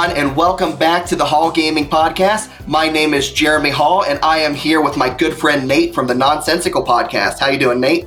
everyone, 0.00 0.28
and 0.28 0.36
welcome 0.36 0.76
back 0.76 1.04
to 1.04 1.14
the 1.14 1.24
Hall 1.24 1.50
Gaming 1.50 1.86
Podcast. 1.86 2.48
My 2.66 2.88
name 2.88 3.12
is 3.12 3.32
Jeremy 3.32 3.68
Hall, 3.68 4.04
and 4.04 4.18
I 4.22 4.38
am 4.38 4.54
here 4.54 4.80
with 4.80 4.96
my 4.96 5.14
good 5.14 5.34
friend 5.34 5.68
Nate 5.68 5.94
from 5.94 6.06
the 6.06 6.14
Nonsensical 6.14 6.82
Podcast. 6.82 7.38
How 7.38 7.50
you 7.50 7.58
doing, 7.58 7.80
Nate? 7.80 8.06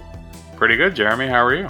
Pretty 0.55 0.76
good, 0.76 0.95
Jeremy. 0.95 1.27
How 1.27 1.44
are 1.45 1.53
you? 1.53 1.70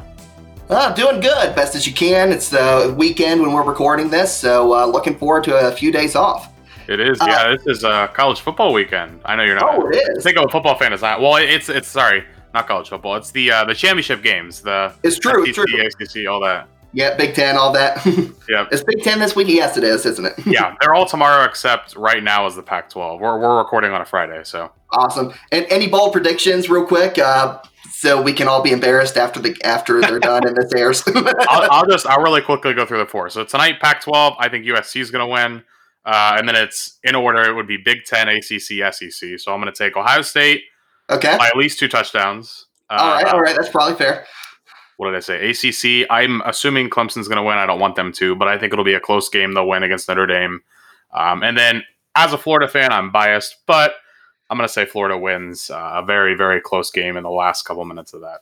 Oh, 0.70 0.96
doing 0.96 1.20
good, 1.20 1.54
best 1.56 1.76
as 1.76 1.86
you 1.86 1.94
can. 1.94 2.32
It's 2.32 2.48
the 2.48 2.96
weekend 2.98 3.42
when 3.42 3.52
we're 3.52 3.64
recording 3.64 4.10
this, 4.10 4.34
so 4.34 4.74
uh, 4.74 4.86
looking 4.86 5.18
forward 5.18 5.44
to 5.46 5.68
a 5.68 5.72
few 5.74 5.92
days 5.92 6.16
off. 6.16 6.54
It 6.88 7.02
is, 7.02 7.20
uh, 7.20 7.26
yeah. 7.28 7.56
This 7.56 7.78
is 7.78 7.84
uh, 7.84 8.08
college 8.08 8.40
football 8.40 8.72
weekend. 8.72 9.20
I 9.26 9.36
know 9.36 9.44
you're 9.44 9.56
not. 9.56 9.76
Oh, 9.76 9.90
it 9.90 9.96
is. 9.96 10.20
I 10.20 10.22
think 10.22 10.38
a 10.38 10.50
football 10.50 10.78
fan 10.78 10.94
is 10.94 11.02
not. 11.02 11.20
Well, 11.20 11.36
it's 11.36 11.68
it's 11.68 11.90
sorry, 11.90 12.24
not 12.54 12.68
college 12.68 12.88
football. 12.88 13.16
It's 13.16 13.32
the 13.32 13.52
uh, 13.52 13.66
the 13.66 13.76
championship 13.76 14.24
games. 14.24 14.62
The 14.62 14.94
it's 15.04 15.20
true, 15.20 15.46
SEC, 15.48 15.56
true. 15.56 15.86
ACC, 15.86 16.30
all 16.30 16.40
that. 16.42 16.70
Yeah, 16.94 17.16
Big 17.16 17.34
Ten, 17.34 17.58
all 17.58 17.74
that. 17.74 18.06
yeah, 18.50 18.68
it's 18.72 18.84
Big 18.84 19.02
Ten 19.04 19.20
this 19.20 19.36
week. 19.36 19.48
Yes, 19.48 19.78
it 19.78 19.84
is, 19.84 20.06
isn't 20.06 20.26
it? 20.26 20.34
yeah, 20.46 20.76
they're 20.82 20.94
all 20.94 21.08
tomorrow 21.08 21.44
except 21.44 21.96
right 21.96 22.24
now 22.24 22.46
is 22.46 22.56
the 22.56 22.62
Pac-12. 22.62 23.20
We're 23.20 23.40
we're 23.40 23.58
recording 23.58 23.92
on 23.92 24.02
a 24.02 24.06
Friday, 24.06 24.42
so 24.44 24.72
awesome. 24.92 25.34
And 25.52 25.66
any 25.70 25.88
bold 25.88 26.14
predictions, 26.14 26.70
real 26.70 26.86
quick, 26.86 27.18
uh, 27.18 27.60
so 27.92 28.22
we 28.22 28.32
can 28.32 28.48
all 28.48 28.62
be 28.62 28.72
embarrassed 28.72 29.18
after 29.18 29.40
the 29.40 29.60
after 29.64 30.02
they're 30.02 30.20
done 30.20 30.48
and 30.48 30.56
this 30.56 30.72
airs. 30.76 31.04
I'll, 31.08 31.68
I'll, 31.72 31.88
just 31.88 32.06
I'll 32.06 32.22
really 32.22 32.42
quickly 32.42 32.76
go 32.76 32.86
through 32.86 33.00
the 33.00 33.08
four. 33.08 33.30
So 33.30 33.44
tonight, 33.44 33.80
Pac-12. 33.82 34.36
I 34.38 34.50
think 34.50 34.66
USC 34.66 35.02
is 35.02 35.10
going 35.10 35.28
to 35.28 35.32
win, 35.34 35.64
uh, 36.06 36.36
and 36.38 36.48
then 36.48 36.56
it's 36.56 37.00
in 37.04 37.16
order. 37.16 37.42
It 37.42 37.56
would 37.56 37.68
be 37.68 37.78
Big 37.78 38.06
Ten, 38.06 38.30
ACC, 38.30 38.94
SEC. 38.94 39.40
So 39.40 39.52
I'm 39.52 39.60
going 39.60 39.74
to 39.74 39.78
take 39.78 39.98
Ohio 39.98 40.22
State. 40.22 40.62
Okay. 41.10 41.36
By 41.38 41.48
at 41.48 41.58
least 41.58 41.80
two 41.80 41.88
touchdowns. 41.88 42.68
all 42.90 43.16
right, 43.16 43.26
all 43.26 43.42
right, 43.42 43.56
that's 43.56 43.70
probably 43.70 43.96
fair 43.96 44.26
what 45.04 45.12
did 45.12 45.18
I 45.18 45.20
say? 45.20 45.50
ACC. 45.50 46.08
I'm 46.10 46.42
assuming 46.42 46.90
Clemson's 46.90 47.28
going 47.28 47.38
to 47.38 47.44
win. 47.44 47.58
I 47.58 47.66
don't 47.66 47.80
want 47.80 47.96
them 47.96 48.12
to, 48.14 48.36
but 48.36 48.48
I 48.48 48.58
think 48.58 48.74
it'll 48.74 48.86
be 48.86 48.94
a 48.94 49.00
close 49.00 49.30
game. 49.30 49.54
They'll 49.54 49.68
win 49.68 49.84
against 49.84 50.08
Notre 50.08 50.26
Dame. 50.26 50.62
Um, 51.14 51.44
and 51.44 51.58
then, 51.58 51.84
as 52.16 52.34
a 52.34 52.38
Florida 52.38 52.68
fan, 52.68 52.92
I'm 52.92 53.12
biased, 53.12 53.58
but 53.68 53.96
I'm 54.50 54.58
going 54.58 54.68
to 54.68 54.74
say 54.74 54.86
Florida 54.86 55.18
wins 55.18 55.70
uh, 55.70 55.92
a 55.96 56.06
very, 56.06 56.36
very 56.36 56.62
close 56.62 56.92
game 56.92 57.18
in 57.18 57.24
the 57.24 57.30
last 57.30 57.64
couple 57.64 57.86
minutes 57.86 58.14
of 58.14 58.22
that. 58.22 58.40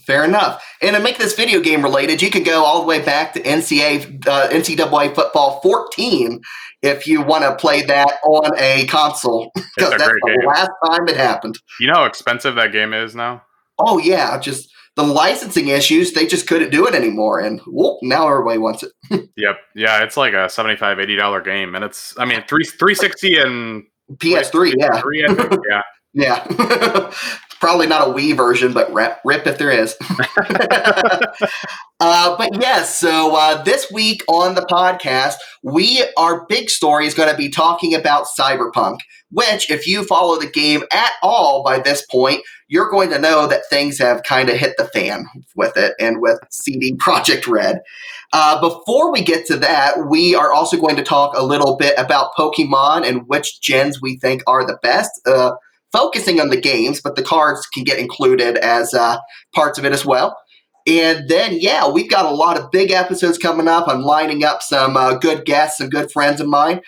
Fair 0.00 0.24
enough. 0.24 0.64
And 0.82 0.96
to 0.96 1.02
make 1.02 1.18
this 1.18 1.34
video 1.34 1.60
game 1.60 1.82
related, 1.82 2.22
you 2.22 2.30
can 2.30 2.42
go 2.42 2.64
all 2.64 2.80
the 2.80 2.86
way 2.86 3.02
back 3.02 3.34
to 3.34 3.40
NCAA, 3.42 4.26
uh, 4.26 4.48
NCAA 4.48 5.14
football 5.14 5.60
14 5.60 6.40
if 6.82 7.06
you 7.06 7.22
want 7.22 7.44
to 7.44 7.54
play 7.56 7.82
that 7.82 8.18
on 8.24 8.52
a 8.58 8.86
console. 8.86 9.52
Because 9.76 9.92
that's 9.92 10.08
the 10.08 10.36
game. 10.38 10.46
last 10.46 10.70
time 10.84 11.08
it 11.08 11.16
happened. 11.16 11.58
You 11.80 11.86
know 11.86 12.00
how 12.00 12.04
expensive 12.04 12.56
that 12.56 12.72
game 12.72 12.92
is 12.92 13.14
now? 13.14 13.42
Oh, 13.78 13.98
yeah. 13.98 14.38
Just 14.38 14.70
the 14.96 15.02
licensing 15.02 15.68
issues, 15.68 16.12
they 16.12 16.26
just 16.26 16.46
couldn't 16.46 16.70
do 16.70 16.86
it 16.86 16.94
anymore. 16.94 17.40
And 17.40 17.60
whoop, 17.66 17.98
now 18.02 18.28
everybody 18.28 18.58
wants 18.58 18.82
it. 18.82 18.92
yep. 19.36 19.56
Yeah, 19.74 20.02
it's 20.02 20.16
like 20.16 20.34
a 20.34 20.48
75 20.48 20.98
$80 20.98 21.44
game. 21.44 21.74
And 21.74 21.84
it's, 21.84 22.14
I 22.18 22.24
mean, 22.24 22.42
3, 22.48 22.64
360 22.64 23.38
and 23.38 23.84
PS3, 24.14 24.74
yeah. 24.78 25.02
yeah. 25.68 25.82
yeah. 26.12 27.12
Probably 27.60 27.86
not 27.86 28.08
a 28.08 28.12
Wii 28.12 28.34
version, 28.34 28.72
but 28.72 28.90
rip, 28.92 29.18
rip 29.22 29.46
if 29.46 29.58
there 29.58 29.70
is. 29.70 29.94
uh, 32.00 32.36
but 32.36 32.58
yes, 32.58 32.98
so 32.98 33.36
uh, 33.36 33.62
this 33.62 33.90
week 33.92 34.22
on 34.28 34.54
the 34.54 34.62
podcast, 34.62 35.34
we 35.62 36.02
our 36.16 36.46
big 36.46 36.70
story 36.70 37.06
is 37.06 37.12
going 37.12 37.30
to 37.30 37.36
be 37.36 37.50
talking 37.50 37.94
about 37.94 38.26
Cyberpunk. 38.26 39.00
Which, 39.32 39.70
if 39.70 39.86
you 39.86 40.04
follow 40.04 40.38
the 40.38 40.50
game 40.50 40.82
at 40.92 41.12
all 41.22 41.62
by 41.62 41.78
this 41.78 42.04
point, 42.10 42.42
you're 42.68 42.90
going 42.90 43.10
to 43.10 43.18
know 43.18 43.46
that 43.46 43.68
things 43.70 43.98
have 43.98 44.22
kind 44.22 44.48
of 44.48 44.56
hit 44.56 44.76
the 44.76 44.86
fan 44.86 45.26
with 45.54 45.76
it 45.76 45.94
and 46.00 46.20
with 46.20 46.38
CD 46.50 46.94
Projekt 46.94 47.46
Red. 47.46 47.80
Uh, 48.32 48.60
before 48.60 49.12
we 49.12 49.22
get 49.22 49.46
to 49.46 49.56
that, 49.56 50.08
we 50.08 50.34
are 50.34 50.52
also 50.52 50.76
going 50.76 50.96
to 50.96 51.02
talk 51.02 51.36
a 51.36 51.44
little 51.44 51.76
bit 51.76 51.94
about 51.98 52.32
Pokemon 52.38 53.06
and 53.06 53.26
which 53.28 53.60
gens 53.60 54.00
we 54.00 54.16
think 54.18 54.42
are 54.46 54.66
the 54.66 54.78
best. 54.82 55.10
Uh, 55.26 55.52
focusing 55.92 56.40
on 56.40 56.50
the 56.50 56.60
games, 56.60 57.00
but 57.00 57.16
the 57.16 57.22
cards 57.22 57.66
can 57.66 57.84
get 57.84 57.98
included 57.98 58.56
as 58.58 58.94
uh, 58.94 59.18
parts 59.54 59.78
of 59.78 59.84
it 59.84 59.92
as 59.92 60.04
well. 60.04 60.36
And 60.86 61.28
then, 61.28 61.58
yeah, 61.60 61.88
we've 61.88 62.10
got 62.10 62.24
a 62.24 62.34
lot 62.34 62.56
of 62.58 62.70
big 62.70 62.90
episodes 62.90 63.38
coming 63.38 63.68
up. 63.68 63.86
I'm 63.86 64.02
lining 64.02 64.44
up 64.44 64.62
some 64.62 64.96
uh, 64.96 65.14
good 65.18 65.44
guests, 65.44 65.78
some 65.78 65.88
good 65.88 66.10
friends 66.10 66.40
of 66.40 66.48
mine. 66.48 66.80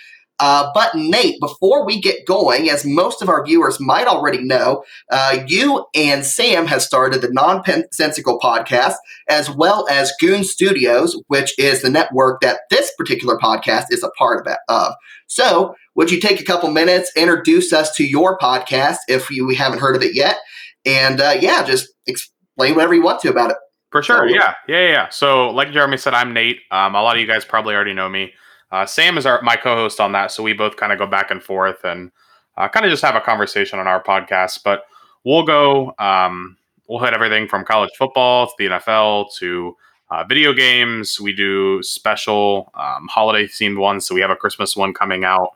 Uh, 0.43 0.73
but 0.75 0.93
Nate, 0.97 1.39
before 1.39 1.87
we 1.87 2.01
get 2.01 2.27
going, 2.27 2.69
as 2.69 2.85
most 2.85 3.23
of 3.23 3.29
our 3.29 3.47
viewers 3.47 3.79
might 3.79 4.09
already 4.09 4.43
know, 4.43 4.83
uh, 5.09 5.39
you 5.47 5.87
and 5.95 6.25
Sam 6.25 6.67
has 6.67 6.85
started 6.85 7.21
the 7.21 7.31
non 7.31 7.63
Nonsensical 7.65 8.41
podcast, 8.41 8.95
as 9.29 9.49
well 9.49 9.87
as 9.89 10.13
Goon 10.19 10.43
Studios, 10.43 11.17
which 11.29 11.57
is 11.61 11.83
the 11.83 11.91
network 11.91 12.41
that 12.41 12.63
this 12.71 12.93
particular 12.99 13.39
podcast 13.39 13.85
is 13.91 14.03
a 14.03 14.11
part 14.19 14.49
of. 14.69 14.95
So, 15.29 15.77
would 15.95 16.11
you 16.11 16.19
take 16.19 16.41
a 16.41 16.45
couple 16.45 16.73
minutes, 16.73 17.13
introduce 17.17 17.73
us 17.73 17.95
to 17.95 18.05
your 18.05 18.37
podcast 18.37 18.97
if 19.07 19.31
you 19.31 19.51
haven't 19.51 19.79
heard 19.79 19.95
of 19.95 20.03
it 20.03 20.17
yet, 20.17 20.39
and 20.85 21.21
uh, 21.21 21.37
yeah, 21.41 21.63
just 21.63 21.89
explain 22.09 22.75
whatever 22.75 22.95
you 22.95 23.03
want 23.03 23.21
to 23.21 23.31
about 23.31 23.53
it. 23.53 23.59
For 23.93 24.03
sure, 24.03 24.29
yeah, 24.29 24.55
yeah, 24.67 24.89
yeah. 24.89 25.09
So, 25.11 25.51
like 25.51 25.71
Jeremy 25.71 25.99
said, 25.99 26.15
I'm 26.15 26.35
Nate. 26.35 26.59
Um, 26.73 26.97
a 26.97 27.03
lot 27.03 27.15
of 27.15 27.21
you 27.21 27.29
guys 27.29 27.45
probably 27.45 27.77
already 27.77 27.95
know 27.95 28.09
me. 28.09 28.33
Uh, 28.73 28.87
Sam 28.87 29.19
is 29.19 29.27
our 29.27 29.41
my 29.43 29.55
co-host 29.55 30.01
on 30.01 30.13
that, 30.13 30.33
so 30.33 30.43
we 30.43 30.55
both 30.55 30.77
kind 30.77 30.93
of 30.93 30.99
go 30.99 31.07
back 31.07 31.31
and 31.31 31.43
forth 31.43 31.85
and 31.85 32.11
uh, 32.57 32.69
kind 32.69 32.87
of 32.87 32.91
just 32.91 33.03
have 33.03 33.15
a 33.15 33.21
conversation 33.21 33.79
on 33.79 33.87
our 33.87 34.03
podcast. 34.03 34.63
But 34.65 34.85
we'll 35.25 35.45
go, 35.45 35.95
um, 35.99 36.57
we'll 36.89 37.01
hit 37.01 37.13
everything 37.13 37.47
from 37.47 37.65
college 37.65 37.91
football 37.99 38.47
to 38.47 38.53
the 38.59 38.67
NFL 38.67 39.35
to 39.37 39.77
uh, 40.11 40.25
video 40.25 40.55
games. 40.55 41.21
We 41.21 41.35
do 41.35 41.83
special 41.83 42.73
um, 42.75 43.09
holiday 43.09 43.47
themed 43.47 43.79
ones, 43.79 44.07
so 44.07 44.15
we 44.15 44.23
have 44.23 44.31
a 44.31 44.37
Christmas 44.37 44.75
one 44.75 44.95
coming 44.95 45.25
out. 45.25 45.51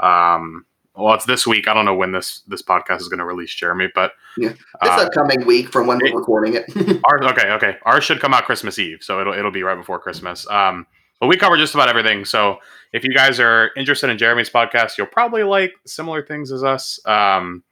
Um, 0.00 0.66
well, 0.96 1.14
it's 1.14 1.26
this 1.26 1.46
week. 1.46 1.68
I 1.68 1.74
don't 1.74 1.84
know 1.84 1.94
when 1.94 2.10
this 2.10 2.40
this 2.48 2.60
podcast 2.60 3.02
is 3.02 3.08
going 3.08 3.20
to 3.20 3.24
release, 3.24 3.54
Jeremy, 3.54 3.88
but 3.94 4.14
yeah, 4.36 4.50
it's 4.50 4.58
uh, 4.82 5.06
upcoming 5.06 5.46
week 5.46 5.70
from 5.70 5.86
when 5.86 6.00
we're 6.02 6.18
recording 6.18 6.54
it. 6.54 6.64
ours, 7.04 7.22
okay, 7.22 7.50
okay, 7.50 7.76
ours 7.84 8.02
should 8.02 8.18
come 8.18 8.34
out 8.34 8.44
Christmas 8.44 8.80
Eve, 8.80 8.98
so 9.00 9.20
it'll 9.20 9.32
it'll 9.32 9.52
be 9.52 9.62
right 9.62 9.76
before 9.76 10.00
Christmas. 10.00 10.48
Um, 10.50 10.88
but 11.20 11.26
we 11.26 11.36
cover 11.36 11.56
just 11.56 11.74
about 11.74 11.88
everything. 11.88 12.24
So 12.24 12.58
if 12.92 13.04
you 13.04 13.12
guys 13.12 13.40
are 13.40 13.70
interested 13.76 14.10
in 14.10 14.18
Jeremy's 14.18 14.50
podcast, 14.50 14.98
you'll 14.98 15.06
probably 15.06 15.42
like 15.42 15.72
similar 15.86 16.22
things 16.22 16.52
as 16.52 16.64
us. 16.64 17.00
Um, 17.06 17.62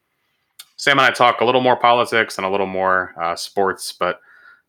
Sam 0.77 0.99
and 0.99 1.07
I 1.07 1.11
talk 1.11 1.41
a 1.41 1.45
little 1.45 1.63
more 1.63 1.77
politics 1.77 2.37
and 2.39 2.47
a 2.47 2.51
little 2.51 2.67
more 2.67 3.15
uh, 3.21 3.37
sports, 3.37 3.93
but 3.93 4.21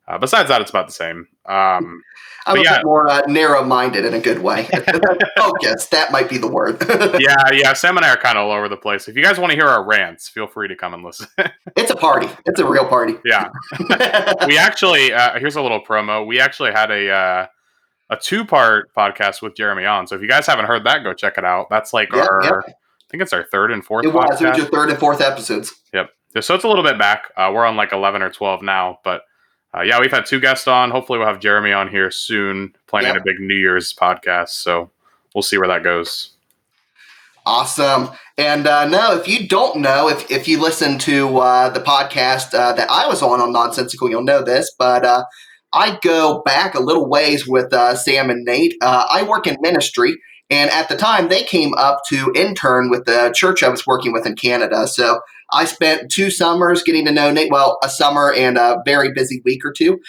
uh, 0.07 0.17
besides 0.17 0.47
that, 0.47 0.61
it's 0.61 0.69
about 0.69 0.87
the 0.87 0.93
same. 0.93 1.27
Um, 1.45 2.01
I'm 2.45 2.57
a 2.57 2.63
yeah. 2.63 2.77
bit 2.77 2.85
more 2.85 3.09
uh, 3.09 3.23
narrow-minded 3.27 4.05
in 4.05 4.13
a 4.13 4.21
good 4.21 4.39
way. 4.39 4.63
Focus. 5.37 5.87
That 5.87 6.13
might 6.13 6.29
be 6.29 6.37
the 6.37 6.47
word. 6.47 6.77
yeah, 7.19 7.35
yeah. 7.51 7.73
Sam 7.73 7.97
and 7.97 8.05
I 8.05 8.09
are 8.11 8.17
kind 8.17 8.37
of 8.37 8.45
all 8.45 8.51
over 8.51 8.69
the 8.69 8.77
place. 8.77 9.09
If 9.09 9.17
you 9.17 9.23
guys 9.23 9.37
want 9.37 9.51
to 9.51 9.57
hear 9.57 9.67
our 9.67 9.83
rants, 9.83 10.29
feel 10.29 10.47
free 10.47 10.69
to 10.69 10.75
come 10.77 10.93
and 10.93 11.03
listen. 11.03 11.27
it's 11.75 11.91
a 11.91 11.95
party. 11.95 12.29
It's 12.45 12.61
a 12.61 12.65
real 12.65 12.85
party. 12.85 13.15
Yeah. 13.25 13.49
we 14.47 14.57
actually 14.57 15.11
uh, 15.11 15.37
here's 15.39 15.57
a 15.57 15.61
little 15.61 15.83
promo. 15.83 16.25
We 16.25 16.39
actually 16.39 16.71
had 16.71 16.89
a 16.89 17.11
uh, 17.11 17.47
a 18.09 18.17
two 18.17 18.45
part 18.45 18.93
podcast 18.95 19.41
with 19.41 19.55
Jeremy 19.55 19.85
on. 19.85 20.07
So 20.07 20.15
if 20.15 20.21
you 20.21 20.27
guys 20.27 20.47
haven't 20.47 20.65
heard 20.65 20.85
that, 20.85 21.03
go 21.03 21.13
check 21.13 21.37
it 21.37 21.45
out. 21.45 21.67
That's 21.69 21.93
like 21.93 22.09
yep, 22.13 22.27
our, 22.29 22.43
yep. 22.43 22.53
I 22.67 22.73
think 23.09 23.23
it's 23.23 23.33
our 23.33 23.43
third 23.43 23.71
and 23.71 23.83
fourth. 23.83 24.05
It 24.05 24.13
was, 24.13 24.41
it 24.41 24.47
was 24.47 24.57
your 24.57 24.67
third 24.67 24.89
and 24.89 24.99
fourth 24.99 25.21
episodes. 25.21 25.73
Yep. 25.93 26.11
So 26.41 26.55
it's 26.55 26.63
a 26.63 26.67
little 26.67 26.83
bit 26.83 26.99
back. 26.99 27.31
Uh, 27.35 27.51
we're 27.53 27.65
on 27.65 27.75
like 27.75 27.91
11 27.91 28.21
or 28.21 28.29
12 28.29 28.61
now, 28.61 28.99
but 29.03 29.23
uh, 29.75 29.81
yeah, 29.81 29.99
we've 29.99 30.11
had 30.11 30.25
two 30.25 30.39
guests 30.39 30.67
on. 30.67 30.91
Hopefully 30.91 31.19
we'll 31.19 31.27
have 31.27 31.39
Jeremy 31.39 31.71
on 31.71 31.89
here 31.89 32.11
soon, 32.11 32.73
planning 32.87 33.13
yep. 33.13 33.21
a 33.21 33.23
big 33.23 33.39
New 33.39 33.55
Year's 33.55 33.93
podcast. 33.93 34.49
So 34.49 34.91
we'll 35.33 35.41
see 35.41 35.57
where 35.57 35.67
that 35.67 35.83
goes. 35.83 36.31
Awesome. 37.45 38.09
And 38.37 38.67
uh, 38.67 38.87
no, 38.87 39.17
if 39.17 39.27
you 39.27 39.47
don't 39.47 39.79
know, 39.79 40.09
if, 40.09 40.29
if 40.29 40.47
you 40.47 40.59
listen 40.59 40.97
to 40.99 41.37
uh, 41.37 41.69
the 41.69 41.79
podcast 41.79 42.53
uh, 42.53 42.73
that 42.73 42.89
I 42.89 43.07
was 43.07 43.21
on 43.21 43.39
on 43.39 43.53
Nonsensical, 43.53 44.09
you'll 44.09 44.23
know 44.23 44.43
this. 44.43 44.69
But 44.77 45.05
uh, 45.05 45.23
I 45.77 45.99
go 46.01 46.41
back 46.43 46.73
a 46.73 46.81
little 46.81 47.07
ways 47.07 47.47
with 47.47 47.71
uh, 47.71 47.95
Sam 47.95 48.31
and 48.31 48.43
Nate. 48.43 48.73
Uh, 48.81 49.05
I 49.09 49.21
work 49.23 49.45
in 49.45 49.57
ministry, 49.61 50.17
and 50.49 50.71
at 50.71 50.89
the 50.89 50.97
time, 50.97 51.27
they 51.27 51.43
came 51.43 51.73
up 51.75 52.01
to 52.09 52.31
intern 52.35 52.89
with 52.89 53.05
the 53.05 53.31
church 53.35 53.61
I 53.61 53.69
was 53.69 53.85
working 53.85 54.11
with 54.11 54.25
in 54.25 54.35
Canada. 54.35 54.87
So 54.87 55.19
I 55.51 55.65
spent 55.65 56.11
two 56.11 56.31
summers 56.31 56.81
getting 56.81 57.05
to 57.05 57.11
know 57.11 57.31
Nate. 57.31 57.51
Well, 57.51 57.77
a 57.83 57.89
summer 57.89 58.33
and 58.33 58.57
a 58.57 58.81
very 58.85 59.13
busy 59.13 59.41
week 59.45 59.63
or 59.63 59.71
two. 59.71 59.99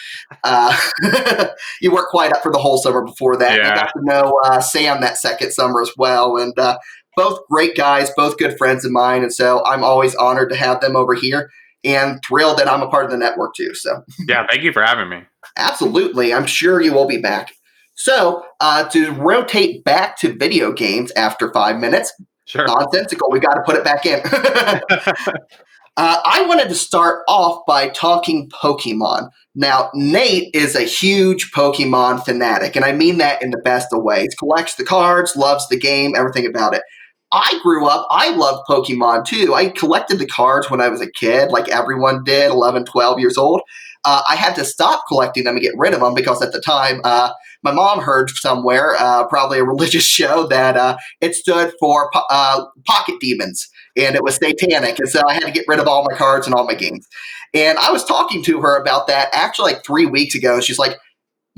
Uh, 0.43 0.75
you 1.81 1.91
work 1.91 2.09
quite 2.09 2.33
up 2.33 2.41
for 2.41 2.51
the 2.51 2.57
whole 2.57 2.79
summer 2.79 3.05
before 3.05 3.37
that. 3.37 3.57
Yeah. 3.57 3.71
I 3.71 3.75
got 3.75 3.91
to 3.93 4.01
know 4.01 4.39
uh, 4.43 4.61
Sam 4.61 5.01
that 5.01 5.17
second 5.17 5.51
summer 5.51 5.81
as 5.81 5.91
well, 5.97 6.37
and 6.37 6.57
uh, 6.57 6.79
both 7.15 7.45
great 7.47 7.75
guys, 7.75 8.09
both 8.17 8.37
good 8.37 8.57
friends 8.57 8.85
of 8.85 8.91
mine. 8.91 9.21
And 9.21 9.33
so 9.33 9.63
I'm 9.65 9.83
always 9.83 10.15
honored 10.15 10.49
to 10.49 10.55
have 10.55 10.81
them 10.81 10.95
over 10.95 11.13
here 11.13 11.51
and 11.83 12.19
thrilled 12.27 12.57
that 12.57 12.67
I'm 12.67 12.81
a 12.81 12.89
part 12.89 13.05
of 13.05 13.11
the 13.11 13.17
network 13.17 13.55
too. 13.55 13.73
So, 13.73 14.03
yeah, 14.27 14.45
thank 14.49 14.63
you 14.63 14.73
for 14.73 14.81
having 14.81 15.09
me. 15.09 15.23
Absolutely. 15.57 16.33
I'm 16.33 16.45
sure 16.45 16.81
you 16.81 16.93
will 16.93 17.07
be 17.07 17.17
back. 17.17 17.53
So, 17.95 18.45
uh, 18.61 18.87
to 18.89 19.11
rotate 19.11 19.83
back 19.83 20.17
to 20.19 20.33
video 20.33 20.71
games 20.71 21.11
after 21.17 21.51
five 21.51 21.79
minutes, 21.79 22.13
sure. 22.45 22.65
nonsensical. 22.65 23.29
We 23.29 23.39
got 23.39 23.55
to 23.55 23.61
put 23.65 23.75
it 23.75 23.83
back 23.83 24.05
in. 24.05 24.21
Uh, 25.97 26.21
I 26.23 26.45
wanted 26.45 26.69
to 26.69 26.75
start 26.75 27.23
off 27.27 27.65
by 27.67 27.89
talking 27.89 28.49
Pokemon. 28.51 29.27
Now, 29.53 29.89
Nate 29.93 30.49
is 30.55 30.73
a 30.73 30.83
huge 30.83 31.51
Pokemon 31.51 32.23
fanatic, 32.23 32.77
and 32.77 32.85
I 32.85 32.93
mean 32.93 33.17
that 33.17 33.41
in 33.41 33.51
the 33.51 33.57
best 33.57 33.91
of 33.91 34.01
ways. 34.01 34.33
Collects 34.39 34.75
the 34.75 34.85
cards, 34.85 35.35
loves 35.35 35.67
the 35.67 35.77
game, 35.77 36.13
everything 36.15 36.45
about 36.45 36.73
it. 36.73 36.83
I 37.33 37.59
grew 37.61 37.85
up, 37.85 38.07
I 38.09 38.29
loved 38.29 38.65
Pokemon 38.69 39.25
too. 39.25 39.53
I 39.53 39.71
collected 39.71 40.19
the 40.19 40.25
cards 40.25 40.71
when 40.71 40.79
I 40.79 40.87
was 40.87 41.01
a 41.01 41.11
kid, 41.11 41.51
like 41.51 41.67
everyone 41.67 42.23
did, 42.23 42.49
11, 42.49 42.85
12 42.85 43.19
years 43.19 43.37
old. 43.37 43.61
Uh, 44.05 44.21
I 44.29 44.35
had 44.35 44.55
to 44.55 44.65
stop 44.65 45.03
collecting 45.07 45.43
them 45.43 45.55
and 45.55 45.63
get 45.63 45.73
rid 45.77 45.93
of 45.93 45.99
them 45.99 46.13
because 46.13 46.41
at 46.41 46.51
the 46.51 46.61
time, 46.61 47.01
uh, 47.03 47.31
my 47.63 47.71
mom 47.71 47.99
heard 47.99 48.29
somewhere, 48.29 48.95
uh, 48.97 49.27
probably 49.27 49.59
a 49.59 49.63
religious 49.65 50.05
show, 50.05 50.47
that 50.47 50.77
uh, 50.77 50.97
it 51.21 51.35
stood 51.35 51.73
for 51.79 52.09
po- 52.13 52.23
uh, 52.29 52.65
pocket 52.85 53.15
demons 53.19 53.67
and 53.97 54.15
it 54.15 54.23
was 54.23 54.35
satanic. 54.35 54.99
And 54.99 55.09
so 55.09 55.21
I 55.27 55.33
had 55.33 55.43
to 55.43 55.51
get 55.51 55.65
rid 55.67 55.79
of 55.79 55.87
all 55.87 56.05
my 56.09 56.15
cards 56.15 56.45
and 56.45 56.55
all 56.55 56.65
my 56.65 56.75
games. 56.75 57.07
And 57.53 57.77
I 57.79 57.91
was 57.91 58.05
talking 58.05 58.43
to 58.43 58.61
her 58.61 58.79
about 58.79 59.07
that 59.07 59.29
actually 59.33 59.73
like 59.73 59.83
three 59.83 60.05
weeks 60.05 60.35
ago. 60.35 60.59
She's 60.61 60.79
like, 60.79 60.97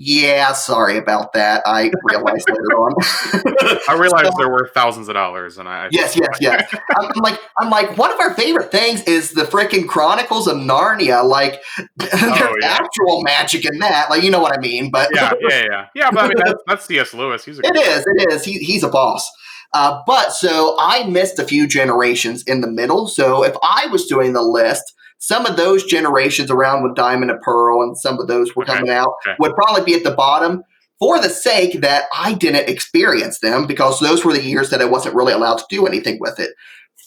yeah, 0.04 0.54
sorry 0.54 0.98
about 0.98 1.34
that. 1.34 1.62
I 1.64 1.92
realized 2.04 2.50
later 2.50 2.76
on. 2.76 2.94
I 3.88 3.94
realized 4.00 4.32
so, 4.32 4.38
there 4.40 4.50
were 4.50 4.72
thousands 4.74 5.08
of 5.10 5.14
dollars, 5.14 5.60
and 5.60 5.70
I 5.70 5.90
yes, 5.92 6.16
yes, 6.16 6.38
yes. 6.42 6.76
I'm 6.98 7.12
like, 7.22 7.40
I'm 7.60 7.70
like, 7.70 7.98
one 8.00 8.12
of 8.12 8.20
our 8.20 8.34
favorite 8.34 8.72
things 8.72 9.04
is 9.04 9.32
the 9.32 9.44
freaking 9.44 9.88
Chronicles 9.88 10.48
of 10.48 10.58
Narnia. 10.58 11.24
Like, 11.24 11.62
there's 11.98 12.14
oh, 12.16 12.56
yeah. 12.62 12.80
actual 12.82 13.22
magic 13.22 13.64
in 13.64 13.78
that. 13.78 14.10
Like, 14.10 14.24
you 14.24 14.32
know 14.32 14.40
what 14.40 14.58
I 14.58 14.60
mean? 14.60 14.90
But 14.90 15.10
yeah, 15.14 15.34
yeah, 15.40 15.64
yeah, 15.70 15.86
yeah. 15.94 16.10
But 16.12 16.20
I 16.20 16.28
mean, 16.30 16.38
that's, 16.44 16.64
that's 16.66 16.86
C.S. 16.86 17.14
Lewis. 17.14 17.46
He's 17.46 17.60
a 17.60 17.62
it 17.64 17.76
is, 17.76 18.04
it 18.08 18.34
is. 18.34 18.44
He, 18.44 18.58
he's 18.58 18.84
a 18.84 18.90
boss. 18.90 19.30
Uh, 19.74 20.02
but 20.08 20.32
so 20.32 20.76
I 20.80 21.04
missed 21.04 21.38
a 21.38 21.46
few 21.46 21.68
generations 21.68 22.42
in 22.44 22.62
the 22.62 22.68
middle. 22.68 23.08
So 23.08 23.44
if 23.44 23.56
I 23.62 23.86
was 23.92 24.08
doing 24.08 24.34
the 24.34 24.42
list, 24.42 24.96
some 25.22 25.46
of 25.46 25.56
those 25.56 25.84
generations 25.84 26.50
around 26.50 26.82
with 26.82 26.96
Diamond 26.96 27.30
and 27.30 27.40
Pearl 27.42 27.84
and 27.84 27.96
some 27.96 28.20
of 28.20 28.28
those 28.28 28.56
were 28.56 28.64
okay. 28.64 28.74
coming 28.74 28.90
out 28.90 29.14
okay. 29.24 29.36
would 29.38 29.54
probably 29.54 29.84
be 29.84 29.94
at 29.94 30.04
the 30.04 30.16
bottom 30.16 30.64
for 31.00 31.20
the 31.20 31.30
sake 31.30 31.80
that 31.82 32.06
I 32.12 32.34
didn't 32.34 32.68
experience 32.68 33.40
them 33.40 33.68
because 33.68 34.00
those 34.00 34.26
were 34.26 34.34
the 34.34 34.42
years 34.42 34.72
that 34.72 34.82
I 34.82 34.86
wasn't 34.86 35.14
really 35.14 35.32
allowed 35.32 35.60
to 35.60 35.66
do 35.70 35.86
anything 35.86 36.18
with 36.20 36.40
it. 36.40 36.56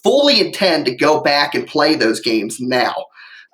Fully 0.04 0.40
intend 0.40 0.86
to 0.86 0.94
go 0.94 1.22
back 1.22 1.56
and 1.56 1.66
play 1.66 1.96
those 1.96 2.20
games 2.20 2.60
now. 2.60 2.94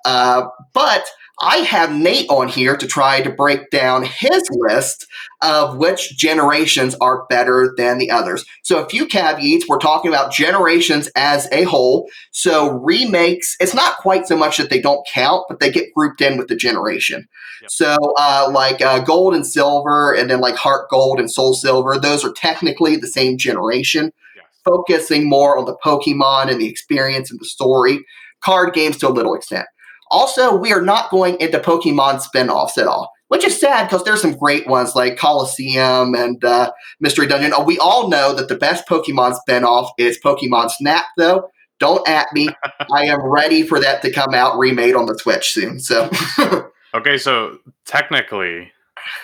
Uh, 0.05 0.43
but 0.73 1.05
I 1.41 1.57
have 1.57 1.91
Nate 1.91 2.29
on 2.29 2.47
here 2.47 2.77
to 2.77 2.85
try 2.85 3.21
to 3.21 3.31
break 3.31 3.71
down 3.71 4.03
his 4.03 4.47
list 4.51 5.07
of 5.41 5.77
which 5.77 6.15
generations 6.15 6.95
are 7.01 7.25
better 7.29 7.73
than 7.75 7.97
the 7.97 8.11
others. 8.11 8.45
So, 8.61 8.83
a 8.83 8.87
few 8.87 9.07
caveats. 9.07 9.67
We're 9.67 9.79
talking 9.79 10.09
about 10.11 10.31
generations 10.31 11.09
as 11.15 11.47
a 11.51 11.63
whole. 11.63 12.07
So, 12.29 12.69
remakes, 12.69 13.55
it's 13.59 13.73
not 13.73 13.97
quite 13.97 14.27
so 14.27 14.37
much 14.37 14.57
that 14.57 14.69
they 14.69 14.79
don't 14.79 15.05
count, 15.11 15.45
but 15.49 15.59
they 15.59 15.71
get 15.71 15.93
grouped 15.95 16.21
in 16.21 16.37
with 16.37 16.47
the 16.47 16.55
generation. 16.55 17.27
Yep. 17.63 17.71
So, 17.71 17.97
uh, 18.19 18.49
like 18.53 18.81
uh, 18.81 18.99
gold 18.99 19.33
and 19.33 19.45
silver, 19.45 20.13
and 20.13 20.29
then 20.29 20.41
like 20.41 20.55
heart 20.55 20.89
gold 20.91 21.19
and 21.19 21.31
soul 21.31 21.55
silver, 21.55 21.97
those 21.97 22.23
are 22.23 22.33
technically 22.33 22.97
the 22.97 23.07
same 23.07 23.37
generation, 23.39 24.11
yes. 24.35 24.45
focusing 24.63 25.27
more 25.27 25.57
on 25.57 25.65
the 25.65 25.77
Pokemon 25.83 26.51
and 26.51 26.61
the 26.61 26.69
experience 26.69 27.31
and 27.31 27.39
the 27.39 27.45
story. 27.45 28.05
Card 28.41 28.73
games 28.73 28.97
to 28.97 29.07
a 29.07 29.09
little 29.09 29.33
extent. 29.33 29.65
Also, 30.11 30.55
we 30.55 30.73
are 30.73 30.81
not 30.81 31.09
going 31.09 31.39
into 31.39 31.57
Pokemon 31.57 32.21
spin-offs 32.21 32.77
at 32.77 32.85
all, 32.85 33.11
which 33.29 33.45
is 33.45 33.59
sad 33.59 33.87
because 33.87 34.03
there's 34.03 34.21
some 34.21 34.35
great 34.35 34.67
ones 34.67 34.95
like 34.95 35.17
Colosseum 35.17 36.13
and 36.13 36.43
uh, 36.43 36.71
Mystery 36.99 37.27
Dungeon. 37.27 37.53
Oh, 37.55 37.63
we 37.63 37.79
all 37.79 38.09
know 38.09 38.33
that 38.33 38.49
the 38.49 38.55
best 38.55 38.87
Pokemon 38.87 39.35
spin-off 39.35 39.89
is 39.97 40.19
Pokemon 40.23 40.69
Snap, 40.69 41.05
though. 41.17 41.49
Don't 41.79 42.07
at 42.07 42.27
me. 42.33 42.49
I 42.93 43.05
am 43.05 43.21
ready 43.23 43.63
for 43.63 43.79
that 43.79 44.01
to 44.03 44.11
come 44.11 44.33
out 44.33 44.57
remade 44.57 44.95
on 44.95 45.05
the 45.05 45.17
Switch 45.17 45.51
soon. 45.51 45.79
So, 45.79 46.09
okay, 46.93 47.17
so 47.17 47.57
technically, 47.85 48.71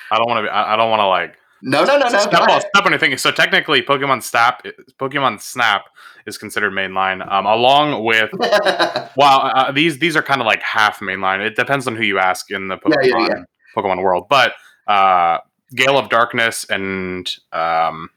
I 0.10 0.18
don't 0.18 0.28
want 0.28 0.45
to. 0.45 0.56
I 0.56 0.75
don't 0.75 0.89
want 0.89 1.01
to 1.01 1.07
like 1.07 1.36
no, 1.62 1.83
no, 1.83 1.98
no, 1.98 2.07
no. 2.09 2.19
Step, 2.19 2.42
on, 2.42 2.62
step 2.62 2.86
on 2.86 2.94
anything. 2.94 3.18
So 3.18 3.31
technically, 3.31 3.81
Pokemon 3.81 4.24
Snap, 4.24 4.65
Pokemon 5.00 5.42
Snap 5.42 5.86
is 6.25 6.38
considered 6.38 6.74
mainline, 6.74 7.27
um, 7.31 7.45
along 7.45 8.04
with. 8.04 8.30
well, 9.18 9.51
uh, 9.56 9.71
these 9.71 10.00
these 10.00 10.15
are 10.15 10.21
kind 10.21 10.42
of 10.42 10.48
like 10.48 10.62
half 10.62 11.00
mainline. 11.00 11.45
It 11.45 11.56
depends 11.56 11.88
on 11.88 11.95
who 11.95 12.04
you 12.04 12.19
ask 12.19 12.51
in 12.51 12.68
the 12.68 12.77
Pokemon 12.77 13.04
yeah, 13.04 13.18
yeah, 13.18 13.27
yeah. 13.30 13.44
Pokemon 13.75 14.04
world, 14.04 14.27
but 14.30 14.54
uh, 14.88 15.39
Gale 15.75 15.98
of 15.98 16.09
Darkness 16.09 16.65
and 16.69 17.30
um, 17.51 18.10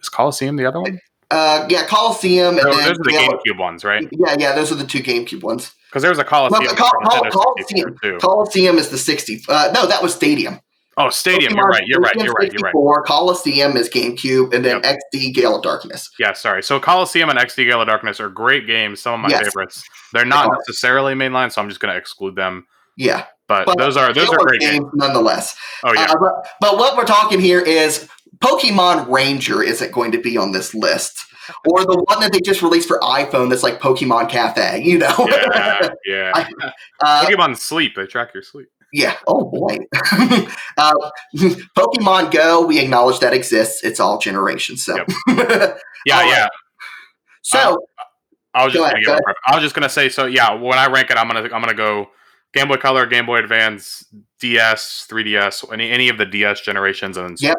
is 0.00 0.08
Colosseum 0.08 0.56
the 0.56 0.66
other 0.66 0.80
one? 0.80 1.00
Uh, 1.30 1.66
yeah, 1.70 1.86
Colosseum. 1.86 2.58
And 2.58 2.66
those, 2.66 2.76
those 2.76 2.98
are 2.98 3.04
the 3.04 3.40
GameCube 3.46 3.58
ones, 3.58 3.84
right? 3.84 4.06
Yeah, 4.10 4.36
yeah, 4.38 4.54
those 4.54 4.72
are 4.72 4.74
the 4.74 4.86
two 4.86 5.00
GameCube 5.00 5.42
ones. 5.42 5.72
Because 5.88 6.02
there 6.02 6.10
was 6.10 6.18
a 6.18 6.24
Colosseum. 6.24 6.64
Well, 6.64 6.74
Col- 6.74 6.90
Col- 7.08 7.30
Colosseum, 7.30 7.96
Colosseum 8.20 8.78
is 8.78 8.88
the 8.88 8.98
60. 8.98 9.42
Uh, 9.48 9.70
no, 9.72 9.86
that 9.86 10.02
was 10.02 10.14
Stadium. 10.14 10.60
Oh, 11.06 11.10
Stadium. 11.10 11.54
Pokemon, 11.54 11.56
you're 11.56 11.68
right. 11.68 11.82
You're 11.86 12.00
right. 12.00 12.16
You're 12.16 12.32
right. 12.32 12.52
You're 12.52 12.72
right. 12.72 13.04
Colosseum 13.06 13.76
is 13.76 13.88
GameCube, 13.88 14.54
and 14.54 14.64
then 14.64 14.80
yep. 14.82 14.98
XD 15.14 15.34
Gale 15.34 15.56
of 15.56 15.62
Darkness. 15.62 16.10
Yeah, 16.18 16.32
sorry. 16.32 16.62
So 16.62 16.78
Colosseum 16.78 17.30
and 17.30 17.38
XD 17.38 17.66
Gale 17.66 17.80
of 17.80 17.88
Darkness 17.88 18.20
are 18.20 18.28
great 18.28 18.66
games. 18.66 19.00
Some 19.00 19.14
of 19.14 19.20
my 19.20 19.28
yes. 19.28 19.44
favorites. 19.44 19.82
They're 20.12 20.24
not 20.24 20.50
they 20.50 20.56
necessarily 20.58 21.14
mainline, 21.14 21.52
so 21.52 21.62
I'm 21.62 21.68
just 21.68 21.80
going 21.80 21.92
to 21.92 21.98
exclude 21.98 22.36
them. 22.36 22.66
Yeah, 22.96 23.24
but, 23.48 23.66
but 23.66 23.78
those 23.78 23.96
are 23.96 24.12
those 24.12 24.28
are 24.28 24.36
great 24.38 24.60
games, 24.60 24.80
games, 24.80 24.90
nonetheless. 24.94 25.56
Oh 25.84 25.92
yeah. 25.94 26.06
Uh, 26.10 26.18
but, 26.18 26.46
but 26.60 26.76
what 26.76 26.96
we're 26.96 27.04
talking 27.04 27.40
here 27.40 27.60
is 27.60 28.08
Pokemon 28.38 29.08
Ranger 29.08 29.62
isn't 29.62 29.92
going 29.92 30.12
to 30.12 30.20
be 30.20 30.36
on 30.36 30.52
this 30.52 30.74
list. 30.74 31.24
Or 31.68 31.84
the 31.84 32.04
one 32.06 32.20
that 32.20 32.32
they 32.32 32.40
just 32.40 32.62
released 32.62 32.86
for 32.86 33.00
iPhone 33.00 33.50
that's 33.50 33.64
like 33.64 33.80
Pokemon 33.80 34.28
Cafe, 34.28 34.82
you 34.84 34.98
know? 34.98 35.28
Yeah, 35.28 35.90
yeah. 36.06 36.48
uh, 37.02 37.24
Pokemon 37.24 37.56
Sleep, 37.56 37.96
they 37.96 38.06
track 38.06 38.32
your 38.34 38.44
sleep. 38.44 38.68
Yeah. 38.92 39.16
Oh 39.26 39.50
boy. 39.50 39.78
uh, 40.76 40.94
Pokemon 41.76 42.32
Go, 42.32 42.66
we 42.66 42.80
acknowledge 42.80 43.20
that 43.20 43.32
exists. 43.32 43.84
It's 43.84 44.00
all 44.00 44.18
generations. 44.18 44.84
So. 44.84 44.96
Yep. 45.28 45.78
Yeah, 46.06 46.20
right. 46.20 46.28
yeah. 46.30 46.46
So. 47.42 47.58
Uh, 47.58 48.04
I 48.54 48.64
was 48.64 48.72
just 48.72 48.84
ahead, 48.84 49.04
gonna 49.04 49.20
I 49.46 49.54
was 49.54 49.62
just 49.62 49.74
gonna 49.74 49.88
say 49.88 50.08
so. 50.08 50.26
Yeah, 50.26 50.54
when 50.54 50.78
I 50.78 50.88
rank 50.90 51.10
it, 51.10 51.16
I'm 51.16 51.28
gonna 51.28 51.42
I'm 51.42 51.62
gonna 51.62 51.74
go 51.74 52.08
Game 52.52 52.68
Boy 52.68 52.76
Color, 52.76 53.06
Game 53.06 53.26
Boy 53.26 53.36
Advance, 53.36 54.04
DS, 54.40 55.06
3DS, 55.08 55.72
any 55.72 55.90
any 55.90 56.08
of 56.08 56.18
the 56.18 56.26
DS 56.26 56.62
generations, 56.62 57.16
and 57.16 57.40
yep, 57.40 57.58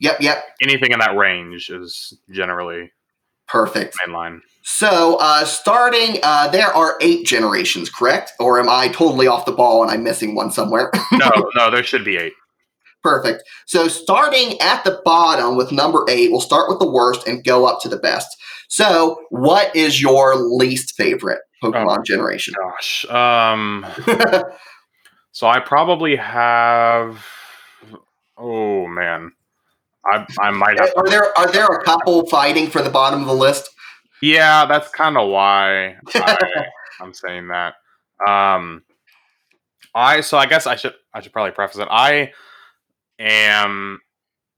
yep, 0.00 0.20
yep. 0.20 0.44
Anything 0.62 0.92
in 0.92 1.00
that 1.00 1.16
range 1.16 1.68
is 1.68 2.16
generally 2.30 2.92
perfect 3.48 3.96
mainline. 3.98 4.40
So, 4.66 5.18
uh, 5.20 5.44
starting, 5.44 6.20
uh, 6.22 6.48
there 6.48 6.68
are 6.68 6.96
eight 7.02 7.26
generations, 7.26 7.90
correct? 7.90 8.32
Or 8.40 8.58
am 8.58 8.66
I 8.70 8.88
totally 8.88 9.26
off 9.26 9.44
the 9.44 9.52
ball 9.52 9.82
and 9.82 9.90
I'm 9.90 10.02
missing 10.02 10.34
one 10.34 10.50
somewhere? 10.50 10.90
no, 11.12 11.30
no, 11.54 11.70
there 11.70 11.82
should 11.82 12.02
be 12.02 12.16
eight. 12.16 12.32
Perfect. 13.02 13.42
So, 13.66 13.88
starting 13.88 14.58
at 14.62 14.82
the 14.82 15.02
bottom 15.04 15.56
with 15.56 15.70
number 15.70 16.06
eight, 16.08 16.30
we'll 16.30 16.40
start 16.40 16.70
with 16.70 16.78
the 16.78 16.90
worst 16.90 17.28
and 17.28 17.44
go 17.44 17.66
up 17.66 17.82
to 17.82 17.90
the 17.90 17.98
best. 17.98 18.26
So, 18.68 19.20
what 19.28 19.74
is 19.76 20.00
your 20.00 20.34
least 20.34 20.94
favorite 20.96 21.40
Pokemon 21.62 21.98
oh, 21.98 22.02
generation? 22.02 22.54
Gosh. 22.58 23.04
Um, 23.10 23.84
so, 25.32 25.46
I 25.46 25.60
probably 25.60 26.16
have. 26.16 27.22
Oh, 28.38 28.86
man. 28.86 29.30
I, 30.10 30.26
I 30.40 30.50
might 30.52 30.80
have. 30.80 30.90
Are 30.96 31.08
there 31.08 31.38
are 31.38 31.52
there 31.52 31.66
a 31.66 31.84
couple 31.84 32.26
fighting 32.28 32.68
for 32.68 32.80
the 32.80 32.90
bottom 32.90 33.20
of 33.20 33.26
the 33.26 33.34
list? 33.34 33.68
Yeah, 34.24 34.64
that's 34.64 34.88
kind 34.88 35.18
of 35.18 35.28
why 35.28 35.96
I, 36.14 36.66
am 37.00 37.12
saying 37.12 37.48
that. 37.48 37.74
Um, 38.26 38.82
I 39.94 40.22
so 40.22 40.38
I 40.38 40.46
guess 40.46 40.66
I 40.66 40.76
should 40.76 40.94
I 41.12 41.20
should 41.20 41.32
probably 41.32 41.52
preface 41.52 41.78
it. 41.78 41.88
I 41.90 42.32
am 43.18 44.00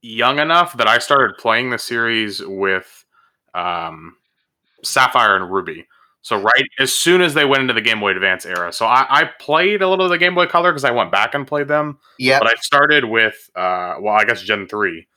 young 0.01 0.39
enough 0.39 0.77
that 0.77 0.87
I 0.87 0.99
started 0.99 1.37
playing 1.37 1.69
the 1.69 1.77
series 1.77 2.41
with 2.41 3.05
um, 3.53 4.15
Sapphire 4.85 5.35
and 5.35 5.51
Ruby. 5.51 5.85
So 6.21 6.37
right 6.41 6.63
as 6.79 6.93
soon 6.93 7.21
as 7.21 7.33
they 7.33 7.45
went 7.45 7.61
into 7.61 7.73
the 7.73 7.81
Game 7.81 7.99
Boy 7.99 8.11
Advance 8.11 8.45
era, 8.45 8.71
so 8.71 8.85
I, 8.85 9.05
I 9.09 9.25
played 9.39 9.81
a 9.81 9.89
little 9.89 10.05
of 10.05 10.11
the 10.11 10.17
Game 10.17 10.35
Boy 10.35 10.45
Color 10.45 10.71
because 10.71 10.85
I 10.85 10.91
went 10.91 11.11
back 11.11 11.33
and 11.33 11.45
played 11.45 11.67
them. 11.67 11.99
Yeah, 12.19 12.39
but 12.39 12.47
I 12.47 12.55
started 12.61 13.05
with 13.05 13.49
uh, 13.53 13.95
well, 13.99 14.15
I 14.15 14.23
guess 14.23 14.41
Gen 14.41 14.67
three 14.67 15.07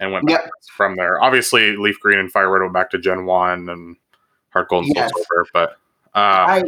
and 0.00 0.12
went 0.12 0.28
yep. 0.28 0.48
from 0.76 0.96
there. 0.96 1.22
Obviously, 1.22 1.76
Leaf 1.76 2.00
Green 2.00 2.18
and 2.18 2.32
Fire 2.32 2.50
Red 2.50 2.62
went 2.62 2.74
back 2.74 2.90
to 2.90 2.98
Gen 2.98 3.26
One 3.26 3.68
and 3.68 3.96
Heart 4.52 4.68
Gold 4.68 4.84
and 4.86 4.94
yes. 4.94 5.10
Silver, 5.14 5.46
but 5.52 5.70
uh, 6.14 6.18
I, 6.18 6.62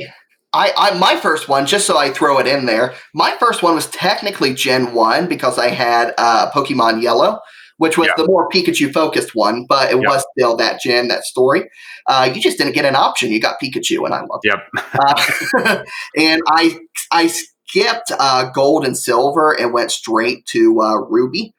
I, 0.53 0.73
I, 0.77 0.99
my 0.99 1.17
first 1.17 1.49
one, 1.49 1.67
just 1.67 1.87
so 1.87 1.97
I 1.97 2.11
throw 2.11 2.39
it 2.39 2.47
in 2.47 2.67
there, 2.67 2.95
my 3.15 3.37
first 3.41 3.63
one 3.63 3.75
was 3.75 3.87
technically 3.87 4.55
Gen 4.55 4.95
One 4.95 5.29
because 5.29 5.59
I 5.59 5.69
had 5.69 6.15
uh, 6.19 6.51
Pokemon 6.51 7.03
Yellow, 7.03 7.41
which 7.79 7.97
was 7.97 8.09
the 8.17 8.27
more 8.27 8.49
Pikachu 8.49 8.93
focused 8.93 9.35
one, 9.35 9.67
but 9.69 9.91
it 9.91 9.97
yep. 9.97 10.07
was 10.07 10.25
still 10.37 10.57
that 10.57 10.81
gen, 10.81 11.09
that 11.09 11.25
story. 11.25 11.69
Uh, 12.07 12.31
you 12.33 12.41
just 12.41 12.59
didn't 12.59 12.75
get 12.75 12.85
an 12.85 12.95
option; 12.95 13.33
you 13.33 13.41
got 13.41 13.57
Pikachu, 13.61 14.05
and 14.05 14.15
I 14.15 14.21
loved 14.21 14.45
yep. 14.45 14.59
it. 14.75 15.57
uh, 15.67 15.85
and 16.17 16.43
I, 16.49 16.79
I 17.11 17.27
skipped 17.29 18.13
uh, 18.19 18.51
Gold 18.51 18.85
and 18.85 18.97
Silver 18.97 19.59
and 19.59 19.73
went 19.73 19.91
straight 19.91 20.45
to 20.47 20.81
uh, 20.81 20.97
Ruby. 21.09 21.55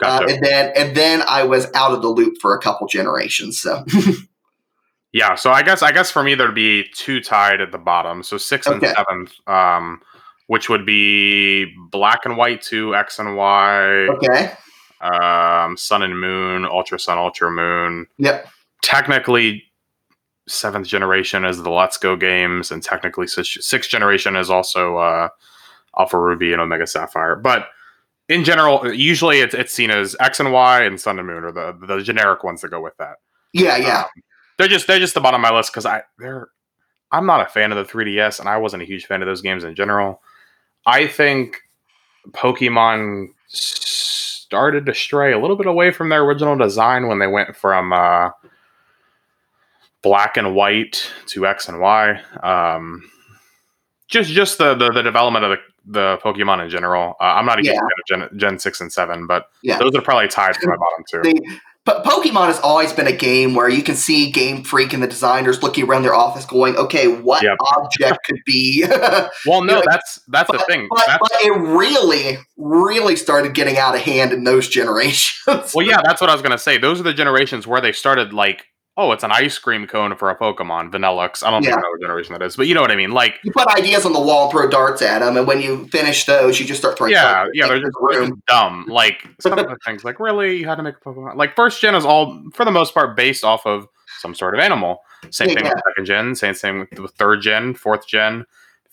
Uh, 0.00 0.20
gotcha. 0.20 0.34
and 0.34 0.44
then 0.44 0.72
and 0.76 0.96
then 0.96 1.22
I 1.28 1.42
was 1.42 1.66
out 1.74 1.92
of 1.92 2.02
the 2.02 2.08
loop 2.08 2.38
for 2.40 2.54
a 2.54 2.60
couple 2.60 2.86
generations. 2.86 3.60
So 3.60 3.84
Yeah, 5.12 5.34
so 5.36 5.50
I 5.50 5.62
guess 5.62 5.82
I 5.82 5.90
guess 5.92 6.10
for 6.10 6.22
me 6.22 6.34
there'd 6.34 6.54
be 6.54 6.84
two 6.94 7.20
tied 7.20 7.60
at 7.60 7.72
the 7.72 7.78
bottom. 7.78 8.22
So 8.22 8.36
six 8.36 8.66
and 8.66 8.82
seventh, 8.82 9.32
um, 9.46 10.02
which 10.48 10.68
would 10.68 10.84
be 10.84 11.74
Black 11.90 12.26
and 12.26 12.36
White 12.36 12.60
two, 12.62 12.94
X 12.94 13.18
and 13.18 13.36
Y, 13.36 14.08
Okay. 14.08 14.52
um, 15.00 15.76
Sun 15.76 16.02
and 16.02 16.18
Moon, 16.20 16.66
Ultra 16.66 16.98
Sun, 17.00 17.16
Ultra 17.16 17.50
Moon. 17.50 18.06
Yep. 18.18 18.48
Technically, 18.82 19.64
seventh 20.46 20.86
generation 20.86 21.44
is 21.44 21.62
the 21.62 21.70
Let's 21.70 21.96
Go 21.96 22.14
games, 22.14 22.70
and 22.70 22.82
technically 22.82 23.26
sixth, 23.26 23.62
sixth 23.62 23.88
generation 23.90 24.36
is 24.36 24.50
also 24.50 24.98
uh, 24.98 25.28
Alpha 25.98 26.18
Ruby 26.18 26.52
and 26.52 26.60
Omega 26.60 26.86
Sapphire. 26.86 27.34
But 27.34 27.68
in 28.28 28.44
general, 28.44 28.92
usually 28.92 29.40
it's, 29.40 29.54
it's 29.54 29.72
seen 29.72 29.90
as 29.90 30.14
X 30.20 30.38
and 30.38 30.52
Y 30.52 30.82
and 30.82 31.00
Sun 31.00 31.18
and 31.18 31.26
Moon 31.26 31.44
are 31.44 31.52
the 31.52 31.78
the 31.86 32.02
generic 32.02 32.44
ones 32.44 32.60
that 32.60 32.68
go 32.70 32.80
with 32.80 32.96
that. 32.98 33.16
Yeah, 33.54 33.78
yeah. 33.78 34.00
Um, 34.00 34.06
they're 34.58 34.68
just 34.68 34.86
they're 34.86 34.98
just 34.98 35.14
the 35.14 35.20
bottom 35.20 35.42
of 35.44 35.50
my 35.50 35.56
list 35.56 35.72
because 35.72 35.86
I 35.86 36.02
they're 36.18 36.48
I'm 37.10 37.24
not 37.26 37.40
a 37.40 37.46
fan 37.46 37.72
of 37.72 37.78
the 37.78 37.90
3DS 37.90 38.38
and 38.40 38.48
I 38.48 38.58
wasn't 38.58 38.82
a 38.82 38.86
huge 38.86 39.06
fan 39.06 39.22
of 39.22 39.26
those 39.26 39.40
games 39.40 39.64
in 39.64 39.74
general. 39.74 40.20
I 40.86 41.06
think 41.06 41.56
Pokemon 42.32 43.28
started 43.48 44.84
to 44.86 44.94
stray 44.94 45.32
a 45.32 45.38
little 45.38 45.56
bit 45.56 45.66
away 45.66 45.90
from 45.90 46.08
their 46.10 46.22
original 46.22 46.56
design 46.56 47.08
when 47.08 47.18
they 47.18 47.26
went 47.26 47.56
from 47.56 47.92
uh, 47.94 48.30
black 50.02 50.36
and 50.36 50.54
white 50.54 51.10
to 51.26 51.46
X 51.46 51.68
and 51.68 51.80
Y. 51.80 52.20
Um, 52.42 53.08
just 54.08 54.30
just 54.30 54.58
the, 54.58 54.74
the 54.74 54.90
the 54.90 55.02
development 55.02 55.44
of 55.44 55.50
the 55.52 55.58
the 55.90 56.18
Pokemon 56.22 56.62
in 56.62 56.68
general. 56.70 57.14
Uh, 57.20 57.24
I'm 57.24 57.46
not 57.46 57.58
a 57.58 57.62
huge 57.62 57.74
fan 58.08 58.20
of 58.20 58.28
Gen, 58.30 58.38
Gen 58.38 58.58
six 58.58 58.80
and 58.82 58.92
seven, 58.92 59.26
but 59.26 59.46
Yeah. 59.62 59.78
those 59.78 59.94
are 59.94 60.02
probably 60.02 60.28
tied 60.28 60.54
for 60.56 60.68
my 60.68 60.76
bottom 60.76 61.04
two. 61.10 61.22
They, 61.22 61.56
but 61.84 62.04
Pokemon 62.04 62.46
has 62.48 62.60
always 62.60 62.92
been 62.92 63.06
a 63.06 63.12
game 63.16 63.54
where 63.54 63.68
you 63.68 63.82
can 63.82 63.94
see 63.94 64.30
Game 64.30 64.62
Freak 64.62 64.92
and 64.92 65.02
the 65.02 65.06
designers 65.06 65.62
looking 65.62 65.84
around 65.84 66.02
their 66.02 66.14
office, 66.14 66.44
going, 66.44 66.76
"Okay, 66.76 67.08
what 67.08 67.42
Yep. 67.42 67.56
object 67.76 68.18
could 68.26 68.40
be?" 68.44 68.84
well, 69.46 69.62
no, 69.62 69.74
like- 69.76 69.84
that's 69.84 70.20
that's 70.28 70.50
the 70.50 70.58
thing. 70.68 70.86
But, 70.90 70.98
That's- 71.06 71.18
but 71.20 71.32
it 71.42 71.52
really, 71.52 72.38
really 72.56 73.16
started 73.16 73.54
getting 73.54 73.78
out 73.78 73.94
of 73.94 74.02
hand 74.02 74.32
in 74.32 74.44
those 74.44 74.68
generations. 74.78 75.72
Well, 75.74 75.86
yeah, 75.86 76.00
that's 76.04 76.20
what 76.20 76.28
I 76.28 76.34
was 76.34 76.42
gonna 76.42 76.58
say. 76.58 76.76
Those 76.78 77.00
are 77.00 77.04
the 77.04 77.14
generations 77.14 77.66
where 77.66 77.80
they 77.80 77.92
started 77.92 78.32
like, 78.32 78.64
oh, 78.98 79.12
it's 79.12 79.22
an 79.22 79.30
ice 79.30 79.56
cream 79.58 79.86
cone 79.86 80.14
for 80.16 80.28
a 80.28 80.36
Pokemon, 80.36 80.90
Vanilluxe. 80.90 81.42
I 81.46 81.50
don't 81.50 81.62
Yeah. 81.62 81.70
think 81.70 81.78
I 81.78 81.80
know 81.82 81.90
what 81.92 82.00
generation 82.02 82.32
that 82.32 82.42
is, 82.42 82.56
but 82.56 82.66
you 82.66 82.74
know 82.74 82.80
what 82.82 82.90
I 82.90 82.96
mean. 82.96 83.12
Like, 83.12 83.38
you 83.44 83.52
put 83.52 83.68
ideas 83.68 84.04
on 84.04 84.12
the 84.12 84.20
wall 84.20 84.42
and 84.42 84.50
throw 84.50 84.68
darts 84.68 85.00
at 85.02 85.20
them, 85.20 85.36
and 85.36 85.46
when 85.46 85.60
you 85.62 85.86
finish 85.86 86.26
those, 86.26 86.58
you 86.58 86.66
just 86.66 86.80
start 86.80 86.98
throwing. 86.98 87.12
yeah, 87.12 87.46
yeah, 87.54 87.68
they're 87.68 87.78
just, 87.78 87.92
the 87.92 88.08
they're 88.10 88.20
just 88.26 88.46
dumb. 88.46 88.84
Like 88.88 89.24
some 89.40 89.52
of 89.56 89.58
the 89.66 89.76
things, 89.86 90.02
like 90.04 90.18
really, 90.18 90.56
you 90.58 90.66
had 90.66 90.74
to 90.74 90.82
make 90.82 90.96
a 90.96 91.00
Pokemon. 91.00 91.36
Like 91.36 91.54
first 91.54 91.80
gen 91.80 91.94
is 91.94 92.04
all 92.04 92.42
for 92.52 92.64
the 92.64 92.72
most 92.72 92.92
part 92.92 93.16
based 93.16 93.44
off 93.44 93.64
of 93.64 93.86
some 94.18 94.34
sort 94.34 94.54
of 94.54 94.60
animal. 94.60 95.02
Same 95.30 95.48
Yeah, 95.50 95.54
thing 95.54 95.64
yeah. 95.66 95.72
with 95.74 95.82
second 95.88 96.04
gen. 96.04 96.34
Same 96.34 96.54
same 96.54 96.78
with 96.80 96.90
the 96.90 97.06
third 97.08 97.40
gen, 97.40 97.74
fourth 97.74 98.06
gen. 98.06 98.44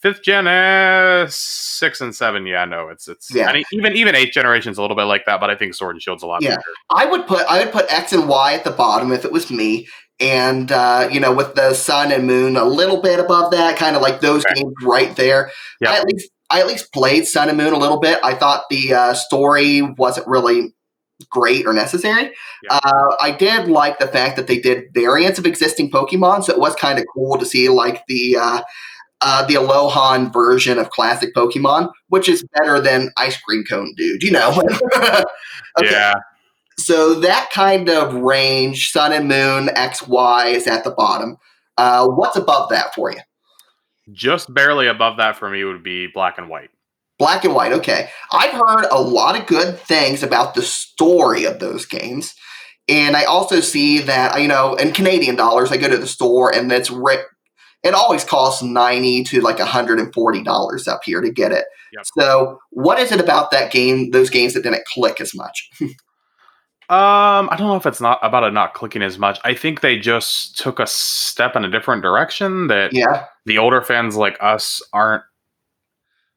Fifth 0.02 0.22
gen, 0.22 0.46
eh, 0.46 1.26
six 1.30 2.00
and 2.02 2.14
seven. 2.14 2.46
Yeah, 2.46 2.64
no, 2.66 2.88
it's 2.88 3.08
it's 3.08 3.34
Yeah. 3.34 3.48
I 3.48 3.54
mean, 3.54 3.64
even 3.72 3.96
even 3.96 4.14
eighth 4.14 4.32
generation's 4.32 4.76
a 4.78 4.82
little 4.82 4.96
bit 4.96 5.04
like 5.04 5.24
that, 5.26 5.40
but 5.40 5.48
I 5.50 5.54
think 5.56 5.74
Sword 5.74 5.96
and 5.96 6.02
Shield's 6.02 6.22
a 6.22 6.26
lot 6.26 6.42
Yeah. 6.42 6.50
bigger. 6.50 6.62
I 6.90 7.06
would 7.06 7.26
put 7.26 7.46
I 7.46 7.60
would 7.64 7.72
put 7.72 7.90
X 7.92 8.12
and 8.12 8.28
Y 8.28 8.52
at 8.54 8.64
the 8.64 8.70
bottom 8.70 9.10
if 9.10 9.24
it 9.24 9.32
was 9.32 9.50
me, 9.50 9.88
and 10.20 10.70
uh, 10.70 11.08
you 11.10 11.18
know, 11.18 11.32
with 11.32 11.54
the 11.54 11.72
Sun 11.72 12.12
and 12.12 12.26
Moon 12.26 12.56
a 12.56 12.64
little 12.64 13.00
bit 13.00 13.18
above 13.18 13.50
that, 13.52 13.76
kind 13.78 13.96
of 13.96 14.02
like 14.02 14.20
those 14.20 14.44
Okay. 14.44 14.60
games 14.60 14.74
right 14.84 15.16
there. 15.16 15.50
Yeah. 15.80 15.92
I 15.92 15.96
at 15.96 16.04
least 16.06 16.30
I 16.50 16.60
at 16.60 16.66
least 16.66 16.92
played 16.92 17.26
Sun 17.26 17.48
and 17.48 17.56
Moon 17.56 17.72
a 17.72 17.78
little 17.78 17.98
bit. 17.98 18.20
I 18.22 18.34
thought 18.34 18.64
the 18.68 18.92
uh, 18.92 19.14
story 19.14 19.80
wasn't 19.82 20.26
really 20.28 20.74
great 21.30 21.66
or 21.66 21.72
necessary. 21.72 22.32
Yeah. 22.64 22.78
Uh, 22.84 23.16
I 23.18 23.30
did 23.30 23.68
like 23.68 23.98
the 23.98 24.06
fact 24.06 24.36
that 24.36 24.46
they 24.46 24.58
did 24.58 24.84
variants 24.92 25.38
of 25.38 25.46
existing 25.46 25.90
Pokemon, 25.90 26.44
so 26.44 26.52
it 26.52 26.60
was 26.60 26.74
kind 26.76 26.98
of 26.98 27.06
cool 27.14 27.38
to 27.38 27.46
see 27.46 27.70
like 27.70 28.04
the. 28.08 28.36
Uh, 28.36 28.60
uh, 29.22 29.44
the 29.46 29.54
Alolan 29.54 30.32
version 30.32 30.78
of 30.78 30.90
classic 30.90 31.34
Pokemon, 31.34 31.90
which 32.08 32.28
is 32.28 32.44
better 32.54 32.80
than 32.80 33.10
Ice 33.16 33.36
Cream 33.40 33.64
Cone 33.68 33.94
Dude, 33.96 34.22
you 34.22 34.30
know. 34.30 34.62
Okay. 35.78 35.90
Yeah, 35.90 36.14
So 36.78 37.20
that 37.20 37.50
kind 37.50 37.90
of 37.90 38.14
range, 38.14 38.90
Sun 38.92 39.12
and 39.12 39.28
Moon, 39.28 39.68
X, 39.76 40.06
Y 40.08 40.46
is 40.46 40.66
at 40.66 40.84
the 40.84 40.90
bottom. 40.90 41.36
Uh, 41.76 42.08
what's 42.08 42.36
above 42.36 42.70
that 42.70 42.94
for 42.94 43.10
you? 43.10 43.18
just 44.12 44.54
barely 44.54 44.86
above 44.86 45.16
that 45.18 45.36
for 45.36 45.50
me 45.50 45.64
would 45.64 45.82
be 45.82 46.06
Black 46.06 46.38
and 46.38 46.48
White. 46.48 46.70
Black 47.18 47.44
and 47.44 47.54
white. 47.54 47.72
Okay. 47.72 48.08
I've 48.30 48.52
heard 48.52 48.86
a 48.90 49.00
lot 49.02 49.38
of 49.38 49.46
good 49.46 49.78
things 49.80 50.22
about 50.22 50.54
the 50.54 50.62
story 50.62 51.44
of 51.44 51.58
those 51.58 51.84
games. 51.86 52.34
And 52.88 53.16
I 53.16 53.24
also 53.24 53.60
see 53.60 53.98
that, 54.00 54.40
you 54.40 54.46
know, 54.48 54.74
in 54.76 54.92
Canadian 54.92 55.34
dollars, 55.34 55.72
I 55.72 55.76
go 55.76 55.88
to 55.88 55.98
the 55.98 56.06
store 56.06 56.54
and 56.54 56.70
it's 56.70 56.90
ri- 56.90 57.24
it 57.86 57.94
always 57.94 58.24
costs 58.24 58.62
90 58.62 59.24
to 59.24 59.40
like 59.40 59.58
$140 59.58 60.88
up 60.88 61.00
here 61.04 61.20
to 61.20 61.30
get 61.30 61.52
it. 61.52 61.64
Yep. 61.92 62.04
So, 62.18 62.58
what 62.70 62.98
is 62.98 63.12
it 63.12 63.20
about 63.20 63.50
that 63.52 63.72
game, 63.72 64.10
those 64.10 64.28
games 64.28 64.54
that 64.54 64.62
didn't 64.62 64.84
click 64.86 65.20
as 65.20 65.34
much? 65.34 65.70
Um, 66.88 67.48
I 67.50 67.56
don't 67.58 67.66
know 67.66 67.74
if 67.74 67.84
it's 67.84 68.00
not 68.00 68.20
about 68.22 68.44
it 68.44 68.52
not 68.52 68.72
clicking 68.74 69.02
as 69.02 69.18
much. 69.18 69.40
I 69.42 69.54
think 69.54 69.80
they 69.80 69.98
just 69.98 70.56
took 70.56 70.78
a 70.78 70.86
step 70.86 71.56
in 71.56 71.64
a 71.64 71.68
different 71.68 72.02
direction 72.02 72.68
that 72.68 72.92
yeah. 72.92 73.24
the 73.44 73.58
older 73.58 73.82
fans 73.82 74.14
like 74.14 74.36
us 74.40 74.80
aren't 74.92 75.24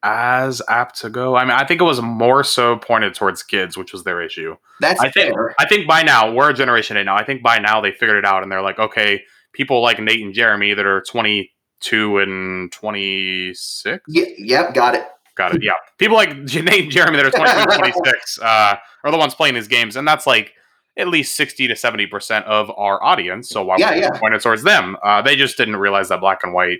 as 0.01 0.59
apt 0.67 1.01
to 1.01 1.09
go. 1.11 1.35
I 1.35 1.43
mean, 1.43 1.51
I 1.51 1.65
think 1.65 1.81
it 1.81 1.83
was 1.83 2.01
more 2.01 2.43
so 2.43 2.77
pointed 2.77 3.13
towards 3.13 3.43
kids, 3.43 3.77
which 3.77 3.93
was 3.93 4.03
their 4.05 4.23
issue. 4.23 4.55
That's 4.81 4.99
I 4.99 5.11
think 5.11 5.35
fair. 5.35 5.53
I 5.59 5.67
think 5.67 5.87
by 5.87 6.01
now 6.01 6.31
we're 6.31 6.49
a 6.49 6.53
generation 6.55 6.97
A 6.97 7.03
now. 7.03 7.15
I 7.15 7.23
think 7.23 7.43
by 7.43 7.59
now 7.59 7.79
they 7.79 7.91
figured 7.91 8.17
it 8.17 8.25
out 8.25 8.41
and 8.41 8.51
they're 8.51 8.63
like, 8.63 8.79
okay, 8.79 9.21
people 9.53 9.81
like 9.81 9.99
Nate 9.99 10.23
and 10.23 10.33
Jeremy 10.33 10.73
that 10.73 10.85
are 10.85 11.01
22 11.01 12.17
and 12.19 12.71
26 12.71 14.03
Ye- 14.07 14.35
yep, 14.37 14.73
got 14.73 14.95
it. 14.95 15.05
Got 15.35 15.55
it. 15.55 15.63
Yeah. 15.63 15.73
People 15.97 16.17
like 16.17 16.35
Nate 16.37 16.83
and 16.83 16.91
Jeremy 16.91 17.17
that 17.17 17.25
are 17.25 17.31
22 17.31 17.57
and 17.57 17.71
26 17.71 18.39
uh, 18.41 18.75
are 19.03 19.11
the 19.11 19.17
ones 19.17 19.33
playing 19.35 19.55
these 19.55 19.67
games. 19.67 19.95
And 19.95 20.07
that's 20.07 20.27
like 20.27 20.53
at 20.97 21.07
least 21.07 21.35
60 21.37 21.67
to 21.69 21.73
70% 21.75 22.43
of 22.43 22.69
our 22.75 23.01
audience. 23.01 23.47
So 23.49 23.63
why 23.63 23.77
Yeah, 23.77 23.89
would 23.91 23.95
we 23.95 24.01
yeah. 24.01 24.09
point 24.19 24.33
it 24.35 24.41
towards 24.41 24.63
them? 24.63 24.97
Uh, 25.01 25.21
they 25.21 25.35
just 25.37 25.55
didn't 25.57 25.77
realize 25.77 26.09
that 26.09 26.19
black 26.19 26.39
and 26.43 26.53
white, 26.53 26.79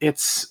it's. 0.00 0.48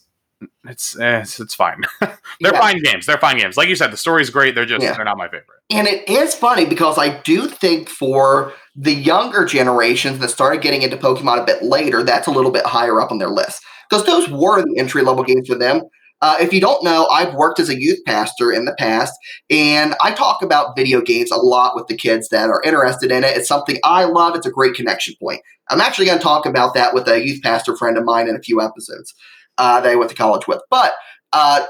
It's, 0.67 0.97
eh, 0.99 1.19
it's 1.19 1.39
it's 1.39 1.53
fine. 1.53 1.81
they're 2.01 2.17
Yeah. 2.39 2.59
fine 2.59 2.81
games. 2.81 3.05
They're 3.05 3.19
fine 3.19 3.37
games. 3.37 3.57
Like 3.57 3.69
you 3.69 3.75
said, 3.75 3.91
the 3.91 3.97
story's 3.97 4.31
great. 4.31 4.55
They're 4.55 4.65
just 4.65 4.81
Yeah. 4.81 4.93
they're 4.95 5.05
not 5.05 5.15
my 5.17 5.27
favorite. 5.27 5.60
And 5.71 5.87
it 5.87 6.07
is 6.09 6.35
funny 6.35 6.65
because 6.65 6.97
I 6.97 7.21
do 7.21 7.47
think 7.47 7.87
for 7.87 8.53
the 8.75 8.93
younger 8.93 9.45
generations 9.45 10.19
that 10.19 10.29
started 10.29 10.61
getting 10.61 10.81
into 10.81 10.97
Pokemon 10.97 11.41
a 11.41 11.45
bit 11.45 11.63
later, 11.63 12.03
that's 12.03 12.27
a 12.27 12.31
little 12.31 12.51
bit 12.51 12.65
higher 12.65 12.99
up 12.99 13.11
on 13.11 13.19
their 13.19 13.29
list 13.29 13.63
because 13.89 14.05
those 14.05 14.29
were 14.29 14.61
the 14.61 14.75
entry 14.77 15.01
level 15.01 15.23
games 15.23 15.47
for 15.47 15.55
them. 15.55 15.81
Uh, 16.21 16.35
if 16.39 16.53
you 16.53 16.61
don't 16.61 16.83
know, 16.83 17.07
I've 17.07 17.33
worked 17.33 17.59
as 17.59 17.69
a 17.69 17.81
youth 17.81 17.99
pastor 18.05 18.51
in 18.51 18.65
the 18.65 18.75
past, 18.77 19.13
and 19.49 19.95
I 20.01 20.11
talk 20.11 20.43
about 20.43 20.75
video 20.75 21.01
games 21.01 21.31
a 21.31 21.37
lot 21.37 21.75
with 21.75 21.87
the 21.87 21.97
kids 21.97 22.29
that 22.29 22.49
are 22.49 22.61
interested 22.63 23.11
in 23.11 23.23
it. 23.23 23.35
It's 23.35 23.47
something 23.47 23.79
I 23.83 24.03
love. 24.03 24.35
It's 24.35 24.45
a 24.45 24.51
great 24.51 24.75
connection 24.75 25.15
point. 25.19 25.41
I'm 25.69 25.81
actually 25.81 26.05
going 26.05 26.19
to 26.19 26.23
talk 26.23 26.45
about 26.45 26.75
that 26.75 26.93
with 26.93 27.07
a 27.07 27.25
youth 27.25 27.41
pastor 27.41 27.75
friend 27.75 27.97
of 27.97 28.03
mine 28.03 28.27
in 28.27 28.35
a 28.35 28.41
few 28.41 28.61
episodes 28.61 29.15
uh, 29.57 29.81
that 29.81 29.89
I 29.89 29.95
went 29.95 30.11
to 30.11 30.15
college 30.15 30.47
with. 30.47 30.61
But 30.69 30.93
uh, 31.33 31.65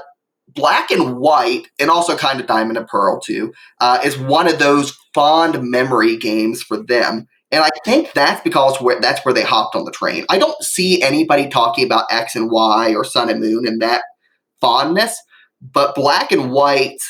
Black 0.48 0.90
and 0.90 1.16
White, 1.16 1.68
and 1.78 1.90
also 1.90 2.16
kind 2.16 2.40
of 2.40 2.46
Diamond 2.46 2.76
and 2.76 2.86
Pearl 2.86 3.20
too, 3.20 3.52
uh, 3.80 4.00
is 4.04 4.18
one 4.18 4.48
of 4.48 4.58
those 4.58 4.96
fond 5.14 5.62
memory 5.62 6.16
games 6.16 6.62
for 6.62 6.76
them. 6.76 7.26
And 7.50 7.62
I 7.62 7.70
think 7.84 8.12
that's 8.12 8.40
because 8.42 8.78
that's 9.00 9.24
where 9.24 9.34
they 9.34 9.42
hopped 9.42 9.76
on 9.76 9.84
the 9.84 9.90
train. 9.90 10.24
I 10.30 10.38
don't 10.38 10.62
see 10.62 11.02
anybody 11.02 11.48
talking 11.48 11.84
about 11.84 12.06
X 12.10 12.34
and 12.34 12.50
Y 12.50 12.94
or 12.94 13.04
Sun 13.04 13.28
and 13.28 13.40
Moon 13.40 13.66
and 13.66 13.80
that 13.82 14.02
fondness, 14.60 15.20
but 15.60 15.94
Black 15.94 16.32
and 16.32 16.50
White, 16.50 17.00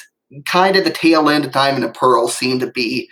kind 0.45 0.77
of 0.77 0.85
the 0.85 0.91
tail 0.91 1.29
end 1.29 1.45
of 1.45 1.53
Diamond 1.53 1.85
and 1.85 1.95
Pearl, 1.95 2.27
seem 2.27 2.59
to 2.59 2.71
be 2.71 3.09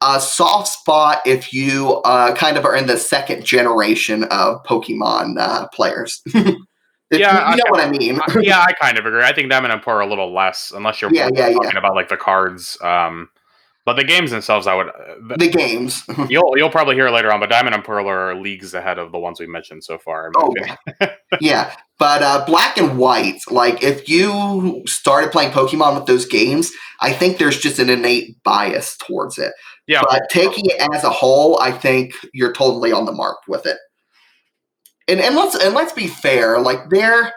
a 0.00 0.20
soft 0.20 0.68
spot 0.68 1.20
if 1.26 1.52
you 1.52 2.00
uh, 2.04 2.34
kind 2.34 2.56
of 2.56 2.64
are 2.64 2.76
in 2.76 2.86
the 2.86 2.96
second 2.96 3.44
generation 3.44 4.24
of 4.24 4.62
Pokemon 4.64 5.38
uh, 5.38 5.68
players. 5.68 6.22
If 7.10 7.20
Yeah, 7.20 7.50
you, 7.50 7.56
know 7.56 7.62
okay. 7.62 7.70
what 7.70 7.80
I 7.80 7.90
mean. 7.90 8.20
I- 8.20 8.40
yeah, 8.42 8.60
I 8.60 8.72
kind 8.80 8.98
of 8.98 9.06
agree. 9.06 9.22
I 9.22 9.32
think 9.32 9.50
Diamond 9.50 9.72
and 9.72 9.82
Pearl 9.82 9.96
are 9.98 10.00
a 10.02 10.06
little 10.06 10.32
less, 10.34 10.72
unless 10.74 11.00
you're 11.00 11.12
Yeah, 11.12 11.28
yeah, 11.34 11.50
talking 11.52 11.76
about 11.76 11.94
like 11.94 12.08
the 12.08 12.16
cards. 12.16 12.76
Um, 12.82 13.28
but 13.86 13.96
the 13.96 14.04
games 14.04 14.30
themselves, 14.30 14.66
I 14.66 14.74
would. 14.74 14.88
Uh, 14.88 15.36
the 15.38 15.48
games. 15.48 16.02
you'll 16.28 16.52
you'll 16.58 16.68
probably 16.68 16.94
hear 16.94 17.08
later 17.08 17.32
on, 17.32 17.40
but 17.40 17.48
Diamond 17.48 17.74
and 17.74 17.82
Pearl 17.82 18.06
are 18.06 18.34
leagues 18.34 18.74
ahead 18.74 18.98
of 18.98 19.12
the 19.12 19.18
ones 19.18 19.40
we 19.40 19.46
mentioned 19.46 19.82
so 19.82 19.96
far. 19.96 20.30
Oh, 20.36 20.52
opinion. 20.52 20.76
yeah, 21.40 21.74
but 21.98 22.22
uh, 22.22 22.44
black 22.44 22.76
and 22.76 22.98
white, 22.98 23.40
like 23.50 23.82
if 23.82 24.06
you 24.06 24.82
started 24.86 25.32
playing 25.32 25.52
Pokemon 25.52 25.94
with 25.94 26.04
those 26.04 26.26
games, 26.26 26.70
I 27.00 27.14
think 27.14 27.38
there's 27.38 27.58
just 27.58 27.78
an 27.78 27.88
innate 27.88 28.42
bias 28.42 28.94
towards 28.98 29.38
it. 29.38 29.52
Yeah. 29.86 30.02
But 30.02 30.24
taking 30.30 30.66
it 30.66 30.86
as 30.94 31.02
a 31.02 31.08
whole, 31.08 31.58
I 31.58 31.72
think 31.72 32.12
you're 32.34 32.52
totally 32.52 32.92
on 32.92 33.06
the 33.06 33.12
mark 33.12 33.38
with 33.48 33.64
it. 33.64 33.78
And 35.08 35.20
and 35.20 35.34
let's 35.34 35.54
and 35.56 35.74
let's 35.74 35.92
be 35.92 36.06
fair, 36.06 36.60
like 36.60 36.90
there 36.90 37.32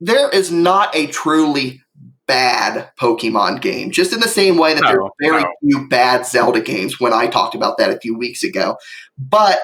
there 0.00 0.30
is 0.30 0.50
not 0.52 0.94
a 0.94 1.06
truly 1.08 1.80
bad 2.26 2.90
Pokemon 2.98 3.60
game. 3.60 3.90
Just 3.90 4.12
in 4.12 4.20
the 4.20 4.28
same 4.28 4.56
way 4.56 4.74
that 4.74 4.82
No, 4.82 4.88
there 4.88 5.02
are 5.02 5.10
very 5.20 5.42
no. 5.42 5.52
few 5.60 5.88
bad 5.88 6.26
Zelda 6.26 6.60
games 6.60 6.98
when 7.00 7.12
I 7.12 7.26
talked 7.26 7.54
about 7.54 7.76
that 7.78 7.90
a 7.90 7.98
few 8.00 8.16
weeks 8.16 8.42
ago. 8.42 8.76
But 9.18 9.58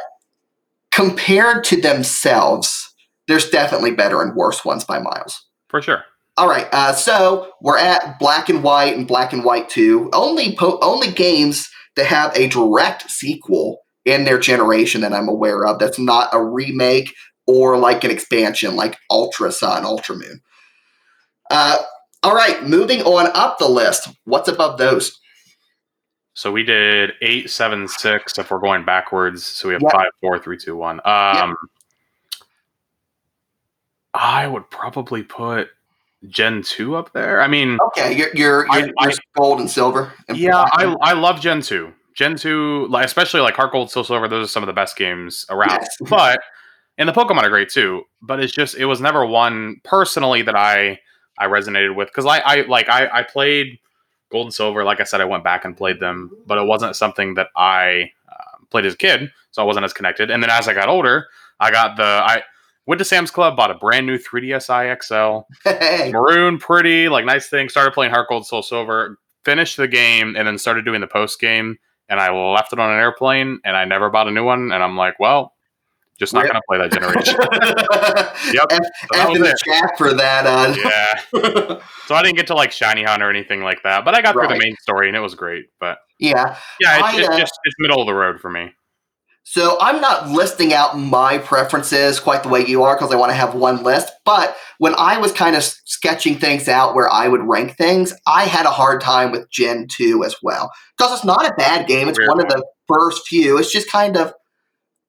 compared 0.92 1.64
to 1.64 1.80
themselves, 1.80 2.92
there's 3.28 3.48
definitely 3.48 3.92
better 3.92 4.20
and 4.22 4.34
worse 4.34 4.64
ones 4.64 4.84
by 4.84 4.98
miles. 4.98 5.46
For 5.68 5.80
sure. 5.80 6.04
All 6.36 6.48
right, 6.48 6.68
uh, 6.72 6.92
so 6.94 7.52
we're 7.60 7.78
at 7.78 8.18
Black 8.18 8.48
and 8.48 8.62
White 8.62 8.96
and 8.96 9.06
Black 9.06 9.32
and 9.32 9.44
White 9.44 9.68
Two. 9.68 10.08
Only 10.12 10.56
po- 10.56 10.78
only 10.80 11.10
games 11.10 11.68
that 11.96 12.06
have 12.06 12.34
a 12.36 12.48
direct 12.48 13.10
sequel 13.10 13.78
in 14.10 14.24
their 14.24 14.38
generation 14.38 15.00
that 15.02 15.12
I'm 15.12 15.28
aware 15.28 15.64
of. 15.66 15.78
That's 15.78 15.98
not 15.98 16.28
a 16.32 16.42
remake 16.42 17.14
or 17.46 17.78
like 17.78 18.04
an 18.04 18.10
expansion, 18.10 18.76
like 18.76 18.96
Ultra 19.10 19.50
Sun, 19.52 19.84
Ultra 19.84 20.16
Moon. 20.16 20.40
Uh, 21.50 21.78
all 22.22 22.34
right, 22.34 22.62
moving 22.64 23.00
on 23.02 23.30
up 23.34 23.58
the 23.58 23.68
list. 23.68 24.08
What's 24.24 24.48
above 24.48 24.78
those? 24.78 25.18
So 26.34 26.52
we 26.52 26.62
did 26.62 27.12
eight, 27.22 27.50
seven, 27.50 27.88
six. 27.88 28.38
If 28.38 28.50
we're 28.50 28.60
going 28.60 28.84
backwards, 28.84 29.44
so 29.44 29.68
we 29.68 29.74
have 29.74 29.82
Yep. 29.82 29.92
five, 29.92 30.10
four, 30.20 30.38
three, 30.38 30.56
two, 30.58 30.76
one. 30.76 31.00
Um, 31.04 31.56
I 34.14 34.46
would 34.46 34.68
probably 34.70 35.22
put 35.22 35.68
Gen 36.28 36.62
two 36.62 36.96
up 36.96 37.12
there. 37.12 37.40
I 37.40 37.46
mean, 37.48 37.78
Okay, 37.88 38.16
you're 38.16 38.28
you're, 38.34 38.66
you're, 38.66 38.70
I- 38.98 39.04
you're 39.08 39.12
gold 39.36 39.60
and 39.60 39.70
silver. 39.70 40.12
And 40.28 40.36
yeah. 40.38 40.64
I 40.72 40.94
I 41.00 41.12
love 41.14 41.40
Gen 41.40 41.62
two. 41.62 41.92
Gen 42.20 42.36
two, 42.36 42.86
like 42.90 43.06
especially 43.06 43.40
like 43.40 43.54
Heart 43.54 43.72
Gold, 43.72 43.90
Soul 43.90 44.04
Silver. 44.04 44.28
Those 44.28 44.44
are 44.44 44.50
some 44.50 44.62
of 44.62 44.66
the 44.66 44.74
best 44.74 44.94
games 44.94 45.46
around. 45.48 45.78
Yes. 45.80 45.96
But 46.10 46.38
and 46.98 47.08
the 47.08 47.14
Pokemon 47.14 47.44
are 47.44 47.48
great 47.48 47.70
too. 47.70 48.02
But 48.20 48.40
it's 48.40 48.52
just 48.52 48.76
it 48.76 48.84
was 48.84 49.00
never 49.00 49.24
one 49.24 49.80
personally 49.84 50.42
that 50.42 50.54
I 50.54 51.00
I 51.38 51.46
resonated 51.46 51.94
with 51.94 52.08
because 52.08 52.26
I 52.26 52.40
I 52.40 52.66
like 52.66 52.90
I 52.90 53.08
I 53.08 53.22
played 53.22 53.78
Gold 54.30 54.48
and 54.48 54.54
Silver. 54.54 54.84
Like 54.84 55.00
I 55.00 55.04
said, 55.04 55.22
I 55.22 55.24
went 55.24 55.44
back 55.44 55.64
and 55.64 55.74
played 55.74 55.98
them, 55.98 56.30
but 56.44 56.58
it 56.58 56.66
wasn't 56.66 56.94
something 56.94 57.36
that 57.36 57.48
I 57.56 58.10
uh, 58.30 58.58
played 58.68 58.84
as 58.84 58.92
a 58.92 58.98
kid, 58.98 59.32
so 59.50 59.62
I 59.62 59.64
wasn't 59.64 59.86
as 59.86 59.94
connected. 59.94 60.30
And 60.30 60.42
then 60.42 60.50
as 60.50 60.68
I 60.68 60.74
got 60.74 60.90
older, 60.90 61.26
I 61.58 61.70
got 61.70 61.96
the 61.96 62.02
I 62.04 62.42
went 62.84 62.98
to 62.98 63.06
Sam's 63.06 63.30
Club, 63.30 63.56
bought 63.56 63.70
a 63.70 63.74
brand 63.76 64.06
new 64.06 64.18
3DS 64.18 64.68
XL, 65.02 66.10
maroon, 66.12 66.58
pretty, 66.58 67.08
like 67.08 67.24
nice 67.24 67.48
thing. 67.48 67.70
Started 67.70 67.94
playing 67.94 68.12
Heart 68.12 68.28
Gold, 68.28 68.46
Soul 68.46 68.62
Silver, 68.62 69.16
finished 69.46 69.78
the 69.78 69.88
game, 69.88 70.36
and 70.36 70.46
then 70.46 70.58
started 70.58 70.84
doing 70.84 71.00
the 71.00 71.06
post 71.06 71.40
game. 71.40 71.78
And 72.10 72.20
I 72.20 72.30
left 72.32 72.72
it 72.72 72.78
on 72.78 72.90
an 72.90 72.98
airplane, 72.98 73.60
and 73.64 73.76
I 73.76 73.86
never 73.86 74.10
bought 74.10 74.28
a 74.28 74.32
new 74.32 74.44
one. 74.44 74.72
And 74.72 74.82
I'm 74.82 74.96
like, 74.96 75.18
well, 75.18 75.54
just 76.20 76.34
not 76.34 76.42
going 76.42 76.54
to 76.54 76.62
play 76.68 76.78
that 76.78 76.92
generation. 76.92 77.34
Yep. 78.52 78.66
F, 78.70 78.80
So 79.12 79.34
that 79.38 79.46
F 79.46 79.58
chat 79.64 79.90
for 79.96 80.12
that. 80.14 80.46
Uh, 80.46 80.74
yeah. 80.76 81.80
So 82.06 82.16
I 82.16 82.22
didn't 82.22 82.36
get 82.36 82.48
to 82.48 82.54
like 82.54 82.72
Shiny 82.72 83.04
Hunt 83.04 83.22
or 83.22 83.30
anything 83.30 83.62
like 83.62 83.84
that, 83.84 84.04
but 84.04 84.14
I 84.14 84.20
got 84.20 84.32
through 84.32 84.48
the 84.48 84.58
main 84.58 84.74
story, 84.80 85.06
and 85.06 85.16
it 85.16 85.20
was 85.20 85.36
great. 85.36 85.66
But 85.78 85.98
yeah. 86.18 86.58
yeah, 86.80 86.96
it's, 86.96 87.04
I, 87.04 87.18
it's 87.20 87.28
uh, 87.28 87.38
just 87.38 87.52
it's 87.62 87.76
middle 87.78 88.00
of 88.00 88.06
the 88.06 88.14
road 88.14 88.40
for 88.40 88.50
me. 88.50 88.72
So 89.50 89.76
I'm 89.80 90.00
not 90.00 90.28
listing 90.28 90.72
out 90.72 90.96
my 90.96 91.38
preferences 91.38 92.20
quite 92.20 92.44
the 92.44 92.48
way 92.48 92.64
you 92.64 92.84
are 92.84 92.94
because 92.94 93.12
I 93.12 93.16
want 93.16 93.30
to 93.30 93.36
have 93.36 93.52
one 93.52 93.82
list. 93.82 94.12
But 94.24 94.56
when 94.78 94.94
I 94.94 95.18
was 95.18 95.32
kind 95.32 95.56
of 95.56 95.64
sketching 95.64 96.38
things 96.38 96.68
out 96.68 96.94
where 96.94 97.12
I 97.12 97.26
would 97.26 97.42
rank 97.42 97.76
things, 97.76 98.14
I 98.28 98.44
had 98.44 98.64
a 98.64 98.70
hard 98.70 99.00
time 99.00 99.32
with 99.32 99.50
Gen 99.50 99.88
2 99.90 100.22
as 100.22 100.36
well. 100.40 100.70
Because 100.96 101.14
it's 101.14 101.24
not 101.24 101.44
a 101.44 101.54
bad 101.54 101.88
game. 101.88 102.06
It's 102.06 102.16
Weird 102.16 102.28
one 102.28 102.40
of 102.40 102.48
the 102.48 102.64
first 102.86 103.26
few. 103.26 103.58
It's 103.58 103.72
just 103.72 103.90
kind 103.90 104.16
of 104.16 104.32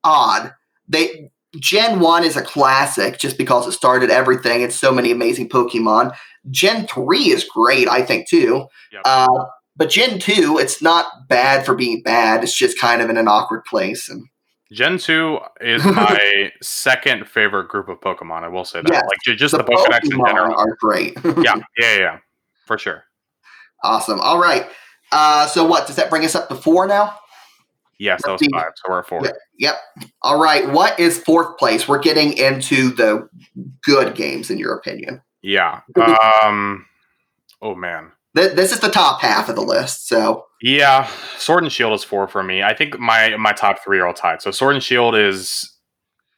odd. 0.03 0.55
They 0.87 1.29
Gen 1.59 1.99
1 1.99 2.23
is 2.23 2.35
a 2.35 2.41
classic 2.41 3.19
just 3.19 3.37
because 3.37 3.67
it 3.67 3.73
started 3.73 4.09
everything. 4.09 4.63
It's 4.63 4.75
so 4.75 4.91
many 4.91 5.11
amazing 5.11 5.49
Pokemon. 5.49 6.15
Gen 6.49 6.87
3 6.87 7.29
is 7.29 7.43
great, 7.43 7.87
I 7.87 8.01
think, 8.01 8.27
too. 8.27 8.65
Yep. 8.91 9.01
Uh, 9.05 9.45
but 9.75 9.91
Gen 9.91 10.17
2, 10.17 10.57
it's 10.57 10.81
not 10.81 11.27
bad 11.27 11.63
for 11.63 11.75
being 11.75 12.01
bad. 12.01 12.43
It's 12.43 12.57
just 12.57 12.79
kind 12.79 13.03
of 13.03 13.11
in 13.11 13.17
an 13.17 13.27
awkward 13.27 13.65
place. 13.65 14.09
And 14.09 14.27
Gen 14.71 14.97
two 14.97 15.39
is 15.59 15.83
my 15.85 16.51
second 16.61 17.27
favorite 17.27 17.67
group 17.67 17.89
of 17.89 17.99
Pokemon. 17.99 18.43
I 18.43 18.47
will 18.47 18.65
say 18.65 18.81
that, 18.81 18.91
Yes. 18.91 19.03
like 19.05 19.37
just 19.37 19.51
the 19.51 19.57
the, 19.57 19.63
Pokedex 19.65 20.05
in 20.05 20.11
general. 20.25 20.55
are 20.57 20.75
great. 20.79 21.17
Yeah, 21.23 21.55
yeah, 21.77 21.97
yeah, 21.97 22.17
for 22.65 22.77
sure. 22.77 23.03
awesome. 23.83 24.19
All 24.19 24.39
right. 24.39 24.67
Uh, 25.11 25.45
so 25.47 25.65
what 25.65 25.87
does 25.87 25.97
that 25.97 26.09
bring 26.09 26.23
us 26.23 26.35
up 26.35 26.47
to 26.49 26.55
four 26.55 26.87
now? 26.87 27.17
Yes, 27.99 28.21
that 28.23 28.31
was 28.31 28.41
five. 28.51 28.71
So 28.77 28.91
we're 28.91 28.99
at 28.99 29.07
four. 29.07 29.21
Yep. 29.59 29.75
All 30.23 30.41
right. 30.41 30.67
What 30.71 30.99
is 30.99 31.19
fourth 31.19 31.57
place? 31.59 31.87
We're 31.87 31.99
getting 31.99 32.33
into 32.33 32.89
the 32.91 33.29
good 33.83 34.15
games, 34.15 34.49
in 34.49 34.57
your 34.57 34.73
opinion. 34.75 35.21
Yeah. 35.41 35.81
Um. 36.43 36.85
Oh 37.61 37.75
man. 37.75 38.11
Th- 38.35 38.53
this 38.53 38.71
is 38.71 38.79
the 38.79 38.89
top 38.89 39.21
half 39.21 39.49
of 39.49 39.55
the 39.55 39.61
list. 39.61 40.07
So 40.07 40.45
Yeah. 40.61 41.09
Sword 41.37 41.63
and 41.63 41.71
Shield 41.71 41.93
is 41.93 42.03
four 42.03 42.27
for 42.27 42.43
me. 42.43 42.63
I 42.63 42.73
think 42.73 42.97
my 42.99 43.35
my 43.37 43.51
top 43.51 43.83
three 43.83 43.99
are 43.99 44.07
all 44.07 44.13
tied. 44.13 44.41
So 44.41 44.51
Sword 44.51 44.75
and 44.75 44.83
Shield 44.83 45.15
is, 45.15 45.69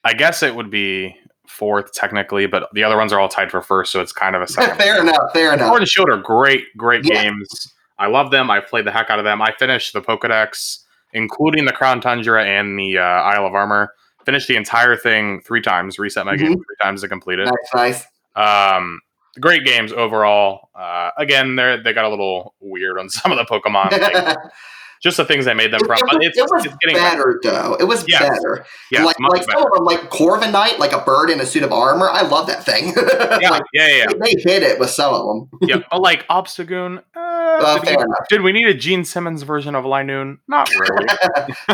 I 0.04 0.14
guess 0.14 0.42
it 0.44 0.56
would 0.56 0.70
be 0.72 1.16
fourth 1.48 1.94
technically, 1.94 2.48
but 2.48 2.68
the 2.74 2.84
other 2.84 2.98
ones 2.98 3.14
are 3.14 3.20
all 3.20 3.30
tied 3.30 3.52
for 3.52 3.62
first. 3.62 3.92
So 3.92 4.02
it's 4.02 4.12
kind 4.14 4.36
of 4.36 4.42
a 4.42 4.48
second. 4.52 4.78
fair 4.78 5.02
enough. 5.02 5.32
Fair 5.34 5.54
enough. 5.54 5.68
Sword 5.68 5.82
and 5.82 5.90
Shield 5.90 6.10
are 6.10 6.18
great, 6.18 6.64
great 6.78 7.06
Yeah. 7.06 7.24
games. 7.24 7.74
I 8.00 8.08
love 8.08 8.32
them. 8.32 8.50
I 8.50 8.60
played 8.60 8.86
the 8.86 8.92
heck 8.92 9.10
out 9.12 9.20
of 9.20 9.26
them. 9.26 9.42
I 9.42 9.54
finished 9.60 9.94
the 9.94 10.02
Pokedex, 10.02 10.80
including 11.14 11.66
the 11.66 11.72
Crown 11.74 12.02
Tundra 12.02 12.44
and 12.44 12.78
the 12.80 12.98
uh, 12.98 13.02
Isle 13.02 13.46
of 13.46 13.54
Armor. 13.54 13.94
Finished 14.26 14.48
the 14.48 14.56
entire 14.56 14.96
thing 14.98 15.42
three 15.46 15.62
times. 15.62 16.00
Reset 16.00 16.26
my 16.26 16.36
game 16.36 16.54
three 16.54 16.76
times 16.82 17.02
to 17.02 17.08
complete 17.08 17.38
it. 17.40 17.46
Nice, 17.76 18.06
nice. 18.36 18.76
Um, 18.76 19.00
great 19.40 19.66
games 19.66 19.92
overall. 19.92 20.70
Uh, 20.76 21.12
again, 21.18 21.56
they 21.56 21.78
they 21.84 21.94
got 21.94 22.06
a 22.06 22.10
little 22.10 22.54
weird 22.60 22.98
on 23.00 23.10
some 23.10 23.32
of 23.32 23.38
the 23.38 23.46
Pokemon, 23.46 23.92
like, 23.92 24.38
just 25.04 25.18
the 25.18 25.26
things 25.26 25.44
they 25.46 25.54
made 25.54 25.72
them 25.72 25.82
It, 25.84 25.88
from. 25.88 25.98
it 26.22 26.26
it's, 26.28 26.38
it 26.38 26.46
was 26.50 26.66
it's 26.66 26.76
getting 26.82 26.96
better, 26.96 27.40
though. 27.44 27.76
It 27.80 27.84
was 27.86 28.06
Yes. 28.08 28.22
better. 28.22 28.66
Yeah, 28.92 29.04
like 29.04 29.20
like 29.20 29.44
some 29.44 29.62
of 29.66 29.72
them, 29.74 29.84
like 29.84 30.10
Corviknight, 30.10 30.80
like 30.80 30.94
a 30.94 31.00
bird 31.02 31.30
in 31.30 31.40
a 31.42 31.46
suit 31.46 31.64
of 31.64 31.72
armor. 31.74 32.10
I 32.10 32.22
love 32.22 32.48
that 32.48 32.64
thing. 32.64 32.94
Yeah, 33.42 33.50
like, 33.50 33.64
yeah, 33.74 33.88
yeah, 33.88 34.06
they, 34.08 34.36
they 34.36 34.42
hit 34.42 34.64
it 34.64 34.80
with 34.80 34.90
some 34.90 35.14
of 35.14 35.26
them. 35.26 35.60
yeah. 35.68 35.78
But 35.92 36.02
like 36.02 36.26
Obstagoon, 36.30 37.00
uh, 37.16 37.20
Uh, 37.20 37.76
did, 37.80 37.86
fair 37.88 37.98
we, 37.98 38.04
enough. 38.04 38.28
did 38.30 38.42
we 38.42 38.52
need 38.54 38.68
a 38.68 38.74
Gene 38.74 39.04
Simmons 39.04 39.44
version 39.44 39.76
of 39.76 39.84
Linoone? 39.84 40.38
Not 40.48 40.70
really. 40.76 41.06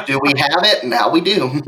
do 0.08 0.20
we 0.24 0.34
have 0.38 0.64
it? 0.64 0.84
Now 0.86 1.10
we 1.10 1.22
do. 1.22 1.62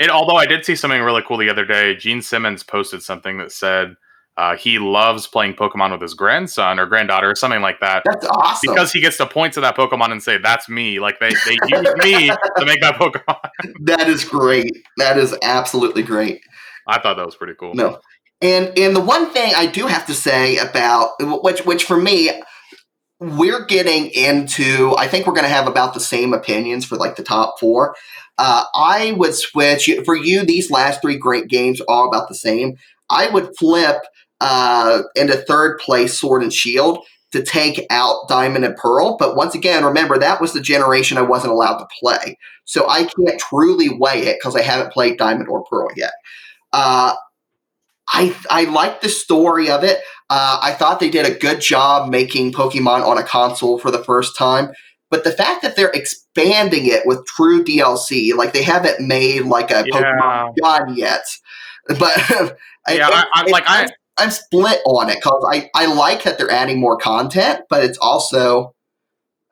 And 0.00 0.10
although 0.10 0.36
I 0.36 0.46
did 0.46 0.64
see 0.64 0.74
something 0.76 1.00
really 1.02 1.22
cool 1.26 1.36
the 1.38 1.48
other 1.50 1.64
day, 1.64 1.94
Gene 1.94 2.20
Simmons 2.22 2.62
posted 2.62 3.02
something 3.02 3.38
that 3.38 3.52
said 3.52 3.94
uh, 4.40 4.56
he 4.56 4.78
loves 4.78 5.26
playing 5.26 5.52
Pokemon 5.52 5.92
with 5.92 6.00
his 6.00 6.14
grandson 6.14 6.78
or 6.78 6.86
granddaughter 6.86 7.30
or 7.30 7.34
something 7.34 7.60
like 7.60 7.78
that. 7.80 8.02
That's 8.06 8.26
awesome. 8.26 8.72
Because 8.72 8.90
he 8.90 8.98
gets 8.98 9.18
to 9.18 9.26
point 9.26 9.52
to 9.52 9.60
that 9.60 9.76
Pokemon 9.76 10.12
and 10.12 10.22
say, 10.22 10.38
"That's 10.38 10.66
me." 10.66 10.98
Like 10.98 11.20
they 11.20 11.28
they 11.28 11.58
use 11.68 11.94
me 11.96 12.28
to 12.28 12.64
make 12.64 12.80
that 12.80 12.94
Pokemon. 12.94 13.50
that 13.80 14.08
is 14.08 14.24
great. 14.24 14.72
That 14.96 15.18
is 15.18 15.36
absolutely 15.42 16.02
great. 16.02 16.40
I 16.88 16.98
thought 16.98 17.18
that 17.18 17.26
was 17.26 17.36
pretty 17.36 17.52
cool. 17.60 17.74
No. 17.74 18.00
And 18.40 18.72
and 18.78 18.96
the 18.96 19.02
one 19.02 19.30
thing 19.30 19.52
I 19.54 19.66
do 19.66 19.86
have 19.86 20.06
to 20.06 20.14
say 20.14 20.56
about 20.56 21.10
which 21.20 21.66
which 21.66 21.84
for 21.84 21.98
me 21.98 22.30
we're 23.18 23.66
getting 23.66 24.06
into 24.12 24.94
I 24.96 25.06
think 25.06 25.26
we're 25.26 25.34
going 25.34 25.44
to 25.44 25.50
have 25.50 25.68
about 25.68 25.92
the 25.92 26.00
same 26.00 26.32
opinions 26.32 26.86
for 26.86 26.96
like 26.96 27.16
the 27.16 27.22
top 27.22 27.60
4. 27.60 27.94
Uh, 28.38 28.64
I 28.74 29.12
would 29.18 29.34
switch 29.34 29.90
for 30.06 30.16
you 30.16 30.46
these 30.46 30.70
last 30.70 31.02
3 31.02 31.18
great 31.18 31.48
games 31.48 31.82
are 31.82 31.90
all 31.90 32.08
about 32.08 32.28
the 32.28 32.34
same. 32.34 32.78
I 33.10 33.28
would 33.28 33.50
flip 33.58 33.98
uh, 34.40 35.02
into 35.14 35.36
third 35.36 35.78
place 35.78 36.18
Sword 36.18 36.42
and 36.42 36.52
Shield 36.52 37.04
to 37.32 37.42
take 37.42 37.86
out 37.90 38.28
Diamond 38.28 38.64
and 38.64 38.76
Pearl, 38.76 39.16
but 39.16 39.36
once 39.36 39.54
again 39.54 39.84
remember 39.84 40.18
that 40.18 40.40
was 40.40 40.52
the 40.52 40.60
generation 40.60 41.16
I 41.18 41.22
wasn't 41.22 41.52
allowed 41.52 41.78
to 41.78 41.86
play. 42.00 42.36
So 42.64 42.88
I 42.88 43.04
can't 43.04 43.38
truly 43.40 43.88
weigh 43.88 44.26
it 44.26 44.40
cuz 44.42 44.56
I 44.56 44.62
haven't 44.62 44.92
played 44.92 45.18
Diamond 45.18 45.48
or 45.48 45.64
Pearl 45.64 45.88
yet. 45.96 46.12
Uh, 46.72 47.14
I 48.08 48.34
I 48.50 48.64
like 48.64 49.00
the 49.00 49.08
story 49.08 49.70
of 49.70 49.84
it. 49.84 50.00
Uh, 50.28 50.58
I 50.62 50.72
thought 50.72 50.98
they 51.00 51.10
did 51.10 51.26
a 51.26 51.38
good 51.38 51.60
job 51.60 52.08
making 52.10 52.52
Pokemon 52.52 53.04
on 53.06 53.18
a 53.18 53.22
console 53.22 53.78
for 53.78 53.90
the 53.90 54.02
first 54.04 54.36
time. 54.36 54.70
But 55.10 55.24
the 55.24 55.32
fact 55.32 55.62
that 55.62 55.74
they're 55.76 55.90
expanding 55.90 56.86
it 56.86 57.04
with 57.04 57.26
true 57.26 57.64
DLC, 57.64 58.32
like 58.34 58.52
they 58.52 58.62
haven't 58.62 59.00
made 59.06 59.42
like 59.44 59.70
a 59.72 59.84
Yeah. 59.86 59.92
Pokemon 60.00 60.54
Gun 60.62 60.96
yet, 60.96 61.22
but 61.98 62.16
Yeah, 62.88 63.08
I- 63.12 63.26
I- 63.34 63.50
like, 63.50 63.64
I- 63.68 63.88
I'm, 64.20 64.30
split 64.30 64.80
on 64.86 65.08
it 65.10 65.16
because 65.16 65.44
I 65.50 65.70
I 65.74 65.86
like 65.86 66.22
that 66.24 66.38
they're 66.38 66.50
adding 66.50 66.80
more 66.80 66.96
content, 66.96 67.60
but 67.68 67.82
it's 67.84 67.98
also 67.98 68.74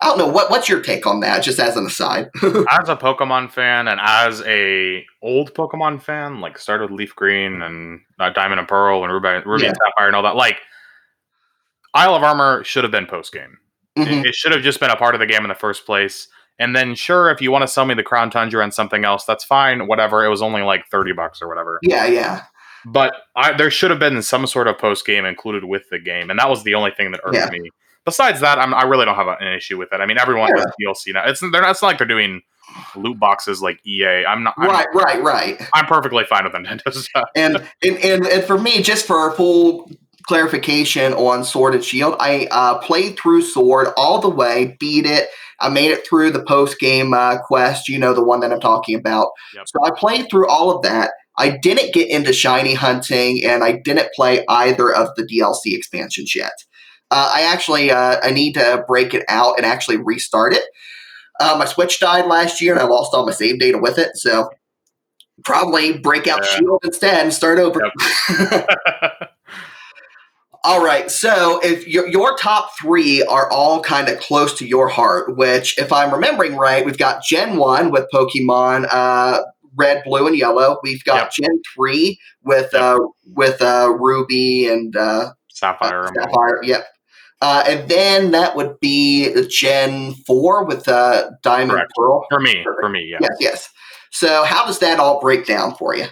I 0.00 0.06
don't 0.06 0.18
know 0.18 0.28
what 0.28 0.50
what's 0.50 0.68
your 0.68 0.80
take 0.80 1.06
on 1.06 1.20
that, 1.20 1.42
just 1.42 1.58
as 1.58 1.76
an 1.76 1.86
aside. 1.86 2.28
As 2.42 2.88
a 2.88 2.96
Pokemon 2.96 3.50
fan 3.50 3.88
and 3.88 3.98
as 4.00 4.42
a 4.46 5.04
old 5.22 5.54
Pokemon 5.54 6.00
fan, 6.02 6.40
like 6.40 6.56
started 6.58 6.90
with 6.90 6.98
Leaf 6.98 7.16
Green 7.16 7.62
and 7.62 8.00
uh, 8.20 8.30
Diamond 8.30 8.60
and 8.60 8.68
Pearl 8.68 9.02
and 9.02 9.12
Ruby, 9.12 9.42
Ruby 9.44 9.64
Yeah. 9.64 9.70
and 9.70 9.78
Sapphire 9.84 10.06
and 10.06 10.14
all 10.14 10.22
that, 10.22 10.36
like 10.36 10.58
Isle 11.94 12.14
of 12.14 12.22
Armor 12.22 12.62
should 12.64 12.84
have 12.84 12.92
been 12.92 13.06
post 13.06 13.32
game. 13.32 13.58
Mhm. 13.98 14.20
It, 14.20 14.26
it 14.28 14.34
should 14.34 14.52
have 14.52 14.62
just 14.62 14.78
been 14.80 14.90
a 14.90 14.96
part 14.96 15.14
of 15.14 15.20
the 15.20 15.26
game 15.26 15.42
in 15.42 15.48
the 15.48 15.54
first 15.54 15.84
place. 15.86 16.28
And 16.60 16.74
then, 16.74 16.94
sure, 16.96 17.30
if 17.30 17.40
you 17.40 17.50
want 17.52 17.62
to 17.62 17.68
sell 17.68 17.84
me 17.84 17.94
the 17.94 18.02
Crown 18.02 18.30
Tundra 18.30 18.62
and 18.64 18.74
something 18.74 19.04
else, 19.04 19.24
that's 19.24 19.44
fine. 19.44 19.86
Whatever. 19.86 20.24
It 20.24 20.28
was 20.28 20.42
only 20.42 20.62
like 20.62 20.86
thirty 20.90 21.12
bucks 21.12 21.40
or 21.40 21.48
whatever. 21.48 21.78
Yeah, 21.82 22.06
yeah, 22.06 22.42
But 22.92 23.14
I, 23.36 23.52
there 23.52 23.70
should 23.70 23.90
have 23.90 24.00
been 24.00 24.22
some 24.22 24.46
sort 24.46 24.68
of 24.68 24.78
post 24.78 25.06
game 25.06 25.24
included 25.24 25.64
with 25.64 25.88
the 25.90 25.98
game, 25.98 26.30
and 26.30 26.38
that 26.38 26.48
was 26.48 26.62
the 26.64 26.74
only 26.74 26.90
thing 26.92 27.10
that 27.12 27.20
irked 27.24 27.36
Yeah. 27.36 27.48
me. 27.50 27.70
Besides 28.04 28.40
that, 28.40 28.58
I'm, 28.58 28.72
I 28.72 28.84
really 28.84 29.04
don't 29.04 29.16
have 29.16 29.28
an 29.28 29.48
issue 29.48 29.76
with 29.76 29.92
it. 29.92 30.00
I 30.00 30.06
mean, 30.06 30.18
everyone 30.18 30.50
Yeah. 30.56 30.64
does 30.64 30.72
DLC 30.80 31.12
now. 31.14 31.24
It's 31.26 31.40
they're 31.40 31.50
not, 31.50 31.70
it's 31.70 31.82
not 31.82 31.88
like 31.88 31.98
they're 31.98 32.06
doing 32.06 32.42
loot 32.96 33.18
boxes 33.18 33.60
like 33.62 33.80
EA. 33.86 34.24
I'm 34.26 34.42
not 34.44 34.54
I'm, 34.56 34.68
right, 34.68 34.86
right, 34.94 35.22
right. 35.22 35.68
I'm 35.74 35.86
perfectly 35.86 36.24
fine 36.24 36.44
with 36.44 36.52
Nintendo 36.52 36.92
stuff. 36.92 37.28
And, 37.34 37.56
and 37.82 37.96
and 37.98 38.26
and 38.26 38.44
for 38.44 38.58
me, 38.58 38.82
just 38.82 39.06
for 39.06 39.30
full 39.32 39.90
clarification 40.22 41.12
on 41.14 41.44
Sword 41.44 41.74
and 41.74 41.84
Shield, 41.84 42.14
I 42.20 42.46
uh, 42.50 42.78
played 42.78 43.18
through 43.18 43.42
Sword 43.42 43.88
all 43.96 44.20
the 44.20 44.28
way, 44.30 44.76
beat 44.78 45.06
it. 45.06 45.28
I 45.60 45.68
made 45.68 45.90
it 45.90 46.06
through 46.06 46.30
the 46.30 46.44
post 46.44 46.78
game 46.78 47.12
uh, 47.14 47.38
quest, 47.38 47.88
you 47.88 47.98
know, 47.98 48.14
the 48.14 48.22
one 48.22 48.40
that 48.40 48.52
I'm 48.52 48.60
talking 48.60 48.94
about. 48.94 49.30
Yep. 49.54 49.66
So 49.68 49.84
I 49.84 49.90
played 49.96 50.30
through 50.30 50.48
all 50.48 50.70
of 50.74 50.82
that. 50.82 51.10
I 51.36 51.56
didn't 51.56 51.94
get 51.94 52.08
into 52.08 52.32
shiny 52.32 52.74
hunting, 52.74 53.44
and 53.44 53.62
I 53.62 53.72
didn't 53.72 54.12
play 54.14 54.44
either 54.48 54.92
of 54.92 55.08
the 55.16 55.22
DLC 55.22 55.74
expansions 55.76 56.34
yet. 56.34 56.52
Uh, 57.10 57.30
I 57.34 57.42
actually 57.42 57.90
uh, 57.90 58.18
I 58.22 58.30
need 58.30 58.54
to 58.54 58.84
break 58.86 59.14
it 59.14 59.24
out 59.28 59.56
and 59.56 59.64
actually 59.64 59.96
restart 59.96 60.52
it. 60.52 60.64
Uh, 61.40 61.56
my 61.58 61.64
Switch 61.64 62.00
died 62.00 62.26
last 62.26 62.60
year, 62.60 62.72
and 62.72 62.80
I 62.80 62.86
lost 62.86 63.14
all 63.14 63.24
my 63.24 63.32
save 63.32 63.60
data 63.60 63.78
with 63.78 63.98
it. 63.98 64.16
So 64.16 64.50
probably 65.44 65.98
break 65.98 66.26
out 66.26 66.40
Yeah. 66.42 66.58
Shield 66.58 66.80
instead 66.84 67.24
and 67.24 67.32
start 67.32 67.58
over. 67.58 67.80
all 70.68 70.84
right. 70.84 71.10
So 71.10 71.60
if 71.64 71.86
your 71.88 72.06
your 72.08 72.36
top 72.36 72.70
three 72.80 73.22
are 73.24 73.50
all 73.50 73.80
kind 73.80 74.08
of 74.08 74.18
close 74.18 74.52
to 74.58 74.66
your 74.66 74.88
heart, 74.88 75.36
which 75.36 75.78
if 75.78 75.90
I'm 75.92 76.12
remembering 76.12 76.56
right, 76.56 76.84
we've 76.84 76.98
got 76.98 77.22
Gen 77.22 77.56
One 77.56 77.90
with 77.90 78.04
Pokemon. 78.12 78.86
Uh, 78.90 79.40
Red, 79.76 80.02
blue, 80.04 80.26
and 80.26 80.36
yellow. 80.36 80.78
We've 80.82 81.04
got 81.04 81.30
Gen 81.32 81.60
three 81.74 82.18
with 82.42 82.70
Yep. 82.72 82.82
uh, 82.82 82.98
with 83.36 83.62
uh, 83.62 83.94
Ruby 83.98 84.66
and 84.66 84.94
uh, 84.96 85.30
Sapphire. 85.50 86.04
uh. 86.04 86.12
Sapphire. 86.14 86.60
Yep. 86.64 86.86
Uh, 87.40 87.62
and 87.68 87.88
then 87.88 88.32
that 88.32 88.56
would 88.56 88.80
be 88.80 89.46
Gen 89.48 90.14
four 90.26 90.64
with 90.64 90.88
uh, 90.88 91.30
Diamond 91.42 91.70
Correct. 91.78 91.92
Pearl. 91.96 92.26
For 92.28 92.40
me, 92.40 92.64
for 92.80 92.88
me, 92.88 93.06
yeah. 93.08 93.18
Yes, 93.20 93.36
yes. 93.40 93.68
So 94.10 94.42
how 94.44 94.66
does 94.66 94.80
that 94.80 94.98
all 94.98 95.20
break 95.20 95.46
down 95.46 95.76
for 95.76 95.94
you? 95.94 96.06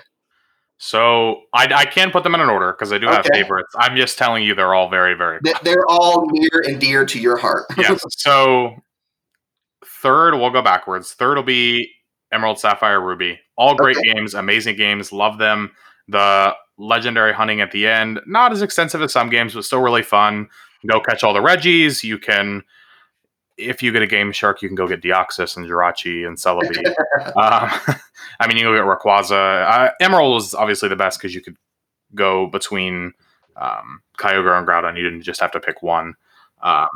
So 0.79 1.43
I, 1.55 1.67
I 1.75 1.85
can 1.87 2.11
put 2.11 2.23
them 2.23 2.35
in 2.35 2.41
an 2.41 2.51
order 2.51 2.73
because 2.73 2.93
I 2.93 2.99
do 2.99 3.07
have 3.07 3.27
favorites. 3.33 3.75
I'm 3.79 3.97
just 3.97 4.19
telling 4.19 4.45
you 4.45 4.55
they're 4.55 4.75
all 4.75 4.91
very, 4.91 5.15
very 5.15 5.41
Th- 5.41 5.57
They're 5.62 5.87
all 5.89 6.27
near 6.31 6.65
and 6.67 6.79
dear 6.79 7.07
to 7.07 7.19
your 7.19 7.37
heart. 7.39 7.65
yes. 7.79 8.03
So 8.19 8.75
third, 10.03 10.35
we'll 10.35 10.51
go 10.51 10.62
backwards. 10.62 11.15
Third 11.15 11.37
will 11.37 11.45
be 11.45 11.91
Emerald, 12.33 12.59
Sapphire, 12.59 13.01
Ruby. 13.01 13.41
All 13.57 13.75
great 13.75 13.97
games, 14.03 14.35
amazing 14.35 14.77
games. 14.77 15.12
Love 15.12 15.39
them. 15.39 15.73
The 16.09 16.55
legendary 16.77 17.33
hunting 17.33 17.62
at 17.62 17.71
the 17.73 17.87
end, 17.87 18.21
not 18.27 18.53
as 18.53 18.61
extensive 18.61 19.01
as 19.01 19.12
some 19.12 19.31
games, 19.31 19.55
but 19.55 19.65
still 19.65 19.81
really 19.81 20.03
fun. 20.03 20.49
Go 20.87 21.01
catch 21.01 21.25
all 21.25 21.33
the 21.33 21.41
Regis. 21.41 22.05
You 22.05 22.19
can, 22.19 22.62
if 23.57 23.83
you 23.83 23.92
get 23.92 24.03
a 24.03 24.07
Game 24.07 24.33
Shark, 24.33 24.62
you 24.62 24.69
can 24.69 24.77
go 24.77 24.87
get 24.87 25.03
Deoxys 25.03 25.57
and 25.57 25.66
Jirachi 25.66 26.27
and 26.27 26.37
Celebi. 26.37 26.87
um, 27.37 27.97
I 28.40 28.47
mean, 28.47 28.57
you 28.57 28.64
can 28.64 28.75
go 28.75 28.77
get 28.77 28.85
Rayquaza. 28.85 29.66
Uh, 29.69 29.90
Emerald 30.01 30.35
was 30.35 30.55
obviously 30.55 30.88
the 30.88 30.97
best 30.97 31.19
because 31.19 31.35
you 31.35 31.40
could 31.40 31.57
go 32.14 32.47
between 32.47 33.12
um, 33.57 34.03
Kyogre 34.19 34.59
and 34.59 34.66
Groudon. 34.66 34.97
You 34.97 35.05
didn't 35.05 35.23
just 35.23 35.40
have 35.40 35.53
to 35.53 35.61
pick 35.61 35.83
one. 35.83 36.14
Um, 36.62 36.88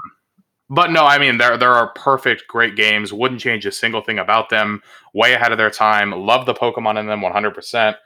but 0.68 0.92
no, 0.92 1.04
I 1.04 1.18
mean 1.18 1.38
there 1.38 1.56
there 1.56 1.72
are 1.72 1.88
perfect, 1.94 2.46
great 2.46 2.76
games. 2.76 3.12
Wouldn't 3.12 3.40
change 3.40 3.66
a 3.66 3.72
single 3.72 4.02
thing 4.02 4.20
about 4.20 4.50
them. 4.50 4.82
Way 5.12 5.32
ahead 5.32 5.50
of 5.50 5.58
their 5.58 5.70
time. 5.70 6.12
Love 6.12 6.46
the 6.46 6.54
Pokemon 6.54 6.98
in 6.98 7.06
them, 7.06 7.22
one 7.22 7.32
hundred 7.32 7.54
percent. 7.54 7.96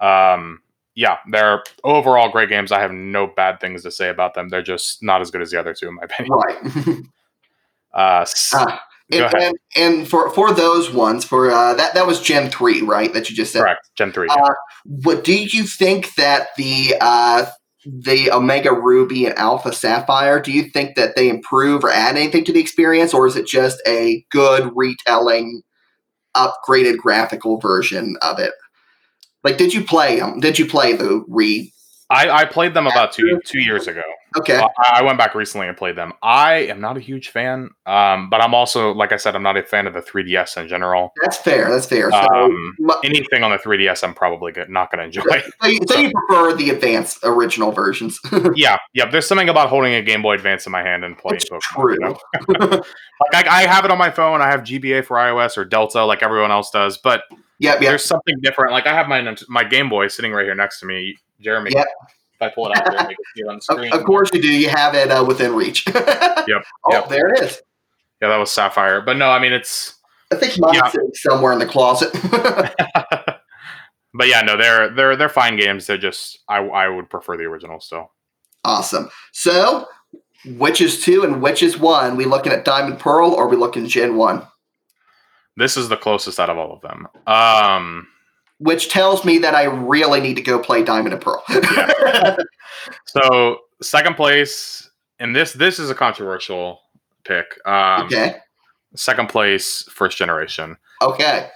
Um, 0.00 0.60
yeah, 0.94 1.18
they're 1.28 1.64
overall 1.82 2.30
great 2.30 2.48
games. 2.48 2.70
I 2.70 2.80
have 2.80 2.92
no 2.92 3.26
bad 3.26 3.58
things 3.60 3.82
to 3.82 3.90
say 3.90 4.10
about 4.10 4.34
them. 4.34 4.48
They're 4.48 4.62
just 4.62 5.02
not 5.02 5.20
as 5.20 5.32
good 5.32 5.42
as 5.42 5.50
the 5.50 5.58
other 5.58 5.74
two, 5.74 5.88
in 5.88 5.94
my 5.94 6.02
opinion. 6.04 6.34
right. 6.34 6.98
Uh, 7.94 8.24
Ah, 8.52 8.82
and, 9.12 9.34
and, 9.34 9.56
and 9.76 10.08
for 10.08 10.30
for 10.30 10.52
those 10.52 10.92
ones, 10.92 11.24
for 11.24 11.50
uh, 11.50 11.74
that 11.74 11.94
that 11.94 12.06
was 12.06 12.20
Gen 12.20 12.50
three, 12.50 12.82
right? 12.82 13.12
That 13.12 13.28
you 13.28 13.36
just 13.36 13.52
said. 13.52 13.60
correct, 13.60 13.90
Gen 13.96 14.12
three. 14.12 14.28
Uh, 14.28 14.54
What 14.84 15.24
do 15.24 15.34
you 15.34 15.64
think 15.64 16.14
that 16.14 16.48
the 16.56 16.96
uh, 17.00 17.46
the 17.84 18.32
Omega 18.32 18.72
Ruby 18.72 19.26
and 19.26 19.38
Alpha 19.38 19.72
Sapphire? 19.72 20.40
Do 20.40 20.52
you 20.52 20.64
think 20.64 20.96
that 20.96 21.16
they 21.16 21.28
improve 21.28 21.84
or 21.84 21.90
add 21.90 22.16
anything 22.16 22.44
to 22.44 22.52
the 22.52 22.60
experience, 22.60 23.12
or 23.12 23.26
is 23.26 23.36
it 23.36 23.46
just 23.46 23.82
a 23.86 24.24
good 24.30 24.70
retelling, 24.74 25.62
upgraded 26.36 26.96
graphical 26.98 27.60
version 27.60 28.16
of 28.22 28.38
it? 28.38 28.52
Like, 29.42 29.58
did 29.58 29.74
you 29.74 29.84
play 29.84 30.18
them? 30.18 30.40
Did 30.40 30.58
you 30.58 30.66
play 30.66 30.94
the 30.94 31.22
re? 31.28 31.73
I, 32.10 32.28
I 32.30 32.44
played 32.44 32.74
them 32.74 32.86
about 32.86 33.12
two 33.12 33.40
two 33.44 33.60
years 33.60 33.88
ago. 33.88 34.02
Okay, 34.36 34.58
I, 34.58 34.66
I 34.98 35.02
went 35.02 35.16
back 35.16 35.34
recently 35.36 35.68
and 35.68 35.76
played 35.76 35.94
them. 35.96 36.12
I 36.20 36.54
am 36.66 36.80
not 36.80 36.96
a 36.96 37.00
huge 37.00 37.28
fan, 37.28 37.70
um, 37.86 38.28
but 38.30 38.40
I'm 38.40 38.52
also, 38.52 38.92
like 38.92 39.12
I 39.12 39.16
said, 39.16 39.36
I'm 39.36 39.44
not 39.44 39.56
a 39.56 39.62
fan 39.62 39.86
of 39.86 39.94
the 39.94 40.00
3DS 40.02 40.60
in 40.60 40.66
general. 40.66 41.12
that's 41.22 41.36
fair. 41.36 41.70
That's 41.70 41.86
fair. 41.86 42.10
So, 42.10 42.16
Um, 42.18 42.74
mu- 42.80 42.94
anything 43.04 43.44
on 43.44 43.52
the 43.52 43.58
3DS, 43.58 44.02
I'm 44.02 44.12
probably 44.12 44.50
good, 44.50 44.68
not 44.68 44.90
going 44.90 44.98
to 44.98 45.04
enjoy. 45.04 45.22
so, 45.62 45.68
you, 45.68 45.78
so 45.88 45.98
you 46.00 46.10
prefer 46.10 46.52
the 46.56 46.70
advanced 46.70 47.20
original 47.22 47.70
versions? 47.70 48.18
yeah, 48.56 48.76
yeah. 48.92 49.08
There's 49.08 49.28
something 49.28 49.48
about 49.48 49.68
holding 49.68 49.94
a 49.94 50.02
Game 50.02 50.20
Boy 50.22 50.34
Advance 50.34 50.66
in 50.66 50.72
my 50.72 50.82
hand 50.82 51.04
and 51.04 51.16
playing 51.16 51.40
Pokemon. 51.42 51.60
you 51.92 51.96
true. 51.96 51.96
know? 52.68 52.82
Like 53.32 53.46
I, 53.46 53.62
I 53.62 53.66
have 53.68 53.84
it 53.84 53.92
on 53.92 53.98
my 53.98 54.10
phone. 54.10 54.42
I 54.42 54.50
have 54.50 54.62
GBA 54.62 55.04
for 55.06 55.16
iOS 55.16 55.56
or 55.56 55.64
Delta, 55.64 56.04
like 56.04 56.24
everyone 56.24 56.50
else 56.50 56.70
does. 56.70 56.98
But 56.98 57.22
Yeah, 57.60 57.70
yep. 57.74 57.80
there's 57.80 58.04
something 58.04 58.34
different. 58.42 58.72
Like 58.72 58.88
I 58.88 58.94
have 58.94 59.06
my 59.06 59.36
my 59.48 59.62
Game 59.62 59.88
Boy 59.88 60.08
sitting 60.08 60.32
right 60.32 60.44
here 60.44 60.56
next 60.56 60.80
to 60.80 60.86
me, 60.86 61.16
Jeremy. 61.40 61.70
Yep. 61.74 61.86
If 62.34 62.42
I 62.42 62.48
pull 62.48 62.70
it 62.70 62.76
out, 62.76 62.84
Jeremy 62.90 63.14
can 63.14 63.24
see 63.36 63.42
it 63.42 63.48
on 63.48 63.54
the 63.54 63.56
Of, 63.58 63.62
screen. 63.62 63.92
of 63.92 64.04
course 64.04 64.30
you 64.32 64.42
do. 64.42 64.48
You 64.52 64.68
have 64.68 64.94
it 64.94 65.10
uh, 65.10 65.24
within 65.24 65.54
reach. 65.54 65.86
yep. 65.94 65.96
Oh, 66.48 66.56
yep. 66.90 67.08
there 67.08 67.28
it 67.32 67.42
is. 67.42 67.62
Yeah, 68.20 68.28
that 68.28 68.36
was 68.38 68.50
Sapphire. 68.50 69.00
But 69.00 69.16
no, 69.16 69.30
I 69.30 69.38
mean 69.38 69.52
it's. 69.52 69.94
I 70.32 70.36
think 70.36 70.58
mine's 70.58 70.76
Yeah. 70.76 70.90
somewhere 71.14 71.52
in 71.52 71.58
the 71.58 71.66
closet. 71.66 72.12
but 74.14 74.28
yeah, 74.28 74.40
no, 74.42 74.56
they're 74.56 74.90
they're 74.94 75.16
they're 75.16 75.28
fine 75.28 75.56
games. 75.56 75.86
They're 75.86 75.98
just 75.98 76.40
I 76.48 76.58
I 76.58 76.88
would 76.88 77.08
prefer 77.10 77.36
the 77.36 77.44
original 77.44 77.80
still. 77.80 78.10
awesome. 78.64 79.10
So, 79.32 79.86
which 80.56 80.80
is 80.80 81.02
two 81.02 81.22
and 81.24 81.40
which 81.42 81.62
is 81.62 81.78
one? 81.78 82.16
We 82.16 82.24
looking 82.24 82.52
at 82.52 82.64
Diamond 82.64 82.98
Pearl 82.98 83.30
or 83.30 83.48
we 83.48 83.56
looking 83.56 83.86
Gen 83.86 84.16
one? 84.16 84.42
This 85.56 85.76
is 85.76 85.88
the 85.88 85.96
closest 85.96 86.40
out 86.40 86.50
of 86.50 86.58
all 86.58 86.72
of 86.72 86.80
them. 86.80 87.06
Um, 87.28 88.08
Which 88.58 88.88
tells 88.88 89.24
me 89.24 89.38
that 89.38 89.54
I 89.54 89.64
really 89.64 90.20
need 90.20 90.36
to 90.36 90.42
go 90.42 90.58
play 90.58 90.84
Diamond 90.84 91.12
and 91.12 91.22
Pearl. 91.22 91.42
so 93.06 93.58
second 93.82 94.16
place, 94.16 94.88
and 95.18 95.34
this 95.34 95.52
this 95.52 95.78
is 95.78 95.90
a 95.90 95.94
controversial 95.94 96.80
pick. 97.24 97.58
Um, 97.66 98.06
okay. 98.06 98.36
Second 98.94 99.28
place, 99.28 99.82
first 99.90 100.16
generation. 100.16 100.76
Okay. 101.02 101.50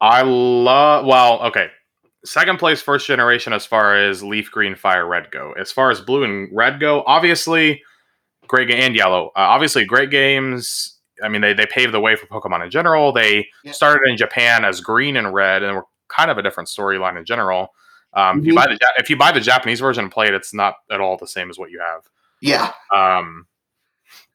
I 0.00 0.22
love. 0.22 1.04
Well, 1.04 1.42
okay. 1.42 1.68
Second 2.24 2.58
place, 2.58 2.82
first 2.82 3.06
generation, 3.06 3.52
as 3.52 3.64
far 3.64 3.96
as 3.96 4.22
Leaf 4.22 4.50
Green, 4.50 4.74
Fire 4.74 5.06
Red 5.06 5.30
go. 5.30 5.52
As 5.52 5.72
far 5.72 5.90
as 5.90 6.00
Blue 6.00 6.22
and 6.22 6.48
Red 6.52 6.80
go, 6.80 7.02
obviously, 7.06 7.82
great 8.46 8.68
game 8.68 8.80
and 8.80 8.96
Yellow. 8.96 9.28
Uh, 9.28 9.40
obviously, 9.40 9.84
great 9.84 10.10
games. 10.10 10.99
I 11.22 11.28
mean, 11.28 11.40
they 11.40 11.52
they 11.52 11.66
paved 11.66 11.92
the 11.94 12.00
way 12.00 12.16
for 12.16 12.26
Pokemon 12.26 12.64
in 12.64 12.70
general. 12.70 13.12
They 13.12 13.48
Yeah. 13.64 13.72
started 13.72 14.08
in 14.08 14.16
Japan 14.16 14.64
as 14.64 14.80
Green 14.80 15.16
and 15.16 15.32
Red, 15.34 15.62
and 15.62 15.76
were 15.76 15.84
kind 16.08 16.30
of 16.30 16.38
a 16.38 16.42
different 16.42 16.68
storyline 16.68 17.16
in 17.18 17.24
general. 17.24 17.74
Um, 18.14 18.40
If 18.40 18.46
you 18.46 18.52
Mhm. 18.52 18.56
buy 18.56 18.66
the 18.66 18.78
if 18.98 19.08
you 19.10 19.16
buy 19.16 19.32
the 19.32 19.40
Japanese 19.40 19.80
version 19.80 20.04
and 20.04 20.12
play 20.12 20.26
it, 20.26 20.34
it's 20.34 20.52
not 20.54 20.74
at 20.90 21.00
all 21.00 21.16
the 21.16 21.26
same 21.28 21.48
as 21.50 21.58
what 21.58 21.70
you 21.70 21.80
have. 21.80 22.02
Yeah. 22.40 22.72
Um, 22.94 23.46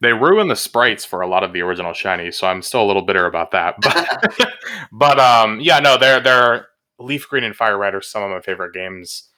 they 0.00 0.12
ruined 0.12 0.50
the 0.50 0.56
sprites 0.56 1.04
for 1.04 1.20
a 1.20 1.26
lot 1.26 1.42
of 1.44 1.52
the 1.52 1.60
original 1.62 1.92
shinies, 1.92 2.34
so 2.34 2.46
I'm 2.46 2.62
still 2.62 2.82
a 2.82 2.86
little 2.86 3.02
bitter 3.02 3.26
about 3.26 3.50
that. 3.50 3.74
But 3.82 4.52
but 4.92 5.20
um, 5.20 5.60
yeah, 5.60 5.78
no, 5.80 5.96
they're 5.98 6.20
they're 6.20 6.68
Leaf 6.98 7.28
Green 7.28 7.44
and 7.44 7.54
Fire 7.54 7.76
Red 7.76 7.94
are 7.94 8.00
some 8.00 8.22
of 8.22 8.30
my 8.30 8.40
favorite 8.40 8.72
games. 8.72 9.28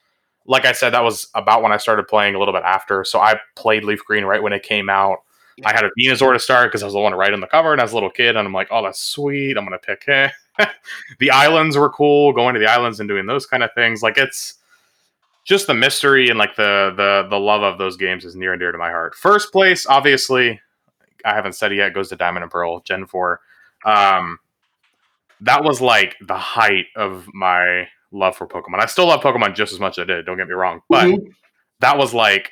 Like 0.46 0.64
I 0.64 0.72
said, 0.72 0.90
that 0.90 1.02
was 1.04 1.28
about 1.34 1.62
when 1.62 1.72
I 1.72 1.76
started 1.76 2.06
playing 2.08 2.34
a 2.34 2.38
little 2.38 2.54
bit 2.54 2.62
after. 2.62 3.04
So 3.04 3.18
I 3.20 3.38
played 3.56 3.84
Leaf 3.84 4.04
Green 4.04 4.24
right 4.24 4.42
when 4.42 4.52
it 4.52 4.62
came 4.62 4.88
out. 4.88 5.18
I 5.64 5.72
had 5.72 5.84
a 5.84 5.90
Venusaur 5.98 6.32
to 6.32 6.38
start 6.38 6.70
because 6.70 6.82
I 6.82 6.86
was 6.86 6.94
the 6.94 7.00
one 7.00 7.14
right 7.14 7.32
on 7.32 7.40
the 7.40 7.46
cover, 7.46 7.72
and 7.72 7.80
as 7.80 7.92
a 7.92 7.94
little 7.94 8.10
kid, 8.10 8.36
and 8.36 8.46
I'm 8.46 8.52
like, 8.52 8.68
oh, 8.70 8.82
that's 8.82 9.00
sweet. 9.00 9.56
I'm 9.56 9.64
gonna 9.64 9.78
pick 9.78 10.04
him. 10.04 10.30
the 11.18 11.30
islands 11.30 11.76
were 11.76 11.90
cool, 11.90 12.32
going 12.32 12.54
to 12.54 12.60
the 12.60 12.66
islands 12.70 13.00
and 13.00 13.08
doing 13.08 13.26
those 13.26 13.46
kind 13.46 13.62
of 13.62 13.70
things. 13.74 14.02
Like 14.02 14.18
it's 14.18 14.54
just 15.44 15.66
the 15.66 15.74
mystery 15.74 16.28
and 16.28 16.38
like 16.38 16.56
the 16.56 16.92
the 16.96 17.26
the 17.30 17.38
love 17.38 17.62
of 17.62 17.78
those 17.78 17.96
games 17.96 18.24
is 18.24 18.34
near 18.36 18.52
and 18.52 18.60
dear 18.60 18.72
to 18.72 18.78
my 18.78 18.90
heart. 18.90 19.14
First 19.14 19.52
place, 19.52 19.86
obviously, 19.86 20.60
I 21.24 21.34
haven't 21.34 21.54
said 21.54 21.72
it 21.72 21.76
yet. 21.76 21.94
Goes 21.94 22.08
to 22.10 22.16
Diamond 22.16 22.42
and 22.42 22.52
Pearl, 22.52 22.80
Gen 22.80 23.06
Four. 23.06 23.40
Um, 23.84 24.38
that 25.40 25.62
was 25.62 25.80
like 25.80 26.16
the 26.26 26.36
height 26.36 26.86
of 26.96 27.26
my 27.32 27.88
love 28.10 28.36
for 28.36 28.46
Pokemon. 28.46 28.80
I 28.80 28.86
still 28.86 29.06
love 29.06 29.20
Pokemon 29.20 29.54
just 29.54 29.72
as 29.72 29.78
much 29.80 29.98
as 29.98 30.02
I 30.02 30.06
did. 30.06 30.26
Don't 30.26 30.36
get 30.36 30.48
me 30.48 30.54
wrong, 30.54 30.80
but 30.88 31.06
Mhm. 31.06 31.32
that 31.80 31.96
was 31.96 32.12
like 32.12 32.50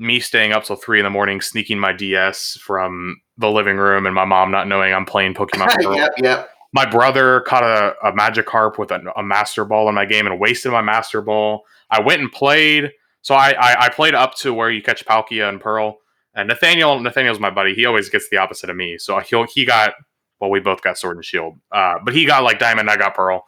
me 0.00 0.18
staying 0.18 0.52
up 0.52 0.64
till 0.64 0.76
three 0.76 0.98
in 0.98 1.04
the 1.04 1.10
morning, 1.10 1.40
sneaking 1.40 1.78
my 1.78 1.92
DS 1.92 2.58
from 2.60 3.20
the 3.36 3.50
living 3.50 3.76
room, 3.76 4.06
and 4.06 4.14
my 4.14 4.24
mom 4.24 4.50
not 4.50 4.66
knowing 4.66 4.92
I'm 4.92 5.04
playing 5.04 5.34
Pokemon. 5.34 5.68
Pearl. 5.82 5.94
yep. 5.94 6.12
Yep. 6.18 6.50
My 6.72 6.88
brother 6.88 7.40
caught 7.40 7.64
a, 7.64 7.94
a 8.08 8.12
Magikarp 8.12 8.78
with 8.78 8.90
a, 8.90 9.02
a 9.16 9.22
Master 9.22 9.64
Ball 9.64 9.88
in 9.88 9.94
my 9.94 10.06
game 10.06 10.26
and 10.26 10.40
wasted 10.40 10.72
my 10.72 10.82
Master 10.82 11.20
Ball. 11.20 11.62
I 11.90 12.00
went 12.00 12.22
and 12.22 12.32
played. 12.32 12.92
So 13.22 13.34
I, 13.34 13.50
I, 13.50 13.84
I 13.84 13.88
played 13.90 14.14
up 14.14 14.34
to 14.36 14.54
where 14.54 14.70
you 14.70 14.80
catch 14.80 15.04
Palkia 15.04 15.48
and 15.48 15.60
Pearl. 15.60 15.98
And 16.34 16.48
Nathaniel, 16.48 16.98
Nathaniel's 17.00 17.40
my 17.40 17.50
buddy. 17.50 17.74
He 17.74 17.84
always 17.84 18.08
gets 18.08 18.28
the 18.30 18.38
opposite 18.38 18.70
of 18.70 18.76
me. 18.76 18.98
So 18.98 19.18
he 19.18 19.44
he 19.52 19.64
got 19.64 19.94
well, 20.40 20.48
we 20.48 20.60
both 20.60 20.80
got 20.80 20.96
Sword 20.96 21.16
and 21.16 21.24
Shield, 21.24 21.58
uh, 21.70 21.96
but 22.02 22.14
he 22.14 22.24
got 22.24 22.42
like 22.42 22.58
Diamond, 22.58 22.88
I 22.88 22.96
got 22.96 23.14
Pearl. 23.14 23.44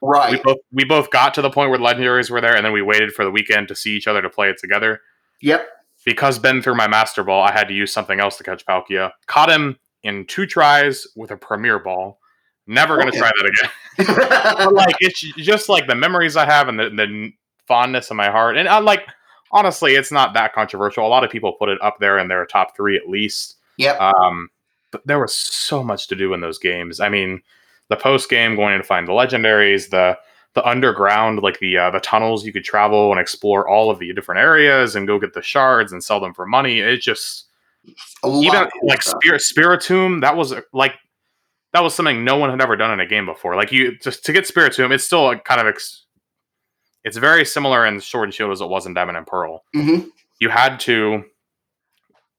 Right. 0.00 0.32
We 0.32 0.40
both 0.40 0.58
we 0.70 0.84
both 0.84 1.10
got 1.10 1.34
to 1.34 1.42
the 1.42 1.50
point 1.50 1.70
where 1.70 1.78
legendaries 1.78 2.30
were 2.30 2.40
there, 2.40 2.54
and 2.54 2.64
then 2.64 2.72
we 2.72 2.82
waited 2.82 3.12
for 3.12 3.24
the 3.24 3.30
weekend 3.30 3.66
to 3.68 3.74
see 3.74 3.96
each 3.96 4.06
other 4.06 4.22
to 4.22 4.30
play 4.30 4.48
it 4.48 4.58
together. 4.58 5.00
Yep. 5.40 5.68
Because 6.08 6.38
Ben 6.38 6.62
threw 6.62 6.74
my 6.74 6.88
Master 6.88 7.22
Ball, 7.22 7.42
I 7.42 7.52
had 7.52 7.68
to 7.68 7.74
use 7.74 7.92
something 7.92 8.18
else 8.18 8.38
to 8.38 8.44
catch 8.44 8.64
Palkia. 8.64 9.10
Caught 9.26 9.50
him 9.50 9.78
in 10.02 10.24
two 10.24 10.46
tries 10.46 11.06
with 11.16 11.30
a 11.30 11.36
Premier 11.36 11.78
Ball. 11.78 12.18
Never 12.66 12.96
gonna 12.96 13.08
Okay. 13.10 13.18
try 13.18 13.30
that 13.36 13.46
again. 13.46 13.70
Like 14.72 14.96
it's 15.00 15.20
just 15.36 15.68
like 15.68 15.86
the 15.86 15.94
memories 15.94 16.34
I 16.36 16.46
have 16.46 16.68
and 16.68 16.78
the, 16.78 16.88
the 16.88 17.32
fondness 17.66 18.10
in 18.10 18.16
my 18.16 18.30
heart. 18.30 18.56
And 18.56 18.66
I 18.68 18.78
like 18.78 19.06
honestly, 19.52 19.96
it's 19.96 20.10
not 20.10 20.32
that 20.32 20.54
controversial. 20.54 21.06
A 21.06 21.08
lot 21.08 21.24
of 21.24 21.30
people 21.30 21.52
put 21.52 21.68
it 21.68 21.78
up 21.82 21.98
there 22.00 22.18
in 22.18 22.28
their 22.28 22.46
top 22.46 22.74
three 22.74 22.96
at 22.96 23.08
least. 23.08 23.56
yep. 23.76 24.00
Um, 24.00 24.48
but 24.90 25.06
there 25.06 25.18
was 25.20 25.34
so 25.36 25.82
much 25.84 26.08
to 26.08 26.14
do 26.16 26.32
in 26.32 26.40
those 26.40 26.58
games. 26.58 27.00
I 27.00 27.10
mean, 27.10 27.42
the 27.88 27.96
post 27.96 28.30
game 28.30 28.56
going 28.56 28.78
to 28.78 28.84
find 28.84 29.06
the 29.06 29.12
legendaries, 29.12 29.90
the 29.90 30.16
the 30.54 30.66
underground, 30.66 31.40
like 31.40 31.58
the 31.60 31.76
uh, 31.76 31.90
the 31.90 32.00
tunnels 32.00 32.44
you 32.44 32.52
could 32.52 32.64
travel 32.64 33.10
and 33.10 33.20
explore 33.20 33.68
all 33.68 33.90
of 33.90 33.98
the 33.98 34.12
different 34.12 34.40
areas 34.40 34.96
and 34.96 35.06
go 35.06 35.18
get 35.18 35.34
the 35.34 35.42
shards 35.42 35.92
and 35.92 36.02
sell 36.02 36.20
them 36.20 36.34
for 36.34 36.46
money. 36.46 36.80
It 36.80 37.00
just 37.00 37.46
even 38.24 38.68
like. 38.82 39.02
Spirit 39.02 39.42
Spiritomb, 39.42 40.20
that 40.22 40.36
was 40.36 40.54
like 40.72 40.94
that 41.72 41.82
was 41.82 41.94
something 41.94 42.24
no 42.24 42.36
one 42.36 42.50
had 42.50 42.60
ever 42.60 42.76
done 42.76 42.92
in 42.92 43.00
a 43.00 43.06
game 43.06 43.26
before. 43.26 43.54
Like 43.54 43.72
you 43.72 43.96
just 43.98 44.24
to 44.24 44.32
get 44.32 44.44
Spiritomb, 44.44 44.90
it's 44.92 45.04
still 45.04 45.30
a 45.30 45.38
kind 45.38 45.60
of 45.60 45.66
ex- 45.66 46.04
it's 47.04 47.16
very 47.16 47.44
similar 47.44 47.86
in 47.86 48.00
Sword 48.00 48.28
and 48.28 48.34
Shield 48.34 48.50
as 48.50 48.60
it 48.60 48.68
was 48.68 48.86
in 48.86 48.94
Diamond 48.94 49.18
and 49.18 49.26
Pearl. 49.26 49.64
Mhm. 49.74 50.08
You 50.40 50.48
had 50.48 50.80
to 50.80 51.24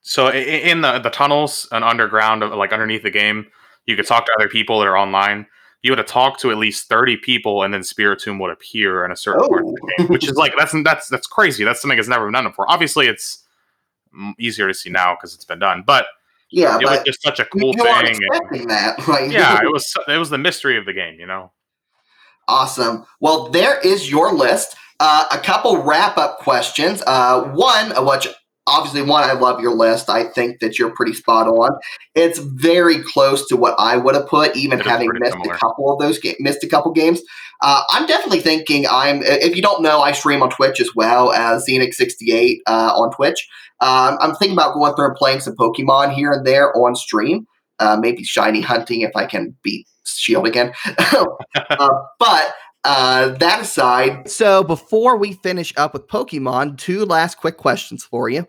so 0.02 0.32
in 0.32 0.82
the 0.82 1.00
the 1.00 1.10
tunnels 1.10 1.68
and 1.72 1.84
underground, 1.84 2.42
like 2.42 2.74
underneath 2.74 3.04
the 3.04 3.12
game, 3.12 3.48
you 3.86 3.96
could 3.96 4.08
talk 4.08 4.26
to 4.26 4.32
other 4.38 4.50
people 4.50 4.80
that 4.80 4.88
are 4.88 4.98
online. 4.98 5.46
You 5.82 5.92
had 5.92 5.98
to 5.98 6.04
talk 6.04 6.38
to 6.40 6.52
at 6.52 6.58
least 6.58 6.90
thirty 6.90 7.16
people, 7.18 7.64
and 7.64 7.74
then 7.74 7.82
Spiritomb 7.82 8.40
would 8.42 8.52
appear 8.52 9.06
in 9.06 9.12
a 9.12 9.16
certain 9.16 9.48
part 9.48 9.62
of 9.62 9.68
Oh. 9.70 9.72
the 9.72 9.94
game, 9.98 10.08
which 10.08 10.28
is 10.28 10.36
like 10.36 10.54
that's 10.58 10.74
that's 10.84 11.08
that's 11.08 11.28
crazy. 11.28 11.64
That's 11.64 11.82
something 11.82 11.98
that's 11.98 12.10
never 12.10 12.26
been 12.26 12.34
done 12.34 12.44
before. 12.46 12.70
Obviously, 12.70 13.08
it's 13.08 13.46
easier 14.38 14.68
to 14.68 14.74
see 14.74 14.90
now 14.90 15.16
because 15.16 15.34
it's 15.36 15.46
been 15.46 15.60
done, 15.60 15.84
but 15.86 16.08
Yeah, 16.50 16.78
it 16.82 16.86
was 16.86 17.00
just 17.06 17.22
such 17.22 17.40
a 17.40 17.46
cool 17.46 17.74
thing. 17.74 17.86
and- 18.08 18.70
that. 18.70 18.96
Like, 19.08 19.32
yeah, 19.32 19.62
it 19.64 19.68
was 19.72 19.96
it 20.08 20.18
was 20.18 20.30
the 20.30 20.38
mystery 20.38 20.78
of 20.78 20.86
the 20.86 20.94
game, 20.94 21.20
you 21.20 21.26
know. 21.28 21.52
Awesome. 22.48 23.06
Well, 23.20 23.50
there 23.50 23.80
is 23.80 24.10
your 24.10 24.34
list. 24.34 24.76
Uh, 25.00 25.26
a 25.32 25.38
couple 25.38 25.82
wrap 25.84 26.18
up 26.18 26.40
questions. 26.40 27.02
Uh, 27.08 27.44
one, 27.54 27.92
which 28.06 28.28
obviously, 28.70 29.02
one, 29.02 29.24
I 29.24 29.34
love 29.34 29.60
your 29.60 29.74
list. 29.74 30.10
I 30.10 30.26
think 30.26 30.60
that 30.60 30.78
you're 30.80 30.92
pretty 30.94 31.14
spot 31.14 31.48
on. 31.48 31.72
It's 32.16 32.40
very 32.40 33.02
close 33.04 33.48
to 33.48 33.58
what 33.58 33.76
I 33.80 33.98
would 33.98 34.16
have 34.16 34.28
put, 34.28 34.56
even 34.56 34.80
It 34.80 34.86
having 34.86 35.10
missed 35.20 35.34
similar. 35.34 35.54
a 35.56 35.58
couple 35.58 35.92
of 35.92 36.00
those 36.00 36.20
ga- 36.20 36.36
missed 36.40 36.64
a 36.64 36.68
couple 36.68 36.92
games. 36.92 37.22
Uh, 37.62 37.82
I'm 37.90 38.06
definitely 38.06 38.40
thinking 38.42 38.86
I'm. 38.90 39.22
If 39.24 39.56
you 39.56 39.62
don't 39.62 39.82
know, 39.82 40.02
I 40.02 40.14
stream 40.14 40.42
on 40.42 40.50
Twitch 40.50 40.80
as 40.80 40.90
well 40.96 41.34
as 41.34 41.66
Xenix68 41.68 42.60
uh, 42.68 42.94
on 42.96 43.12
Twitch. 43.12 43.48
Um, 43.82 44.18
I'm 44.22 44.36
thinking 44.36 44.58
about 44.58 44.74
going 44.74 44.94
through 44.96 45.08
and 45.08 45.16
playing 45.16 45.40
some 45.42 45.56
Pokemon 45.56 46.14
here 46.14 46.32
and 46.32 46.46
there 46.46 46.76
on 46.78 46.96
stream. 46.96 47.48
Uh, 47.80 47.98
maybe 48.00 48.24
shiny 48.24 48.62
hunting 48.62 49.02
if 49.02 49.12
I 49.16 49.26
can 49.26 49.56
beat 49.64 49.88
Shield 50.06 50.48
again. 50.48 50.74
uh, 50.98 51.90
but 52.20 52.54
uh, 52.84 53.30
that 53.30 53.62
aside, 53.62 54.30
so 54.30 54.64
before 54.64 55.18
we 55.18 55.34
finish 55.34 55.74
up 55.76 55.94
with 55.94 56.08
Pokemon, 56.08 56.78
two 56.78 57.06
last 57.06 57.36
quick 57.36 57.58
questions 57.58 58.06
for 58.06 58.30
you. 58.30 58.48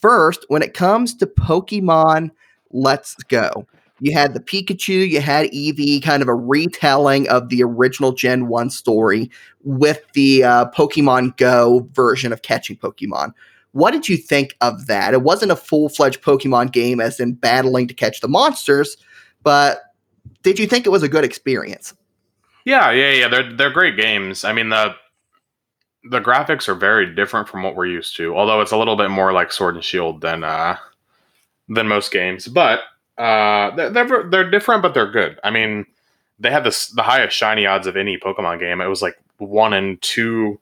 First, 0.00 0.44
when 0.48 0.62
it 0.62 0.74
comes 0.74 1.14
to 1.16 1.26
Pokemon 1.26 2.30
Let's 2.70 3.14
Go, 3.14 3.66
you 4.00 4.12
had 4.12 4.34
the 4.34 4.40
Pikachu, 4.40 5.08
you 5.08 5.20
had 5.20 5.50
Eevee, 5.50 6.02
kind 6.02 6.22
of 6.22 6.28
a 6.28 6.34
retelling 6.34 7.28
of 7.28 7.48
the 7.48 7.62
original 7.62 8.12
Gen 8.12 8.48
1 8.48 8.70
story 8.70 9.30
with 9.62 10.02
the 10.14 10.44
uh, 10.44 10.70
Pokemon 10.70 11.36
Go 11.36 11.88
version 11.92 12.32
of 12.32 12.42
catching 12.42 12.76
Pokemon. 12.76 13.32
What 13.72 13.92
did 13.92 14.08
you 14.08 14.16
think 14.16 14.56
of 14.60 14.86
that? 14.86 15.14
It 15.14 15.22
wasn't 15.22 15.52
a 15.52 15.56
full 15.56 15.88
fledged 15.88 16.22
Pokemon 16.22 16.72
game, 16.72 17.00
as 17.00 17.20
in 17.20 17.34
battling 17.34 17.88
to 17.88 17.94
catch 17.94 18.20
the 18.20 18.28
monsters, 18.28 18.96
but 19.42 19.82
did 20.42 20.58
you 20.58 20.66
think 20.66 20.86
it 20.86 20.90
was 20.90 21.02
a 21.02 21.08
good 21.08 21.24
experience? 21.24 21.94
Yeah, 22.70 22.92
yeah, 22.92 23.10
yeah. 23.10 23.28
They're 23.28 23.52
they're 23.52 23.70
great 23.72 23.96
games. 23.96 24.44
I 24.44 24.52
mean 24.52 24.68
the 24.68 24.94
the 26.04 26.20
graphics 26.20 26.68
are 26.68 26.74
very 26.76 27.12
different 27.12 27.48
from 27.48 27.64
what 27.64 27.74
we're 27.74 27.86
used 27.86 28.16
to. 28.18 28.36
Although 28.36 28.60
it's 28.60 28.70
a 28.70 28.76
little 28.76 28.94
bit 28.94 29.10
more 29.10 29.32
like 29.32 29.50
Sword 29.50 29.74
and 29.74 29.84
Shield 29.84 30.20
than 30.20 30.44
uh 30.44 30.76
than 31.68 31.88
most 31.88 32.12
games, 32.12 32.46
but 32.46 32.80
uh 33.18 33.74
they're 33.74 33.90
they're, 33.90 34.22
they're 34.30 34.50
different, 34.50 34.82
but 34.82 34.94
they're 34.94 35.10
good. 35.10 35.40
I 35.42 35.50
mean, 35.50 35.84
they 36.38 36.52
had 36.52 36.62
this 36.62 36.86
the 36.90 37.02
highest 37.02 37.36
shiny 37.36 37.66
odds 37.66 37.88
of 37.88 37.96
any 37.96 38.16
Pokemon 38.18 38.60
game. 38.60 38.80
It 38.80 38.86
was 38.86 39.02
like 39.02 39.16
one 39.38 39.72
in 39.72 39.98
two. 40.00 40.60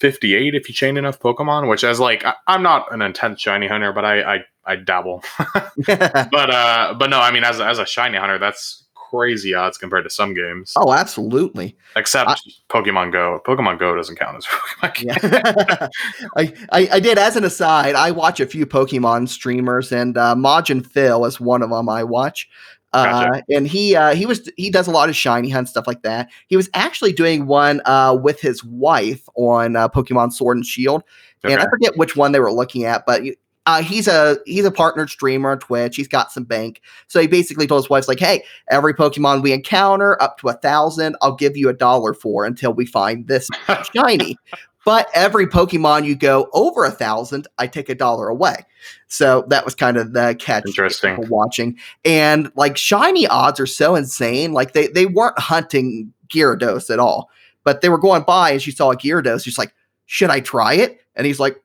58 0.00 0.54
if 0.54 0.68
you 0.68 0.74
chain 0.76 0.96
enough 0.96 1.18
Pokemon, 1.18 1.68
which 1.68 1.82
as 1.82 1.98
like 1.98 2.24
I, 2.24 2.34
I'm 2.46 2.62
not 2.62 2.92
an 2.94 3.02
intense 3.02 3.40
shiny 3.40 3.66
hunter, 3.66 3.92
but 3.92 4.04
I 4.04 4.36
I, 4.36 4.44
I 4.64 4.76
dabble. 4.76 5.24
but 5.86 6.50
uh 6.50 6.94
but 6.96 7.10
no, 7.10 7.18
I 7.18 7.32
mean 7.32 7.42
as 7.42 7.60
as 7.60 7.80
a 7.80 7.84
shiny 7.86 8.16
hunter, 8.16 8.38
that's 8.38 8.84
crazy 9.08 9.54
odds 9.54 9.78
compared 9.78 10.04
to 10.04 10.10
some 10.10 10.34
games. 10.34 10.72
oh, 10.76 10.92
absolutely. 10.92 11.76
Except 11.96 12.28
I- 12.30 12.36
Pokemon 12.68 13.12
Go. 13.12 13.40
Pokemon 13.46 13.78
Go 13.78 13.94
doesn't 13.96 14.16
count 14.16 14.36
as 14.36 14.44
Pokemon. 14.82 15.02
Yeah. 15.02 15.88
I, 16.36 16.52
I, 16.72 16.88
I 16.94 17.00
did, 17.00 17.18
as 17.18 17.36
an 17.36 17.44
aside, 17.44 17.94
I 17.94 18.10
watch 18.10 18.40
a 18.40 18.46
few 18.46 18.66
Pokemon 18.66 19.28
streamers, 19.28 19.92
and 19.92 20.16
uh, 20.18 20.34
Majin 20.34 20.84
Phil 20.86 21.24
is 21.24 21.40
one 21.40 21.62
of 21.62 21.70
them 21.70 21.88
I 21.88 22.04
watch. 22.04 22.48
Uh, 22.94 23.04
Gotcha. 23.04 23.42
and 23.50 23.66
he 23.68 23.94
uh, 23.94 24.14
he 24.14 24.24
was 24.24 24.50
he 24.56 24.70
does 24.70 24.86
a 24.86 24.90
lot 24.90 25.10
of 25.10 25.16
shiny 25.16 25.50
hunt 25.50 25.68
stuff 25.68 25.86
like 25.86 26.00
that. 26.02 26.30
He 26.46 26.56
was 26.56 26.70
actually 26.72 27.12
doing 27.12 27.46
one 27.46 27.82
uh, 27.84 28.18
with 28.18 28.40
his 28.40 28.64
wife 28.64 29.28
on 29.34 29.76
uh, 29.76 29.90
Pokemon 29.90 30.32
Sword 30.32 30.56
and 30.56 30.64
Shield, 30.64 31.02
and 31.44 31.60
I 31.60 31.68
forget 31.68 31.98
which 31.98 32.16
one 32.16 32.32
they 32.32 32.40
were 32.40 32.50
looking 32.50 32.84
at, 32.84 33.04
but 33.04 33.22
uh, 33.68 33.82
he's 33.82 34.08
a 34.08 34.38
he's 34.46 34.64
a 34.64 34.70
partnered 34.70 35.10
streamer 35.10 35.50
on 35.50 35.58
Twitch. 35.58 35.94
He's 35.94 36.08
got 36.08 36.32
some 36.32 36.44
bank, 36.44 36.80
so 37.06 37.20
he 37.20 37.26
basically 37.26 37.66
told 37.66 37.84
his 37.84 37.90
wife 37.90 38.08
like, 38.08 38.18
"Hey, 38.18 38.42
every 38.70 38.94
Pokemon 38.94 39.42
we 39.42 39.52
encounter 39.52 40.20
up 40.22 40.38
to 40.38 40.48
a 40.48 40.54
thousand, 40.54 41.16
I'll 41.20 41.34
give 41.34 41.54
you 41.54 41.68
a 41.68 41.74
dollar 41.74 42.14
for 42.14 42.46
until 42.46 42.72
we 42.72 42.86
find 42.86 43.28
this 43.28 43.46
shiny." 43.94 44.38
But 44.86 45.10
every 45.14 45.46
Pokemon 45.46 46.06
you 46.06 46.16
go 46.16 46.48
over 46.54 46.86
a 46.86 46.90
thousand, 46.90 47.46
I 47.58 47.66
take 47.66 47.90
a 47.90 47.94
dollar 47.94 48.28
away. 48.28 48.64
So 49.08 49.44
that 49.48 49.66
was 49.66 49.74
kind 49.74 49.98
of 49.98 50.14
the 50.14 50.34
catch 50.38 50.64
Interesting. 50.64 51.28
watching. 51.28 51.78
And 52.06 52.50
like 52.56 52.78
shiny 52.78 53.26
odds 53.26 53.60
are 53.60 53.66
so 53.66 53.96
insane. 53.96 54.54
Like 54.54 54.72
they 54.72 54.86
they 54.86 55.04
weren't 55.04 55.38
hunting 55.38 56.10
Gyarados 56.28 56.88
at 56.88 57.00
all, 57.00 57.28
but 57.64 57.82
they 57.82 57.90
were 57.90 57.98
going 57.98 58.22
by 58.22 58.52
and 58.52 58.62
she 58.62 58.70
saw 58.70 58.92
a 58.92 58.96
Gyarados. 58.96 59.44
She's 59.44 59.58
like, 59.58 59.74
"Should 60.06 60.30
I 60.30 60.40
try 60.40 60.72
it?" 60.72 61.00
And 61.14 61.26
he's 61.26 61.38
like, 61.40 61.62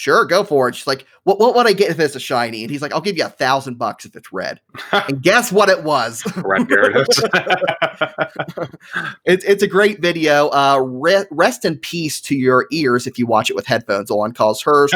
"Sure, 0.00 0.24
go 0.24 0.42
for 0.44 0.68
it." 0.68 0.74
She's 0.74 0.86
like, 0.86 1.06
"What 1.24 1.38
what 1.38 1.54
would 1.54 1.66
I 1.66 1.72
get 1.74 1.90
if 1.90 2.00
it's 2.00 2.16
a 2.16 2.20
shiny?" 2.20 2.62
And 2.62 2.70
he's 2.70 2.80
like, 2.80 2.92
"I'll 2.94 3.00
give 3.00 3.18
you 3.18 3.26
a 3.26 3.28
thousand 3.28 3.78
bucks 3.78 4.04
if 4.04 4.16
it's 4.16 4.32
red." 4.32 4.60
and 4.92 5.20
guess 5.22 5.52
what 5.52 5.68
it 5.68 5.84
was? 5.84 6.24
Red 6.36 6.66
It's 9.24 9.44
it's 9.44 9.62
a 9.62 9.66
great 9.66 10.00
video. 10.00 10.48
Uh, 10.48 10.78
re- 10.82 11.26
rest 11.30 11.64
in 11.64 11.76
peace 11.78 12.20
to 12.22 12.34
your 12.34 12.66
ears 12.72 13.06
if 13.06 13.18
you 13.18 13.26
watch 13.26 13.50
it 13.50 13.56
with 13.56 13.66
headphones 13.66 14.10
on, 14.10 14.32
cause 14.32 14.62
hers. 14.62 14.92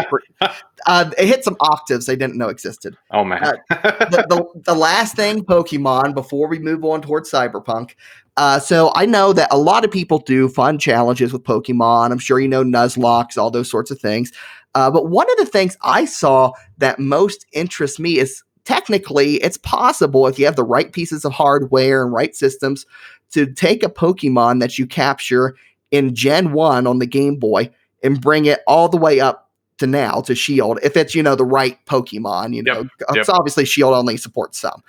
uh, 0.87 1.11
it 1.19 1.27
hit 1.27 1.45
some 1.45 1.57
octaves 1.61 2.07
they 2.07 2.17
didn't 2.17 2.37
know 2.37 2.49
existed. 2.49 2.97
oh 3.11 3.25
man. 3.25 3.57
the, 3.69 4.27
the, 4.29 4.63
the 4.63 4.75
last 4.75 5.17
thing, 5.17 5.45
Pokemon, 5.45 6.15
before 6.15 6.49
we 6.49 6.59
move 6.59 6.85
on 6.85 7.03
towards 7.03 7.31
Cyberpunk. 7.31 7.93
Uh, 8.37 8.59
so 8.59 8.91
I 8.95 9.07
know 9.07 9.33
that 9.33 9.49
a 9.53 9.59
lot 9.59 9.85
of 9.85 9.91
people 9.91 10.19
do 10.19 10.49
fun 10.49 10.79
challenges 10.79 11.33
with 11.33 11.45
Pokemon. 11.45 12.11
I'm 12.11 12.19
sure 12.19 12.41
you 12.41 12.49
know 12.49 12.65
Nuzlockes, 12.65 13.39
all 13.39 13.51
those 13.51 13.71
sorts 13.71 13.91
of 13.91 14.01
things. 14.01 14.33
Uh, 14.75 14.91
but 14.91 15.09
one 15.09 15.31
of 15.31 15.37
the 15.37 15.47
things 15.47 15.77
I 15.83 16.05
saw 16.05 16.53
that 16.79 16.99
most 16.99 17.47
interests 17.53 17.99
me 17.99 18.19
is 18.19 18.43
technically 18.65 19.37
it's 19.37 19.59
possible 19.59 20.27
if 20.27 20.39
you 20.39 20.45
have 20.47 20.57
the 20.57 20.65
right 20.65 20.93
pieces 20.93 21.25
of 21.25 21.33
hardware 21.33 22.03
and 22.03 22.13
right 22.13 22.35
systems 22.35 22.87
to 23.33 23.47
take 23.47 23.83
a 23.83 23.89
Pokemon 23.89 24.61
that 24.61 24.79
you 24.79 24.87
capture 24.87 25.55
in 25.91 26.15
Gen 26.15 26.53
1 26.53 26.87
on 26.87 26.99
the 26.99 27.07
Game 27.07 27.37
Boy 27.37 27.71
and 28.03 28.21
bring 28.21 28.47
it 28.47 28.61
all 28.67 28.89
the 28.89 28.97
way 28.97 29.21
up 29.21 29.51
to 29.79 29.87
now 29.87 30.21
to 30.23 30.35
Shield 30.35 30.79
if 30.83 30.97
it's, 30.97 31.15
you 31.15 31.23
know, 31.23 31.35
the 31.35 31.45
right 31.45 31.79
Pokemon, 31.87 32.55
you 32.55 32.63
know. 32.63 32.83
yep. 32.83 33.09
It's 33.11 33.29
obviously 33.29 33.65
Shield 33.65 33.95
only 33.95 34.17
supports 34.17 34.59
some. 34.59 34.83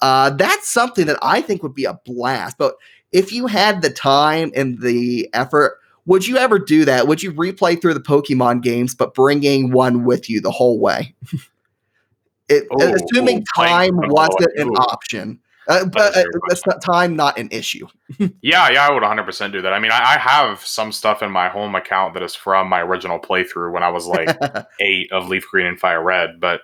Uh, 0.00 0.30
that's 0.30 0.68
something 0.68 1.06
that 1.06 1.18
I 1.22 1.40
think 1.40 1.62
would 1.62 1.74
be 1.74 1.84
a 1.84 1.98
blast. 2.04 2.58
But 2.58 2.76
if 3.12 3.32
you 3.32 3.46
had 3.46 3.82
the 3.82 3.90
time 3.90 4.52
and 4.54 4.80
the 4.80 5.28
effort, 5.32 5.78
would 6.06 6.26
you 6.26 6.36
ever 6.36 6.58
do 6.58 6.84
that? 6.84 7.06
Would 7.08 7.22
you 7.22 7.32
replay 7.32 7.80
through 7.80 7.94
the 7.94 8.00
Pokemon 8.00 8.62
games, 8.62 8.94
but 8.94 9.14
bringing 9.14 9.72
one 9.72 10.04
with 10.04 10.30
you 10.30 10.40
the 10.40 10.50
whole 10.50 10.78
way? 10.78 11.14
it, 12.48 12.66
assuming 12.70 13.44
time 13.54 13.96
wasn't 13.96 14.56
an 14.56 14.68
option. 14.68 15.40
Uh, 15.68 15.84
but 15.84 16.16
uh, 16.16 16.22
that's 16.48 16.64
not 16.64 16.80
time, 16.80 17.16
not 17.16 17.36
an 17.38 17.48
issue. 17.50 17.88
yeah, 18.40 18.70
yeah, 18.70 18.86
I 18.86 18.92
would 18.92 19.02
100% 19.02 19.52
do 19.52 19.60
that. 19.62 19.72
I 19.72 19.80
mean, 19.80 19.90
I, 19.90 20.14
I 20.14 20.18
have 20.18 20.60
some 20.64 20.92
stuff 20.92 21.22
in 21.22 21.32
my 21.32 21.48
home 21.48 21.74
account 21.74 22.14
that 22.14 22.22
is 22.22 22.36
from 22.36 22.68
my 22.68 22.80
original 22.82 23.18
playthrough 23.18 23.72
when 23.72 23.82
I 23.82 23.88
was 23.88 24.06
like 24.06 24.28
eight 24.80 25.10
of 25.10 25.28
Leaf 25.28 25.44
Green 25.50 25.66
and 25.66 25.78
Fire 25.78 26.00
Red, 26.00 26.38
but 26.38 26.60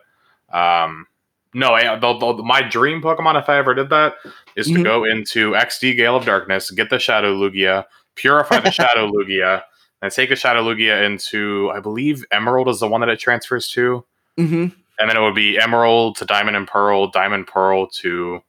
um, 0.53 1.07
no, 1.53 1.73
I, 1.73 1.99
the, 1.99 2.17
the, 2.17 2.43
my 2.45 2.63
dream 2.63 3.03
Pokemon, 3.03 3.41
if 3.41 3.49
I 3.49 3.59
ever 3.59 3.75
did 3.75 3.91
that, 3.91 4.15
is 4.55 4.69
to 4.69 4.75
Mhm. 4.75 4.85
go 4.85 5.05
into 5.05 5.51
XD 5.53 5.97
Gale 5.97 6.17
of 6.17 6.25
Darkness, 6.25 6.71
get 6.71 6.89
the 6.89 7.01
Shadow 7.01 7.35
Lugia, 7.35 7.85
purify 8.15 8.61
the 8.61 8.71
Shadow 8.73 9.11
Lugia, 9.11 9.63
and 10.01 10.13
take 10.13 10.31
a 10.31 10.37
Shadow 10.37 10.63
Lugia 10.65 11.05
into, 11.05 11.71
I 11.75 11.81
believe 11.81 12.25
Emerald 12.31 12.69
is 12.69 12.81
the 12.81 12.89
one 12.89 13.01
that 13.03 13.09
it 13.11 13.19
transfers 13.21 13.69
to. 13.69 14.05
hmm 14.37 14.67
And 14.99 15.09
then 15.11 15.17
it 15.17 15.21
would 15.21 15.35
be 15.35 15.59
Emerald 15.59 16.17
to 16.17 16.25
Diamond 16.25 16.57
and 16.57 16.67
Pearl, 16.67 17.09
Diamond 17.11 17.47
Pearl 17.47 17.87
to 17.89 18.43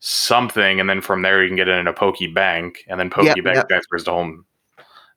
something, 0.00 0.80
and 0.80 0.88
then 0.88 1.00
from 1.00 1.22
there 1.22 1.42
you 1.42 1.48
can 1.48 1.56
get 1.56 1.68
it 1.68 1.78
in 1.78 1.86
a 1.86 1.92
Poke 1.92 2.18
Bank, 2.34 2.84
and 2.88 2.98
then 2.98 3.10
Poke 3.10 3.26
Yep, 3.26 3.44
Bank 3.44 3.56
yep. 3.56 3.68
transfers 3.68 4.04
to 4.04 4.12
home. 4.12 4.44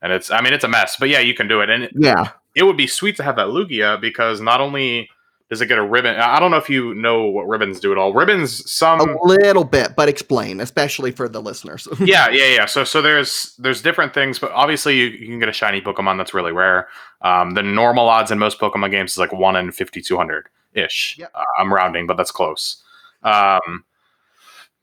And 0.02 0.12
it's, 0.12 0.32
I 0.32 0.42
mean, 0.42 0.54
it's 0.54 0.64
a 0.64 0.68
mess, 0.68 0.98
but 1.00 1.10
yeah, 1.10 1.20
you 1.20 1.34
can 1.36 1.48
do 1.48 1.62
it. 1.62 1.70
And 1.70 1.84
it, 1.84 1.92
Yeah. 1.96 2.32
it 2.56 2.64
would 2.64 2.78
be 2.78 2.88
sweet 2.88 3.16
to 3.18 3.24
have 3.24 3.36
that 3.36 3.48
Lugia 3.48 4.02
because 4.02 4.42
not 4.42 4.60
only 4.60 5.10
does 5.52 5.60
it 5.60 5.66
get 5.66 5.78
a 5.78 5.84
ribbon, 5.84 6.16
I 6.16 6.40
don't 6.40 6.50
know 6.50 6.58
if 6.58 6.70
you 6.70 6.94
know 6.94 7.26
what 7.26 7.46
ribbons 7.46 7.82
do 7.82 7.92
at 7.92 7.98
all. 7.98 8.14
Ribbons, 8.14 8.72
some 8.72 9.02
A 9.02 9.18
little 9.26 9.66
bit, 9.66 9.98
but 9.98 10.08
explain, 10.08 10.62
especially 10.62 11.12
for 11.12 11.28
the 11.28 11.42
listeners. 11.42 11.90
yeah, 12.00 12.30
yeah, 12.30 12.56
yeah. 12.56 12.66
So 12.66 12.86
so 12.86 13.02
there's 13.02 13.54
there's 13.60 13.82
different 13.82 14.14
things, 14.14 14.40
but 14.40 14.50
obviously 14.54 14.98
you, 14.98 15.08
you 15.08 15.28
can 15.28 15.40
get 15.40 15.50
a 15.50 15.52
shiny 15.54 15.82
Pokemon 15.82 16.18
that's 16.18 16.34
really 16.34 16.54
rare. 16.54 16.88
Um, 17.22 17.52
the 17.52 17.64
normal 17.64 18.08
odds 18.08 18.32
in 18.32 18.40
most 18.40 18.62
Pokemon 18.62 18.92
games 18.92 19.12
is 19.12 19.18
like 19.18 19.34
one 19.34 19.58
in 19.58 19.74
fifty 19.74 20.02
two 20.02 20.16
hundred 20.16 20.48
ish. 20.74 21.18
Yep. 21.20 21.32
Uh, 21.36 21.44
I'm 21.60 21.74
rounding, 21.74 22.08
but 22.08 22.16
that's 22.16 22.32
close. 22.32 22.82
Um, 23.24 23.84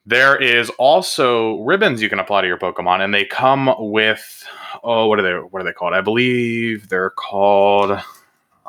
there 0.05 0.37
is 0.37 0.69
also 0.79 1.61
ribbons 1.63 2.03
you 2.03 2.11
can 2.11 2.19
apply 2.19 2.43
to 2.43 2.47
your 2.47 2.59
Pokemon, 2.59 3.01
and 3.01 3.15
they 3.15 3.25
come 3.25 3.75
with 3.79 4.47
oh, 4.85 5.07
what 5.07 5.19
are 5.19 5.23
they? 5.23 5.33
What 5.33 5.63
are 5.63 5.65
they 5.65 5.73
called? 5.73 5.95
I 5.95 6.03
believe 6.03 6.91
they're 6.91 7.09
called. 7.09 7.93